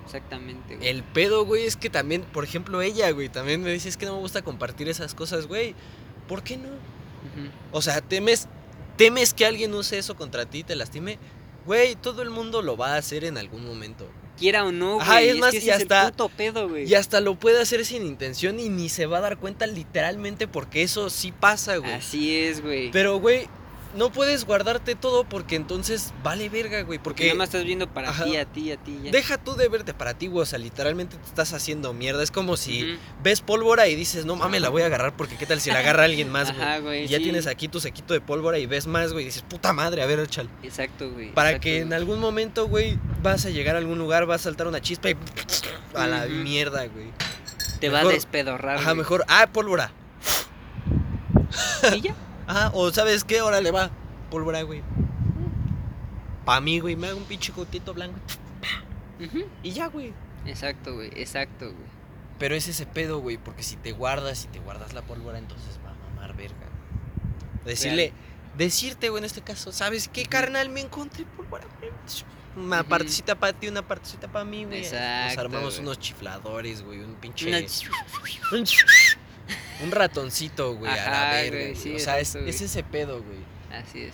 Exactamente, 0.06 0.78
güey. 0.78 0.88
El 0.88 1.04
pedo, 1.04 1.46
güey, 1.46 1.66
es 1.68 1.78
que 1.78 1.92
también, 1.92 2.24
por 2.24 2.44
ejemplo, 2.44 2.82
ella, 2.82 3.12
güey, 3.12 3.30
también 3.30 3.62
me 3.62 3.72
dice, 3.72 3.88
es 3.88 3.98
que 3.98 4.08
no 4.08 4.16
me 4.16 4.20
gusta 4.22 4.42
compartir 4.42 4.90
esas 4.90 5.14
cosas, 5.14 5.46
güey. 5.46 5.76
¿Por 6.28 6.42
qué 6.42 6.58
no? 6.58 6.70
O 7.72 7.84
sea, 7.84 8.02
temes, 8.02 8.48
temes 8.98 9.34
que 9.34 9.46
alguien 9.46 9.74
use 9.74 9.98
eso 9.98 10.16
contra 10.16 10.46
ti 10.46 10.60
y 10.60 10.64
te 10.64 10.76
lastime. 10.76 11.18
Güey, 11.66 11.96
todo 11.96 12.22
el 12.22 12.30
mundo 12.30 12.62
lo 12.62 12.76
va 12.78 12.96
a 12.96 12.98
hacer 12.98 13.24
en 13.24 13.38
algún 13.38 13.66
momento. 13.66 14.10
Quiera 14.38 14.66
o 14.66 14.72
no, 14.72 14.96
güey. 14.96 15.02
Ajá, 15.08 15.22
es 15.22 15.38
más, 15.38 15.52
que 15.52 15.58
y 15.60 15.70
es 15.70 15.76
hasta- 15.76 16.06
el 16.08 16.12
puto 16.12 16.30
pedo, 16.30 16.68
güey. 16.70 16.90
Y 16.90 16.96
hasta 16.96 17.22
lo 17.22 17.36
puede 17.36 17.62
hacer 17.62 17.86
sin 17.86 18.04
intención 18.06 18.60
y 18.60 18.70
ni 18.70 18.90
se 18.90 19.06
va 19.06 19.20
a 19.20 19.22
dar 19.22 19.38
cuenta 19.38 19.68
literalmente 19.68 20.48
porque 20.48 20.82
eso 20.82 21.10
sí 21.12 21.32
pasa, 21.32 21.78
güey. 21.78 21.92
Así 21.94 22.36
es, 22.36 22.62
güey. 22.64 22.90
Pero, 22.90 23.20
güey, 23.20 23.48
no 23.96 24.12
puedes 24.12 24.46
guardarte 24.46 24.96
todo 24.96 25.24
porque 25.24 25.56
entonces 25.56 26.14
vale 26.24 26.50
verga, 26.50 26.82
güey. 26.84 27.00
Porque 27.00 27.26
nada 27.26 27.36
más 27.36 27.50
estás 27.50 27.64
viendo 27.64 27.88
para 27.88 28.10
Ajá. 28.10 28.24
ti, 28.24 28.38
a 28.38 28.46
ti, 28.46 28.72
a 28.72 28.78
ti, 28.78 29.00
ya. 29.04 29.12
deja 29.12 29.38
tú 29.38 29.56
de 29.56 29.68
verte 29.68 29.94
para 29.94 30.14
ti, 30.14 30.28
güey. 30.28 30.44
O 30.44 30.46
sea, 30.46 30.60
literalmente 30.60 31.18
te 31.18 31.26
estás 31.26 31.54
haciendo 31.54 31.94
mierda. 31.94 32.24
Es 32.24 32.32
como 32.32 32.58
si 32.58 32.98
ves 33.24 33.42
pólvora 33.42 33.88
y 33.88 33.96
dices, 33.96 34.26
no 34.26 34.36
mames, 34.36 34.62
la 34.62 34.70
voy 34.70 34.84
a 34.84 34.86
agarrar 34.86 35.16
porque 35.16 35.36
qué 35.38 35.46
tal 35.46 35.62
si 35.62 35.72
la 35.72 35.80
agarra 35.80 36.06
alguien 36.06 36.30
más, 36.30 36.52
güey. 36.54 36.62
Ajá, 36.62 36.80
güey. 36.80 37.04
Y 37.06 37.08
ya 37.08 37.18
sí. 37.18 37.24
tienes 37.24 37.48
aquí 37.48 37.68
tu 37.68 37.80
sequito 37.80 38.14
de 38.14 38.22
pólvora 38.22 38.58
y 38.58 38.66
ves 38.66 38.88
más, 38.88 39.14
güey. 39.14 39.24
Y 39.24 39.28
dices, 39.28 39.44
puta 39.44 39.74
madre, 39.74 40.02
a 40.02 40.06
ver, 40.06 40.20
échale. 40.20 40.50
Exacto, 40.64 41.10
güey. 41.12 41.34
Para 41.34 41.50
exacto, 41.52 41.64
que 41.64 41.80
en 41.80 41.94
algún 41.94 42.20
momento, 42.20 42.68
güey, 42.68 42.98
vas 43.22 43.46
a 43.46 43.50
llegar 43.50 43.76
a 43.76 43.80
algún 43.80 44.00
lugar, 44.00 44.26
vas 44.26 44.42
a 44.42 44.44
saltar 44.46 44.68
una 44.68 44.82
chispa 44.82 45.10
y. 45.10 45.18
A 45.94 46.08
la 46.08 46.26
mierda, 46.26 46.86
güey. 46.88 47.08
Te 47.80 47.90
va 47.90 48.02
a 48.02 48.06
despedorrar. 48.06 48.78
Ajá, 48.78 48.92
güey. 48.92 48.98
mejor. 48.98 49.26
Ah, 49.28 49.50
pólvora. 49.52 49.92
¿Y 51.94 52.02
ya? 52.02 52.16
Ajá, 52.52 52.72
o 52.74 52.92
¿sabes 52.92 53.24
qué? 53.24 53.42
Órale, 53.42 53.72
va. 53.72 53.90
Pólvora, 54.30 54.62
güey. 54.64 54.82
Pa' 56.44 56.60
mí, 56.60 56.80
güey, 56.82 56.98
me 56.98 57.08
hago 57.08 57.18
un 57.18 57.24
pinche 57.24 57.54
cotito 57.54 57.94
blanco. 57.94 58.20
Y 59.64 59.72
ya, 59.72 59.88
güey. 59.88 60.14
Exacto, 60.46 60.96
güey. 60.96 61.12
Exacto, 61.16 61.68
güey. 61.68 61.90
Pero 62.40 62.56
es 62.56 62.68
ese 62.68 62.86
pedo, 62.86 63.20
güey, 63.20 63.38
porque 63.38 63.64
si 63.64 63.78
te 63.78 63.94
guardas 63.94 64.44
y 64.44 64.48
te 64.50 64.60
guardas 64.60 64.94
la 64.94 65.02
pólvora, 65.02 65.38
entonces 65.38 65.80
va 65.86 65.92
a 65.92 66.10
mamar 66.10 66.36
verga. 66.36 66.56
Decirle, 67.64 68.12
decirte, 68.58 69.08
güey, 69.10 69.22
en 69.22 69.26
este 69.26 69.42
caso, 69.42 69.72
¿sabes 69.72 70.10
qué, 70.10 70.26
carnal? 70.26 70.68
Me 70.70 70.82
encontré 70.82 71.24
pólvora, 71.24 71.66
güey. 71.80 71.92
Una 72.58 72.84
partecita 72.84 73.36
para 73.36 73.54
ti, 73.54 73.70
una 73.70 73.88
partecita 73.88 74.28
para 74.30 74.44
mí, 74.44 74.66
güey. 74.66 74.80
Nos 74.82 74.88
Exacto, 74.92 75.40
armamos 75.40 75.76
güey. 75.76 75.86
unos 75.86 76.00
chifladores, 76.00 76.84
güey, 76.84 77.00
un 77.00 77.14
pinche... 77.16 77.48
Una- 77.48 77.60
Un, 79.84 79.92
ratoncito, 79.92 80.76
güey, 80.76 80.92
a 80.92 81.10
la 81.10 81.32
verga. 81.32 81.58
güey, 81.58 81.76
sí, 81.76 81.96
o 81.96 82.00
sea, 82.00 82.20
es, 82.20 82.30
exacto, 82.30 82.48
es 82.50 82.56
güey. 82.58 82.66
ese 82.66 82.84
pedo, 82.84 83.24
güey. 83.24 83.40
Así 83.82 84.02
es. 84.02 84.14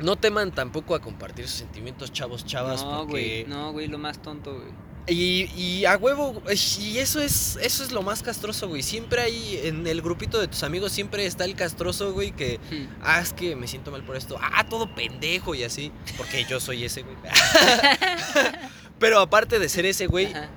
No 0.00 0.16
teman 0.16 0.50
tampoco 0.52 0.94
a 0.94 1.00
compartir 1.00 1.46
sus 1.46 1.58
sentimientos, 1.58 2.12
chavos, 2.12 2.44
chavas, 2.46 2.82
no, 2.82 3.06
porque... 3.06 3.10
güey. 3.10 3.44
No, 3.44 3.72
güey, 3.72 3.86
lo 3.86 3.98
más 3.98 4.20
tonto, 4.22 4.54
güey. 4.54 4.90
Y, 5.06 5.50
y 5.56 5.86
a 5.86 5.96
huevo, 5.96 6.40
y 6.78 6.98
eso 6.98 7.20
es, 7.20 7.58
eso 7.62 7.82
es 7.82 7.90
lo 7.90 8.02
más 8.02 8.22
castroso, 8.22 8.68
güey. 8.68 8.82
Siempre 8.82 9.20
hay, 9.22 9.60
en 9.64 9.86
el 9.86 10.02
grupito 10.02 10.38
de 10.40 10.46
tus 10.46 10.62
amigos, 10.62 10.92
siempre 10.92 11.26
está 11.26 11.44
el 11.46 11.54
castroso, 11.56 12.12
güey, 12.12 12.32
que, 12.32 12.58
Hmm. 12.70 12.86
ah, 13.02 13.20
es 13.20 13.32
que 13.32 13.56
me 13.56 13.66
siento 13.66 13.90
mal 13.90 14.04
por 14.04 14.14
esto. 14.16 14.38
Ah, 14.40 14.66
todo 14.68 14.94
pendejo 14.94 15.54
y 15.54 15.64
así. 15.64 15.90
Porque 16.16 16.44
yo 16.48 16.60
soy 16.60 16.84
ese, 16.84 17.02
güey. 17.02 17.16
Pero 18.98 19.20
aparte 19.20 19.58
de 19.58 19.68
ser 19.68 19.86
ese, 19.86 20.06
güey, 20.06 20.26
Ajá. 20.26 20.48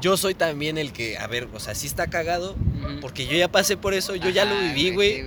yo 0.00 0.16
soy 0.16 0.34
también 0.34 0.78
el 0.78 0.92
que, 0.92 1.18
a 1.18 1.26
ver, 1.26 1.48
o 1.52 1.60
sea, 1.60 1.74
sí 1.74 1.86
está 1.86 2.06
cagado. 2.08 2.56
Porque 3.00 3.26
yo 3.26 3.36
ya 3.36 3.48
pasé 3.48 3.76
por 3.76 3.94
eso, 3.94 4.14
yo 4.14 4.28
ya 4.30 4.44
lo 4.44 4.58
viví, 4.58 4.90
güey. 4.92 5.24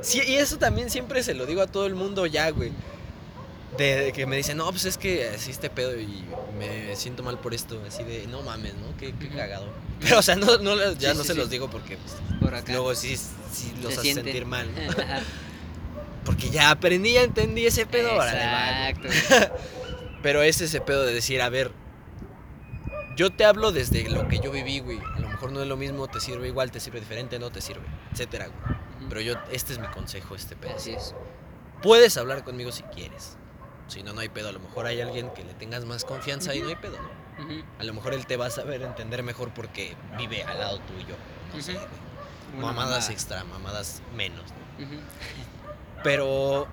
Sí, 0.00 0.20
y 0.26 0.36
eso 0.36 0.58
también 0.58 0.90
siempre 0.90 1.22
se 1.22 1.34
lo 1.34 1.46
digo 1.46 1.60
a 1.62 1.66
todo 1.66 1.86
el 1.86 1.94
mundo 1.94 2.26
ya, 2.26 2.50
güey. 2.50 2.72
De, 3.76 3.96
de 3.96 4.12
que 4.12 4.26
me 4.26 4.36
dicen, 4.36 4.56
no, 4.56 4.68
pues 4.70 4.84
es 4.86 4.98
que 4.98 5.28
así 5.28 5.50
este 5.50 5.70
pedo 5.70 5.98
y 6.00 6.24
me 6.58 6.94
siento 6.96 7.22
mal 7.22 7.38
por 7.38 7.54
esto. 7.54 7.80
Así 7.86 8.02
de, 8.02 8.26
no 8.26 8.42
mames, 8.42 8.74
¿no? 8.74 8.96
Qué, 8.98 9.12
cagado. 9.34 9.66
Pero, 10.00 10.18
o 10.18 10.22
sea, 10.22 10.36
no, 10.36 10.58
no, 10.58 10.76
ya 10.94 11.12
Sí, 11.12 11.16
no 11.18 11.22
sí, 11.22 11.28
se 11.28 11.32
sí. 11.34 11.38
los 11.38 11.50
digo 11.50 11.68
porque 11.70 11.96
pues, 11.96 12.16
Por 12.40 12.54
acá. 12.54 12.72
luego 12.72 12.94
sí, 12.94 13.16
los 13.82 13.94
Se 13.94 14.00
hace 14.00 14.14
sentir 14.14 14.46
mal. 14.46 14.68
Porque 16.24 16.50
ya 16.50 16.70
aprendí, 16.70 17.14
ya 17.14 17.22
entendí 17.22 17.64
ese 17.66 17.86
pedo. 17.86 18.10
Exacto. 18.22 19.08
Pero 20.22 20.42
es 20.42 20.60
ese 20.60 20.80
pedo 20.82 21.06
de 21.06 21.14
decir, 21.14 21.40
a 21.40 21.48
ver, 21.48 21.70
yo 23.16 23.30
te 23.30 23.46
hablo 23.46 23.72
desde 23.72 24.08
lo 24.10 24.28
que 24.28 24.38
yo 24.38 24.50
viví, 24.50 24.80
güey. 24.80 24.98
Mejor 25.38 25.52
no 25.52 25.62
es 25.62 25.68
lo 25.68 25.76
mismo, 25.76 26.08
te 26.08 26.18
sirve 26.18 26.48
igual, 26.48 26.72
te 26.72 26.80
sirve 26.80 26.98
diferente, 26.98 27.38
no 27.38 27.52
te 27.52 27.60
sirve, 27.60 27.86
etcétera, 28.10 28.48
güey. 28.48 28.58
Ujú. 28.98 29.08
Pero 29.08 29.20
yo, 29.20 29.34
este 29.52 29.72
es 29.72 29.78
mi 29.78 29.86
consejo, 29.86 30.34
este 30.34 30.56
pedo. 30.56 30.74
Así 30.74 30.94
es. 30.94 31.14
Puedes 31.80 32.16
hablar 32.16 32.42
conmigo 32.42 32.72
si 32.72 32.82
quieres. 32.82 33.36
Si 33.86 34.02
no, 34.02 34.14
no 34.14 34.20
hay 34.20 34.30
pedo. 34.30 34.48
A 34.48 34.52
lo 34.52 34.58
mejor 34.58 34.86
hay 34.86 35.00
alguien 35.00 35.30
que 35.30 35.44
le 35.44 35.54
tengas 35.54 35.84
más 35.84 36.04
confianza 36.04 36.56
y 36.56 36.60
no 36.60 36.70
hay 36.70 36.74
pedo, 36.74 36.98
¿no? 37.00 37.08
A 37.78 37.84
lo 37.84 37.94
mejor 37.94 38.14
él 38.14 38.26
te 38.26 38.36
va 38.36 38.46
a 38.46 38.50
saber 38.50 38.82
entender 38.82 39.22
mejor 39.22 39.54
porque 39.54 39.94
vive 40.16 40.42
al 40.42 40.58
lado 40.58 40.80
tuyo. 40.80 41.14
No 41.54 41.62
sé, 41.62 41.74
güey. 41.74 41.86
Mamadas 42.56 42.74
mamada. 42.74 43.12
extra, 43.12 43.44
mamadas 43.44 44.02
menos. 44.16 44.42
¿no? 44.50 44.86
Pero. 46.02 46.66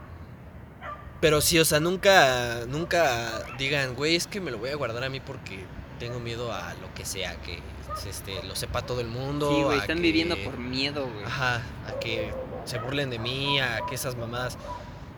Pero 1.21 1.39
sí, 1.39 1.59
o 1.59 1.65
sea, 1.65 1.79
nunca. 1.79 2.65
Nunca 2.67 3.43
digan, 3.59 3.93
güey, 3.93 4.15
es 4.15 4.25
que 4.25 4.41
me 4.41 4.49
lo 4.49 4.57
voy 4.57 4.71
a 4.71 4.75
guardar 4.75 5.03
a 5.03 5.09
mí 5.09 5.19
porque 5.19 5.65
tengo 5.99 6.19
miedo 6.19 6.51
a 6.51 6.73
lo 6.73 6.91
que 6.95 7.05
sea, 7.05 7.35
que 7.43 7.59
este, 8.05 8.43
lo 8.43 8.55
sepa 8.55 8.81
todo 8.81 9.01
el 9.01 9.07
mundo. 9.07 9.51
Sí, 9.55 9.63
güey, 9.63 9.80
están 9.80 9.97
que- 9.97 10.03
viviendo 10.03 10.38
por 10.43 10.57
miedo, 10.57 11.07
güey. 11.07 11.26
Ajá, 11.26 11.61
a 11.88 11.99
que 11.99 12.34
se 12.65 12.80
burlen 12.80 13.09
de 13.09 13.19
mí, 13.19 13.59
a 13.59 13.80
que 13.88 13.95
esas 13.95 14.15
mamadas. 14.15 14.57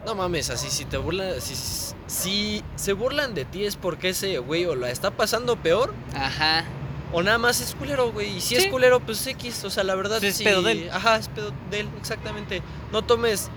No 0.06 0.16
mames, 0.16 0.50
así 0.50 0.70
si 0.70 0.86
te 0.86 0.98
burlan, 0.98 1.42
si, 1.42 1.56
si 2.08 2.64
se 2.76 2.94
burlan 2.94 3.34
de 3.34 3.46
ti 3.46 3.66
es 3.66 3.76
porque 3.76 4.10
ese 4.10 4.38
güey 4.38 4.66
o 4.66 4.76
la 4.76 4.90
está 4.92 5.12
pasando 5.12 5.58
peor 5.58 5.94
Ajá. 6.16 6.64
o 7.12 7.22
nada 7.24 7.38
más 7.38 7.60
es 7.60 7.76
culero, 7.76 8.12
güey. 8.12 8.38
Y 8.38 8.42
si 8.42 8.56
es 8.56 8.64
Sí. 8.66 8.70
culero, 8.70 9.00
pues 9.02 9.26
X, 9.28 9.64
o 9.66 9.70
sea, 9.70 9.84
la 9.84 9.96
verdad 9.96 10.20
Pues 10.20 10.32
es 10.32 10.38
sí- 10.38 10.44
pedo 10.46 10.62
de 10.62 10.72
él. 10.74 10.90
Ajá, 10.94 11.18
es 11.18 11.28
pedo 11.30 11.52
de 11.72 11.82
él, 11.82 11.90
exactamente. 12.00 12.62
No 12.92 13.04
tomes 13.04 13.50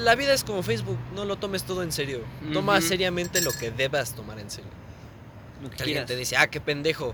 la 0.00 0.14
vida 0.14 0.32
es 0.32 0.44
como 0.44 0.62
Facebook, 0.62 0.98
no 1.16 1.24
lo 1.24 1.34
tomes 1.36 1.64
todo 1.64 1.82
en 1.82 1.90
serio. 1.90 2.20
Toma 2.52 2.78
Ujú. 2.78 2.86
seriamente 2.86 3.40
lo 3.40 3.50
que 3.52 3.72
debas 3.72 4.14
tomar 4.14 4.38
en 4.38 4.48
serio. 4.50 4.70
Lo 5.62 5.68
que 5.70 5.82
alguien 5.82 6.06
te 6.06 6.14
dice, 6.14 6.36
ah, 6.36 6.46
qué 6.46 6.60
pendejo, 6.60 7.12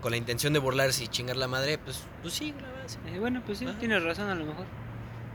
con 0.00 0.10
la 0.12 0.16
intención 0.16 0.52
de 0.52 0.58
burlarse 0.58 1.04
y 1.04 1.08
chingar 1.08 1.36
la 1.36 1.48
madre, 1.48 1.78
pues, 1.78 2.00
pues 2.22 2.34
sí, 2.34 2.54
la 2.60 2.68
verdad, 2.68 2.84
sí. 2.86 2.98
Eh, 3.06 3.18
bueno, 3.18 3.42
pues 3.44 3.58
sí, 3.58 3.66
Ajá. 3.66 3.78
tienes 3.78 4.02
razón 4.02 4.28
a 4.30 4.34
lo 4.34 4.44
mejor. 4.44 4.66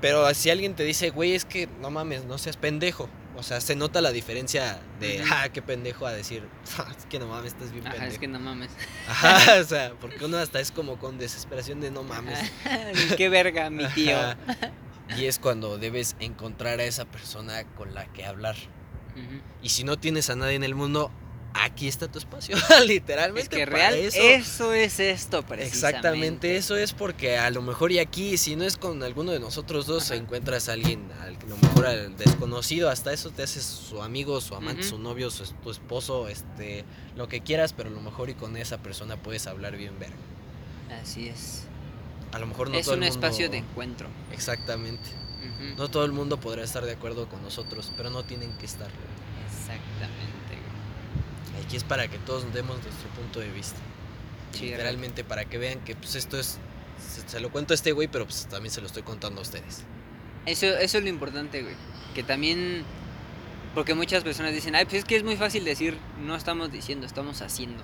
Pero 0.01 0.31
si 0.33 0.49
alguien 0.49 0.75
te 0.75 0.83
dice, 0.83 1.09
güey, 1.11 1.33
es 1.33 1.45
que 1.45 1.67
no 1.81 1.89
mames, 1.89 2.25
no 2.25 2.37
seas 2.37 2.57
pendejo. 2.57 3.09
O 3.35 3.41
sea, 3.41 3.59
se 3.61 3.75
nota 3.75 3.99
la 4.01 4.11
diferencia 4.11 4.79
de, 4.99 5.23
ah, 5.31 5.49
qué 5.51 5.61
pendejo, 5.63 6.05
a 6.05 6.11
decir, 6.11 6.43
"Ah, 6.77 6.91
es 6.97 7.05
que 7.07 7.17
no 7.19 7.27
mames, 7.27 7.53
estás 7.53 7.71
bien 7.71 7.83
Ajá, 7.87 7.93
pendejo. 7.95 8.13
es 8.13 8.19
que 8.19 8.27
no 8.27 8.39
mames. 8.39 8.69
Ajá, 9.07 9.55
o 9.61 9.63
sea, 9.63 9.93
porque 9.99 10.23
uno 10.25 10.37
hasta 10.37 10.59
es 10.59 10.71
como 10.71 10.97
con 10.99 11.17
desesperación 11.17 11.79
de 11.81 11.89
no 11.89 12.03
mames. 12.03 12.37
Qué 13.17 13.29
verga, 13.29 13.69
mi 13.69 13.85
tío. 13.87 14.17
Y 15.17 15.25
es 15.25 15.39
cuando 15.39 15.77
debes 15.77 16.15
encontrar 16.19 16.79
a 16.79 16.83
esa 16.83 17.05
persona 17.05 17.63
con 17.75 17.93
la 17.93 18.05
que 18.05 18.25
hablar. 18.25 18.55
Ujú. 19.15 19.41
Y 19.61 19.69
si 19.69 19.83
no 19.83 19.97
tienes 19.97 20.29
a 20.29 20.35
nadie 20.35 20.55
en 20.55 20.63
el 20.63 20.75
mundo, 20.75 21.11
aquí 21.53 21.87
está 21.87 22.07
tu 22.11 22.19
espacio. 22.19 22.55
Literalmente. 22.87 23.41
Es 23.41 23.49
que 23.49 23.65
real, 23.65 23.93
eso. 23.95 24.17
eso 24.21 24.73
es 24.73 24.99
esto, 24.99 25.43
precisamente. 25.43 25.63
Exactamente, 25.97 26.55
eso 26.57 26.75
es 26.75 26.93
porque 26.93 27.37
a 27.37 27.49
lo 27.49 27.61
mejor 27.61 27.91
y 27.91 27.99
aquí, 27.99 28.37
si 28.37 28.55
no 28.55 28.63
es 28.63 28.77
con 28.77 29.01
alguno 29.03 29.31
de 29.31 29.39
nosotros 29.39 29.85
dos, 29.85 30.05
Ajá. 30.11 30.15
encuentras 30.15 30.69
a 30.69 30.73
alguien, 30.73 31.09
al, 31.21 31.35
a 31.35 31.45
lo 31.47 31.57
mejor 31.57 31.85
al 31.87 32.17
desconocido, 32.17 32.89
hasta 32.89 33.13
eso 33.13 33.29
te 33.31 33.43
haces 33.43 33.63
su 33.63 34.01
amigo, 34.01 34.39
su 34.41 34.55
amante, 34.55 34.83
su 34.83 34.97
novio, 34.99 35.29
su, 35.31 35.45
tu 35.63 35.71
esposo, 35.71 36.27
este, 36.27 36.85
lo 37.15 37.27
que 37.27 37.41
quieras, 37.41 37.73
pero 37.73 37.89
a 37.89 37.93
lo 37.93 38.01
mejor 38.01 38.29
y 38.29 38.33
con 38.33 38.57
esa 38.57 38.77
persona 38.79 39.17
puedes 39.17 39.47
hablar 39.47 39.77
bien 39.77 39.97
verga. 39.99 40.15
Así 41.01 41.27
es. 41.29 41.63
A 42.31 42.39
lo 42.39 42.47
mejor 42.47 42.69
no 42.69 42.77
es 42.77 42.85
todo 42.85 42.95
un 42.97 43.03
el 43.03 43.09
espacio 43.09 43.45
mundo- 43.45 43.51
de 43.51 43.57
encuentro. 43.59 44.07
Exactamente. 44.31 45.09
No 45.77 45.89
todo 45.89 46.05
el 46.05 46.13
mundo 46.13 46.39
podrá 46.39 46.63
estar 46.63 46.85
de 46.85 46.93
acuerdo 46.93 47.27
con 47.27 47.41
nosotros, 47.43 47.91
pero 47.97 48.09
no 48.09 48.23
tienen 48.23 48.51
que 48.57 48.65
estar. 48.65 48.89
Exactamente. 49.45 50.42
Aquí 51.65 51.77
es 51.77 51.83
para 51.83 52.07
que 52.07 52.17
todos 52.19 52.51
demos 52.53 52.81
nuestro 52.83 53.09
punto 53.09 53.39
de 53.39 53.49
vista. 53.49 53.79
Sí, 54.51 54.65
literalmente 54.65 55.23
para 55.23 55.45
que 55.45 55.57
vean 55.57 55.79
que 55.79 55.95
pues 55.95 56.15
esto 56.15 56.39
es 56.39 56.59
se, 56.99 57.27
se 57.27 57.39
lo 57.39 57.51
cuento 57.51 57.73
a 57.73 57.75
este 57.75 57.91
güey, 57.91 58.07
pero 58.07 58.25
pues 58.25 58.47
también 58.47 58.71
se 58.71 58.81
lo 58.81 58.87
estoy 58.87 59.03
contando 59.03 59.39
a 59.39 59.43
ustedes. 59.43 59.83
Eso, 60.45 60.65
eso 60.67 60.97
es 60.97 61.03
lo 61.03 61.09
importante, 61.09 61.61
güey. 61.61 61.75
Que 62.13 62.23
también. 62.23 62.83
Porque 63.73 63.95
muchas 63.95 64.23
personas 64.23 64.53
dicen, 64.53 64.75
ay, 64.75 64.85
pues 64.85 64.97
es 64.97 65.05
que 65.05 65.15
es 65.15 65.23
muy 65.23 65.35
fácil 65.35 65.65
decir, 65.65 65.97
no 66.23 66.35
estamos 66.35 66.71
diciendo, 66.71 67.07
estamos 67.07 67.41
haciendo. 67.41 67.83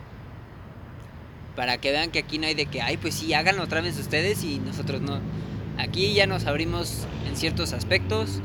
Para 1.56 1.80
que 1.80 1.92
vean 1.92 2.12
que 2.12 2.20
aquí 2.20 2.38
no 2.38 2.46
hay 2.46 2.54
de 2.54 2.68
que, 2.68 2.82
ay, 2.82 2.98
pues 2.98 3.16
sí, 3.16 3.34
háganlo 3.34 3.64
otra 3.64 3.82
vez 3.82 3.98
ustedes 3.98 4.44
y 4.44 4.60
nosotros 4.60 5.02
no. 5.02 5.20
Aquí 5.80 6.14
ya 6.14 6.28
nos 6.28 6.46
abrimos 6.46 7.08
en 7.28 7.36
ciertos 7.36 7.74
aspectos. 7.74 8.40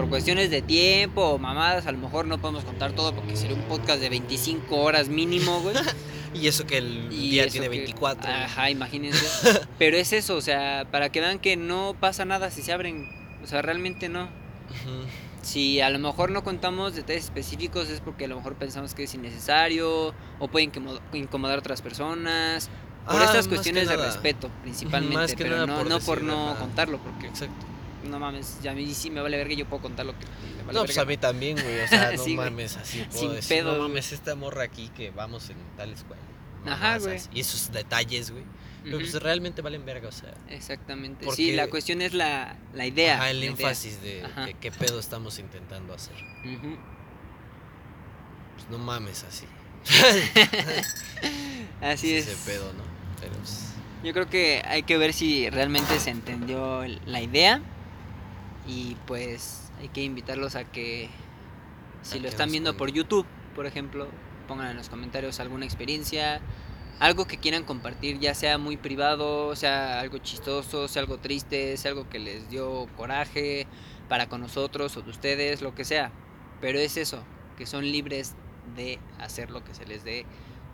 Por 0.00 0.08
cuestiones 0.08 0.50
de 0.50 0.62
tiempo 0.62 1.22
o 1.22 1.38
mamadas, 1.38 1.86
a 1.86 1.92
lo 1.92 1.98
mejor 1.98 2.26
no 2.26 2.38
podemos 2.38 2.64
contar 2.64 2.92
todo 2.92 3.14
porque 3.14 3.36
sería 3.36 3.54
un 3.54 3.62
podcast 3.64 4.00
de 4.00 4.08
25 4.08 4.74
horas 4.76 5.08
mínimo, 5.08 5.60
güey. 5.60 5.74
Y 6.32 6.46
eso 6.46 6.64
que 6.64 6.78
el 6.78 7.08
Y 7.12 7.30
día 7.30 7.48
tiene 7.48 7.66
que- 7.68 7.76
24. 7.78 8.30
Ajá, 8.30 8.70
imagínense. 8.70 9.26
Pero 9.78 9.96
es 9.96 10.12
eso, 10.12 10.36
o 10.36 10.40
sea, 10.40 10.86
para 10.90 11.10
que 11.10 11.20
vean 11.20 11.38
que 11.40 11.56
no 11.56 11.96
pasa 11.98 12.24
nada 12.24 12.50
si 12.52 12.62
se 12.62 12.72
abren. 12.72 13.08
O 13.42 13.46
sea, 13.48 13.60
realmente 13.62 14.08
no. 14.08 14.22
Ujú. 14.24 15.04
Si 15.42 15.80
a 15.80 15.90
lo 15.90 15.98
mejor 15.98 16.30
no 16.30 16.44
contamos 16.44 16.94
detalles 16.94 17.24
específicos 17.24 17.88
es 17.90 18.00
porque 18.00 18.26
a 18.26 18.28
lo 18.28 18.36
mejor 18.36 18.54
pensamos 18.54 18.94
que 18.94 19.02
es 19.02 19.14
innecesario 19.14 20.14
o 20.38 20.48
puede 20.48 20.66
incomo- 20.70 21.00
incomodar 21.12 21.56
a 21.56 21.58
otras 21.60 21.82
personas. 21.82 22.70
Por 23.06 23.20
Ah, 23.20 23.24
estas 23.24 23.48
cuestiones 23.48 23.88
de 23.88 23.96
nada. 23.96 24.06
respeto, 24.06 24.50
principalmente. 24.62 25.34
Pero 25.36 25.56
nada 25.56 25.66
no 25.66 25.98
por 26.00 26.22
no 26.22 26.46
por 26.52 26.58
contarlo, 26.58 26.98
porque 26.98 27.26
Exacto. 27.26 27.66
No 28.04 28.18
mames, 28.18 28.58
ya 28.62 28.72
a 28.72 28.74
mí 28.74 28.92
sí 28.94 29.10
me 29.10 29.20
vale 29.20 29.36
verga, 29.36 29.54
yo 29.54 29.66
puedo 29.66 29.82
contar 29.82 30.06
lo 30.06 30.12
que 30.18 30.24
me 30.56 30.62
vale 30.64 30.72
no, 30.78 30.84
pues 30.84 30.96
verga. 30.96 31.02
a 31.02 31.04
mí 31.04 31.16
también, 31.16 31.56
güey. 31.60 31.80
O 31.80 31.88
sea, 31.88 32.12
no 32.16 32.22
Sí, 32.24 32.34
mames, 32.36 32.76
así 32.76 33.02
puedo 33.10 33.18
Sin 33.20 33.32
decir. 33.32 33.58
pedo, 33.58 33.76
no 33.76 33.82
mames, 33.88 34.12
esta 34.12 34.34
morra 34.34 34.62
aquí 34.64 34.88
que 34.96 35.10
vamos 35.10 35.50
en 35.50 35.56
tal 35.76 35.92
escuela. 35.92 36.22
Ajá, 36.66 36.98
güey. 36.98 37.18
Y 37.32 37.40
esos 37.40 37.72
detalles, 37.72 38.30
güey. 38.30 38.44
Pero 38.82 38.98
pues 38.98 39.12
realmente 39.22 39.60
valen 39.60 39.84
verga, 39.84 40.08
o 40.08 40.12
sea. 40.12 40.32
Exactamente. 40.48 41.24
porque- 41.26 41.36
Sí, 41.36 41.52
la 41.52 41.68
cuestión 41.68 42.00
es 42.00 42.14
la, 42.14 42.56
la 42.74 42.86
idea. 42.86 43.16
Ajá, 43.16 43.30
el 43.30 43.40
la 43.40 43.46
énfasis 43.46 44.00
de, 44.00 44.24
qué 44.60 44.70
pedo 44.72 44.98
estamos 44.98 45.38
intentando 45.38 45.92
hacer. 45.92 46.14
Ujú. 46.46 46.76
Pues 48.56 48.70
no 48.70 48.78
mames 48.78 49.24
así. 49.24 49.44
Así 51.80 52.08
Sí, 52.08 52.14
es. 52.16 52.26
Ese 52.28 52.50
pedo, 52.50 52.72
¿no? 52.74 52.82
Pero 53.20 53.32
pues, 53.34 53.72
Yo 54.04 54.12
creo 54.12 54.28
que 54.28 54.62
hay 54.66 54.82
que 54.82 54.98
ver 54.98 55.12
si 55.12 55.48
realmente 55.50 55.98
se 55.98 56.10
entendió 56.10 56.84
la 57.06 57.20
idea 57.22 57.62
y 58.66 58.96
pues 59.06 59.70
hay 59.80 59.88
que 59.88 60.02
invitarlos 60.02 60.54
a 60.56 60.64
que 60.64 61.08
si 62.02 62.14
A 62.14 62.16
lo 62.16 62.22
que 62.22 62.28
están 62.28 62.50
viendo 62.50 62.76
por. 62.76 62.90
YouTube, 62.90 63.26
por 63.54 63.66
ejemplo, 63.66 64.08
pongan 64.48 64.70
en 64.70 64.76
los 64.76 64.88
comentarios 64.88 65.40
alguna 65.40 65.64
experiencia, 65.64 66.40
algo 66.98 67.26
que 67.26 67.38
quieran 67.38 67.64
compartir, 67.64 68.18
ya 68.18 68.34
sea 68.34 68.58
muy 68.58 68.76
privado, 68.76 69.54
sea 69.56 70.00
algo 70.00 70.18
chistoso, 70.18 70.88
sea 70.88 71.02
algo 71.02 71.18
triste, 71.18 71.76
sea 71.76 71.90
algo 71.90 72.08
que 72.08 72.18
les 72.18 72.48
dio 72.48 72.88
coraje 72.96 73.66
para 74.08 74.28
con 74.28 74.40
nosotros 74.40 74.96
o 74.96 75.02
de 75.02 75.10
ustedes, 75.10 75.62
lo 75.62 75.74
que 75.74 75.84
sea. 75.84 76.10
Pero 76.60 76.78
es 76.78 76.96
eso, 76.96 77.22
que 77.56 77.66
son 77.66 77.84
libres 77.84 78.34
de 78.76 78.98
hacer 79.18 79.50
lo 79.50 79.64
que 79.64 79.74
se 79.74 79.86
les 79.86 80.04
dé 80.04 80.26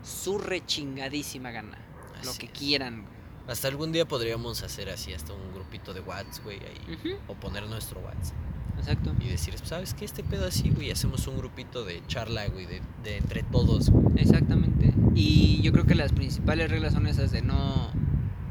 su 0.03 0.37
rechingadísima 0.37 1.51
gana, 1.51 1.77
lo 2.23 2.33
que 2.37 2.47
es. 2.47 2.51
quieran. 2.51 3.05
Hasta 3.47 3.67
algún 3.69 3.91
día 3.91 4.05
podríamos 4.07 4.61
hacer 4.63 4.89
así, 4.89 5.13
hasta 5.13 5.33
un 5.33 5.53
grupito 5.53 5.93
de 5.93 6.01
WhatsApp, 6.01 6.43
güey, 6.43 6.59
ahí. 6.59 7.17
O 7.27 7.33
poner 7.35 7.65
nuestro 7.67 7.99
WhatsApp. 8.01 8.35
Exacto. 8.77 9.13
Y 9.19 9.29
decir, 9.29 9.55
¿sabes 9.63 9.93
qué? 9.93 10.05
Este 10.05 10.23
pedo 10.23 10.45
así, 10.47 10.69
güey. 10.69 10.91
Hacemos 10.91 11.25
un 11.27 11.37
grupito 11.37 11.83
de 11.85 12.05
charla, 12.07 12.45
güey, 12.47 12.65
de, 12.65 12.81
de 13.03 13.17
entre 13.17 13.43
todos, 13.43 13.89
güey. 13.89 14.21
Exactamente. 14.21 14.93
Y 15.15 15.61
yo 15.61 15.71
creo 15.71 15.85
que 15.85 15.95
las 15.95 16.11
principales 16.11 16.69
reglas 16.69 16.93
son 16.93 17.07
esas 17.07 17.31
de 17.31 17.41
no, 17.41 17.89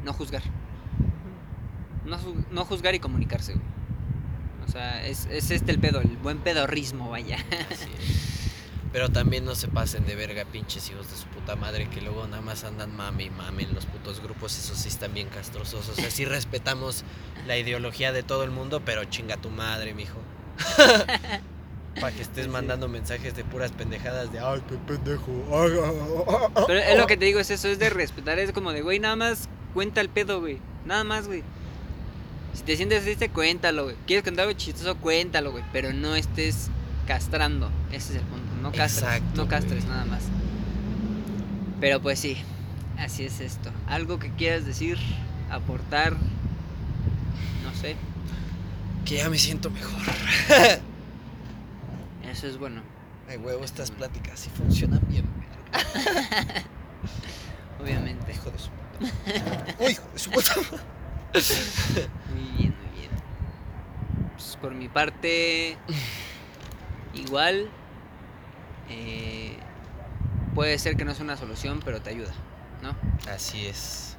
no 0.04 0.12
juzgar. 0.12 0.42
No, 2.04 2.18
ju- 2.18 2.44
no 2.50 2.64
juzgar 2.64 2.94
y 2.94 2.98
comunicarse, 3.00 3.52
güey. 3.54 3.64
O 4.66 4.70
sea, 4.70 5.06
es, 5.06 5.26
es 5.26 5.50
este 5.52 5.70
el 5.72 5.78
pedo, 5.78 6.00
el 6.00 6.16
buen 6.16 6.38
pedorrismo, 6.38 7.10
vaya. 7.10 7.36
Así 7.70 7.88
es. 8.00 8.35
Pero 8.92 9.10
también 9.10 9.44
no 9.44 9.54
se 9.54 9.68
pasen 9.68 10.06
de 10.06 10.14
verga, 10.14 10.44
pinches 10.44 10.88
hijos 10.90 11.10
de 11.10 11.16
su 11.16 11.26
puta 11.26 11.54
madre, 11.56 11.88
que 11.90 12.00
luego 12.00 12.26
nada 12.26 12.40
más 12.40 12.64
andan 12.64 12.96
mame 12.96 13.24
y 13.24 13.30
mame 13.30 13.64
en 13.64 13.74
los 13.74 13.84
putos 13.84 14.20
grupos, 14.22 14.56
esos 14.58 14.78
sí 14.78 14.88
están 14.88 15.12
bien 15.12 15.28
castrosos. 15.28 15.88
O 15.88 15.94
sea, 15.94 16.10
sí 16.10 16.24
respetamos 16.24 17.04
la 17.46 17.58
ideología 17.58 18.12
de 18.12 18.22
todo 18.22 18.42
el 18.44 18.50
mundo, 18.50 18.80
pero 18.84 19.04
chinga 19.04 19.36
tu 19.36 19.50
madre, 19.50 19.92
mijo. 19.92 20.18
Para 22.00 22.14
que 22.14 22.22
estés 22.22 22.44
Sí. 22.44 22.50
mandando 22.50 22.88
mensajes 22.88 23.34
de 23.34 23.42
puras 23.44 23.72
pendejadas 23.72 24.30
de 24.32 24.38
ay, 24.38 24.62
qué 24.68 24.76
pendejo. 24.76 25.30
ay, 25.50 25.70
ay, 25.72 25.98
ay, 26.28 26.48
ay". 26.56 26.64
Pero 26.66 26.78
es 26.80 26.98
lo 26.98 27.06
que 27.06 27.16
te 27.16 27.24
digo, 27.24 27.40
es 27.40 27.50
eso, 27.50 27.68
es 27.68 27.78
de 27.78 27.88
respetar, 27.90 28.38
es 28.38 28.52
como 28.52 28.72
de, 28.72 28.82
güey, 28.82 28.98
nada 28.98 29.16
más 29.16 29.48
cuenta 29.74 30.00
el 30.02 30.08
pedo, 30.10 30.40
güey. 30.40 30.58
Nada 30.84 31.04
más, 31.04 31.26
güey. 31.26 31.42
Si 32.54 32.62
te 32.62 32.76
sientes 32.76 33.02
triste, 33.02 33.28
cuéntalo, 33.30 33.84
güey. 33.84 33.96
¿Quieres 34.06 34.24
contar 34.24 34.46
algo 34.46 34.58
chistoso? 34.58 34.96
Cuéntalo, 34.96 35.52
güey. 35.52 35.64
Pero 35.72 35.92
no 35.92 36.14
estés 36.14 36.68
castrando. 37.06 37.70
Ese 37.92 38.12
es 38.14 38.16
el 38.20 38.22
punto. 38.26 38.45
No 38.62 38.72
castres. 38.72 39.02
Exacto, 39.04 39.42
no 39.42 39.48
castres 39.48 39.84
güey. 39.84 39.96
nada 39.96 40.04
más. 40.06 40.22
Pero 41.80 42.00
pues 42.00 42.18
sí. 42.18 42.36
Así 42.98 43.24
es 43.24 43.40
esto. 43.40 43.70
Algo 43.86 44.18
que 44.18 44.30
quieras 44.30 44.64
decir, 44.64 44.98
aportar. 45.50 46.14
No 47.64 47.74
sé. 47.80 47.96
Que 49.04 49.16
ya 49.16 49.30
me 49.30 49.38
siento 49.38 49.70
mejor. 49.70 50.00
Eso 52.30 52.46
es 52.46 52.58
bueno. 52.58 52.82
Ay, 53.28 53.36
huevo, 53.38 53.64
estas 53.64 53.90
pláticas 53.90 54.40
sí 54.40 54.50
funcionan 54.56 55.00
bien. 55.08 55.24
Obviamente. 57.80 58.32
Hijo 58.32 58.50
de 58.50 58.58
su 58.58 58.70
puta. 58.70 59.12
Uy, 59.78 59.90
hijo 59.90 60.02
de 60.12 60.18
su 60.18 60.30
puta. 60.30 60.54
Muy 62.32 62.42
bien, 62.56 62.74
muy 62.74 62.98
bien. 62.98 63.10
Pues 64.34 64.56
por 64.60 64.74
mi 64.74 64.88
parte, 64.88 65.76
igual. 67.14 67.68
Eh, 68.88 69.56
puede 70.54 70.78
ser 70.78 70.96
que 70.96 71.04
no 71.04 71.14
sea 71.14 71.24
una 71.24 71.36
solución, 71.36 71.80
pero 71.84 72.00
te 72.00 72.10
ayuda, 72.10 72.32
¿no? 72.82 72.94
Así 73.30 73.66
es. 73.66 74.16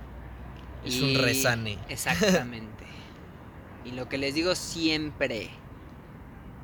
Es 0.86 0.96
Y- 0.96 1.16
un 1.16 1.22
resane. 1.24 1.78
Exactamente. 1.90 2.86
y 3.86 3.92
lo 3.92 4.08
que 4.10 4.18
les 4.18 4.34
digo 4.36 4.54
siempre: 4.56 5.50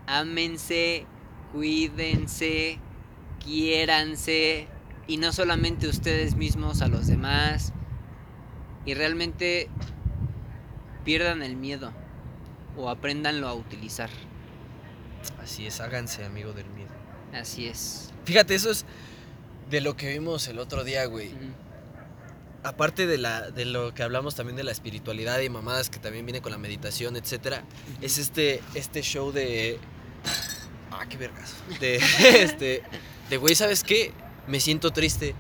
ámense, 0.08 1.06
cuídense, 1.54 2.80
quiéranse. 3.44 4.68
Y 5.08 5.18
no 5.18 5.34
solamente 5.34 5.88
ustedes 5.88 6.36
mismos, 6.36 6.82
a 6.82 6.88
los 6.88 7.08
demás. 7.08 7.74
Y 8.86 8.94
realmente 8.94 9.70
pierdan 11.04 11.42
el 11.42 11.56
miedo. 11.58 11.92
O 12.78 12.90
apréndanlo 12.90 13.48
a 13.48 13.54
utilizar. 13.54 14.10
Así 15.42 15.68
es, 15.68 15.80
háganse 15.82 16.26
amigo 16.26 16.54
del 16.54 16.66
miedo. 16.70 16.83
Así 17.34 17.68
es. 17.68 18.12
Fíjate, 18.26 18.56
eso 18.56 18.72
es 18.72 18.86
de 19.70 19.82
lo 19.82 19.96
que 19.96 20.10
vimos 20.14 20.48
el 20.48 20.60
otro 20.60 20.84
día, 20.84 21.06
güey. 21.06 21.32
Aparte 22.64 23.08
de, 23.08 23.18
la, 23.18 23.52
de 23.52 23.66
lo 23.66 23.94
que 23.94 24.04
hablamos 24.04 24.36
también 24.36 24.56
de 24.56 24.64
la 24.64 24.72
espiritualidad 24.72 25.40
y 25.42 25.50
mamadas 25.50 25.90
que 25.90 26.00
también 26.00 26.26
viene 26.26 26.42
con 26.42 26.52
la 26.54 26.58
meditación, 26.58 27.18
etcétera, 27.18 27.64
es 28.02 28.18
este, 28.18 28.62
este 28.74 29.02
show 29.02 29.32
de. 29.34 29.80
Ah, 30.92 31.06
qué 31.10 31.18
vergas. 31.18 31.56
De 31.82 31.96
este. 32.20 32.84
De 33.30 33.38
güey, 33.38 33.56
¿sabes 33.56 33.84
qué? 33.84 34.14
Me 34.48 34.60
siento 34.60 34.92
triste. 34.92 35.36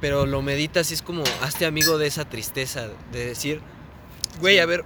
Pero 0.00 0.26
lo 0.26 0.42
meditas 0.42 0.92
y 0.92 0.94
es 0.94 1.02
como, 1.02 1.24
hazte 1.42 1.66
amigo 1.66 1.98
de 1.98 2.06
esa 2.06 2.28
tristeza. 2.28 2.88
De 3.10 3.26
decir, 3.26 3.60
güey, 4.40 4.54
Sí. 4.56 4.60
a 4.60 4.66
ver, 4.66 4.84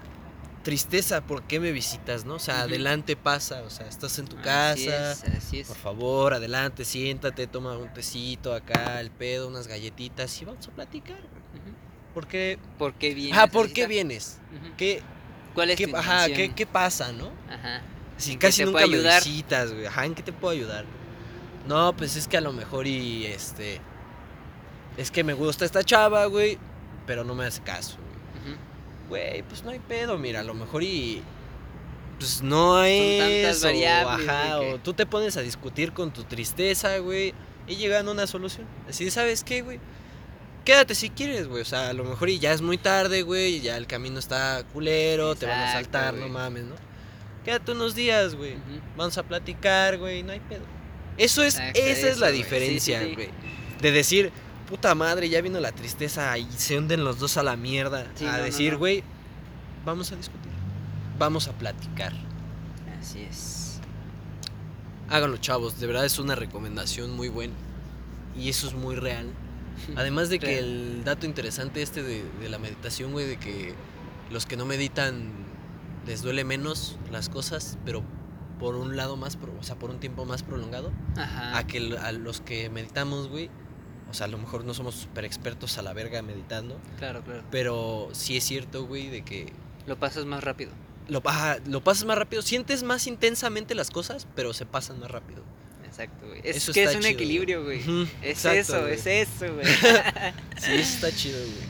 tristeza, 0.63 1.21
¿por 1.23 1.43
qué 1.43 1.61
me 1.61 1.73
visitas, 1.73 2.25
no? 2.25 2.35
O 2.35 2.39
sea, 2.39 2.63
adelante 2.63 3.17
pasa, 3.17 3.63
o 3.63 3.71
sea, 3.71 3.87
estás 3.87 4.19
en 4.19 4.27
tu 4.27 4.37
Así 4.37 4.87
casa. 4.87 5.13
es, 5.13 5.25
así 5.25 5.61
es. 5.61 5.69
Por 5.69 5.77
favor, 5.77 6.35
adelante, 6.35 6.85
siéntate, 6.85 7.47
toma 7.47 7.77
un 7.77 7.93
tecito 7.93 8.55
acá, 8.55 9.01
el 9.01 9.11
pedo, 9.11 9.49
unas 9.49 9.67
galletitas 9.67 10.41
y 10.41 10.45
vamos 10.45 10.67
a 10.69 10.71
platicar. 10.71 11.19
¿Por 12.15 12.27
qué? 12.27 12.59
¿Por 12.79 12.95
qué 12.95 13.15
vienes? 13.15 13.33
Ajá, 13.35 13.43
a 13.45 13.47
¿por 13.49 13.73
qué 13.73 13.87
vienes? 13.87 14.39
¿Qué, 14.77 15.03
¿Cuál 15.55 15.71
es 15.71 15.77
qué, 15.77 15.87
tu 15.87 15.97
ajá? 15.97 16.27
¿qué, 16.27 16.53
qué 16.55 16.67
pasa, 16.67 17.13
no? 17.13 17.31
Ajá. 17.51 17.83
Si 18.17 18.33
¿En 18.33 18.39
qué 18.39 18.47
casi 18.47 18.65
nunca 18.65 18.87
me 18.87 18.99
visitas, 18.99 19.73
güey. 19.73 19.87
Ajá, 19.87 20.05
¿en 20.05 20.15
qué 20.15 20.23
te 20.23 20.33
puedo 20.33 20.53
ayudar? 20.53 20.85
No, 21.67 21.97
pues 21.97 22.17
es 22.17 22.29
que 22.29 22.37
a 22.37 22.41
lo 22.41 22.53
mejor 22.53 22.87
y 22.87 23.27
este. 23.27 23.81
Es 24.97 25.11
que 25.11 25.25
me 25.25 25.33
gusta 25.33 25.65
esta 25.65 25.83
chava, 25.83 26.27
güey. 26.27 26.59
Pero 27.07 27.25
no 27.25 27.35
me 27.35 27.47
hace 27.47 27.63
caso. 27.63 27.97
Güey, 29.13 29.43
pues 29.43 29.63
no 29.63 29.69
hay 29.71 29.79
pedo, 29.79 30.17
mira, 30.17 30.41
a 30.41 30.43
lo 30.43 30.55
mejor 30.55 30.83
y. 30.83 31.23
Pues 32.19 32.41
no 32.41 32.77
tantas 32.77 33.63
Ajá, 33.63 34.59
que- 34.61 34.73
o 34.73 34.79
tú 34.79 34.95
te 34.95 35.05
pones 35.05 35.37
a 35.37 35.43
discutir 35.43 35.93
con 35.93 36.15
tu 36.15 36.25
tristeza, 36.25 36.97
güey. 36.97 37.35
Y 37.67 37.77
llegan 37.77 38.09
a 38.09 38.13
una 38.13 38.27
solución. 38.27 38.67
Así 38.89 39.11
¿sabes 39.11 39.45
qué, 39.45 39.61
güey? 39.61 39.81
Quédate 40.65 40.95
si 40.95 41.11
quieres, 41.11 41.47
güey. 41.47 41.61
O 41.61 41.65
sea, 41.67 41.91
a 41.91 41.93
lo 41.93 42.05
mejor 42.05 42.31
y 42.31 42.39
ya 42.39 42.55
es 42.55 42.63
muy 42.63 42.79
tarde, 42.79 43.21
güey. 43.21 43.61
Ya 43.61 43.77
el 43.77 43.87
camino 43.87 44.19
está 44.19 44.65
culero, 44.73 45.35
te 45.35 45.45
van 45.45 45.61
a 45.61 45.73
saltar, 45.73 46.15
no 46.15 46.29
mames, 46.29 46.65
¿no? 46.65 46.75
Quédate 47.45 47.73
unos 47.73 47.95
días, 47.95 48.35
güey. 48.35 48.55
Vamos 48.97 49.19
a 49.19 49.25
platicar, 49.25 49.99
güey. 49.99 50.23
No 50.23 50.33
hay 50.33 50.41
pedo. 50.41 50.65
Eso 51.19 51.43
es, 51.43 51.57
Exacto, 51.59 51.81
esa 51.81 52.09
es 52.09 52.19
la 52.19 52.29
güey. 52.31 52.39
Sí, 52.39 52.49
sí, 52.49 52.55
diferencia, 52.57 53.03
sí. 53.03 53.15
güey. 53.15 53.29
De 53.83 53.93
decir, 53.93 54.33
puta 54.73 54.95
madre, 54.95 55.29
ya 55.29 55.43
vino 55.43 55.61
la 55.61 55.71
tristeza 55.71 56.39
y 56.39 56.51
se 56.53 56.79
hunden 56.79 57.05
los 57.05 57.19
dos 57.19 57.37
a 57.37 57.43
la 57.43 57.57
mierda. 57.57 58.07
Sí, 58.15 58.25
a 58.25 58.39
no, 58.39 58.43
decir, 58.43 58.73
no. 58.73 58.79
güey, 58.79 59.05
vamos 59.85 60.11
a 60.13 60.17
discutir. 60.17 60.51
Vamos 61.19 61.47
a 61.47 61.53
platicar. 61.53 62.15
Así 62.99 63.21
es. 63.21 63.81
Háganlo, 65.11 65.37
chavos. 65.37 65.79
De 65.79 65.87
verdad 65.87 66.07
es 66.07 66.19
una 66.19 66.37
recomendación 66.37 67.15
muy 67.15 67.29
buena. 67.29 67.53
Y 68.35 68.49
eso 68.49 68.67
es 68.67 68.73
muy 68.73 68.97
real. 68.97 69.27
Además 69.95 70.31
de 70.31 70.39
que 70.39 70.59
el 70.59 71.05
dato 71.05 71.27
interesante 71.27 71.83
este 71.83 72.03
de, 72.03 72.25
de 72.41 72.49
la 72.49 72.59
meditación, 72.59 73.13
güey, 73.13 73.27
de 73.27 73.37
que 73.37 73.75
los 74.31 74.47
que 74.47 74.57
no 74.57 74.65
meditan 74.65 75.33
les 76.07 76.23
duele 76.23 76.45
menos 76.45 76.97
las 77.11 77.29
cosas, 77.29 77.77
pero 77.85 78.03
por 78.59 78.77
un 78.77 78.97
lado 78.97 79.19
más, 79.19 79.37
o 79.61 79.63
sea, 79.63 79.77
por 79.79 79.91
un 79.91 80.01
tiempo 80.01 80.25
más 80.25 80.43
prolongado, 80.43 80.93
Ajá. 81.19 81.59
a 81.59 81.67
que 81.67 81.95
a 81.99 82.13
los 82.13 82.41
que 82.41 82.71
meditamos, 82.71 83.29
güey, 83.29 83.51
o 84.13 84.15
sea, 84.15 84.27
a 84.27 84.29
lo 84.29 84.39
mejor 84.39 84.65
no 84.65 84.75
somos 84.75 84.95
super 84.95 85.25
expertos 85.25 85.77
a 85.79 85.83
la 85.83 85.93
verga 85.93 86.23
meditando, 86.23 86.79
Claro, 86.99 87.23
claro. 87.23 87.43
pero 87.51 88.11
sí 88.13 88.37
es 88.37 88.45
cierto, 88.45 88.85
güey, 88.87 89.09
de 89.09 89.23
que 89.25 89.53
Lo 89.87 89.97
pasas 89.99 90.25
más 90.27 90.45
rápido. 90.45 90.71
lo, 91.09 91.21
ajá, 91.25 91.57
lo 91.67 91.83
pasas 91.83 92.05
más 92.05 92.17
rápido, 92.19 92.43
sientes 92.43 92.83
más 92.85 93.07
intensamente 93.07 93.75
las 93.75 93.91
cosas, 93.91 94.29
pero 94.37 94.53
se 94.53 94.67
pasan 94.67 95.01
más 95.01 95.11
rápido. 95.11 95.43
Exacto, 95.85 96.27
güey. 96.27 96.41
Es 96.45 96.57
Eso 96.57 96.73
que 96.73 96.85
es 96.85 96.95
un 96.95 97.01
chido, 97.03 97.13
equilibrio, 97.13 97.65
güey. 97.65 97.81
Es 98.23 98.45
exacto, 98.47 98.59
eso, 98.61 98.81
güey. 98.83 98.95
es 98.95 99.07
eso, 99.07 99.53
güey. 99.55 99.67
Sí, 100.59 100.73
eso 100.75 100.95
está 100.95 101.11
chido, 101.15 101.39
güey. 101.39 101.67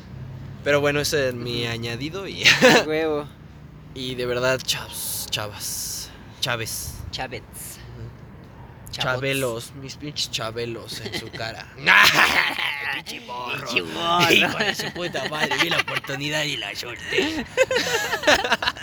Pero 0.64 0.80
bueno, 0.80 1.00
ese 1.00 1.28
es 1.30 1.34
mi 1.34 1.66
añadido 1.66 2.28
y, 2.28 2.44
huevo. 2.86 3.26
y 3.94 4.14
de 4.14 4.26
verdad, 4.26 4.60
chavos, 4.62 5.26
chavas, 5.30 6.10
chaves, 6.40 6.94
Chavets. 7.10 7.71
Chabots. 8.92 9.14
chabelos, 9.14 9.72
mis 9.80 9.96
pinches 9.96 10.30
chabelos 10.30 11.00
en 11.00 11.18
su 11.18 11.28
cara. 11.30 11.66
Pinche 12.94 13.20
morro. 13.26 13.66
Pinche 13.66 13.82
morro. 13.82 14.30
Hijo 14.32 14.58
de 14.58 14.74
su 14.74 14.92
puta 14.92 15.28
madre, 15.28 15.56
vi 15.62 15.70
la 15.70 15.78
oportunidad 15.78 16.44
y 16.44 16.56
la 16.58 16.74
solté. 16.76 17.44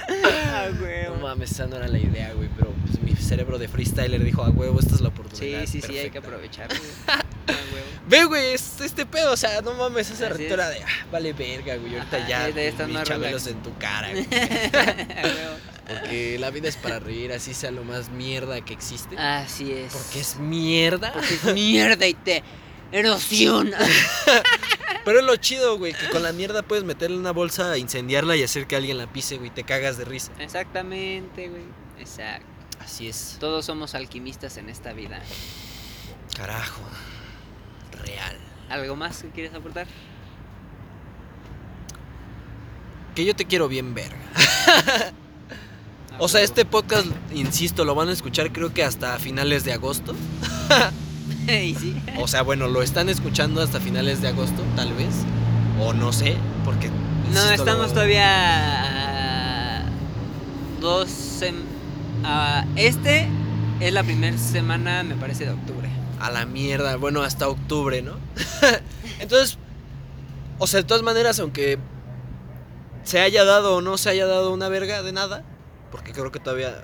A 0.10 0.70
No 0.72 0.82
huevo. 0.82 1.16
mames, 1.22 1.52
esa 1.52 1.68
no 1.68 1.76
era 1.78 1.88
la 1.88 2.00
idea, 2.00 2.34
güey, 2.34 2.50
pero 2.58 2.72
pues, 2.86 3.00
mi 3.02 3.16
cerebro 3.16 3.58
de 3.60 3.68
freestyler 3.68 4.24
dijo, 4.24 4.44
a 4.44 4.50
huevo, 4.50 4.80
esta 4.80 4.96
es 4.96 5.02
la 5.02 5.10
Sí, 5.10 5.14
oportunidad. 5.14 5.66
sí, 5.66 5.82
sí, 5.82 5.98
hay 5.98 6.10
que 6.10 6.20
perfecta". 6.22 6.28
aprovechar, 6.28 6.68
güey. 6.78 6.80
A 7.08 7.74
huevo. 7.74 7.89
Ve, 8.10 8.26
güey, 8.26 8.54
es 8.56 8.82
este 8.82 9.06
pedo, 9.06 9.34
o 9.34 9.38
sea, 9.38 9.62
no 9.62 9.76
mames, 9.76 10.10
esa 10.10 10.30
es. 10.30 10.38
de, 10.40 10.62
ah, 10.62 10.72
vale 11.12 11.32
verga, 11.32 11.76
güey, 11.76 11.94
ahorita 11.96 12.18
Ajá, 12.18 12.50
ya, 12.50 12.88
más 12.88 13.08
chabelos 13.08 13.46
en 13.46 13.62
tu 13.62 13.78
cara, 13.78 14.10
güey. 14.12 14.28
Porque 15.88 16.38
la 16.40 16.50
vida 16.50 16.70
es 16.70 16.76
para 16.76 17.00
reír, 17.00 17.32
así 17.32 17.54
sea 17.54 17.70
lo 17.70 17.84
más 17.84 18.10
mierda 18.10 18.62
que 18.62 18.74
existe. 18.74 19.16
Así 19.16 19.72
es. 19.72 19.94
Porque 19.94 20.22
es 20.22 20.38
mierda. 20.38 21.14
Porque 21.14 21.36
es 21.36 21.54
mierda 21.54 22.08
y 22.08 22.16
te 22.16 22.44
erosiona. 22.92 23.78
Pero 25.06 25.20
es 25.20 25.26
lo 25.26 25.36
chido, 25.36 25.78
güey, 25.78 25.94
que 25.94 26.10
con 26.10 26.24
la 26.24 26.34
mierda 26.34 26.64
puedes 26.64 26.84
meterle 26.84 27.18
una 27.18 27.32
bolsa, 27.32 27.78
incendiarla 27.78 28.36
y 28.36 28.44
hacer 28.44 28.66
que 28.66 28.76
alguien 28.76 28.98
la 28.98 29.12
pise, 29.12 29.38
güey, 29.38 29.52
te 29.52 29.64
cagas 29.64 30.00
de 30.00 30.06
risa. 30.06 30.32
Exactamente, 30.40 31.48
güey. 31.48 31.64
Exacto. 32.00 32.48
Así 32.80 33.08
es. 33.08 33.38
Todos 33.40 33.66
somos 33.66 33.94
alquimistas 33.94 34.58
en 34.58 34.70
esta 34.70 34.94
vida. 34.94 35.22
Carajo. 36.36 36.82
¿Algo 38.70 38.96
más 38.96 39.22
que 39.24 39.30
quieres 39.30 39.54
aportar? 39.54 39.88
Que 43.16 43.26
yo 43.26 43.36
te 43.36 43.46
quiero 43.46 43.68
bien 43.68 43.94
verga. 43.94 44.18
O 46.22 46.28
sea, 46.28 46.40
huevo. 46.40 46.50
este 46.52 46.66
podcast, 46.66 47.06
insisto, 47.34 47.86
lo 47.86 47.96
van 47.96 48.10
a 48.10 48.12
escuchar 48.12 48.52
creo 48.52 48.74
que 48.74 48.84
hasta 48.84 49.18
finales 49.20 49.64
de 49.64 49.72
agosto. 49.72 50.14
y 51.48 51.74
sí. 51.76 51.96
O 52.20 52.28
sea, 52.28 52.42
bueno, 52.42 52.68
lo 52.68 52.82
están 52.84 53.08
escuchando 53.08 53.62
hasta 53.62 53.80
finales 53.80 54.22
de 54.22 54.28
agosto, 54.28 54.62
tal 54.76 54.92
vez. 54.96 55.16
O 55.80 55.94
no 55.94 56.12
sé, 56.12 56.36
porque... 56.66 56.90
No, 57.34 57.50
estamos 57.52 57.88
lo- 57.88 57.94
todavía 57.94 59.86
dos 60.82 61.08
sem- 61.10 61.64
a- 62.26 62.66
este 62.76 63.30
es 63.80 63.94
la 63.94 64.04
primera 64.04 64.38
semana, 64.38 65.04
me 65.04 65.16
parece, 65.16 65.46
de 65.46 65.52
octubre. 65.52 65.88
A 66.20 66.32
la 66.32 66.46
mierda, 66.46 66.96
bueno, 66.98 67.24
hasta 67.24 67.48
octubre, 67.48 68.02
¿no? 68.02 68.14
Entonces, 69.20 69.58
o 70.58 70.68
sea, 70.68 70.82
de 70.82 70.88
todas 70.88 71.04
maneras, 71.04 71.40
aunque 71.40 71.80
se 73.04 73.20
haya 73.20 73.46
dado 73.46 73.78
o 73.78 73.82
no 73.82 73.98
se 73.98 74.10
haya 74.10 74.26
dado 74.26 74.52
una 74.52 74.70
verga 74.70 75.02
de 75.02 75.12
nada, 75.12 75.44
porque 75.92 76.12
creo 76.12 76.32
que 76.32 76.40
todavía, 76.40 76.84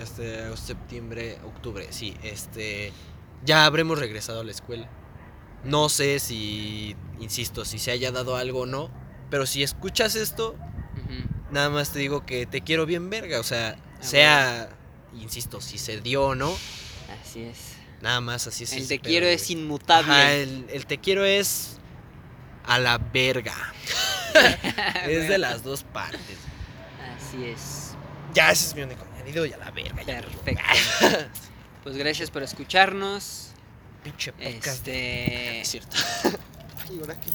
este, 0.00 0.54
septiembre, 0.56 1.38
octubre, 1.46 1.86
sí, 1.90 2.16
este, 2.22 2.92
ya 3.44 3.64
habremos 3.64 3.98
regresado 3.98 4.40
a 4.40 4.44
la 4.44 4.50
escuela. 4.50 4.88
No 5.62 5.88
sé 5.88 6.18
si, 6.18 6.96
insisto, 7.20 7.64
si 7.64 7.78
se 7.78 7.92
haya 7.92 8.10
dado 8.10 8.36
algo 8.36 8.62
o 8.62 8.66
no, 8.66 8.90
pero 9.30 9.46
si 9.46 9.62
escuchas 9.62 10.16
esto, 10.16 10.56
nada 11.50 11.70
más 11.70 11.90
te 11.90 12.00
digo 12.00 12.26
que 12.26 12.46
te 12.46 12.60
quiero 12.60 12.86
bien 12.86 13.08
verga, 13.08 13.40
o 13.40 13.44
sea, 13.44 13.76
sea, 14.00 14.68
insisto, 15.14 15.60
si 15.60 15.78
se 15.78 16.00
dio 16.00 16.24
o 16.26 16.34
no, 16.34 16.52
Así 17.22 17.42
es. 17.42 17.73
Nada 18.04 18.20
más 18.20 18.46
así 18.46 18.64
es. 18.64 18.72
El 18.74 18.86
te 18.86 19.00
quiero 19.00 19.26
es 19.26 19.50
inmutable. 19.50 20.12
Ajá, 20.12 20.32
el, 20.34 20.66
el 20.70 20.86
te 20.86 20.98
quiero 20.98 21.24
es 21.24 21.78
a 22.66 22.78
la 22.78 22.98
verga. 22.98 23.54
es 25.08 25.28
de 25.28 25.38
las 25.38 25.64
dos 25.64 25.82
partes. 25.82 26.38
Así 27.16 27.44
es. 27.46 27.94
Ya, 28.34 28.50
ese 28.50 28.68
es 28.68 28.74
mi 28.74 28.82
único 28.82 29.04
añadido 29.14 29.46
y 29.46 29.52
a 29.52 29.56
la 29.56 29.70
verga. 29.70 30.04
Perfecto. 30.04 30.62
Pues 31.84 31.98
gracias 31.98 32.30
por 32.30 32.42
escucharnos. 32.42 33.48
Pinche 34.02 34.32
podcast. 34.32 34.66
Este. 34.66 35.60
Es 35.60 35.68
cierto. 35.68 35.98
Ay, 36.88 36.98
¿ahora 36.98 37.14
qué? 37.20 37.28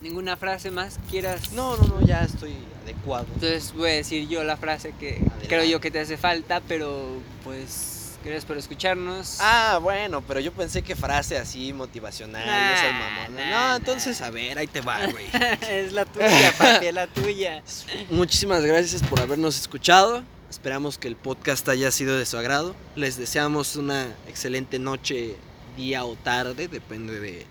Ninguna 0.00 0.36
frase 0.36 0.72
más 0.72 0.98
quieras. 1.08 1.52
No, 1.52 1.76
no, 1.76 1.84
no, 1.86 2.04
ya 2.04 2.24
estoy 2.24 2.56
adecuado. 2.82 3.26
Entonces 3.32 3.72
voy 3.74 3.90
a 3.90 3.92
decir 3.92 4.26
yo 4.26 4.42
la 4.42 4.56
frase 4.56 4.92
que 4.98 5.18
Adelante. 5.18 5.46
creo 5.46 5.64
yo 5.66 5.80
que 5.80 5.92
te 5.92 6.00
hace 6.00 6.16
falta, 6.16 6.60
pero 6.66 7.20
pues 7.44 7.97
gracias 8.28 8.44
por 8.44 8.56
escucharnos. 8.58 9.38
Ah, 9.40 9.78
bueno, 9.82 10.22
pero 10.22 10.40
yo 10.40 10.52
pensé 10.52 10.82
que 10.82 10.94
frase 10.94 11.38
así 11.38 11.72
motivacional, 11.72 12.46
Nah, 12.46 12.70
no 12.70 12.76
seas 12.76 12.92
mamón. 12.92 13.34
nah, 13.36 13.44
no, 13.44 13.50
nah. 13.50 13.76
entonces 13.76 14.20
a 14.20 14.30
ver, 14.30 14.58
ahí 14.58 14.66
te 14.66 14.80
va, 14.80 15.06
güey. 15.06 15.26
es 15.70 15.92
la 15.92 16.04
tuya, 16.04 16.54
papi, 16.56 16.86
es 16.86 16.94
la 16.94 17.06
tuya. 17.06 17.62
Muchísimas 18.10 18.64
gracias 18.64 19.02
por 19.02 19.20
habernos 19.20 19.58
escuchado. 19.58 20.22
Esperamos 20.50 20.98
que 20.98 21.08
el 21.08 21.16
podcast 21.16 21.68
haya 21.68 21.90
sido 21.90 22.18
de 22.18 22.24
su 22.24 22.38
agrado. 22.38 22.74
Les 22.96 23.16
deseamos 23.16 23.76
una 23.76 24.06
excelente 24.28 24.78
noche, 24.78 25.36
día 25.76 26.04
o 26.04 26.16
tarde, 26.16 26.68
depende 26.68 27.20
de 27.20 27.46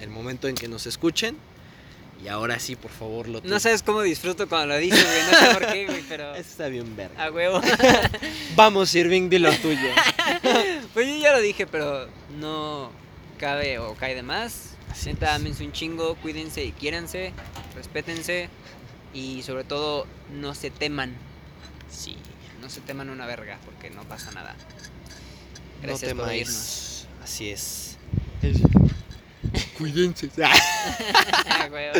el 0.00 0.10
momento 0.10 0.48
en 0.48 0.54
que 0.54 0.68
nos 0.68 0.86
escuchen. 0.86 1.36
Y 2.24 2.28
ahora 2.28 2.58
sí, 2.58 2.74
por 2.74 2.90
favor, 2.90 3.28
lo 3.28 3.42
No 3.42 3.60
sabes 3.60 3.82
cómo 3.82 4.00
disfruto 4.00 4.48
cuando 4.48 4.68
lo 4.68 4.78
dices, 4.78 5.04
güey. 5.04 5.22
No 5.30 5.38
sé 5.38 5.54
por 5.58 5.72
qué, 5.72 5.86
güey, 5.86 6.02
pero. 6.08 6.34
Eso 6.34 6.40
está 6.50 6.68
bien 6.68 6.96
verga. 6.96 7.22
A 7.22 7.30
huevo. 7.30 7.60
Vamos, 8.56 8.94
Irving, 8.94 9.28
di 9.28 9.38
lo 9.38 9.52
tuyo. 9.58 9.78
Pues 10.94 11.08
yo 11.08 11.16
ya 11.16 11.32
lo 11.32 11.40
dije, 11.40 11.66
pero 11.66 12.08
no 12.38 12.90
cabe 13.36 13.78
o 13.78 13.94
cae 13.94 14.14
de 14.14 14.22
más. 14.22 14.70
Así 14.90 15.10
Neta, 15.10 15.34
ámense 15.34 15.64
un 15.64 15.72
chingo, 15.72 16.14
cuídense 16.16 16.64
y 16.64 16.70
quiéranse, 16.72 17.32
respétense 17.74 18.48
y 19.12 19.42
sobre 19.42 19.64
todo 19.64 20.06
no 20.32 20.54
se 20.54 20.70
teman. 20.70 21.14
Sí, 21.90 22.16
no 22.62 22.70
se 22.70 22.80
teman 22.80 23.10
una 23.10 23.26
verga 23.26 23.58
porque 23.64 23.90
no 23.90 24.04
pasa 24.04 24.30
nada. 24.30 24.54
Gracias 25.82 26.14
no 26.14 26.22
por 26.22 26.30
oírnos. 26.30 27.06
Así 27.22 27.50
es. 27.50 27.98
Cuídense. 29.78 30.30
Ah. 30.44 31.92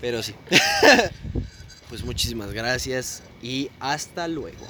Pero 0.00 0.22
sí. 0.22 0.34
pues 1.88 2.04
muchísimas 2.04 2.52
gracias 2.52 3.22
y 3.42 3.70
hasta 3.80 4.28
luego. 4.28 4.66